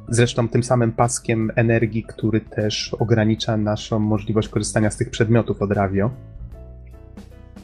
Zresztą 0.10 0.50
tym 0.50 0.64
samym 0.64 0.92
paskiem 0.92 1.52
energii, 1.56 2.04
który 2.04 2.42
też 2.42 2.94
ogranicza 2.94 3.58
naszą 3.58 4.00
możliwość 4.00 4.50
korzystania 4.50 4.92
z 4.92 4.98
tych 4.98 5.10
przedmiotów 5.10 5.62
od 5.62 5.72
Ravio. 5.72 6.10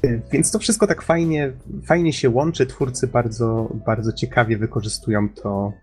E, 0.03 0.19
więc 0.31 0.51
to 0.51 0.59
wszystko 0.59 0.87
tak 0.87 1.01
fajnie, 1.01 1.51
fajnie 1.83 2.13
się 2.13 2.29
łączy. 2.29 2.65
Twórcy 2.65 3.07
bardzo, 3.07 3.75
bardzo 3.85 4.13
ciekawie 4.13 4.57
wykorzystują 4.57 5.29
to, 5.29 5.73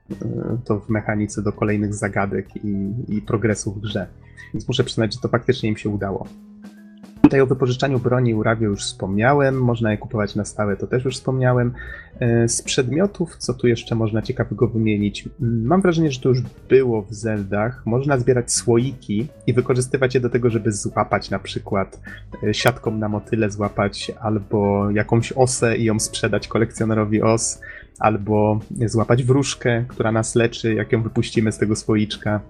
to 0.65 0.81
w 0.81 0.89
mechanice 0.89 1.43
do 1.43 1.53
kolejnych 1.53 1.95
zagadek 1.95 2.49
i, 2.65 2.93
i 3.09 3.23
progresu 3.23 3.73
w 3.73 3.81
grze. 3.81 4.07
Więc 4.55 4.69
muszę 4.69 4.85
przyznać, 4.85 5.15
że 5.15 5.21
to 5.21 5.29
faktycznie 5.29 5.69
im 5.69 5.77
się 5.77 5.89
udało. 5.89 6.27
Tutaj 7.27 7.41
o 7.41 7.47
wypożyczaniu 7.47 7.99
broni 7.99 8.35
u 8.35 8.43
Ravio 8.43 8.69
już 8.69 8.81
wspomniałem, 8.81 9.63
można 9.63 9.91
je 9.91 9.99
kupować 9.99 10.35
na 10.35 10.45
stałe, 10.45 10.77
to 10.77 10.87
też 10.87 11.05
już 11.05 11.15
wspomniałem. 11.15 11.73
E, 12.21 12.49
z 12.49 12.63
przedmiotów, 12.63 13.37
co 13.37 13.55
tu 13.55 13.67
jeszcze 13.67 13.95
można 13.95 14.23
ciekawego 14.23 14.69
wymienić? 14.69 15.29
Mam 15.41 15.83
wrażenie, 15.83 16.11
że 16.11 16.21
to 16.21 16.29
już 16.29 16.43
było 16.69 17.03
w 17.03 17.15
Zeldach. 17.15 17.83
Można 17.87 18.19
zbierać 18.19 18.53
słoiki 18.53 19.27
i 19.47 19.53
wykorzystywać 19.53 20.15
je 20.15 20.21
do 20.21 20.31
tego, 20.31 20.51
żeby 20.51 20.73
złapać 20.73 21.31
na 21.31 21.39
przykład 21.39 22.01
e, 22.43 22.55
siatką 22.55 22.91
na 22.91 23.09
motyle 23.09 23.51
złapać 23.51 24.13
albo 24.21 24.91
jakąś 24.91 25.33
osę 25.33 25.77
i 25.77 25.85
ją 25.85 26.01
sprzedać 26.01 26.49
kolekcjonerowi 26.49 27.23
os, 27.23 27.61
albo 27.99 28.61
złapać 28.87 29.25
wróżkę, 29.25 29.85
która 29.89 30.13
nas 30.13 30.35
leczy, 30.35 30.75
jak 30.75 30.93
ją 30.93 31.03
wypuścimy 31.03 31.53
z 31.53 31.59
tego 31.59 31.77
słoiczka 31.77 32.41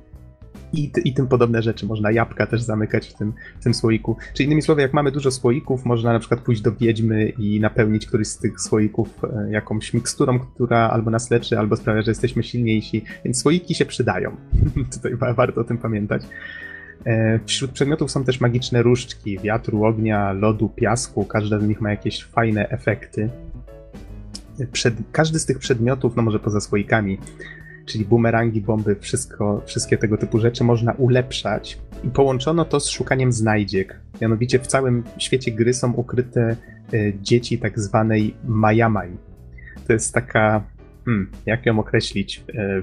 i, 0.72 0.90
i 1.04 1.14
tym 1.14 1.26
podobne 1.26 1.62
rzeczy. 1.62 1.86
Można 1.86 2.10
jabłka 2.10 2.46
też 2.46 2.62
zamykać 2.62 3.08
w 3.08 3.14
tym, 3.14 3.32
w 3.60 3.64
tym 3.64 3.74
słoiku. 3.74 4.16
Czy 4.34 4.44
innymi 4.44 4.62
słowy, 4.62 4.82
jak 4.82 4.92
mamy 4.92 5.12
dużo 5.12 5.30
słoików, 5.30 5.84
można 5.84 6.12
na 6.12 6.18
przykład 6.18 6.40
pójść 6.40 6.62
do 6.62 6.72
wiedźmy 6.72 7.28
i 7.28 7.60
napełnić 7.60 8.06
któryś 8.06 8.28
z 8.28 8.38
tych 8.38 8.60
słoików 8.60 9.24
e, 9.24 9.50
jakąś 9.50 9.94
miksturą, 9.94 10.38
która 10.38 10.90
albo 10.90 11.10
nas 11.10 11.30
leczy, 11.30 11.58
albo 11.58 11.76
sprawia, 11.76 12.02
że 12.02 12.10
jesteśmy 12.10 12.42
silniejsi. 12.42 13.04
Więc 13.24 13.42
słoiki 13.42 13.74
się 13.74 13.86
przydają. 13.86 14.36
Tutaj 14.94 15.34
warto 15.34 15.60
o 15.60 15.64
tym 15.64 15.78
pamiętać. 15.78 16.22
E, 17.06 17.40
wśród 17.46 17.70
przedmiotów 17.70 18.10
są 18.10 18.24
też 18.24 18.40
magiczne 18.40 18.82
różdżki 18.82 19.38
wiatru, 19.38 19.84
ognia, 19.84 20.32
lodu, 20.32 20.68
piasku. 20.68 21.24
Każda 21.24 21.58
z 21.58 21.62
nich 21.62 21.80
ma 21.80 21.90
jakieś 21.90 22.24
fajne 22.24 22.68
efekty. 22.68 23.30
Przed, 24.72 24.94
każdy 25.12 25.38
z 25.38 25.46
tych 25.46 25.58
przedmiotów, 25.58 26.16
no 26.16 26.22
może 26.22 26.38
poza 26.38 26.60
słoikami, 26.60 27.18
czyli 27.86 28.04
bumerangi, 28.04 28.60
bomby, 28.60 28.96
wszystko, 29.00 29.62
wszystkie 29.66 29.98
tego 29.98 30.16
typu 30.16 30.38
rzeczy 30.38 30.64
można 30.64 30.92
ulepszać. 30.92 31.78
I 32.04 32.08
połączono 32.08 32.64
to 32.64 32.80
z 32.80 32.88
szukaniem 32.88 33.32
znajdziek. 33.32 34.00
Mianowicie 34.20 34.58
w 34.58 34.66
całym 34.66 35.04
świecie 35.18 35.52
gry 35.52 35.74
są 35.74 35.92
ukryte 35.92 36.56
y, 36.94 37.18
dzieci 37.22 37.58
tak 37.58 37.80
zwanej 37.80 38.34
Majamaj. 38.44 39.10
To 39.86 39.92
jest 39.92 40.14
taka, 40.14 40.64
hmm, 41.04 41.30
jak 41.46 41.66
ją 41.66 41.78
określić, 41.78 42.44
y, 42.48 42.82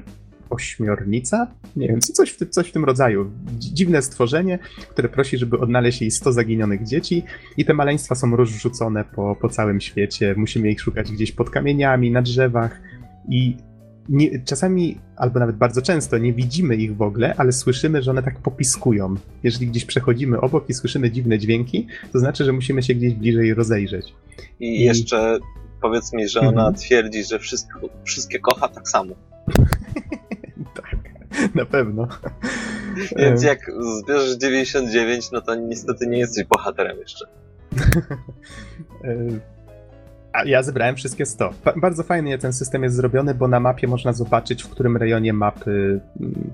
ośmiornica? 0.49 1.47
Nie 1.75 1.87
wiem, 1.87 2.01
coś 2.01 2.31
w, 2.31 2.49
coś 2.49 2.69
w 2.69 2.71
tym 2.71 2.85
rodzaju. 2.85 3.31
Dziwne 3.59 4.01
stworzenie, 4.01 4.59
które 4.89 5.09
prosi, 5.09 5.37
żeby 5.37 5.59
odnaleźć 5.59 6.01
jej 6.01 6.11
100 6.11 6.31
zaginionych 6.33 6.83
dzieci 6.83 7.23
i 7.57 7.65
te 7.65 7.73
maleństwa 7.73 8.15
są 8.15 8.35
rozrzucone 8.35 9.05
po, 9.15 9.35
po 9.35 9.49
całym 9.49 9.81
świecie. 9.81 10.33
Musimy 10.37 10.71
ich 10.71 10.81
szukać 10.81 11.11
gdzieś 11.11 11.31
pod 11.31 11.49
kamieniami, 11.49 12.11
na 12.11 12.21
drzewach 12.21 12.81
i 13.29 13.57
nie, 14.09 14.39
czasami, 14.45 14.97
albo 15.15 15.39
nawet 15.39 15.55
bardzo 15.55 15.81
często, 15.81 16.17
nie 16.17 16.33
widzimy 16.33 16.75
ich 16.75 16.97
w 16.97 17.01
ogóle, 17.01 17.33
ale 17.37 17.51
słyszymy, 17.51 18.01
że 18.01 18.11
one 18.11 18.23
tak 18.23 18.39
popiskują. 18.39 19.15
Jeżeli 19.43 19.67
gdzieś 19.67 19.85
przechodzimy 19.85 20.41
obok 20.41 20.69
i 20.69 20.73
słyszymy 20.73 21.11
dziwne 21.11 21.39
dźwięki, 21.39 21.87
to 22.13 22.19
znaczy, 22.19 22.45
że 22.45 22.53
musimy 22.53 22.83
się 22.83 22.93
gdzieś 22.93 23.13
bliżej 23.13 23.53
rozejrzeć. 23.53 24.13
I, 24.59 24.81
I... 24.81 24.83
jeszcze 24.83 25.39
powiedz 25.81 26.13
mi, 26.13 26.27
że 26.27 26.39
ona 26.39 26.49
mhm. 26.49 26.75
twierdzi, 26.75 27.23
że 27.23 27.39
wszystko, 27.39 27.79
wszystkie 28.03 28.39
kocha 28.39 28.67
tak 28.67 28.89
samo. 28.89 29.15
tak, 30.75 30.95
na 31.55 31.65
pewno. 31.65 32.07
Więc 33.17 33.43
jak 33.43 33.71
zbierzesz 34.03 34.37
99, 34.37 35.31
no 35.31 35.41
to 35.41 35.55
niestety 35.55 36.07
nie 36.07 36.17
jesteś 36.17 36.45
bohaterem 36.45 36.97
jeszcze. 36.97 37.25
A 40.33 40.45
ja 40.45 40.63
zebrałem 40.63 40.95
wszystkie 40.95 41.25
100. 41.25 41.53
bardzo 41.81 42.03
fajnie 42.03 42.37
ten 42.37 42.53
system 42.53 42.83
jest 42.83 42.95
zrobiony, 42.95 43.35
bo 43.35 43.47
na 43.47 43.59
mapie 43.59 43.87
można 43.87 44.13
zobaczyć, 44.13 44.63
w 44.63 44.69
którym 44.69 44.97
rejonie 44.97 45.33
mapy, 45.33 45.99
mm, 46.21 46.53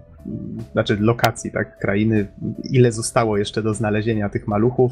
znaczy 0.72 0.97
lokacji, 0.99 1.51
tak, 1.51 1.77
krainy, 1.77 2.27
ile 2.64 2.91
zostało 2.91 3.38
jeszcze 3.38 3.64
do 3.64 3.73
znalezienia 3.73 4.30
tych 4.30 4.47
maluchów, 4.47 4.91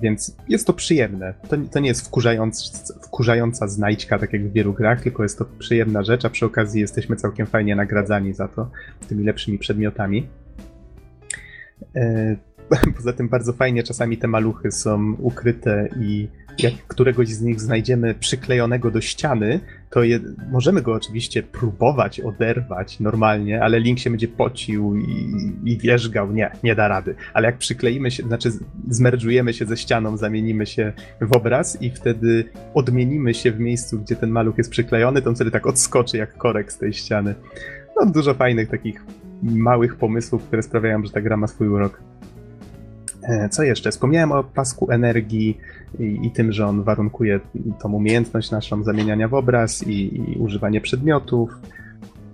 więc 0.00 0.36
jest 0.48 0.66
to 0.66 0.72
przyjemne. 0.72 1.34
To, 1.48 1.56
to 1.72 1.80
nie 1.80 1.88
jest 1.88 2.06
wkurzając, 2.06 2.72
wkurzająca 3.02 3.68
znajdźka, 3.68 4.18
tak 4.18 4.32
jak 4.32 4.48
w 4.48 4.52
wielu 4.52 4.72
grach, 4.72 5.02
tylko 5.02 5.22
jest 5.22 5.38
to 5.38 5.44
przyjemna 5.58 6.02
rzecz, 6.02 6.24
a 6.24 6.30
przy 6.30 6.46
okazji 6.46 6.80
jesteśmy 6.80 7.16
całkiem 7.16 7.46
fajnie 7.46 7.76
nagradzani 7.76 8.34
za 8.34 8.48
to 8.48 8.70
tymi 9.08 9.24
lepszymi 9.24 9.58
przedmiotami. 9.58 10.28
E, 11.96 12.36
poza 12.96 13.12
tym 13.12 13.28
bardzo 13.28 13.52
fajnie 13.52 13.82
czasami 13.82 14.18
te 14.18 14.28
maluchy 14.28 14.72
są 14.72 15.14
ukryte 15.18 15.88
i 16.00 16.28
jak 16.58 16.86
któregoś 16.88 17.28
z 17.28 17.42
nich 17.42 17.60
znajdziemy 17.60 18.14
przyklejonego 18.14 18.90
do 18.90 19.00
ściany, 19.00 19.60
to 19.90 20.02
je, 20.02 20.20
możemy 20.50 20.82
go 20.82 20.92
oczywiście 20.92 21.42
próbować 21.42 22.20
oderwać 22.20 23.00
normalnie, 23.00 23.62
ale 23.62 23.80
Link 23.80 23.98
się 23.98 24.10
będzie 24.10 24.28
pocił 24.28 24.96
i, 24.96 25.32
i 25.64 25.78
wierzgał. 25.78 26.32
Nie, 26.32 26.50
nie 26.62 26.74
da 26.74 26.88
rady. 26.88 27.14
Ale 27.34 27.46
jak 27.46 27.58
przykleimy 27.58 28.10
się, 28.10 28.22
znaczy 28.22 28.50
zmerdżujemy 28.88 29.54
się 29.54 29.66
ze 29.66 29.76
ścianą, 29.76 30.16
zamienimy 30.16 30.66
się 30.66 30.92
w 31.20 31.36
obraz 31.36 31.82
i 31.82 31.90
wtedy 31.90 32.44
odmienimy 32.74 33.34
się 33.34 33.52
w 33.52 33.60
miejscu, 33.60 34.00
gdzie 34.00 34.16
ten 34.16 34.30
maluch 34.30 34.58
jest 34.58 34.70
przyklejony, 34.70 35.22
to 35.22 35.28
on 35.28 35.34
wtedy 35.34 35.50
tak 35.50 35.66
odskoczy 35.66 36.16
jak 36.16 36.36
korek 36.36 36.72
z 36.72 36.78
tej 36.78 36.92
ściany. 36.92 37.34
No 37.96 38.06
dużo 38.06 38.34
fajnych 38.34 38.68
takich 38.68 39.04
małych 39.42 39.96
pomysłów, 39.96 40.44
które 40.44 40.62
sprawiają, 40.62 41.04
że 41.04 41.10
ta 41.10 41.20
gra 41.20 41.36
ma 41.36 41.46
swój 41.46 41.68
urok. 41.68 42.09
E, 43.22 43.48
co 43.48 43.62
jeszcze? 43.62 43.90
Wspomniałem 43.90 44.32
o 44.32 44.44
pasku 44.44 44.90
energii 44.90 45.58
i, 45.98 46.18
i, 46.22 46.30
tym, 46.30 46.52
że 46.52 46.66
on 46.66 46.82
warunkuje 46.82 47.40
tą 47.82 47.92
umiejętność 47.92 48.50
naszą 48.50 48.82
zamieniania 48.82 49.28
w 49.28 49.34
obraz 49.34 49.86
i, 49.86 50.20
i 50.32 50.38
używanie 50.38 50.80
przedmiotów. 50.80 51.50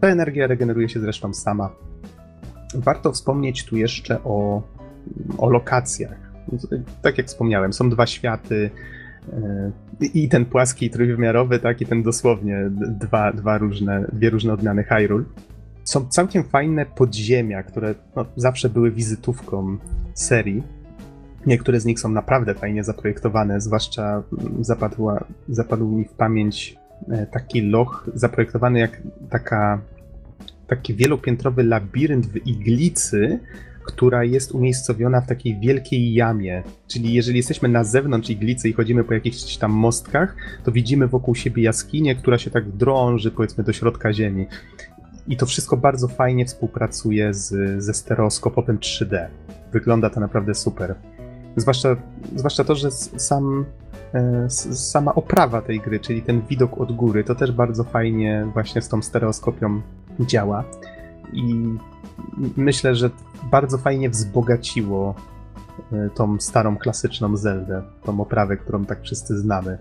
Ta 0.00 0.08
energia 0.08 0.46
regeneruje 0.46 0.88
się 0.88 1.00
zresztą 1.00 1.34
sama. 1.34 1.70
Warto 2.74 3.12
wspomnieć 3.12 3.64
tu 3.64 3.76
jeszcze 3.76 4.24
o, 4.24 4.62
o 5.38 5.50
lokacjach. 5.50 6.32
Tak 7.02 7.18
jak 7.18 7.26
wspomniałem, 7.26 7.72
są 7.72 7.90
dwa 7.90 8.06
światy 8.06 8.70
e, 9.32 9.70
i 10.14 10.28
ten 10.28 10.44
płaski 10.44 10.90
trójwymiarowy, 10.90 11.58
tak, 11.58 11.80
i 11.80 11.86
ten 11.86 12.02
dosłownie 12.02 12.70
dwa, 12.70 13.32
dwa 13.32 13.58
różne, 13.58 14.06
dwie 14.12 14.30
różne 14.30 14.52
odmiany 14.52 14.84
Hyrule. 14.84 15.24
Są 15.84 16.08
całkiem 16.08 16.44
fajne 16.44 16.86
podziemia, 16.86 17.62
które 17.62 17.94
no, 18.16 18.24
zawsze 18.36 18.68
były 18.68 18.90
wizytówką 18.90 19.78
serii 20.14 20.75
Niektóre 21.46 21.80
z 21.80 21.84
nich 21.84 22.00
są 22.00 22.08
naprawdę 22.08 22.54
fajnie 22.54 22.84
zaprojektowane, 22.84 23.60
zwłaszcza 23.60 24.22
zapadła, 24.60 25.24
zapadł 25.48 25.88
mi 25.88 26.04
w 26.04 26.12
pamięć 26.12 26.76
e, 27.10 27.26
taki 27.26 27.62
loch 27.62 28.10
zaprojektowany 28.14 28.78
jak 28.78 29.02
taka, 29.30 29.80
taki 30.66 30.94
wielopiętrowy 30.94 31.64
labirynt 31.64 32.26
w 32.26 32.46
iglicy, 32.46 33.40
która 33.84 34.24
jest 34.24 34.52
umiejscowiona 34.52 35.20
w 35.20 35.26
takiej 35.26 35.60
wielkiej 35.60 36.14
jamie. 36.14 36.62
Czyli 36.88 37.12
jeżeli 37.12 37.36
jesteśmy 37.36 37.68
na 37.68 37.84
zewnątrz 37.84 38.30
iglicy 38.30 38.68
i 38.68 38.72
chodzimy 38.72 39.04
po 39.04 39.14
jakichś 39.14 39.56
tam 39.56 39.72
mostkach, 39.72 40.36
to 40.64 40.72
widzimy 40.72 41.08
wokół 41.08 41.34
siebie 41.34 41.62
jaskinię, 41.62 42.14
która 42.14 42.38
się 42.38 42.50
tak 42.50 42.70
drąży 42.70 43.30
powiedzmy 43.30 43.64
do 43.64 43.72
środka 43.72 44.12
ziemi. 44.12 44.46
I 45.28 45.36
to 45.36 45.46
wszystko 45.46 45.76
bardzo 45.76 46.08
fajnie 46.08 46.46
współpracuje 46.46 47.34
z, 47.34 47.82
ze 47.82 47.94
stereoskopem 47.94 48.78
3D. 48.78 49.26
Wygląda 49.72 50.10
to 50.10 50.20
naprawdę 50.20 50.54
super. 50.54 50.94
Zwłaszcza, 51.56 51.96
zwłaszcza 52.36 52.64
to, 52.64 52.74
że 52.74 52.90
sam, 52.90 53.64
e, 54.14 54.50
sama 54.50 55.14
oprawa 55.14 55.62
tej 55.62 55.80
gry, 55.80 56.00
czyli 56.00 56.22
ten 56.22 56.42
widok 56.42 56.80
od 56.80 56.92
góry, 56.92 57.24
to 57.24 57.34
też 57.34 57.52
bardzo 57.52 57.84
fajnie 57.84 58.46
właśnie 58.52 58.82
z 58.82 58.88
tą 58.88 59.02
stereoskopią 59.02 59.80
działa. 60.20 60.64
I 61.32 61.74
myślę, 62.56 62.94
że 62.94 63.10
bardzo 63.50 63.78
fajnie 63.78 64.10
wzbogaciło 64.10 65.14
e, 65.92 66.10
tą 66.10 66.40
starą, 66.40 66.76
klasyczną 66.76 67.36
Zeldę, 67.36 67.82
tą 68.04 68.20
oprawę, 68.20 68.56
którą 68.56 68.84
tak 68.84 69.02
wszyscy 69.02 69.38
znamy. 69.38 69.78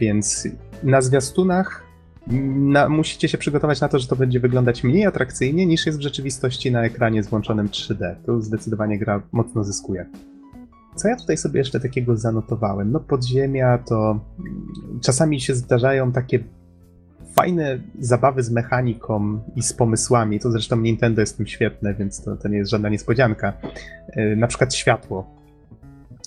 Więc 0.00 0.48
na 0.82 1.00
zwiastunach 1.00 1.90
na, 2.26 2.88
musicie 2.88 3.28
się 3.28 3.38
przygotować 3.38 3.80
na 3.80 3.88
to, 3.88 3.98
że 3.98 4.08
to 4.08 4.16
będzie 4.16 4.40
wyglądać 4.40 4.84
mniej 4.84 5.06
atrakcyjnie 5.06 5.66
niż 5.66 5.86
jest 5.86 5.98
w 5.98 6.02
rzeczywistości 6.02 6.72
na 6.72 6.84
ekranie 6.84 7.22
z 7.22 7.28
włączonym 7.28 7.68
3D. 7.68 8.14
Tu 8.26 8.40
zdecydowanie 8.40 8.98
gra 8.98 9.22
mocno 9.32 9.64
zyskuje. 9.64 10.06
Co 11.00 11.08
ja 11.08 11.16
tutaj 11.16 11.36
sobie 11.36 11.58
jeszcze 11.58 11.80
takiego 11.80 12.16
zanotowałem? 12.16 12.92
No 12.92 13.00
podziemia 13.00 13.78
to 13.78 14.20
czasami 15.02 15.40
się 15.40 15.54
zdarzają 15.54 16.12
takie 16.12 16.44
fajne 17.34 17.78
zabawy 17.98 18.42
z 18.42 18.50
mechaniką 18.50 19.40
i 19.56 19.62
z 19.62 19.72
pomysłami. 19.72 20.40
To 20.40 20.50
zresztą 20.50 20.76
Nintendo 20.76 21.20
jest 21.20 21.36
tym 21.36 21.46
świetne, 21.46 21.94
więc 21.94 22.24
to, 22.24 22.36
to 22.36 22.48
nie 22.48 22.58
jest 22.58 22.70
żadna 22.70 22.88
niespodzianka. 22.88 23.52
E, 24.08 24.36
na 24.36 24.46
przykład 24.46 24.74
światło. 24.74 25.30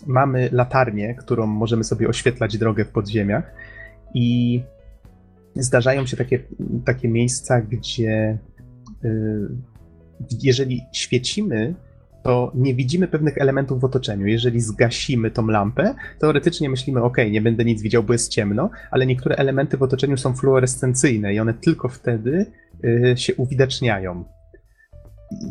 Mamy 0.07 0.49
latarnię, 0.51 1.15
którą 1.15 1.47
możemy 1.47 1.83
sobie 1.83 2.07
oświetlać 2.07 2.57
drogę 2.57 2.85
w 2.85 2.89
podziemiach 2.89 3.53
i 4.13 4.61
zdarzają 5.55 6.05
się 6.05 6.17
takie, 6.17 6.39
takie 6.85 7.07
miejsca, 7.07 7.61
gdzie 7.61 8.37
e, 9.03 9.09
jeżeli 10.41 10.81
świecimy 10.93 11.75
to 12.23 12.51
nie 12.55 12.75
widzimy 12.75 13.07
pewnych 13.07 13.37
elementów 13.37 13.81
w 13.81 13.83
otoczeniu. 13.83 14.27
Jeżeli 14.27 14.61
zgasimy 14.61 15.31
tą 15.31 15.47
lampę, 15.47 15.95
teoretycznie 16.19 16.69
myślimy, 16.69 17.03
ok, 17.03 17.17
nie 17.31 17.41
będę 17.41 17.65
nic 17.65 17.81
widział, 17.81 18.03
bo 18.03 18.13
jest 18.13 18.31
ciemno, 18.31 18.69
ale 18.91 19.05
niektóre 19.05 19.35
elementy 19.35 19.77
w 19.77 19.83
otoczeniu 19.83 20.17
są 20.17 20.33
fluorescencyjne 20.33 21.33
i 21.33 21.39
one 21.39 21.53
tylko 21.53 21.89
wtedy 21.89 22.45
y, 22.85 23.13
się 23.17 23.35
uwidaczniają. 23.35 24.23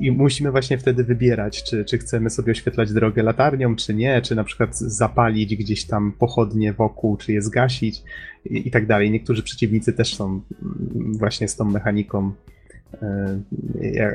i 0.00 0.12
musimy 0.12 0.50
właśnie 0.50 0.78
wtedy 0.78 1.04
wybierać, 1.04 1.62
czy, 1.62 1.84
czy 1.84 1.98
chcemy 1.98 2.30
sobie 2.30 2.52
oświetlać 2.52 2.92
drogę 2.92 3.22
latarnią, 3.22 3.76
czy 3.76 3.94
nie, 3.94 4.22
czy 4.22 4.34
na 4.34 4.44
przykład 4.44 4.78
zapalić 4.78 5.56
gdzieś 5.56 5.86
tam 5.86 6.12
pochodnie 6.18 6.72
wokół, 6.72 7.16
czy 7.16 7.32
je 7.32 7.42
zgasić 7.42 8.02
i, 8.44 8.68
i 8.68 8.70
tak 8.70 8.86
dalej. 8.86 9.10
Niektórzy 9.10 9.42
przeciwnicy 9.42 9.92
też 9.92 10.14
są 10.16 10.24
mm, 10.26 11.12
właśnie 11.18 11.48
z 11.48 11.56
tą 11.56 11.64
mechaniką 11.64 12.32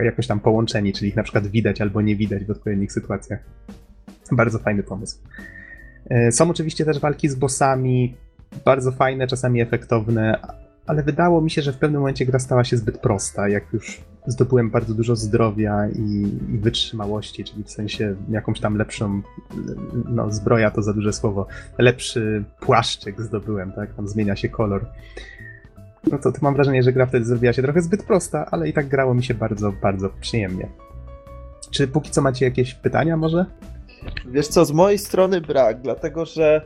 jakoś 0.04 0.28
tam 0.28 0.40
połączeni, 0.40 0.94
czyli 0.94 1.10
ich 1.10 1.16
na 1.16 1.24
przykład 1.24 1.48
widać 1.48 1.82
albo 1.82 2.02
nie 2.02 2.16
widać 2.16 2.46
w 2.46 2.52
odpowiednich 2.52 2.92
sytuacjach. 2.92 3.40
Bardzo 4.32 4.60
fajny 4.60 4.84
pomysł. 4.84 5.18
E, 6.10 6.32
są 6.32 6.50
oczywiście 6.50 6.86
też 6.86 7.00
walki 7.00 7.30
z 7.30 7.36
bossami, 7.36 8.16
bardzo 8.66 8.92
fajne, 8.92 9.28
czasami 9.28 9.62
efektowne, 9.62 10.40
ale 10.88 11.04
wydało 11.04 11.42
mi 11.42 11.52
się, 11.52 11.62
że 11.62 11.74
w 11.74 11.78
pewnym 11.78 12.02
momencie 12.02 12.26
gra 12.26 12.40
stała 12.40 12.64
się 12.64 12.78
zbyt 12.78 12.98
prosta, 12.98 13.50
jak 13.50 13.74
już 13.74 14.02
zdobyłem 14.28 14.70
bardzo 14.70 14.94
dużo 14.94 15.16
zdrowia 15.16 15.88
i, 15.90 16.02
i 16.54 16.58
wytrzymałości, 16.58 17.44
czyli 17.44 17.64
w 17.64 17.72
sensie 17.72 18.16
jakąś 18.30 18.60
tam 18.60 18.78
lepszą, 18.78 19.22
no 20.06 20.32
zbroja 20.32 20.72
to 20.72 20.82
za 20.82 20.94
duże 20.94 21.14
słowo, 21.14 21.48
lepszy 21.78 22.44
płaszczyk 22.60 23.22
zdobyłem, 23.22 23.72
tak, 23.72 23.94
tam 23.94 24.08
zmienia 24.08 24.36
się 24.36 24.50
kolor. 24.50 24.86
No 26.12 26.18
to, 26.18 26.32
to 26.32 26.38
mam 26.42 26.56
wrażenie, 26.56 26.84
że 26.84 26.94
gra 26.94 27.06
wtedy 27.06 27.26
zrobiła 27.26 27.54
się 27.54 27.62
trochę 27.62 27.82
zbyt 27.82 28.04
prosta, 28.04 28.46
ale 28.52 28.70
i 28.70 28.74
tak 28.74 28.88
grało 28.88 29.14
mi 29.14 29.24
się 29.24 29.34
bardzo, 29.34 29.72
bardzo 29.72 30.10
przyjemnie. 30.22 30.70
Czy 31.72 31.88
póki 31.88 32.12
co 32.12 32.22
macie 32.22 32.46
jakieś 32.46 32.74
pytania 32.74 33.18
może? 33.18 33.46
Wiesz 34.26 34.48
co, 34.48 34.66
z 34.66 34.72
mojej 34.72 34.98
strony 34.98 35.42
brak, 35.42 35.82
dlatego 35.82 36.26
że 36.26 36.62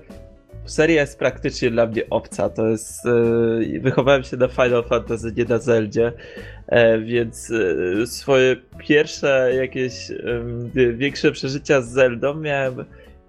seria 0.66 1.02
jest 1.02 1.20
praktycznie 1.20 1.72
dla 1.72 1.86
mnie 1.86 2.10
obca. 2.10 2.50
To 2.50 2.68
jest. 2.68 3.06
Yy, 3.06 3.80
wychowałem 3.80 4.24
się 4.24 4.38
na 4.38 4.48
Final 4.48 4.84
Fantasy, 4.84 5.34
nie 5.38 5.46
na 5.46 5.58
Zeldzie, 5.58 6.14
e, 6.68 7.00
więc 7.00 7.50
yy, 7.50 8.08
swoje 8.08 8.56
pierwsze 8.78 9.52
jakieś 9.56 10.12
większe 10.94 11.32
przeżycia 11.32 11.82
z 11.82 11.90
Zeldą 11.90 12.34
miałem 12.34 12.76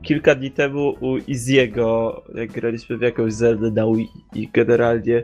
kilka 0.02 0.34
dni 0.34 0.50
temu 0.50 0.94
u 1.00 1.16
Iziego, 1.16 2.22
jak 2.34 2.52
graliśmy 2.52 2.98
w 2.98 3.00
jakąś 3.00 3.32
Zeldę 3.32 3.70
na 3.70 3.86
Wii 3.86 4.08
i 4.34 4.48
generalnie 4.52 5.22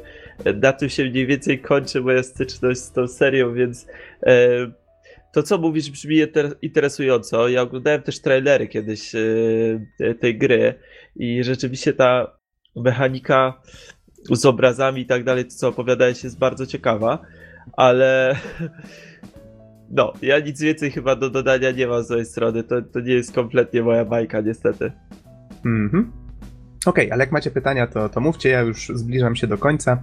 na 0.62 0.72
tym 0.72 0.88
się 0.88 1.04
mniej 1.04 1.26
więcej 1.26 1.58
kończy 1.58 2.00
moja 2.00 2.22
styczność 2.22 2.80
z 2.80 2.92
tą 2.92 3.08
serią, 3.08 3.54
więc 3.54 3.86
to, 5.32 5.42
co 5.42 5.58
mówisz, 5.58 5.90
brzmi 5.90 6.16
interesująco. 6.62 7.48
Ja 7.48 7.62
oglądałem 7.62 8.02
też 8.02 8.20
trailery 8.20 8.68
kiedyś 8.68 9.12
tej 10.20 10.38
gry 10.38 10.74
i 11.16 11.44
rzeczywiście 11.44 11.92
ta 11.92 12.38
mechanika 12.76 13.62
z 14.30 14.46
obrazami 14.46 15.02
i 15.02 15.06
tak 15.06 15.24
dalej, 15.24 15.44
to 15.44 15.50
co 15.50 15.68
opowiadałeś 15.68 16.24
jest 16.24 16.38
bardzo 16.38 16.66
ciekawa, 16.66 17.18
ale 17.72 18.36
no, 19.96 20.12
ja 20.22 20.38
nic 20.38 20.60
więcej 20.60 20.90
chyba 20.90 21.16
do 21.16 21.30
dodania 21.30 21.70
nie 21.70 21.86
mam 21.86 22.02
z 22.02 22.10
mojej 22.10 22.26
strony, 22.26 22.62
to, 22.62 22.82
to 22.82 23.00
nie 23.00 23.14
jest 23.14 23.34
kompletnie 23.34 23.82
moja 23.82 24.04
bajka 24.04 24.40
niestety. 24.40 24.92
Mhm. 25.64 26.27
Okej, 26.88 27.04
okay, 27.04 27.14
ale 27.14 27.24
jak 27.24 27.32
macie 27.32 27.50
pytania, 27.50 27.86
to, 27.86 28.08
to 28.08 28.20
mówcie, 28.20 28.48
ja 28.48 28.60
już 28.60 28.88
zbliżam 28.94 29.36
się 29.36 29.46
do 29.46 29.58
końca. 29.58 30.02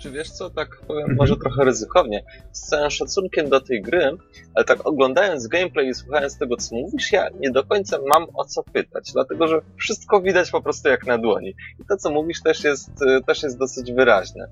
Czy 0.00 0.10
wiesz 0.10 0.30
co, 0.30 0.50
tak 0.50 0.68
powiem 0.86 1.02
mhm. 1.02 1.16
może 1.16 1.36
trochę 1.36 1.64
ryzykownie, 1.64 2.24
z 2.52 2.60
całym 2.60 2.90
szacunkiem 2.90 3.48
do 3.48 3.60
tej 3.60 3.82
gry, 3.82 4.16
ale 4.54 4.64
tak 4.64 4.86
oglądając 4.86 5.46
gameplay 5.46 5.88
i 5.88 5.94
słuchając 5.94 6.38
tego, 6.38 6.56
co 6.56 6.76
mówisz, 6.76 7.12
ja 7.12 7.28
nie 7.40 7.50
do 7.50 7.64
końca 7.64 7.98
mam 8.08 8.26
o 8.34 8.44
co 8.44 8.62
pytać, 8.62 9.12
dlatego 9.12 9.48
że 9.48 9.60
wszystko 9.76 10.20
widać 10.20 10.50
po 10.50 10.62
prostu 10.62 10.88
jak 10.88 11.06
na 11.06 11.18
dłoni. 11.18 11.54
I 11.80 11.84
to, 11.88 11.96
co 11.96 12.10
mówisz, 12.10 12.42
też 12.42 12.64
jest, 12.64 12.90
też 13.26 13.42
jest 13.42 13.58
dosyć 13.58 13.92
wyraźne. 13.92 14.48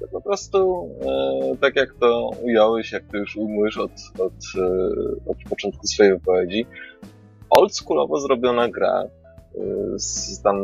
To 0.00 0.08
po 0.08 0.20
prostu, 0.20 0.88
e, 1.52 1.56
tak 1.56 1.76
jak 1.76 1.94
to 2.00 2.30
ująłeś, 2.42 2.92
jak 2.92 3.04
to 3.04 3.16
już 3.16 3.36
ujmujesz 3.36 3.78
od, 3.78 3.92
od, 4.18 4.32
e, 4.58 5.30
od 5.30 5.36
początku 5.50 5.86
swojej 5.86 6.12
wypowiedzi, 6.12 6.66
oldschoolowo 7.50 8.20
zrobiona 8.20 8.68
gra, 8.68 9.02
e, 9.02 9.21
z 9.96 10.42
tam 10.42 10.56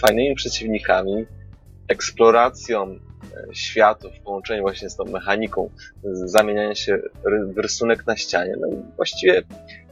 fajnymi 0.00 0.34
przeciwnikami, 0.34 1.26
eksploracją 1.88 2.90
e, 2.90 3.54
światów 3.54 4.12
w 4.14 4.20
połączeniu 4.20 4.62
właśnie 4.62 4.90
z 4.90 4.96
tą 4.96 5.04
mechaniką 5.04 5.70
zamieniania 6.04 6.74
się 6.74 6.98
w 7.54 7.58
rysunek 7.58 8.06
na 8.06 8.16
ścianie. 8.16 8.54
No 8.60 8.68
właściwie 8.96 9.42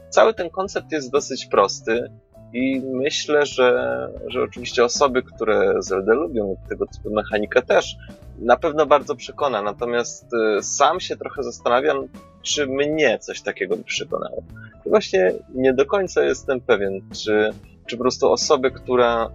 cały 0.09 0.33
ten 0.33 0.49
koncept 0.49 0.91
jest 0.91 1.11
dosyć 1.11 1.45
prosty 1.45 2.11
i 2.53 2.81
myślę, 2.85 3.45
że, 3.45 4.09
że 4.27 4.43
oczywiście 4.43 4.85
osoby, 4.85 5.23
które 5.23 5.73
Zelda 5.79 6.13
lubią 6.13 6.55
tego 6.69 6.85
typu 6.85 7.09
mechanikę 7.13 7.61
też 7.61 7.95
na 8.39 8.57
pewno 8.57 8.85
bardzo 8.85 9.15
przekona. 9.15 9.61
Natomiast 9.61 10.25
e, 10.33 10.63
sam 10.63 10.99
się 10.99 11.17
trochę 11.17 11.43
zastanawiam, 11.43 12.07
czy 12.41 12.67
mnie 12.67 13.19
coś 13.19 13.41
takiego 13.41 13.77
by 13.77 13.83
przekonało. 13.83 14.43
I 14.85 14.89
właśnie 14.89 15.33
nie 15.55 15.73
do 15.73 15.85
końca 15.85 16.23
jestem 16.23 16.61
pewien, 16.61 17.01
czy, 17.23 17.53
czy 17.87 17.97
po 17.97 18.03
prostu 18.03 18.31
osoby, 18.31 18.71
która 18.71 19.29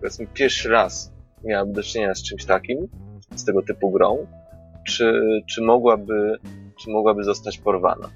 powiedzmy 0.00 0.26
pierwszy 0.26 0.68
raz 0.68 1.12
miałaby 1.44 1.72
do 1.72 1.82
czynienia 1.82 2.14
z 2.14 2.22
czymś 2.22 2.44
takim, 2.44 2.88
z 3.34 3.44
tego 3.44 3.62
typu 3.62 3.90
grą, 3.90 4.26
czy, 4.86 5.22
czy, 5.50 5.62
mogłaby, 5.62 6.38
czy 6.80 6.90
mogłaby 6.90 7.24
zostać 7.24 7.58
porwana. 7.58 8.08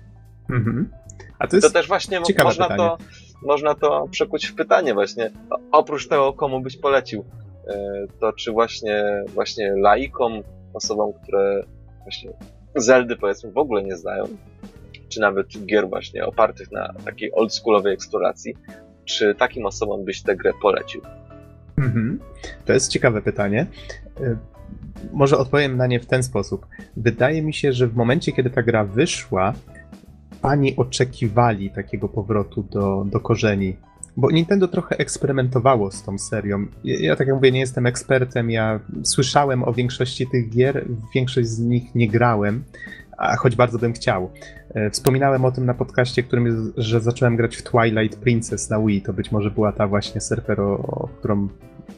Mhm. 0.51 0.91
A 1.39 1.47
to, 1.47 1.57
jest 1.57 1.69
to 1.69 1.73
też 1.73 1.89
właśnie 1.89 2.21
można 2.45 2.77
to, 2.77 2.99
można 3.43 3.75
to 3.75 4.09
przekuć 4.11 4.47
w 4.47 4.55
pytanie 4.55 4.95
właśnie, 4.95 5.31
oprócz 5.73 6.09
tego, 6.09 6.33
komu 6.33 6.61
byś 6.61 6.77
polecił, 6.77 7.25
e, 7.67 8.07
to 8.21 8.33
czy 8.33 8.53
właśnie, 8.53 9.25
właśnie 9.35 9.75
laikom, 9.77 10.43
osobom, 10.75 11.13
które 11.23 11.63
właśnie 12.03 12.31
Zeldy 12.77 13.17
powiedzmy 13.17 13.53
w 13.53 13.59
ogóle 13.59 13.83
nie 13.83 13.97
znają, 13.97 14.25
czy 15.09 15.21
nawet 15.21 15.47
gier 15.67 15.89
właśnie 15.89 16.27
opartych 16.27 16.73
na 16.73 16.95
takiej 17.05 17.35
oldschoolowej 17.35 17.95
eksploracji, 17.95 18.55
czy 19.11 19.35
takim 19.35 19.67
osobom 19.67 20.05
byś 20.05 20.23
tę 20.23 20.37
grę 20.37 20.53
polecił? 20.63 21.01
Mhm. 21.79 22.21
To 22.65 22.73
jest 22.73 22.91
ciekawe 22.91 23.23
pytanie. 23.23 23.67
E, 24.21 24.37
może 25.13 25.39
odpowiem 25.39 25.77
na 25.77 25.87
nie 25.87 26.01
w 26.01 26.07
ten 26.07 26.23
sposób. 26.23 26.67
Wydaje 26.97 27.43
mi 27.43 27.55
się, 27.55 27.73
że 27.73 27.87
w 27.87 27.97
momencie, 27.97 28.33
kiedy 28.33 28.51
ta 28.51 28.63
gra 28.63 28.85
wyszła, 28.85 29.55
pani 30.43 30.77
oczekiwali 30.77 31.71
takiego 31.71 32.09
powrotu 32.09 32.63
do, 32.63 33.05
do 33.07 33.21
korzeni. 33.21 33.77
Bo 34.17 34.31
Nintendo 34.31 34.69
trochę 34.69 34.99
eksperymentowało 34.99 35.91
z 35.91 36.03
tą 36.03 36.19
serią. 36.19 36.67
Ja, 36.85 36.97
ja, 37.01 37.17
tak 37.17 37.27
jak 37.27 37.37
mówię, 37.37 37.53
nie 37.53 37.61
jestem 37.61 37.87
ekspertem, 37.87 38.51
ja 38.51 38.81
słyszałem 39.03 39.65
o 39.65 39.73
większości 39.73 40.27
tych 40.27 40.51
gier, 40.51 40.85
większość 41.15 41.49
z 41.49 41.59
nich 41.59 41.95
nie 41.95 42.09
grałem, 42.09 42.65
a 43.19 43.37
choć 43.37 43.57
bardzo 43.57 43.79
bym 43.79 43.93
chciał. 43.93 44.31
E, 44.75 44.91
wspominałem 44.91 45.45
o 45.45 45.53
tym 45.53 45.67
na 45.67 45.75
podcaście, 45.75 46.23
którym, 46.23 46.73
że 46.77 47.01
zacząłem 47.01 47.37
grać 47.37 47.57
w 47.57 47.63
Twilight 47.63 48.19
Princess 48.21 48.71
na 48.71 48.81
Wii. 48.81 49.03
To 49.03 49.13
być 49.13 49.33
może 49.33 49.51
była 49.51 49.73
ta 49.73 49.87
właśnie 49.87 50.21
surfer, 50.21 50.61
o, 50.61 51.09
którą, 51.19 51.49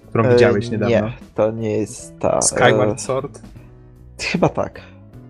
którą 0.09 0.33
widziałeś 0.33 0.69
e, 0.69 0.71
niedawno. 0.71 0.97
Nie, 0.97 1.13
to 1.35 1.51
nie 1.51 1.79
jest 1.79 2.19
ta. 2.19 2.43
Skyward 2.43 2.99
e, 2.99 2.99
Sword? 2.99 3.43
Chyba 4.21 4.49
tak. 4.49 4.81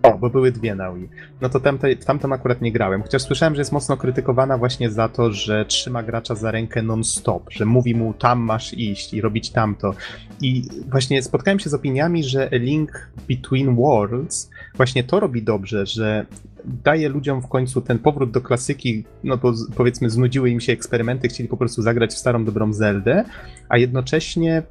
O, 0.03 0.17
bo 0.17 0.29
były 0.29 0.51
dwie 0.51 0.75
na 0.75 0.93
Wii. 0.93 1.09
No 1.41 1.49
to 1.49 1.59
tamte, 1.59 1.95
w 1.95 2.05
tamtą 2.05 2.33
akurat 2.33 2.61
nie 2.61 2.71
grałem. 2.71 3.01
Chociaż 3.01 3.21
słyszałem, 3.21 3.55
że 3.55 3.61
jest 3.61 3.71
mocno 3.71 3.97
krytykowana 3.97 4.57
właśnie 4.57 4.91
za 4.91 5.09
to, 5.09 5.31
że 5.31 5.65
trzyma 5.65 6.03
gracza 6.03 6.35
za 6.35 6.51
rękę 6.51 6.81
non-stop, 6.81 7.43
że 7.51 7.65
mówi 7.65 7.95
mu 7.95 8.13
tam 8.13 8.39
masz 8.39 8.73
iść 8.73 9.13
i 9.13 9.21
robić 9.21 9.49
tamto. 9.49 9.93
I 10.41 10.63
właśnie 10.91 11.23
spotkałem 11.23 11.59
się 11.59 11.69
z 11.69 11.73
opiniami, 11.73 12.23
że 12.23 12.49
Link 12.51 13.09
Between 13.29 13.75
Worlds 13.75 14.49
właśnie 14.75 15.03
to 15.03 15.19
robi 15.19 15.43
dobrze, 15.43 15.85
że 15.85 16.25
daje 16.65 17.09
ludziom 17.09 17.41
w 17.41 17.47
końcu 17.47 17.81
ten 17.81 17.99
powrót 17.99 18.31
do 18.31 18.41
klasyki, 18.41 19.03
no 19.23 19.37
bo 19.37 19.53
powiedzmy 19.75 20.09
znudziły 20.09 20.49
im 20.49 20.59
się 20.59 20.73
eksperymenty, 20.73 21.27
chcieli 21.27 21.49
po 21.49 21.57
prostu 21.57 21.81
zagrać 21.81 22.11
w 22.13 22.17
starą 22.17 22.45
dobrą 22.45 22.73
Zeldę, 22.73 23.23
a 23.69 23.77
jednocześnie 23.77 24.63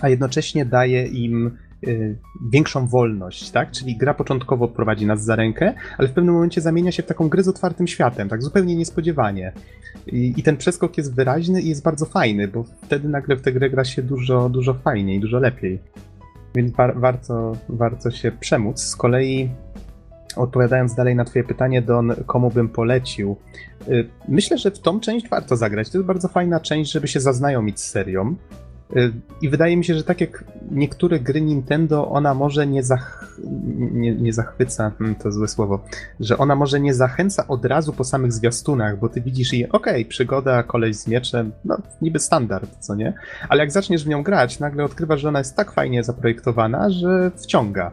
a 0.00 0.08
jednocześnie 0.08 0.64
daje 0.64 1.06
im 1.06 1.56
y, 1.86 2.18
większą 2.52 2.86
wolność, 2.86 3.50
tak? 3.50 3.70
Czyli 3.70 3.96
gra 3.96 4.14
początkowo 4.14 4.68
prowadzi 4.68 5.06
nas 5.06 5.24
za 5.24 5.36
rękę, 5.36 5.74
ale 5.98 6.08
w 6.08 6.12
pewnym 6.12 6.34
momencie 6.34 6.60
zamienia 6.60 6.92
się 6.92 7.02
w 7.02 7.06
taką 7.06 7.28
grę 7.28 7.42
z 7.42 7.48
otwartym 7.48 7.86
światem, 7.86 8.28
tak 8.28 8.42
zupełnie 8.42 8.76
niespodziewanie. 8.76 9.52
I, 10.06 10.34
I, 10.36 10.42
ten 10.42 10.56
przeskok 10.56 10.98
jest 10.98 11.14
wyraźny 11.14 11.62
i 11.62 11.68
jest 11.68 11.82
bardzo 11.82 12.06
fajny, 12.06 12.48
bo 12.48 12.64
wtedy 12.82 13.08
nagle 13.08 13.36
w 13.36 13.42
tę 13.42 13.52
grę 13.52 13.70
gra 13.70 13.84
się 13.84 14.02
dużo, 14.02 14.48
dużo 14.48 14.74
fajniej, 14.74 15.20
dużo 15.20 15.38
lepiej. 15.38 15.78
Więc 16.54 16.72
war, 16.72 17.00
warto, 17.00 17.56
warto 17.68 18.10
się 18.10 18.32
przemóc. 18.32 18.80
Z 18.80 18.96
kolei 18.96 19.50
odpowiadając 20.38 20.94
dalej 20.94 21.16
na 21.16 21.24
Twoje 21.24 21.44
pytanie, 21.44 21.82
Don, 21.82 22.14
komu 22.26 22.50
bym 22.50 22.68
polecił? 22.68 23.36
Y, 23.88 24.08
myślę, 24.28 24.58
że 24.58 24.70
w 24.70 24.78
tą 24.78 25.00
część 25.00 25.28
warto 25.28 25.56
zagrać. 25.56 25.90
To 25.90 25.98
jest 25.98 26.06
bardzo 26.06 26.28
fajna 26.28 26.60
część, 26.60 26.92
żeby 26.92 27.08
się 27.08 27.20
zaznajomić 27.20 27.80
z 27.80 27.90
serią. 27.90 28.34
Y, 28.96 29.12
I 29.42 29.48
wydaje 29.48 29.76
mi 29.76 29.84
się, 29.84 29.94
że 29.94 30.04
tak 30.04 30.20
jak 30.20 30.44
niektóre 30.70 31.20
gry 31.20 31.40
Nintendo, 31.40 32.08
ona 32.10 32.34
może 32.34 32.66
nie, 32.66 32.82
zach... 32.82 33.36
nie, 33.92 34.14
nie 34.14 34.32
zachwyca, 34.32 34.92
hmm, 34.98 35.16
to 35.16 35.32
złe 35.32 35.48
słowo, 35.48 35.84
że 36.20 36.38
ona 36.38 36.54
może 36.54 36.80
nie 36.80 36.94
zachęca 36.94 37.46
od 37.46 37.64
razu 37.64 37.92
po 37.92 38.04
samych 38.04 38.32
zwiastunach, 38.32 38.98
bo 38.98 39.08
ty 39.08 39.20
widzisz 39.20 39.54
i 39.54 39.68
okej, 39.68 39.92
okay, 39.92 40.04
przygoda, 40.04 40.62
koleś 40.62 40.96
z 40.96 41.06
mieczem, 41.06 41.52
no 41.64 41.76
niby 42.02 42.18
standard, 42.18 42.76
co 42.80 42.94
nie? 42.94 43.14
Ale 43.48 43.60
jak 43.60 43.72
zaczniesz 43.72 44.04
w 44.04 44.08
nią 44.08 44.22
grać, 44.22 44.60
nagle 44.60 44.84
odkrywasz, 44.84 45.20
że 45.20 45.28
ona 45.28 45.38
jest 45.38 45.56
tak 45.56 45.72
fajnie 45.72 46.04
zaprojektowana, 46.04 46.90
że 46.90 47.30
wciąga. 47.36 47.90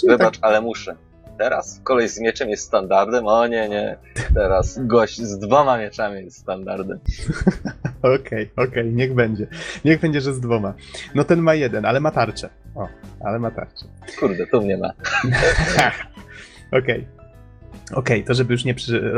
Czyli 0.00 0.10
Wybacz, 0.12 0.38
tak... 0.38 0.50
ale 0.50 0.60
muszę. 0.60 0.96
Teraz 1.38 1.80
kolej 1.84 2.08
z 2.08 2.20
mieczem 2.20 2.48
jest 2.48 2.64
standardem? 2.64 3.26
O 3.26 3.46
nie, 3.46 3.68
nie. 3.68 3.96
Teraz 4.34 4.78
gość 4.86 5.22
z 5.22 5.38
dwoma 5.38 5.78
mieczami 5.78 6.24
jest 6.24 6.38
standardem. 6.38 6.98
Okej, 8.02 8.50
okej, 8.56 8.68
okay, 8.68 8.92
niech 8.92 9.14
będzie. 9.14 9.46
Niech 9.84 10.00
będzie, 10.00 10.20
że 10.20 10.34
z 10.34 10.40
dwoma. 10.40 10.74
No 11.14 11.24
ten 11.24 11.40
ma 11.40 11.54
jeden, 11.54 11.84
ale 11.84 12.00
ma 12.00 12.10
tarczę. 12.10 12.48
O, 12.74 12.88
ale 13.20 13.38
ma 13.38 13.50
tarczę. 13.50 13.86
Kurde, 14.20 14.46
tu 14.46 14.62
mnie 14.62 14.76
ma. 14.76 14.88
Okej. 16.72 16.80
Okay. 16.80 17.16
Okej, 17.92 18.20
okay, 18.20 18.22
to 18.22 18.34
żeby 18.34 18.54
już 18.54 18.64
nie 18.64 18.74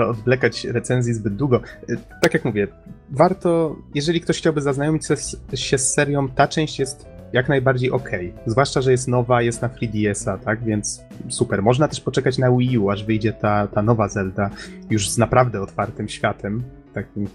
odwlekać 0.09 0.65
recenzji 0.65 1.15
zbyt 1.15 1.36
długo. 1.36 1.61
Y, 1.90 1.97
tak 2.23 2.35
jak 2.35 2.45
mówię, 2.45 2.69
warto, 3.11 3.77
jeżeli 3.95 4.20
ktoś 4.20 4.39
chciałby 4.39 4.61
zaznajomić 4.61 5.07
się 5.55 5.78
z 5.78 5.95
serią, 5.95 6.28
ta 6.28 6.49
część 6.49 6.78
jest 6.78 7.07
jak 7.32 7.48
najbardziej 7.48 7.90
ok. 7.90 8.10
Zwłaszcza, 8.46 8.80
że 8.80 8.90
jest 8.90 9.09
nowa, 9.09 9.42
jest 9.42 9.62
na 9.62 9.68
3DS-a, 9.68 10.38
tak? 10.38 10.64
Więc 10.64 11.05
super. 11.28 11.62
Można 11.62 11.88
też 11.88 12.00
poczekać 12.00 12.38
na 12.38 12.50
Wii 12.50 12.78
U, 12.78 12.90
aż 12.90 13.05
wyjdzie 13.05 13.32
ta, 13.32 13.66
ta 13.66 13.82
nowa 13.82 14.09
Zelda 14.09 14.50
już 14.90 15.10
z 15.10 15.18
naprawdę 15.18 15.62
otwartym 15.62 16.09
światem, 16.09 16.62
takim 16.94 17.28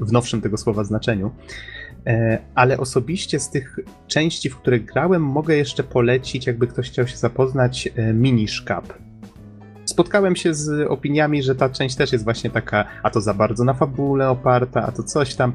w 0.00 0.12
nowszym 0.12 0.40
tego 0.40 0.56
słowa 0.56 0.84
znaczeniu. 0.84 1.30
E, 2.06 2.38
ale 2.54 2.78
osobiście 2.78 3.40
z 3.40 3.50
tych 3.50 3.78
części, 4.06 4.50
w 4.50 4.56
których 4.56 4.84
grałem, 4.84 5.22
mogę 5.22 5.56
jeszcze 5.56 5.82
polecić, 5.82 6.46
jakby 6.46 6.66
ktoś 6.66 6.90
chciał 6.90 7.06
się 7.06 7.16
zapoznać, 7.16 7.88
e, 7.96 8.12
Minish 8.12 8.64
Cap. 8.64 8.92
Spotkałem 9.84 10.36
się 10.36 10.54
z 10.54 10.90
opiniami, 10.90 11.42
że 11.42 11.54
ta 11.54 11.68
część 11.68 11.96
też 11.96 12.12
jest 12.12 12.24
właśnie 12.24 12.50
taka, 12.50 12.84
a 13.02 13.10
to 13.10 13.20
za 13.20 13.34
bardzo 13.34 13.64
na 13.64 13.74
fabule 13.74 14.30
oparta, 14.30 14.82
a 14.82 14.92
to 14.92 15.02
coś 15.02 15.34
tam, 15.34 15.52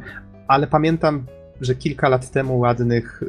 ale 0.47 0.67
pamiętam 0.67 1.25
że 1.61 1.75
kilka 1.75 2.09
lat 2.09 2.31
temu 2.31 2.59
ładnych, 2.59 3.23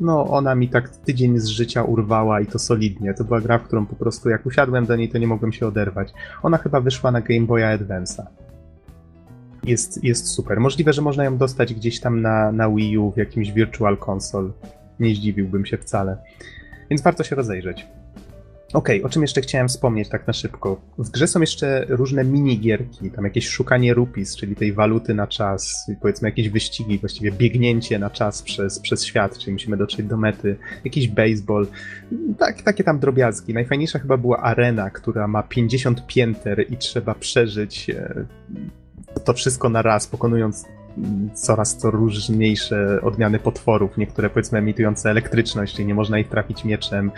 no 0.00 0.26
ona 0.26 0.54
mi 0.54 0.68
tak 0.68 0.88
tydzień 0.88 1.38
z 1.38 1.46
życia 1.46 1.82
urwała 1.82 2.40
i 2.40 2.46
to 2.46 2.58
solidnie. 2.58 3.14
To 3.14 3.24
była 3.24 3.40
gra, 3.40 3.58
w 3.58 3.62
którą 3.62 3.86
po 3.86 3.96
prostu 3.96 4.28
jak 4.28 4.46
usiadłem 4.46 4.86
do 4.86 4.96
niej, 4.96 5.08
to 5.08 5.18
nie 5.18 5.26
mogłem 5.26 5.52
się 5.52 5.66
oderwać. 5.66 6.12
Ona 6.42 6.58
chyba 6.58 6.80
wyszła 6.80 7.10
na 7.10 7.20
Game 7.20 7.46
Boya 7.46 7.78
Advance'a. 7.78 8.22
Jest, 9.64 10.04
jest 10.04 10.28
super. 10.28 10.60
Możliwe, 10.60 10.92
że 10.92 11.02
można 11.02 11.24
ją 11.24 11.36
dostać 11.36 11.74
gdzieś 11.74 12.00
tam 12.00 12.22
na, 12.22 12.52
na 12.52 12.70
Wii 12.70 12.98
U 12.98 13.12
w 13.12 13.16
jakimś 13.16 13.52
Virtual 13.52 13.96
Console. 14.06 14.50
Nie 15.00 15.14
zdziwiłbym 15.14 15.66
się 15.66 15.78
wcale. 15.78 16.16
Więc 16.90 17.02
warto 17.02 17.24
się 17.24 17.36
rozejrzeć. 17.36 17.86
Okej, 18.76 18.98
okay, 18.98 19.06
o 19.06 19.12
czym 19.12 19.22
jeszcze 19.22 19.40
chciałem 19.40 19.68
wspomnieć 19.68 20.08
tak 20.08 20.26
na 20.26 20.32
szybko. 20.32 20.80
W 20.98 21.10
grze 21.10 21.26
są 21.26 21.40
jeszcze 21.40 21.86
różne 21.88 22.24
minigierki, 22.24 23.10
tam 23.10 23.24
jakieś 23.24 23.48
szukanie 23.48 23.94
rupis, 23.94 24.36
czyli 24.36 24.56
tej 24.56 24.72
waluty 24.72 25.14
na 25.14 25.26
czas, 25.26 25.90
powiedzmy 26.00 26.28
jakieś 26.28 26.48
wyścigi, 26.48 26.98
właściwie 26.98 27.32
biegnięcie 27.32 27.98
na 27.98 28.10
czas 28.10 28.42
przez, 28.42 28.78
przez 28.78 29.04
świat, 29.04 29.38
czyli 29.38 29.52
musimy 29.52 29.76
dotrzeć 29.76 30.06
do 30.06 30.16
mety, 30.16 30.56
jakiś 30.84 31.08
baseball, 31.08 31.66
tak, 32.38 32.62
takie 32.62 32.84
tam 32.84 32.98
drobiazgi. 32.98 33.54
Najfajniejsza 33.54 33.98
chyba 33.98 34.16
była 34.16 34.38
arena, 34.38 34.90
która 34.90 35.28
ma 35.28 35.42
50 35.42 36.06
pięter 36.06 36.66
i 36.72 36.76
trzeba 36.76 37.14
przeżyć 37.14 37.90
e, 37.90 38.24
to 39.24 39.32
wszystko 39.32 39.68
na 39.68 39.82
raz, 39.82 40.06
pokonując 40.06 40.64
coraz 41.34 41.78
to 41.78 41.90
różniejsze 41.90 43.00
odmiany 43.02 43.38
potworów, 43.38 43.96
niektóre 43.96 44.30
powiedzmy 44.30 44.58
emitujące 44.58 45.10
elektryczność, 45.10 45.74
czyli 45.74 45.86
nie 45.86 45.94
można 45.94 46.18
ich 46.18 46.28
trafić 46.28 46.64
mieczem, 46.64 47.10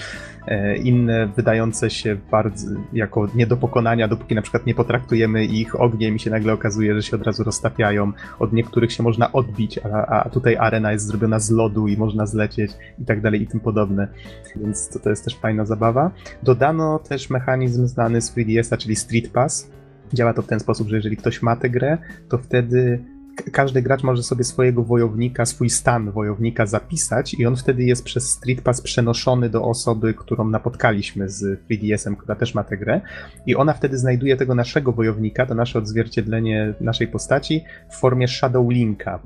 e, 0.46 0.76
inne 0.76 1.26
wydające 1.26 1.90
się 1.90 2.16
bardzo 2.30 2.66
jako 2.92 3.28
nie 3.34 3.46
do 3.46 3.56
pokonania, 3.56 4.08
dopóki 4.08 4.34
na 4.34 4.42
przykład 4.42 4.66
nie 4.66 4.74
potraktujemy 4.74 5.44
ich 5.44 5.80
ogniem 5.80 6.16
i 6.16 6.18
się 6.18 6.30
nagle 6.30 6.52
okazuje, 6.52 6.94
że 6.94 7.02
się 7.02 7.16
od 7.16 7.22
razu 7.22 7.44
roztapiają. 7.44 8.12
Od 8.38 8.52
niektórych 8.52 8.92
się 8.92 9.02
można 9.02 9.32
odbić, 9.32 9.78
a, 9.78 10.06
a 10.06 10.30
tutaj 10.30 10.56
arena 10.56 10.92
jest 10.92 11.06
zrobiona 11.06 11.38
z 11.38 11.50
lodu 11.50 11.88
i 11.88 11.96
można 11.96 12.26
zlecieć 12.26 12.72
i 12.98 13.04
tak 13.04 13.20
dalej 13.20 13.42
i 13.42 13.46
tym 13.46 13.60
podobne. 13.60 14.08
Więc 14.56 14.88
to, 14.88 14.98
to 14.98 15.10
jest 15.10 15.24
też 15.24 15.36
fajna 15.36 15.64
zabawa. 15.64 16.10
Dodano 16.42 16.98
też 16.98 17.30
mechanizm 17.30 17.86
znany 17.86 18.20
z 18.20 18.36
3DS-a, 18.36 18.76
czyli 18.76 18.96
Street 18.96 19.32
Pass. 19.32 19.70
Działa 20.12 20.34
to 20.34 20.42
w 20.42 20.46
ten 20.46 20.60
sposób, 20.60 20.88
że 20.88 20.96
jeżeli 20.96 21.16
ktoś 21.16 21.42
ma 21.42 21.56
tę 21.56 21.70
grę, 21.70 21.98
to 22.28 22.38
wtedy 22.38 23.04
każdy 23.52 23.82
gracz 23.82 24.02
może 24.02 24.22
sobie 24.22 24.44
swojego 24.44 24.84
wojownika, 24.84 25.46
swój 25.46 25.70
stan 25.70 26.10
wojownika 26.10 26.66
zapisać 26.66 27.34
i 27.34 27.46
on 27.46 27.56
wtedy 27.56 27.84
jest 27.84 28.04
przez 28.04 28.30
Street 28.30 28.62
Pass 28.62 28.80
przenoszony 28.80 29.50
do 29.50 29.64
osoby, 29.64 30.14
którą 30.14 30.48
napotkaliśmy 30.48 31.28
z 31.28 31.60
3DS-em, 31.68 32.16
która 32.16 32.34
też 32.34 32.54
ma 32.54 32.64
tę 32.64 32.76
grę 32.76 33.00
i 33.46 33.56
ona 33.56 33.72
wtedy 33.72 33.98
znajduje 33.98 34.36
tego 34.36 34.54
naszego 34.54 34.92
wojownika, 34.92 35.46
to 35.46 35.54
nasze 35.54 35.78
odzwierciedlenie 35.78 36.74
naszej 36.80 37.08
postaci 37.08 37.64
w 37.90 37.96
formie 37.96 38.28
Shadow 38.28 38.70
Linka. 38.70 39.20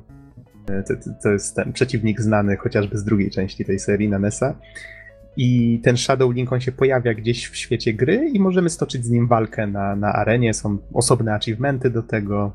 E, 0.68 0.82
to, 0.82 0.94
to 1.22 1.28
jest 1.32 1.56
ten 1.56 1.72
przeciwnik 1.72 2.20
znany 2.20 2.56
chociażby 2.56 2.98
z 2.98 3.04
drugiej 3.04 3.30
części 3.30 3.64
tej 3.64 3.78
serii 3.78 4.08
na 4.08 4.18
NES-a. 4.18 4.54
I 5.36 5.80
ten 5.84 5.96
Shadow 5.96 6.34
Link 6.34 6.52
on 6.52 6.60
się 6.60 6.72
pojawia 6.72 7.14
gdzieś 7.14 7.48
w 7.48 7.56
świecie 7.56 7.92
gry 7.92 8.28
i 8.32 8.40
możemy 8.40 8.70
stoczyć 8.70 9.04
z 9.04 9.10
nim 9.10 9.28
walkę 9.28 9.66
na, 9.66 9.96
na 9.96 10.12
arenie. 10.12 10.54
Są 10.54 10.78
osobne 10.92 11.34
achievementy 11.34 11.90
do 11.90 12.02
tego 12.02 12.52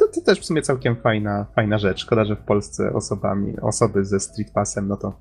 to, 0.00 0.08
to 0.08 0.20
też 0.20 0.40
w 0.40 0.44
sumie 0.44 0.62
całkiem 0.62 0.96
fajna, 0.96 1.46
fajna 1.54 1.78
rzecz. 1.78 2.00
Szkoda, 2.00 2.24
że 2.24 2.36
w 2.36 2.40
Polsce 2.40 2.92
osobami, 2.92 3.60
osoby 3.60 4.04
ze 4.04 4.20
Street 4.20 4.52
Passem, 4.52 4.88
no 4.88 4.96
to 4.96 5.20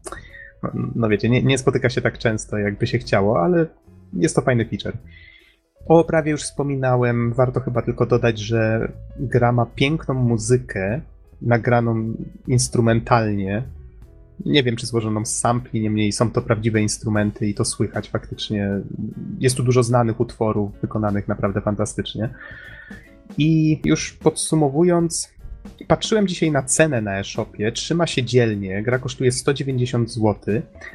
no, 0.95 1.09
wiecie, 1.09 1.29
nie, 1.29 1.43
nie 1.43 1.57
spotyka 1.57 1.89
się 1.89 2.01
tak 2.01 2.17
często, 2.17 2.57
jakby 2.57 2.87
się 2.87 2.97
chciało, 2.97 3.41
ale 3.41 3.65
jest 4.13 4.35
to 4.35 4.41
fajny 4.41 4.65
feature. 4.65 4.97
O 5.87 5.99
oprawie 5.99 6.31
już 6.31 6.43
wspominałem, 6.43 7.33
warto 7.33 7.59
chyba 7.59 7.81
tylko 7.81 8.05
dodać, 8.05 8.39
że 8.39 8.91
gra 9.19 9.51
ma 9.51 9.65
piękną 9.65 10.13
muzykę, 10.13 11.01
nagraną 11.41 12.13
instrumentalnie. 12.47 13.63
Nie 14.45 14.63
wiem, 14.63 14.75
czy 14.75 14.87
złożoną 14.87 15.25
z 15.25 15.37
sampli, 15.37 15.81
niemniej 15.81 16.11
są 16.11 16.31
to 16.31 16.41
prawdziwe 16.41 16.81
instrumenty 16.81 17.47
i 17.47 17.53
to 17.53 17.65
słychać 17.65 18.09
faktycznie. 18.09 18.69
Jest 19.39 19.57
tu 19.57 19.63
dużo 19.63 19.83
znanych 19.83 20.19
utworów, 20.19 20.71
wykonanych 20.81 21.27
naprawdę 21.27 21.61
fantastycznie. 21.61 22.29
I 23.37 23.79
już 23.85 24.13
podsumowując, 24.13 25.29
patrzyłem 25.87 26.27
dzisiaj 26.27 26.51
na 26.51 26.63
cenę 26.63 27.01
na 27.01 27.19
e-shopie, 27.19 27.71
trzyma 27.71 28.07
się 28.07 28.23
dzielnie, 28.23 28.83
gra 28.83 28.99
kosztuje 28.99 29.31
190 29.31 30.11
zł, 30.11 30.35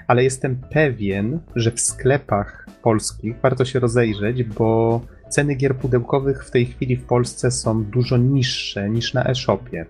ale 0.06 0.24
jestem 0.24 0.56
pewien, 0.70 1.40
że 1.56 1.70
w 1.70 1.80
sklepach 1.80 2.66
polskich 2.82 3.36
warto 3.42 3.64
się 3.64 3.80
rozejrzeć, 3.80 4.42
bo 4.42 5.00
ceny 5.28 5.54
gier 5.54 5.76
pudełkowych 5.76 6.44
w 6.44 6.50
tej 6.50 6.66
chwili 6.66 6.96
w 6.96 7.04
Polsce 7.04 7.50
są 7.50 7.84
dużo 7.84 8.16
niższe 8.16 8.90
niż 8.90 9.14
na 9.14 9.24
e-shopie. 9.24 9.86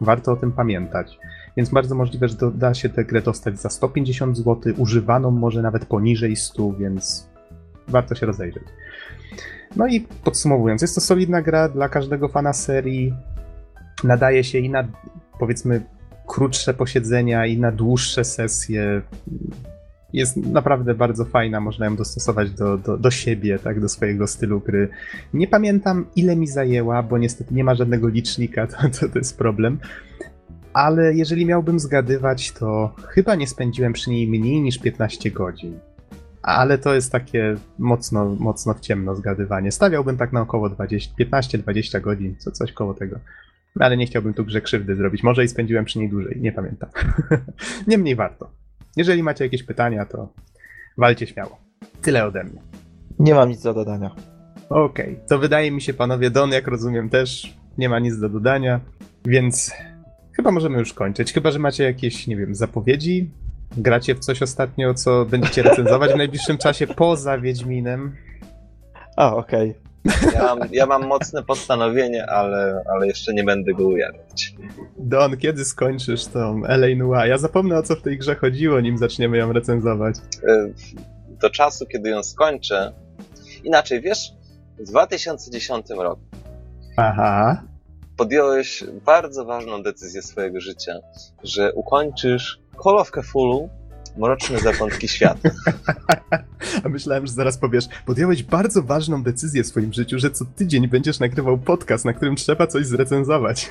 Warto 0.00 0.32
o 0.32 0.36
tym 0.36 0.52
pamiętać. 0.52 1.18
Więc 1.56 1.70
bardzo 1.70 1.94
możliwe, 1.94 2.28
że 2.28 2.36
da 2.54 2.74
się 2.74 2.88
tę 2.88 3.04
grę 3.04 3.22
dostać 3.22 3.60
za 3.60 3.70
150 3.70 4.36
zł, 4.36 4.72
używaną 4.76 5.30
może 5.30 5.62
nawet 5.62 5.84
poniżej 5.84 6.36
100, 6.36 6.72
więc 6.72 7.28
warto 7.88 8.14
się 8.14 8.26
rozejrzeć. 8.26 8.62
No 9.76 9.86
i 9.86 10.00
podsumowując, 10.00 10.82
jest 10.82 10.94
to 10.94 11.00
solidna 11.00 11.42
gra 11.42 11.68
dla 11.68 11.88
każdego 11.88 12.28
fana 12.28 12.52
serii. 12.52 13.14
Nadaje 14.04 14.44
się 14.44 14.58
i 14.58 14.70
na 14.70 14.88
powiedzmy 15.38 15.80
krótsze 16.26 16.74
posiedzenia, 16.74 17.46
i 17.46 17.58
na 17.58 17.72
dłuższe 17.72 18.24
sesje. 18.24 19.02
Jest 20.12 20.36
naprawdę 20.36 20.94
bardzo 20.94 21.24
fajna, 21.24 21.60
można 21.60 21.86
ją 21.86 21.96
dostosować 21.96 22.50
do, 22.50 22.78
do, 22.78 22.98
do 22.98 23.10
siebie, 23.10 23.58
tak, 23.58 23.80
do 23.80 23.88
swojego 23.88 24.26
stylu 24.26 24.60
gry. 24.60 24.88
Nie 25.34 25.48
pamiętam, 25.48 26.06
ile 26.16 26.36
mi 26.36 26.46
zajęła, 26.46 27.02
bo 27.02 27.18
niestety 27.18 27.54
nie 27.54 27.64
ma 27.64 27.74
żadnego 27.74 28.08
licznika, 28.08 28.66
to, 28.72 28.76
to, 29.00 29.08
to 29.08 29.18
jest 29.18 29.38
problem. 29.38 29.78
Ale 30.72 31.14
jeżeli 31.14 31.46
miałbym 31.46 31.80
zgadywać, 31.80 32.52
to 32.52 32.94
chyba 33.08 33.34
nie 33.34 33.46
spędziłem 33.46 33.92
przy 33.92 34.10
niej 34.10 34.28
mniej 34.28 34.60
niż 34.60 34.78
15 34.78 35.30
godzin 35.30 35.78
ale 36.46 36.78
to 36.78 36.94
jest 36.94 37.12
takie 37.12 37.56
mocno, 37.78 38.36
mocno 38.38 38.74
w 38.74 38.80
ciemno 38.80 39.14
zgadywanie. 39.14 39.72
Stawiałbym 39.72 40.16
tak 40.16 40.32
na 40.32 40.40
około 40.40 40.68
15-20 40.68 42.00
godzin, 42.00 42.36
co 42.38 42.50
coś 42.50 42.72
koło 42.72 42.94
tego. 42.94 43.18
Ale 43.80 43.96
nie 43.96 44.06
chciałbym 44.06 44.34
tu 44.34 44.44
grze 44.44 44.60
krzywdy 44.60 44.94
zrobić. 44.94 45.22
Może 45.22 45.44
i 45.44 45.48
spędziłem 45.48 45.84
przy 45.84 45.98
niej 45.98 46.08
dłużej, 46.08 46.40
nie 46.40 46.52
pamiętam. 46.52 46.90
Niemniej 47.86 48.16
warto. 48.16 48.50
Jeżeli 48.96 49.22
macie 49.22 49.44
jakieś 49.44 49.62
pytania, 49.62 50.04
to 50.04 50.32
walcie 50.98 51.26
śmiało. 51.26 51.58
Tyle 52.02 52.24
ode 52.24 52.44
mnie. 52.44 52.62
Nie 53.18 53.34
mam 53.34 53.48
nic 53.48 53.62
do 53.62 53.74
dodania. 53.74 54.10
Okej, 54.68 55.14
okay. 55.14 55.28
to 55.28 55.38
wydaje 55.38 55.70
mi 55.70 55.82
się, 55.82 55.94
panowie, 55.94 56.30
Don, 56.30 56.50
jak 56.50 56.66
rozumiem, 56.66 57.08
też 57.08 57.56
nie 57.78 57.88
ma 57.88 57.98
nic 57.98 58.18
do 58.18 58.28
dodania, 58.28 58.80
więc 59.24 59.72
chyba 60.36 60.50
możemy 60.50 60.78
już 60.78 60.92
kończyć. 60.92 61.32
Chyba, 61.32 61.50
że 61.50 61.58
macie 61.58 61.84
jakieś, 61.84 62.26
nie 62.26 62.36
wiem, 62.36 62.54
zapowiedzi, 62.54 63.30
Gracie 63.76 64.14
w 64.14 64.18
coś 64.18 64.42
ostatnio, 64.42 64.94
co 64.94 65.24
będziecie 65.24 65.62
recenzować 65.62 66.12
w 66.12 66.16
najbliższym 66.16 66.58
czasie 66.58 66.86
poza 66.86 67.38
Wiedźminem? 67.38 68.16
A, 69.16 69.36
okej. 69.36 69.70
Okay. 69.70 69.86
Ja, 70.34 70.42
mam, 70.42 70.68
ja 70.72 70.86
mam 70.86 71.06
mocne 71.06 71.42
postanowienie, 71.42 72.26
ale, 72.30 72.82
ale 72.94 73.06
jeszcze 73.06 73.34
nie 73.34 73.44
będę 73.44 73.74
go 73.74 73.86
ujawniać. 73.86 74.54
Don, 74.98 75.36
kiedy 75.36 75.64
skończysz 75.64 76.26
tą 76.26 76.64
L.A. 76.64 76.96
Noir? 76.96 77.28
Ja 77.28 77.38
zapomnę 77.38 77.78
o 77.78 77.82
co 77.82 77.96
w 77.96 78.02
tej 78.02 78.18
grze 78.18 78.34
chodziło, 78.34 78.80
nim 78.80 78.98
zaczniemy 78.98 79.38
ją 79.38 79.52
recenzować. 79.52 80.16
E, 80.48 80.68
do 81.40 81.50
czasu, 81.50 81.86
kiedy 81.86 82.08
ją 82.08 82.22
skończę. 82.22 82.92
Inaczej, 83.64 84.00
wiesz, 84.00 84.32
w 84.78 84.82
2010 84.82 85.86
roku. 85.90 86.22
Aha. 86.96 87.62
Podjąłeś 88.16 88.84
bardzo 89.04 89.44
ważną 89.44 89.82
decyzję 89.82 90.22
swojego 90.22 90.60
życia, 90.60 90.92
że 91.44 91.72
ukończysz 91.72 92.60
Call 92.82 92.98
of 92.98 93.10
Cthulhu 93.10 93.68
Mroczne 94.16 94.58
zakątki 94.58 95.08
świata. 95.08 95.50
A 96.84 96.88
myślałem, 96.88 97.26
że 97.26 97.32
zaraz 97.32 97.58
powiesz, 97.58 97.84
podjąłeś 98.06 98.42
bardzo 98.42 98.82
ważną 98.82 99.22
decyzję 99.22 99.62
w 99.62 99.66
swoim 99.66 99.92
życiu, 99.92 100.18
że 100.18 100.30
co 100.30 100.44
tydzień 100.44 100.88
będziesz 100.88 101.20
nagrywał 101.20 101.58
podcast, 101.58 102.04
na 102.04 102.12
którym 102.12 102.36
trzeba 102.36 102.66
coś 102.66 102.86
zrecenzować. 102.86 103.70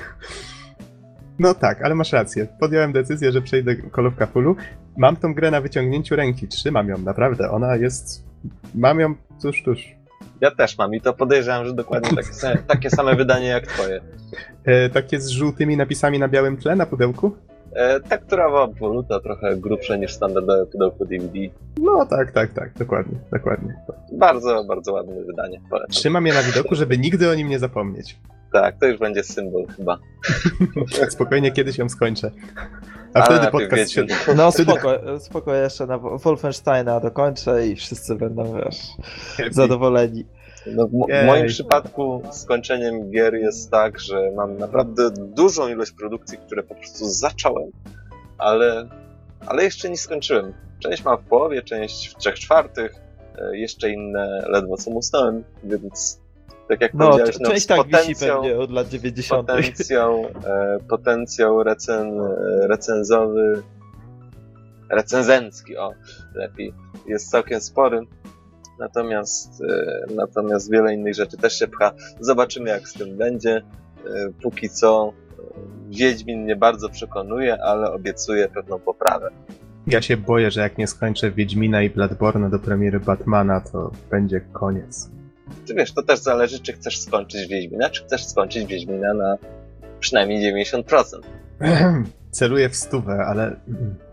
No 1.38 1.54
tak, 1.54 1.82
ale 1.82 1.94
masz 1.94 2.12
rację. 2.12 2.46
Podjąłem 2.60 2.92
decyzję, 2.92 3.32
że 3.32 3.42
przejdę 3.42 3.76
Call 3.96 4.06
of 4.06 4.14
Cthulhu. 4.16 4.56
Mam 4.96 5.16
tą 5.16 5.34
grę 5.34 5.50
na 5.50 5.60
wyciągnięciu 5.60 6.16
ręki. 6.16 6.48
Trzymam 6.48 6.88
ją, 6.88 6.98
naprawdę. 6.98 7.50
Ona 7.50 7.76
jest... 7.76 8.24
Mam 8.74 9.00
ją 9.00 9.14
tuż, 9.42 9.62
tuż. 9.62 9.88
Ja 10.40 10.50
też 10.50 10.78
mam 10.78 10.94
i 10.94 11.00
to 11.00 11.12
podejrzewam, 11.12 11.66
że 11.66 11.72
dokładnie 11.72 12.10
takie 12.16 12.34
same, 12.34 12.56
takie 12.56 12.90
same 12.90 13.16
wydanie 13.16 13.46
jak 13.46 13.66
twoje. 13.66 14.00
E, 14.64 14.90
takie 14.90 15.20
z 15.20 15.28
żółtymi 15.28 15.76
napisami 15.76 16.18
na 16.18 16.28
białym 16.28 16.56
tle 16.56 16.76
na 16.76 16.86
pudełku? 16.86 17.36
E, 17.72 18.00
tekturowa 18.00 18.68
poluta, 18.68 19.20
trochę 19.20 19.56
grubsze 19.56 19.98
niż 19.98 20.12
standardowe 20.12 20.66
pudełko 20.66 21.04
DVD. 21.04 21.38
No 21.80 22.06
tak, 22.06 22.32
tak, 22.32 22.52
tak, 22.52 22.72
dokładnie, 22.78 23.18
dokładnie. 23.32 23.74
Bardzo, 24.12 24.64
bardzo 24.64 24.92
ładne 24.92 25.24
wydanie. 25.24 25.60
Polecam. 25.70 25.90
Trzymam 25.90 26.26
je 26.26 26.34
na 26.34 26.42
widoku, 26.42 26.74
żeby 26.74 26.98
nigdy 26.98 27.30
o 27.30 27.34
nim 27.34 27.48
nie 27.48 27.58
zapomnieć. 27.58 28.18
Tak, 28.52 28.78
to 28.80 28.86
już 28.86 28.98
będzie 28.98 29.22
symbol 29.24 29.66
chyba. 29.76 29.98
Spokojnie 31.08 31.52
kiedyś 31.52 31.78
ją 31.78 31.88
skończę. 31.88 32.30
A 33.14 33.18
Ale 33.18 33.38
wtedy 33.38 33.52
podcast 33.52 33.92
się... 33.92 34.06
No 34.36 34.52
spoko, 34.62 35.18
spoko 35.18 35.54
jeszcze 35.54 35.86
na 35.86 35.98
Wolfensteina 35.98 37.00
dokończę 37.00 37.66
i 37.66 37.76
wszyscy 37.76 38.14
będą, 38.14 38.54
wiesz, 38.54 38.78
zadowoleni. 39.50 40.24
No, 40.66 40.86
w, 40.86 41.26
moim 41.26 41.46
przypadku 41.46 42.22
skończeniem 42.32 43.10
gier 43.10 43.34
jest 43.34 43.70
tak, 43.70 44.00
że 44.00 44.30
mam 44.36 44.58
naprawdę 44.58 45.10
dużą 45.10 45.68
ilość 45.68 45.92
produkcji, 45.92 46.38
które 46.38 46.62
po 46.62 46.74
prostu 46.74 47.04
zacząłem, 47.04 47.70
ale, 48.38 48.88
ale 49.46 49.64
jeszcze 49.64 49.90
nie 49.90 49.96
skończyłem. 49.96 50.52
Część 50.78 51.04
mam 51.04 51.18
w 51.18 51.24
połowie, 51.24 51.62
część 51.62 52.08
w 52.08 52.16
trzech 52.16 52.34
czwartych, 52.34 52.94
e, 53.38 53.56
jeszcze 53.58 53.90
inne 53.90 54.44
ledwo 54.48 54.76
co 54.76 54.90
musnąłem, 54.90 55.44
więc 55.64 56.20
tak 56.68 56.80
jak 56.80 56.94
No, 56.94 57.06
powiedziałeś, 57.06 57.36
no, 57.40 57.50
część 57.50 57.66
tak 57.66 57.86
wisi 57.86 58.26
pewnie 58.26 58.58
od 58.58 58.70
lat 58.70 58.88
90. 58.88 59.46
potencjał, 59.46 60.24
e, 60.46 60.78
potencjał 60.88 61.62
recen, 61.62 62.20
e, 62.20 62.66
recenzowy, 62.66 63.62
recenzencki, 64.90 65.76
o, 65.76 65.92
lepiej, 66.34 66.74
jest 67.06 67.30
całkiem 67.30 67.60
spory. 67.60 68.00
Natomiast, 68.78 69.62
e, 69.62 70.06
natomiast 70.14 70.70
wiele 70.70 70.94
innych 70.94 71.14
rzeczy 71.14 71.36
też 71.36 71.58
się 71.58 71.68
pcha. 71.68 71.92
Zobaczymy, 72.20 72.70
jak 72.70 72.88
z 72.88 72.92
tym 72.92 73.16
będzie. 73.16 73.56
E, 73.56 73.62
Póki 74.42 74.70
co, 74.70 75.12
e, 75.12 75.42
Wiedźmin 75.88 76.42
mnie 76.42 76.56
bardzo 76.56 76.88
przekonuje, 76.88 77.62
ale 77.62 77.92
obiecuje 77.92 78.48
pewną 78.48 78.78
poprawę. 78.78 79.30
Ja 79.86 80.02
się 80.02 80.16
boję, 80.16 80.50
że 80.50 80.60
jak 80.60 80.78
nie 80.78 80.86
skończę 80.86 81.30
Wiedźmina 81.30 81.82
i 81.82 81.90
Bloodborne 81.90 82.50
do 82.50 82.58
premiery 82.58 83.00
Batmana, 83.00 83.60
to 83.60 83.90
będzie 84.10 84.40
koniec. 84.40 85.10
Ty 85.66 85.74
wiesz, 85.74 85.92
to 85.92 86.02
też 86.02 86.18
zależy, 86.18 86.60
czy 86.60 86.72
chcesz 86.72 86.98
skończyć 87.00 87.48
Wiedźmina, 87.48 87.90
czy 87.90 88.04
chcesz 88.04 88.26
skończyć 88.26 88.66
Wiedźmina 88.66 89.14
na 89.14 89.38
przynajmniej 90.00 90.54
90%. 90.54 91.04
Celuję 92.30 92.68
w 92.68 92.76
stówę, 92.76 93.24
ale... 93.26 93.56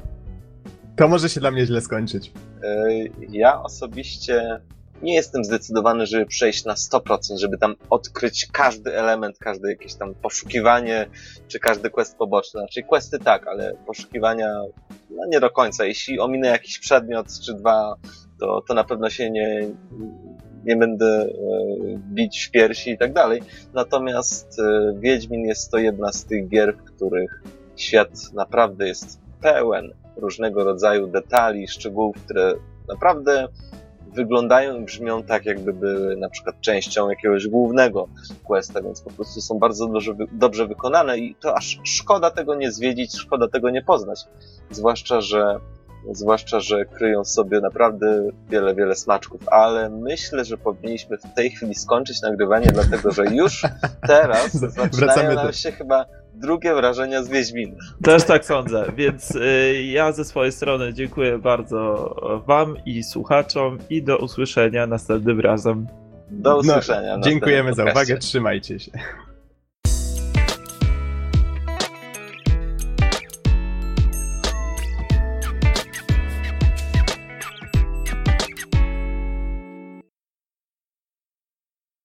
To 0.96 1.08
może 1.08 1.30
się 1.30 1.40
dla 1.40 1.52
mnie 1.52 1.66
źle 1.66 1.82
skończyć. 1.82 2.32
E, 2.64 2.88
Ja 3.30 3.64
osobiście 3.64 4.62
nie 5.02 5.14
jestem 5.14 5.44
zdecydowany, 5.44 6.06
żeby 6.06 6.26
przejść 6.26 6.66
na 6.66 6.74
100%, 6.74 7.38
żeby 7.38 7.58
tam 7.58 7.76
odkryć 7.90 8.48
każdy 8.52 8.98
element, 8.98 9.38
każde 9.38 9.70
jakieś 9.70 9.96
tam 9.96 10.16
poszukiwanie, 10.16 11.06
czy 11.48 11.60
każdy 11.60 11.90
quest 11.90 12.18
poboczny. 12.18 12.60
Znaczy 12.60 12.84
questy 12.84 13.20
tak, 13.20 13.48
ale 13.48 13.74
poszukiwania 13.88 14.62
no 15.10 15.26
nie 15.28 15.40
do 15.40 15.50
końca. 15.50 15.86
Jeśli 15.86 16.20
ominę 16.20 16.48
jakiś 16.48 16.80
przedmiot 16.80 17.28
czy 17.46 17.54
dwa, 17.54 17.96
to, 18.40 18.62
to 18.68 18.74
na 18.74 18.84
pewno 18.84 19.10
się 19.10 19.32
nie, 19.32 19.70
nie 20.66 20.76
będę 20.76 21.06
e, 21.06 21.30
bić 21.98 22.46
w 22.46 22.52
piersi 22.52 22.92
i 22.92 22.98
tak 22.98 23.14
dalej. 23.14 23.42
Natomiast 23.74 24.60
e, 24.60 24.94
Wiedźmin 25.00 25.46
jest 25.46 25.72
to 25.72 25.78
jedna 25.78 26.12
z 26.12 26.26
tych 26.26 26.48
gier, 26.48 26.78
w 26.78 26.84
których 26.84 27.44
świat 27.76 28.34
naprawdę 28.34 28.88
jest 28.88 29.20
pełen 29.42 29.94
różnego 30.18 30.64
rodzaju 30.64 31.08
detali, 31.08 31.68
szczegółów, 31.68 32.16
które 32.26 32.54
naprawdę 32.88 33.48
wyglądają 34.14 34.80
i 34.80 34.86
brzmią 34.86 35.24
tak, 35.24 35.46
jakby 35.46 35.74
były 35.74 36.18
na 36.18 36.30
przykład 36.30 36.62
częścią 36.62 37.10
jakiegoś 37.10 37.48
głównego 37.48 38.08
questa, 38.44 38.82
więc 38.82 39.02
po 39.02 39.10
prostu 39.10 39.42
są 39.42 39.60
bardzo 39.60 39.88
dobrze, 39.88 40.14
dobrze 40.32 40.68
wykonane 40.68 41.18
i 41.18 41.36
to 41.36 41.58
aż 41.58 41.80
szkoda 41.84 42.32
tego 42.32 42.56
nie 42.56 42.72
zwiedzić, 42.72 43.18
szkoda 43.18 43.48
tego 43.48 43.70
nie 43.70 43.82
poznać. 43.82 44.26
Zwłaszcza, 44.72 45.22
że 45.22 45.60
zwłaszcza, 46.12 46.60
że 46.60 46.86
kryją 46.86 47.24
w 47.24 47.30
sobie 47.30 47.62
naprawdę 47.62 48.30
wiele, 48.50 48.76
wiele 48.76 48.96
smaczków, 48.96 49.50
ale 49.50 49.90
myślę, 49.90 50.46
że 50.46 50.58
powinniśmy 50.58 51.18
w 51.18 51.34
tej 51.36 51.52
chwili 51.52 51.76
skończyć 51.76 52.22
nagrywanie, 52.22 52.68
dlatego 52.74 53.12
że 53.12 53.26
już 53.26 53.62
teraz 54.08 54.52
zaczynają 54.52 55.36
nam 55.36 55.54
się 55.54 55.72
chyba 55.72 56.06
drugie 56.34 56.76
wrażenia 56.76 57.24
z 57.24 57.30
Wiedźmina. 57.30 57.76
Też 58.04 58.24
tak 58.24 58.46
sądzę, 58.46 58.86
więc 58.96 59.36
y, 59.36 59.84
ja 59.84 60.12
ze 60.12 60.26
swojej 60.26 60.52
strony 60.52 60.94
dziękuję 60.94 61.38
bardzo 61.38 62.16
Wam 62.48 62.78
i 62.86 63.04
słuchaczom 63.04 63.78
i 63.90 64.04
do 64.04 64.18
usłyszenia 64.18 64.88
następnym 64.88 65.40
razem. 65.40 65.88
Do 66.30 66.58
usłyszenia. 66.58 67.16
w 67.16 67.18
No, 67.18 67.24
dziękujemy 67.24 67.74
za 67.74 67.86
uwagę, 67.86 68.18
trzymajcie 68.18 68.80
się. 68.80 68.92